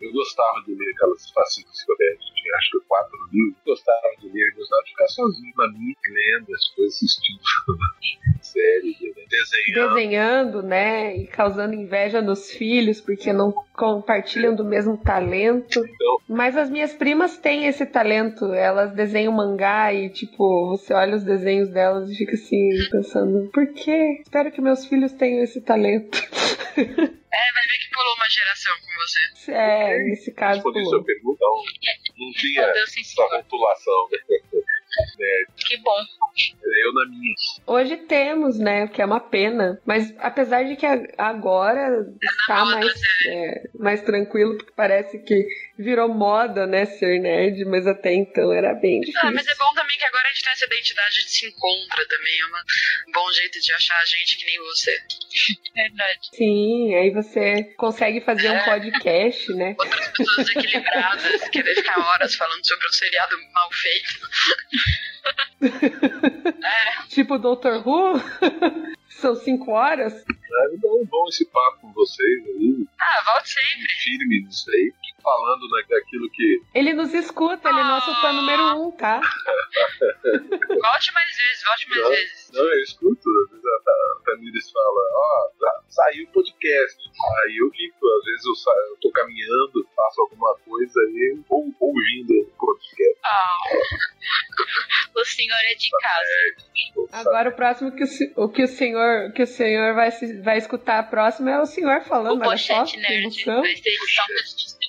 Eu 0.00 0.12
gostava 0.12 0.62
de 0.66 0.74
ler 0.74 0.90
aquelas 0.94 1.30
facinhas 1.30 1.70
enciclopédias, 1.70 2.24
tinha 2.34 2.56
acho 2.56 2.70
que 2.70 2.86
quatro 2.86 3.18
livros. 3.32 3.56
Gostava 3.64 4.08
de 4.20 4.28
ler, 4.28 4.54
gostava 4.54 4.82
de 4.82 4.90
ficar 4.90 5.08
sozinho 5.08 5.52
na 5.56 5.68
minha, 5.72 5.96
lendo 6.06 6.54
as 6.54 6.68
coisas, 6.74 6.94
assistindo 6.94 7.40
série, 8.44 8.96
desenhando. 9.28 9.94
Desenhando, 9.94 10.62
né? 10.62 11.16
E 11.16 11.26
causando 11.26 11.74
inveja 11.74 12.20
nos 12.20 12.50
filhos, 12.50 13.00
porque 13.00 13.32
não 13.32 13.52
compartilham 13.72 14.54
do 14.54 14.64
mesmo 14.64 14.96
talento. 14.96 15.80
Então, 15.80 16.18
Mas 16.28 16.56
as 16.56 16.70
minhas 16.70 16.92
primas 16.92 17.38
têm 17.38 17.66
esse 17.66 17.86
talento. 17.86 18.52
Elas 18.52 18.92
desenham 18.92 19.32
mangá 19.32 19.92
e, 19.92 20.10
tipo, 20.10 20.68
você 20.68 20.92
olha 20.92 21.16
os 21.16 21.24
desenhos 21.24 21.70
delas 21.70 22.08
e 22.10 22.14
fica 22.14 22.34
assim, 22.34 22.70
pensando, 22.90 23.50
por 23.52 23.66
quê? 23.72 24.20
Espero 24.22 24.52
que 24.52 24.60
meus 24.60 24.86
filhos 24.86 25.12
tenham 25.12 25.42
esse 25.42 25.60
talento. 25.60 25.93
É, 25.96 27.52
vai 27.52 27.64
ver 27.66 27.78
que 27.78 27.90
pulou 27.92 28.14
uma 28.16 28.28
geração 28.28 28.72
com 28.80 28.92
você. 28.94 29.52
É, 29.52 29.98
nesse 30.04 30.32
caso. 30.32 30.54
respondi 30.56 30.80
pulou. 30.80 30.90
sua 30.90 31.04
pergunta, 31.04 31.38
não, 31.40 31.56
não 32.18 32.32
tinha 32.32 32.62
essa 32.62 33.22
rotulação, 33.36 34.08
né? 35.18 35.44
Que 35.56 35.76
bom. 35.78 36.04
Eu 36.84 36.92
na 36.92 37.06
minha. 37.10 37.34
Hoje 37.66 37.96
temos, 37.96 38.58
né? 38.58 38.88
Que 38.88 39.00
é 39.00 39.04
uma 39.04 39.20
pena. 39.20 39.80
Mas 39.86 40.12
apesar 40.18 40.64
de 40.64 40.76
que 40.76 40.84
agora 41.16 42.04
está 42.40 42.64
moda, 42.64 42.76
mais, 42.76 43.00
é, 43.26 43.62
mais 43.78 44.02
tranquilo, 44.02 44.56
porque 44.56 44.72
parece 44.76 45.18
que 45.20 45.46
virou 45.78 46.08
moda, 46.08 46.66
né? 46.66 46.84
Ser 46.86 47.20
nerd, 47.20 47.64
mas 47.66 47.86
até 47.86 48.12
então 48.12 48.52
era 48.52 48.74
bem 48.74 49.00
difícil. 49.00 49.20
Ah, 49.24 49.30
mas 49.32 49.46
é 49.46 49.54
bom 49.54 49.72
também 49.74 49.96
que 49.96 50.04
agora 50.04 50.28
a 50.28 50.32
gente 50.32 50.42
tem 50.42 50.52
essa 50.52 50.66
identidade, 50.66 51.08
a 51.08 51.20
gente 51.20 51.30
se 51.30 51.46
encontra 51.46 52.08
também. 52.08 52.40
É 52.40 52.46
um 53.08 53.12
bom 53.12 53.30
jeito 53.32 53.60
de 53.60 53.72
achar 53.72 53.98
a 54.00 54.04
gente 54.04 54.36
que 54.36 54.46
nem 54.46 54.58
você. 54.58 54.98
Verdade. 55.74 56.18
Sim, 56.34 56.94
aí 56.94 57.10
você 57.10 57.64
consegue 57.76 58.20
fazer 58.20 58.48
um 58.50 58.54
É. 58.54 58.64
podcast, 58.64 59.52
né? 59.54 59.74
Outras 59.78 60.08
pessoas 60.08 60.48
equilibradas, 60.50 61.48
querer 61.48 61.74
ficar 61.76 61.98
horas 61.98 62.34
falando 62.34 62.66
sobre 62.66 62.86
um 62.86 62.92
seriado 62.92 63.36
mal 63.52 63.70
feito. 63.72 64.28
Tipo 67.10 67.38
Dr. 67.38 67.82
Who. 67.84 68.20
São 69.20 69.34
cinco 69.36 69.70
horas. 69.72 70.12
Ah, 70.28 70.66
é 70.72 70.76
bom, 70.76 71.04
bom 71.06 71.26
esse 71.28 71.44
papo 71.46 71.80
com 71.80 71.92
vocês 71.92 72.44
aí, 72.46 72.86
Ah, 73.00 73.22
volte 73.32 73.48
sempre. 73.50 73.88
firme 74.04 74.44
nisso 74.44 74.70
aí, 74.70 74.92
falando 75.22 75.62
né, 75.68 75.82
daquilo 75.88 76.30
que 76.30 76.60
Ele 76.74 76.92
nos 76.92 77.12
escuta, 77.14 77.68
ele 77.70 77.80
é 77.80 77.84
nosso 77.84 78.14
fã 78.20 78.32
número 78.32 78.62
um, 78.86 78.90
tá? 78.92 79.20
Volte 80.22 81.12
mais 81.12 81.36
vezes, 81.36 81.64
volte 81.64 81.88
mais 81.90 82.02
Não. 82.02 82.10
vezes. 82.10 82.50
Não, 82.52 82.62
eu 82.64 82.82
escuto, 82.82 83.28
às 83.44 83.50
vezes 83.50 83.64
a, 83.64 83.90
a 83.90 84.20
Tamires 84.26 84.70
fala, 84.70 85.00
ó, 85.14 85.50
já 85.60 85.80
saiu 85.88 86.24
o 86.24 86.32
podcast. 86.32 86.98
Aí 87.44 87.56
eu 87.56 87.70
fico, 87.70 88.06
às 88.18 88.24
vezes 88.24 88.46
eu, 88.46 88.54
saio, 88.54 88.78
eu 88.90 88.96
tô 89.00 89.10
caminhando, 89.12 89.88
faço 89.96 90.20
alguma 90.20 90.54
coisa 90.58 91.00
aí, 91.00 91.40
ou 91.48 91.72
ouvindo 91.80 92.32
o 92.42 92.52
podcast. 92.58 93.20
Ah. 93.24 93.58
O 95.16 95.24
senhor 95.24 95.56
é 95.70 95.74
de 95.74 95.90
casa. 95.90 96.28
ou 96.96 97.08
sabe? 97.08 97.28
Agora 97.28 97.48
o 97.50 97.52
próximo 97.56 97.92
que 97.92 98.04
o, 98.04 98.44
o 98.44 98.48
que 98.48 98.62
o 98.64 98.68
senhor, 98.68 99.03
que 99.34 99.42
o 99.42 99.46
senhor 99.46 99.94
vai, 99.94 100.10
vai 100.42 100.58
escutar 100.58 101.08
próximo 101.10 101.48
é 101.48 101.60
o 101.60 101.66
senhor 101.66 102.00
O 102.00 102.04
falando, 102.04 102.40
olha 102.46 102.56
só, 102.58 102.80
pochete 102.80 102.96
que 102.96 103.00
nerd. 103.02 103.20
emoção. 103.22 103.60
Vai 103.62 103.76
ser 103.76 103.88
edição 103.88 104.24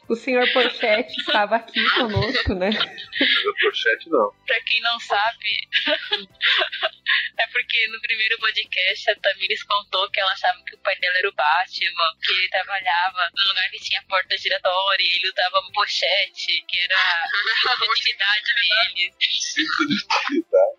O 0.10 0.16
senhor 0.16 0.54
Pochete 0.54 1.14
estava 1.22 1.56
aqui 1.56 1.82
conosco, 1.96 2.54
né? 2.56 2.70
O 2.70 3.54
pochete 3.62 4.10
não. 4.10 4.32
Pra 4.46 4.62
quem 4.62 4.82
não 4.82 5.00
sabe, 5.00 5.50
É 7.38 7.48
porque 7.48 7.88
no 7.90 8.00
primeiro 8.02 8.38
podcast 8.40 9.12
a 9.12 9.16
Tamires 9.18 9.64
contou 9.64 10.10
que 10.10 10.20
ela 10.20 10.32
achava 10.32 10.58
que 10.66 10.76
o 10.76 10.80
pai 10.80 10.98
dela 11.00 11.18
era 11.18 11.30
o 11.30 11.34
Batman, 11.34 12.12
que 12.24 12.32
ele 12.32 12.50
trabalhava 12.50 13.30
num 13.36 13.48
lugar 13.50 13.70
que 13.70 13.80
tinha 13.80 14.02
porta 14.08 14.38
giratória 14.38 15.04
e 15.04 15.16
ele 15.18 15.30
usava 15.30 15.60
uma 15.60 15.72
pochete, 15.74 16.64
que 16.68 16.80
era 16.80 16.96
a 17.72 17.92
utilidade 17.92 18.46
dele. 18.56 19.14
Cinto 19.42 19.88
de 19.88 19.96
utilidade. 19.96 20.75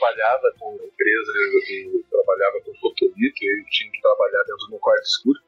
Trabalhava 0.00 0.50
com 0.58 0.74
empresa, 0.76 1.32
eu, 1.36 1.92
eu 1.92 2.04
trabalhava 2.10 2.58
com 2.64 2.74
fotonito, 2.76 3.44
eu 3.44 3.64
tinha 3.68 3.90
que 3.92 4.00
trabalhar 4.00 4.42
dentro 4.44 4.66
de 4.66 4.74
um 4.74 4.78
quarto 4.78 5.04
escuro. 5.04 5.38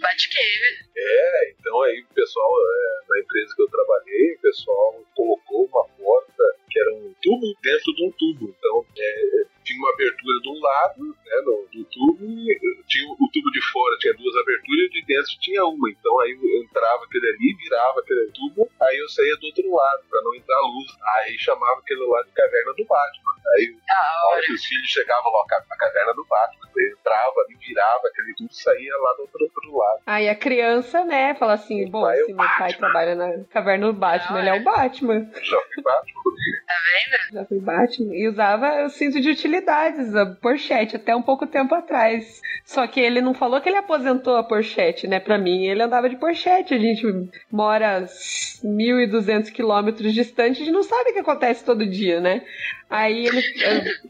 Batcave. 0.00 0.88
É, 0.96 1.50
então 1.50 1.82
aí 1.82 2.00
o 2.00 2.14
pessoal, 2.14 2.48
é, 2.48 3.04
na 3.10 3.20
empresa 3.20 3.54
que 3.54 3.62
eu 3.62 3.68
trabalhei, 3.68 4.34
o 4.34 4.40
pessoal 4.40 5.04
colocou 5.14 5.66
uma 5.66 5.84
porta 5.84 6.44
que 6.70 6.80
era 6.80 6.94
um 6.94 7.14
tubo 7.20 7.54
dentro 7.62 7.94
de 7.94 8.04
um 8.06 8.12
tubo. 8.12 8.56
Então 8.56 8.86
é, 8.96 9.44
tinha 9.64 9.78
uma 9.78 9.92
abertura 9.92 10.40
de 10.40 10.48
um 10.48 10.60
lado, 10.60 11.16
né, 11.30 11.36
no, 11.46 11.68
do 11.70 11.84
tubo, 11.86 12.26
e 12.26 12.58
tinha 12.90 13.06
o 13.06 13.28
tubo 13.30 13.50
de 13.54 13.62
fora 13.70 13.96
tinha 13.98 14.14
duas 14.14 14.34
aberturas 14.36 14.90
e 14.90 14.90
de 14.90 15.06
dentro 15.06 15.38
tinha 15.40 15.64
uma. 15.64 15.88
Então 15.90 16.20
aí 16.20 16.32
eu 16.34 16.62
entrava 16.62 17.04
aquele 17.04 17.26
ali, 17.28 17.54
virava 17.54 18.00
aquele 18.00 18.30
tubo, 18.34 18.68
aí 18.82 18.96
eu 18.98 19.08
saía 19.08 19.36
do 19.38 19.46
outro 19.46 19.70
lado, 19.70 20.02
pra 20.10 20.20
não 20.22 20.34
entrar 20.34 20.60
luz. 20.60 20.90
Aí 21.22 21.38
chamava 21.38 21.78
aquele 21.78 22.04
lá 22.04 22.22
de 22.22 22.32
caverna 22.32 22.72
do 22.74 22.84
Batman. 22.84 23.32
Aí 23.54 23.76
na 23.86 24.28
hora 24.28 24.42
que 24.42 24.52
os 24.52 24.64
filhos 24.64 24.88
chegavam 24.88 25.30
lá, 25.32 25.44
a 25.70 25.76
caverna 25.76 26.14
do 26.14 26.26
Batman, 26.26 26.70
ele 26.76 26.92
entrava 26.92 27.40
ali, 27.46 27.56
virava 27.56 28.08
aquele 28.08 28.34
tubo 28.34 28.52
saía 28.52 28.96
lá 28.96 29.12
do 29.14 29.22
outro, 29.22 29.44
outro 29.44 29.76
lado. 29.76 30.02
Aí 30.06 30.28
a 30.28 30.34
criança, 30.34 31.04
né, 31.04 31.34
fala 31.34 31.54
assim, 31.54 31.88
bom, 31.88 32.02
pai 32.02 32.18
é 32.18 32.24
se 32.24 32.32
o 32.32 32.36
meu 32.36 32.46
pai 32.46 32.58
Batman. 32.58 32.78
trabalha 32.78 33.14
na 33.14 33.44
caverna 33.44 33.86
do 33.86 33.92
Batman, 33.92 34.34
Da 34.34 34.40
ele 34.40 34.48
é 34.48 34.60
o 34.60 34.64
Batman. 34.64 35.30
Já 35.42 35.60
fui 35.60 35.82
Batman. 35.82 36.20
Tá 36.66 36.74
vendo? 36.84 37.34
Já 37.34 37.44
fui 37.46 37.60
Batman. 37.60 38.14
E 38.14 38.28
usava 38.28 38.84
o 38.84 38.88
cinto 38.88 39.20
de 39.20 39.30
utilidades, 39.30 40.14
a 40.14 40.26
Porsche, 40.26 40.72
até 40.72 41.14
um 41.20 41.22
pouco 41.22 41.46
tempo 41.46 41.74
atrás. 41.74 42.40
Só 42.64 42.86
que 42.86 43.00
ele 43.00 43.20
não 43.20 43.34
falou 43.34 43.60
que 43.60 43.68
ele 43.68 43.78
aposentou 43.78 44.36
a 44.36 44.44
Porsche, 44.44 45.06
né? 45.06 45.20
Pra 45.20 45.38
mim, 45.38 45.66
ele 45.66 45.82
andava 45.82 46.08
de 46.08 46.16
Porsche. 46.16 46.48
A 46.48 46.62
gente 46.62 47.30
mora 47.50 48.02
1.200 48.02 49.50
quilômetros 49.50 50.12
distante, 50.12 50.62
a 50.62 50.64
gente 50.64 50.74
não 50.74 50.82
sabe 50.82 51.10
o 51.10 51.12
que 51.12 51.20
acontece 51.20 51.64
todo 51.64 51.86
dia, 51.86 52.20
né? 52.20 52.42
Aí 52.88 53.26
ele, 53.26 53.40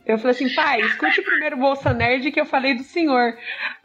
eu, 0.06 0.14
eu 0.14 0.18
falei 0.18 0.30
assim, 0.30 0.54
pai, 0.54 0.80
escute 0.80 1.20
o 1.20 1.24
primeiro 1.24 1.56
Bolsa 1.58 1.92
Nerd 1.92 2.32
que 2.32 2.40
eu 2.40 2.46
falei 2.46 2.74
do 2.74 2.82
senhor. 2.82 3.36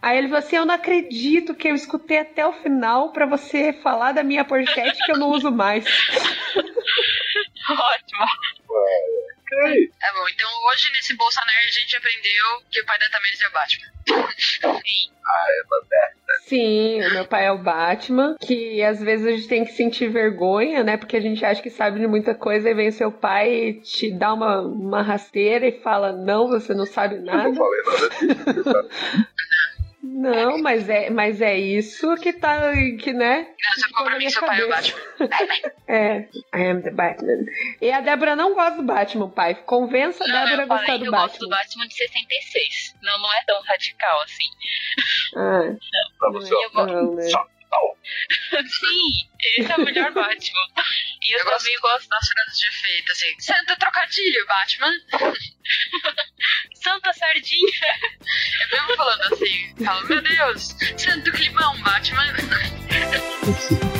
Aí 0.01 0.17
ele 0.17 0.27
falou 0.27 0.39
assim, 0.39 0.55
eu 0.55 0.65
não 0.65 0.75
acredito 0.75 1.53
que 1.53 1.67
eu 1.67 1.75
escutei 1.75 2.19
até 2.19 2.47
o 2.47 2.53
final 2.53 3.11
pra 3.11 3.25
você 3.25 3.73
falar 3.73 4.13
da 4.13 4.23
minha 4.23 4.45
Porsche 4.45 4.73
que 5.05 5.11
eu 5.11 5.17
não 5.17 5.31
uso 5.31 5.51
mais. 5.51 5.85
Ótimo. 7.69 8.25
Ok. 9.45 9.91
Tá 9.99 10.11
bom, 10.13 10.27
então 10.29 10.49
hoje 10.71 10.91
nesse 10.91 11.15
Bolsa 11.15 11.41
Nerd 11.45 11.67
a 11.67 11.79
gente 11.79 11.95
aprendeu 11.95 12.61
que 12.71 12.81
o 12.81 12.85
pai 12.85 12.97
da 12.97 13.09
Tamires 13.09 13.41
é 13.41 13.47
o 13.47 13.51
Batman. 13.51 13.85
Ah, 15.27 15.45
é, 15.49 15.63
mas 15.69 15.91
é. 15.91 16.15
Sim, 16.47 17.03
o 17.03 17.13
meu 17.13 17.25
pai 17.25 17.45
é 17.45 17.51
o 17.51 17.57
Batman, 17.57 18.35
que 18.39 18.83
às 18.83 18.99
vezes 19.01 19.25
a 19.25 19.31
gente 19.31 19.47
tem 19.47 19.65
que 19.65 19.71
sentir 19.71 20.09
vergonha, 20.09 20.83
né? 20.83 20.97
Porque 20.97 21.17
a 21.17 21.21
gente 21.21 21.43
acha 21.43 21.61
que 21.61 21.69
sabe 21.69 21.99
de 21.99 22.07
muita 22.07 22.35
coisa 22.35 22.69
e 22.69 22.73
vem 22.73 22.91
seu 22.91 23.11
pai 23.11 23.51
e 23.53 23.81
te 23.81 24.11
dá 24.11 24.33
uma, 24.33 24.61
uma 24.61 25.01
rasteira 25.01 25.67
e 25.67 25.81
fala: 25.81 26.11
Não, 26.11 26.47
você 26.47 26.73
não 26.73 26.85
sabe 26.85 27.15
Eu 27.15 27.23
nada. 27.23 27.49
não 27.49 27.55
falei 27.55 27.81
nada 27.83 28.53
disso. 28.53 29.25
Não, 30.07 30.59
mas 30.59 30.87
é, 30.87 31.09
mas 31.09 31.41
é 31.41 31.57
isso 31.57 32.15
que 32.17 32.31
tá, 32.31 32.71
que 33.01 33.11
né? 33.11 33.47
Não, 33.77 33.83
ficou 33.83 34.05
pra 34.05 34.17
mim 34.17 34.29
seu 34.29 34.45
pai 34.45 34.61
é 34.61 34.65
o 34.65 34.69
Batman. 34.69 34.99
É, 35.87 36.17
I 36.55 36.67
am 36.69 36.81
the 36.81 36.91
Batman. 36.91 37.45
E 37.81 37.91
a 37.91 38.01
Débora 38.01 38.35
não 38.35 38.53
gosta 38.55 38.77
do 38.77 38.83
Batman, 38.83 39.29
pai. 39.29 39.55
Convença 39.55 40.23
a 40.23 40.27
Não, 40.27 40.33
Débora 40.45 40.61
a 40.61 40.63
eu 40.63 40.67
gostar 40.67 40.97
do 40.97 41.05
eu 41.05 41.11
gosto 41.11 41.39
do 41.39 41.49
Batman. 41.49 41.57
Batman 41.83 41.87
de 41.87 41.95
66. 41.95 42.95
Não, 43.03 43.19
não 43.19 43.33
é 43.33 43.43
tão 43.45 43.61
radical 43.61 44.21
assim. 44.21 44.45
Ah, 45.35 45.75
Pra 46.19 46.29
não 46.31 46.33
você, 46.41 46.53
é 46.53 46.67
ó. 46.75 46.85
não, 46.85 47.15
né? 47.15 47.23
Só 47.23 47.47
Sim, 48.67 49.29
esse 49.57 49.71
é 49.71 49.75
o 49.75 49.83
melhor 49.85 50.11
Batman. 50.11 50.67
E 51.21 51.33
eu, 51.35 51.39
Eu 51.39 51.45
gosto- 51.45 51.57
também 51.63 51.79
gosto 51.79 52.09
Das 52.09 52.27
frases 52.27 52.59
de 52.59 52.67
efeito, 52.67 53.11
assim. 53.11 53.39
Santa 53.39 53.75
trocadilho, 53.77 54.45
Batman. 54.47 54.93
Santa 56.75 57.13
Sardinha. 57.13 57.81
Eu 58.61 58.69
mesmo 58.79 58.95
falando 58.95 59.21
assim. 59.33 59.75
Falo, 59.83 60.07
meu 60.07 60.21
Deus, 60.21 60.75
santo 60.97 61.31
climão, 61.31 61.77
Batman. 61.81 62.25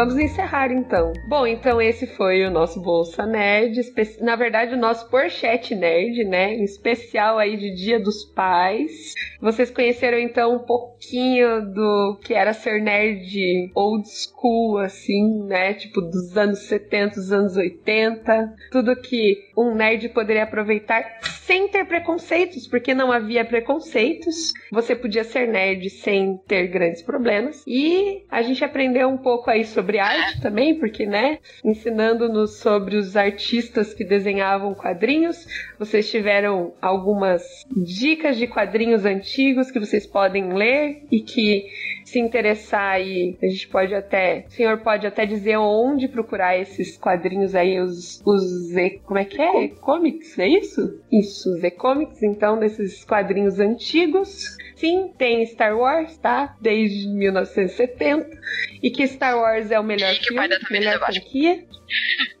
Vamos 0.00 0.16
encerrar 0.16 0.72
então. 0.72 1.12
Bom, 1.28 1.46
então 1.46 1.78
esse 1.78 2.06
foi 2.06 2.42
o 2.46 2.50
nosso 2.50 2.80
Bolsa 2.80 3.26
Nerd, 3.26 3.78
na 4.22 4.34
verdade 4.34 4.74
o 4.74 4.78
nosso 4.78 5.10
Porchete 5.10 5.74
Nerd, 5.74 6.24
né? 6.24 6.54
Em 6.54 6.64
especial 6.64 7.36
aí 7.36 7.54
de 7.58 7.74
Dia 7.74 8.00
dos 8.00 8.24
Pais. 8.24 9.12
Vocês 9.38 9.70
conheceram 9.70 10.18
então 10.18 10.54
um 10.54 10.58
pouquinho 10.60 11.66
do 11.74 12.18
que 12.24 12.32
era 12.32 12.54
ser 12.54 12.80
nerd 12.80 13.70
old 13.74 14.08
school, 14.08 14.78
assim, 14.78 15.44
né? 15.44 15.74
Tipo 15.74 16.00
dos 16.00 16.34
anos 16.34 16.60
70, 16.60 17.16
dos 17.16 17.30
anos 17.30 17.56
80. 17.56 18.54
Tudo 18.70 18.96
que 18.96 19.50
um 19.54 19.74
nerd 19.74 20.08
poderia 20.10 20.44
aproveitar 20.44 21.18
sem 21.50 21.68
ter 21.68 21.84
preconceitos, 21.84 22.66
porque 22.66 22.94
não 22.94 23.10
havia 23.10 23.44
preconceitos. 23.44 24.52
Você 24.70 24.94
podia 24.94 25.24
ser 25.24 25.48
nerd 25.48 25.90
sem 25.90 26.38
ter 26.46 26.68
grandes 26.68 27.02
problemas. 27.02 27.64
E 27.66 28.24
a 28.30 28.40
gente 28.40 28.64
aprendeu 28.64 29.08
um 29.08 29.18
pouco 29.18 29.50
aí 29.50 29.64
sobre 29.64 29.89
arte 29.98 30.40
também, 30.40 30.78
porque, 30.78 31.06
né? 31.06 31.38
Ensinando-nos 31.64 32.58
sobre 32.58 32.96
os 32.96 33.16
artistas 33.16 33.92
que 33.94 34.04
desenhavam 34.04 34.74
quadrinhos. 34.74 35.46
Vocês 35.78 36.10
tiveram 36.10 36.72
algumas 36.80 37.42
dicas 37.76 38.36
de 38.36 38.46
quadrinhos 38.46 39.04
antigos 39.04 39.70
que 39.70 39.80
vocês 39.80 40.06
podem 40.06 40.52
ler 40.52 41.02
e 41.10 41.20
que 41.20 41.66
se 42.10 42.18
interessar 42.18 42.94
aí, 42.94 43.38
a 43.42 43.46
gente 43.46 43.68
pode 43.68 43.94
até, 43.94 44.44
o 44.46 44.50
senhor 44.50 44.78
pode 44.78 45.06
até 45.06 45.24
dizer 45.24 45.56
onde 45.56 46.08
procurar 46.08 46.58
esses 46.58 46.96
quadrinhos 46.96 47.54
aí, 47.54 47.80
os, 47.80 48.20
os 48.24 48.42
Z, 48.70 49.00
como 49.04 49.18
é 49.18 49.24
que 49.24 49.40
é? 49.40 49.68
Comics, 49.68 50.38
é 50.38 50.48
isso? 50.48 51.00
Isso, 51.10 51.56
Z 51.58 51.70
Comics, 51.72 52.22
então, 52.22 52.58
desses 52.58 53.04
quadrinhos 53.04 53.60
antigos. 53.60 54.56
Sim, 54.74 55.12
tem 55.16 55.44
Star 55.46 55.78
Wars, 55.78 56.16
tá? 56.18 56.56
Desde 56.60 57.08
1970. 57.08 58.28
E 58.82 58.90
que 58.90 59.06
Star 59.06 59.38
Wars 59.38 59.70
é 59.70 59.78
o 59.78 59.84
melhor 59.84 60.12
E 60.12 60.18
que 60.18 60.24
o 60.24 60.28
filme, 60.28 60.38
pai 60.38 60.48
da 60.48 60.58
Tamires 60.58 60.86
melhor 60.86 60.98
franquia. 60.98 61.64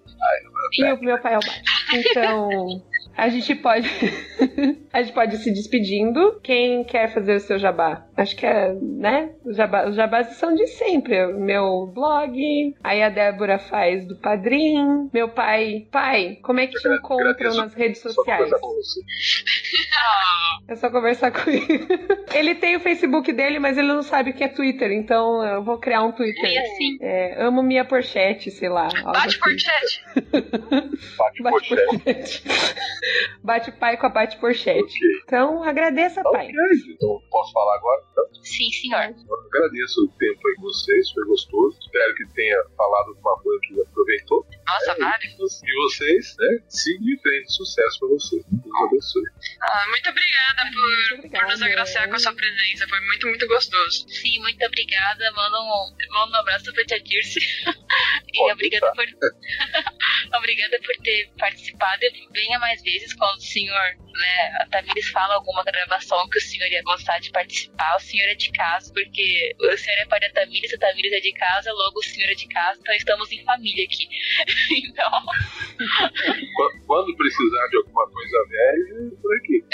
E 0.78 0.84
o 0.92 1.00
meu 1.00 1.18
pai 1.18 1.34
é 1.34 1.38
o 1.38 1.40
Batman. 1.40 1.70
Então, 2.10 2.82
a 3.20 3.28
gente 3.28 3.54
pode. 3.54 3.86
a 4.90 5.02
gente 5.02 5.12
pode 5.12 5.34
ir 5.36 5.38
se 5.38 5.52
despedindo. 5.52 6.40
Quem 6.42 6.82
quer 6.84 7.12
fazer 7.12 7.34
o 7.34 7.40
seu 7.40 7.58
jabá? 7.58 8.06
Acho 8.16 8.34
que 8.34 8.46
é, 8.46 8.72
né? 8.72 9.32
Os 9.44 9.56
jabá, 9.56 9.86
os 9.86 9.94
jabás 9.94 10.28
são 10.36 10.54
de 10.54 10.66
sempre. 10.66 11.26
Meu 11.34 11.86
blog, 11.94 12.74
aí 12.82 13.02
a 13.02 13.10
Débora 13.10 13.58
faz 13.58 14.06
do 14.06 14.16
padrinho. 14.16 15.10
Meu 15.12 15.28
pai. 15.28 15.86
Pai, 15.90 16.38
como 16.42 16.60
é 16.60 16.66
que 16.66 16.80
te 16.80 16.88
Eu 16.88 16.94
encontram 16.94 17.54
nas 17.56 17.74
redes 17.74 18.00
sociais? 18.00 18.50
com. 18.58 18.70
É 20.68 20.76
só 20.76 20.88
conversar 20.88 21.32
comigo. 21.32 21.66
ele 22.32 22.54
tem 22.54 22.76
o 22.76 22.80
Facebook 22.80 23.32
dele, 23.32 23.58
mas 23.58 23.76
ele 23.76 23.88
não 23.88 24.02
sabe 24.02 24.30
o 24.30 24.32
que 24.32 24.44
é 24.44 24.48
Twitter, 24.48 24.92
então 24.92 25.44
eu 25.44 25.64
vou 25.64 25.78
criar 25.78 26.02
um 26.04 26.12
Twitter. 26.12 26.44
E 26.48 26.58
assim, 26.58 26.98
É, 27.00 27.42
amo 27.42 27.60
minha 27.60 27.84
porchete, 27.84 28.52
sei 28.52 28.68
lá. 28.68 28.88
Bate 29.02 29.26
assim. 29.26 29.38
por 29.40 29.58
chat. 29.58 30.04
Bate 31.10 31.42
porchete. 31.42 32.44
Bate 33.42 33.72
pai 33.72 33.96
com 33.96 34.06
a 34.06 34.08
bate 34.08 34.38
porchete. 34.38 34.80
Ok. 34.80 35.20
Então 35.24 35.62
agradeça, 35.62 36.22
pai. 36.22 36.48
Ok, 36.48 36.94
então 36.94 37.20
posso 37.30 37.52
falar 37.52 37.76
agora? 37.76 38.02
Então, 38.12 38.24
sim, 38.42 38.70
senhor. 38.70 39.14
eu 39.28 39.36
agradeço 39.46 40.04
o 40.04 40.08
tempo 40.18 40.48
aí 40.48 40.54
com 40.56 40.62
vocês, 40.62 41.10
foi 41.12 41.24
gostoso. 41.26 41.78
Espero 41.80 42.14
que 42.14 42.26
tenha 42.34 42.56
falado 42.76 43.14
de 43.14 43.20
uma 43.20 43.36
coisa 43.40 43.60
que 43.62 43.80
aproveitou. 43.80 44.46
Nossa, 44.70 44.92
É. 44.92 45.26
E 45.26 45.74
vocês, 45.76 46.36
né? 46.38 46.58
Sigam 46.68 47.08
em 47.08 47.18
frente. 47.20 47.52
Sucesso 47.52 47.98
pra 47.98 48.08
vocês. 48.08 48.42
Deus 48.46 48.74
abençoe. 48.86 49.22
Ah, 49.62 49.86
muito 49.88 50.08
obrigada 50.08 50.62
por, 50.72 50.72
Muito 50.72 51.08
por 51.10 51.18
obrigada. 51.18 51.46
nos 51.48 51.62
agraciar 51.62 52.08
com 52.08 52.14
a 52.14 52.18
sua 52.18 52.34
presença. 52.34 52.88
Foi 52.88 53.00
muito, 53.00 53.26
muito 53.26 53.46
gostoso. 53.48 54.06
Sim, 54.08 54.38
muito 54.40 54.64
obrigada. 54.64 55.32
Manda 55.32 55.60
um, 55.60 55.96
manda 56.12 56.36
um 56.36 56.40
abraço 56.40 56.72
pra 56.72 56.84
tia 56.84 57.00
Dirce. 57.00 57.40
e 58.32 58.52
obrigada 58.52 58.92
por, 58.92 59.04
Obrigada 60.38 60.78
por 60.80 60.96
ter 61.02 61.30
participado 61.38 62.04
e 62.04 62.28
venha 62.32 62.58
mais 62.58 62.82
vezes 62.82 63.12
quando 63.14 63.38
o 63.38 63.42
senhor, 63.42 63.96
né, 64.12 64.52
a 64.60 64.66
Tamires 64.66 65.08
fala 65.08 65.34
alguma 65.34 65.64
gravação 65.64 66.28
que 66.28 66.38
o 66.38 66.40
senhor 66.40 66.66
ia 66.68 66.82
gostar 66.82 67.18
de 67.18 67.30
participar, 67.30 67.96
o 67.96 68.00
senhor 68.00 68.28
é 68.28 68.34
de 68.34 68.50
casa, 68.52 68.92
porque 68.92 69.54
o 69.58 69.76
senhor 69.76 69.98
é 69.98 70.06
pai 70.06 70.20
da 70.20 70.30
Tamires, 70.30 70.72
a 70.72 70.78
Tamires 70.78 71.12
é 71.12 71.20
de 71.20 71.32
casa, 71.32 71.72
logo 71.72 71.98
o 71.98 72.02
senhor 72.02 72.30
é 72.30 72.34
de 72.34 72.46
casa, 72.48 72.78
então 72.80 72.94
estamos 72.94 73.32
em 73.32 73.44
família 73.44 73.84
aqui. 73.84 74.08
então. 74.70 75.10
Qu- 76.56 76.80
Quando 76.86 77.16
precisar 77.16 77.66
de 77.68 77.76
alguma 77.78 78.06
coisa 78.10 78.44
velha, 78.48 79.12
é 79.12 79.16
por 79.20 79.34
aqui. 79.36 79.64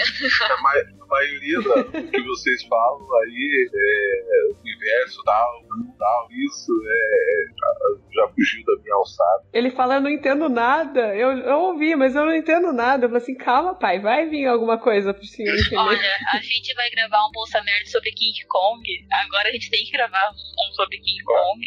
A, 0.45 0.63
ma- 0.63 0.71
a 0.71 1.06
maioria 1.09 1.61
da- 1.63 2.01
do 2.01 2.11
que 2.11 2.23
vocês 2.23 2.63
falam 2.65 3.07
aí 3.23 3.71
é 3.75 4.61
universo, 4.61 5.23
tal, 5.25 5.63
tal, 5.99 6.29
isso 6.33 6.73
é, 6.87 7.45
já, 7.59 8.23
já 8.23 8.29
fugiu 8.33 8.65
da 8.65 8.83
minha 8.83 8.95
alçada. 8.95 9.45
Ele 9.53 9.71
fala, 9.71 9.95
eu 9.97 10.01
não 10.01 10.11
entendo 10.11 10.49
nada. 10.49 11.15
Eu, 11.15 11.31
eu 11.39 11.59
ouvi, 11.61 11.95
mas 11.97 12.15
eu 12.15 12.25
não 12.25 12.35
entendo 12.35 12.73
nada. 12.73 13.05
Eu 13.05 13.09
falei 13.09 13.23
assim, 13.23 13.37
calma, 13.37 13.75
pai, 13.79 14.01
vai 14.01 14.29
vir 14.29 14.47
alguma 14.47 14.79
coisa 14.79 15.15
pro 15.15 15.25
senhor 15.25 15.55
entender. 15.55 15.77
Olha, 15.77 16.13
a 16.33 16.39
gente 16.39 16.75
vai 16.75 16.91
gravar 16.91 17.27
um 17.27 17.31
Bolsa 17.33 17.63
Nerd 17.63 17.89
sobre 17.91 18.11
King 18.13 18.39
Kong. 18.49 18.83
Agora 19.25 19.49
a 19.49 19.53
gente 19.53 19.71
tem 19.71 19.85
que 19.85 19.93
gravar 19.93 20.31
um 20.31 20.75
sobre 20.75 20.99
King 20.99 21.23
Kong. 21.25 21.61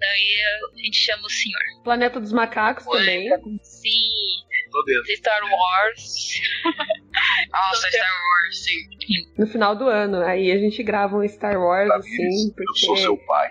Daí 0.00 0.42
a 0.74 0.84
gente 0.84 0.96
chama 0.96 1.26
o 1.26 1.30
senhor. 1.30 1.82
Planeta 1.84 2.20
dos 2.20 2.32
Macacos 2.32 2.84
também. 2.84 3.28
Sim. 3.62 4.36
Star 5.16 5.40
Wars. 5.42 6.34
Nossa, 7.50 7.88
Star 7.90 8.10
Wars, 8.10 8.64
sim. 8.64 8.75
No 9.38 9.46
final 9.46 9.76
do 9.76 9.88
ano. 9.88 10.22
Aí 10.22 10.50
a 10.50 10.58
gente 10.58 10.82
grava 10.82 11.16
um 11.16 11.28
Star 11.28 11.58
Wars, 11.58 11.88
Tamires, 11.88 12.06
assim, 12.06 12.52
porque. 12.54 12.70
eu 12.70 12.76
sou 12.76 12.96
seu 12.96 13.16
pai. 13.18 13.50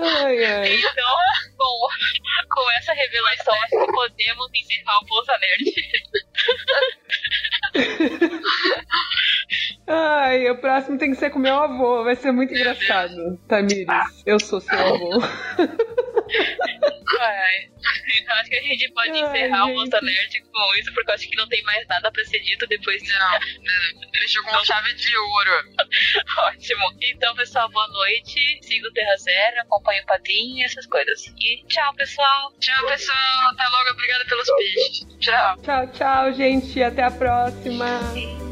Ai, 0.00 0.44
ai. 0.44 0.76
Então, 0.76 1.16
bom, 1.56 1.88
com 2.50 2.70
essa 2.78 2.92
revelação, 2.92 3.54
acho 3.62 3.70
que 3.84 3.92
podemos 3.92 4.48
encerrar 4.54 4.98
o 5.00 5.06
Bolsa 5.06 5.36
Nerd. 5.38 5.74
Ai, 9.86 10.50
o 10.50 10.58
próximo 10.58 10.98
tem 10.98 11.10
que 11.10 11.16
ser 11.16 11.30
com 11.30 11.38
meu 11.38 11.54
avô. 11.56 12.04
Vai 12.04 12.14
ser 12.16 12.30
muito 12.32 12.52
engraçado. 12.54 13.38
Tamires, 13.48 14.22
eu 14.26 14.38
sou 14.38 14.60
seu 14.60 14.78
avô. 14.78 15.10
Ai, 17.20 17.68
Então 18.20 18.36
acho 18.36 18.50
que 18.50 18.56
a 18.56 18.62
gente 18.62 18.92
pode 18.92 19.10
Ai, 19.10 19.20
encerrar 19.20 19.64
o 19.64 19.68
gente. 19.68 19.76
Bolsa 19.76 20.00
Nerd 20.02 20.42
com 20.52 20.74
isso, 20.76 20.92
porque 20.92 21.10
eu 21.10 21.14
acho 21.14 21.28
que 21.30 21.36
não 21.36 21.48
tem 21.48 21.62
mais 21.62 21.86
nada 21.88 22.12
pra 22.12 22.24
ser 22.24 22.38
dito 22.40 22.66
depois. 22.66 23.02
Não, 23.02 23.40
fechou 24.12 24.42
com 24.44 24.64
chave 24.64 24.92
de 24.94 25.16
ouro. 25.16 25.50
Ótimo. 26.50 26.84
Então, 27.02 27.34
pessoal, 27.34 27.68
boa 27.70 27.88
noite. 27.88 28.58
Siga 28.62 28.88
o 28.88 28.92
Terra 28.92 29.16
Zero, 29.16 29.60
acompanhe 29.62 30.00
o 30.02 30.06
Padrinho 30.06 30.58
e 30.58 30.64
essas 30.64 30.86
coisas. 30.86 31.26
E 31.38 31.64
tchau, 31.66 31.94
pessoal. 31.94 32.52
Tchau, 32.60 32.86
pessoal. 32.86 33.50
Até 33.52 33.64
logo. 33.68 33.90
Obrigada 33.90 34.24
pelos 34.26 34.48
peixes. 34.56 35.06
Tchau. 35.18 35.56
Tchau, 35.62 35.86
tchau, 35.92 36.32
gente. 36.34 36.82
Até 36.82 37.02
a 37.04 37.10
próxima. 37.10 37.47
Sim. 38.14 38.47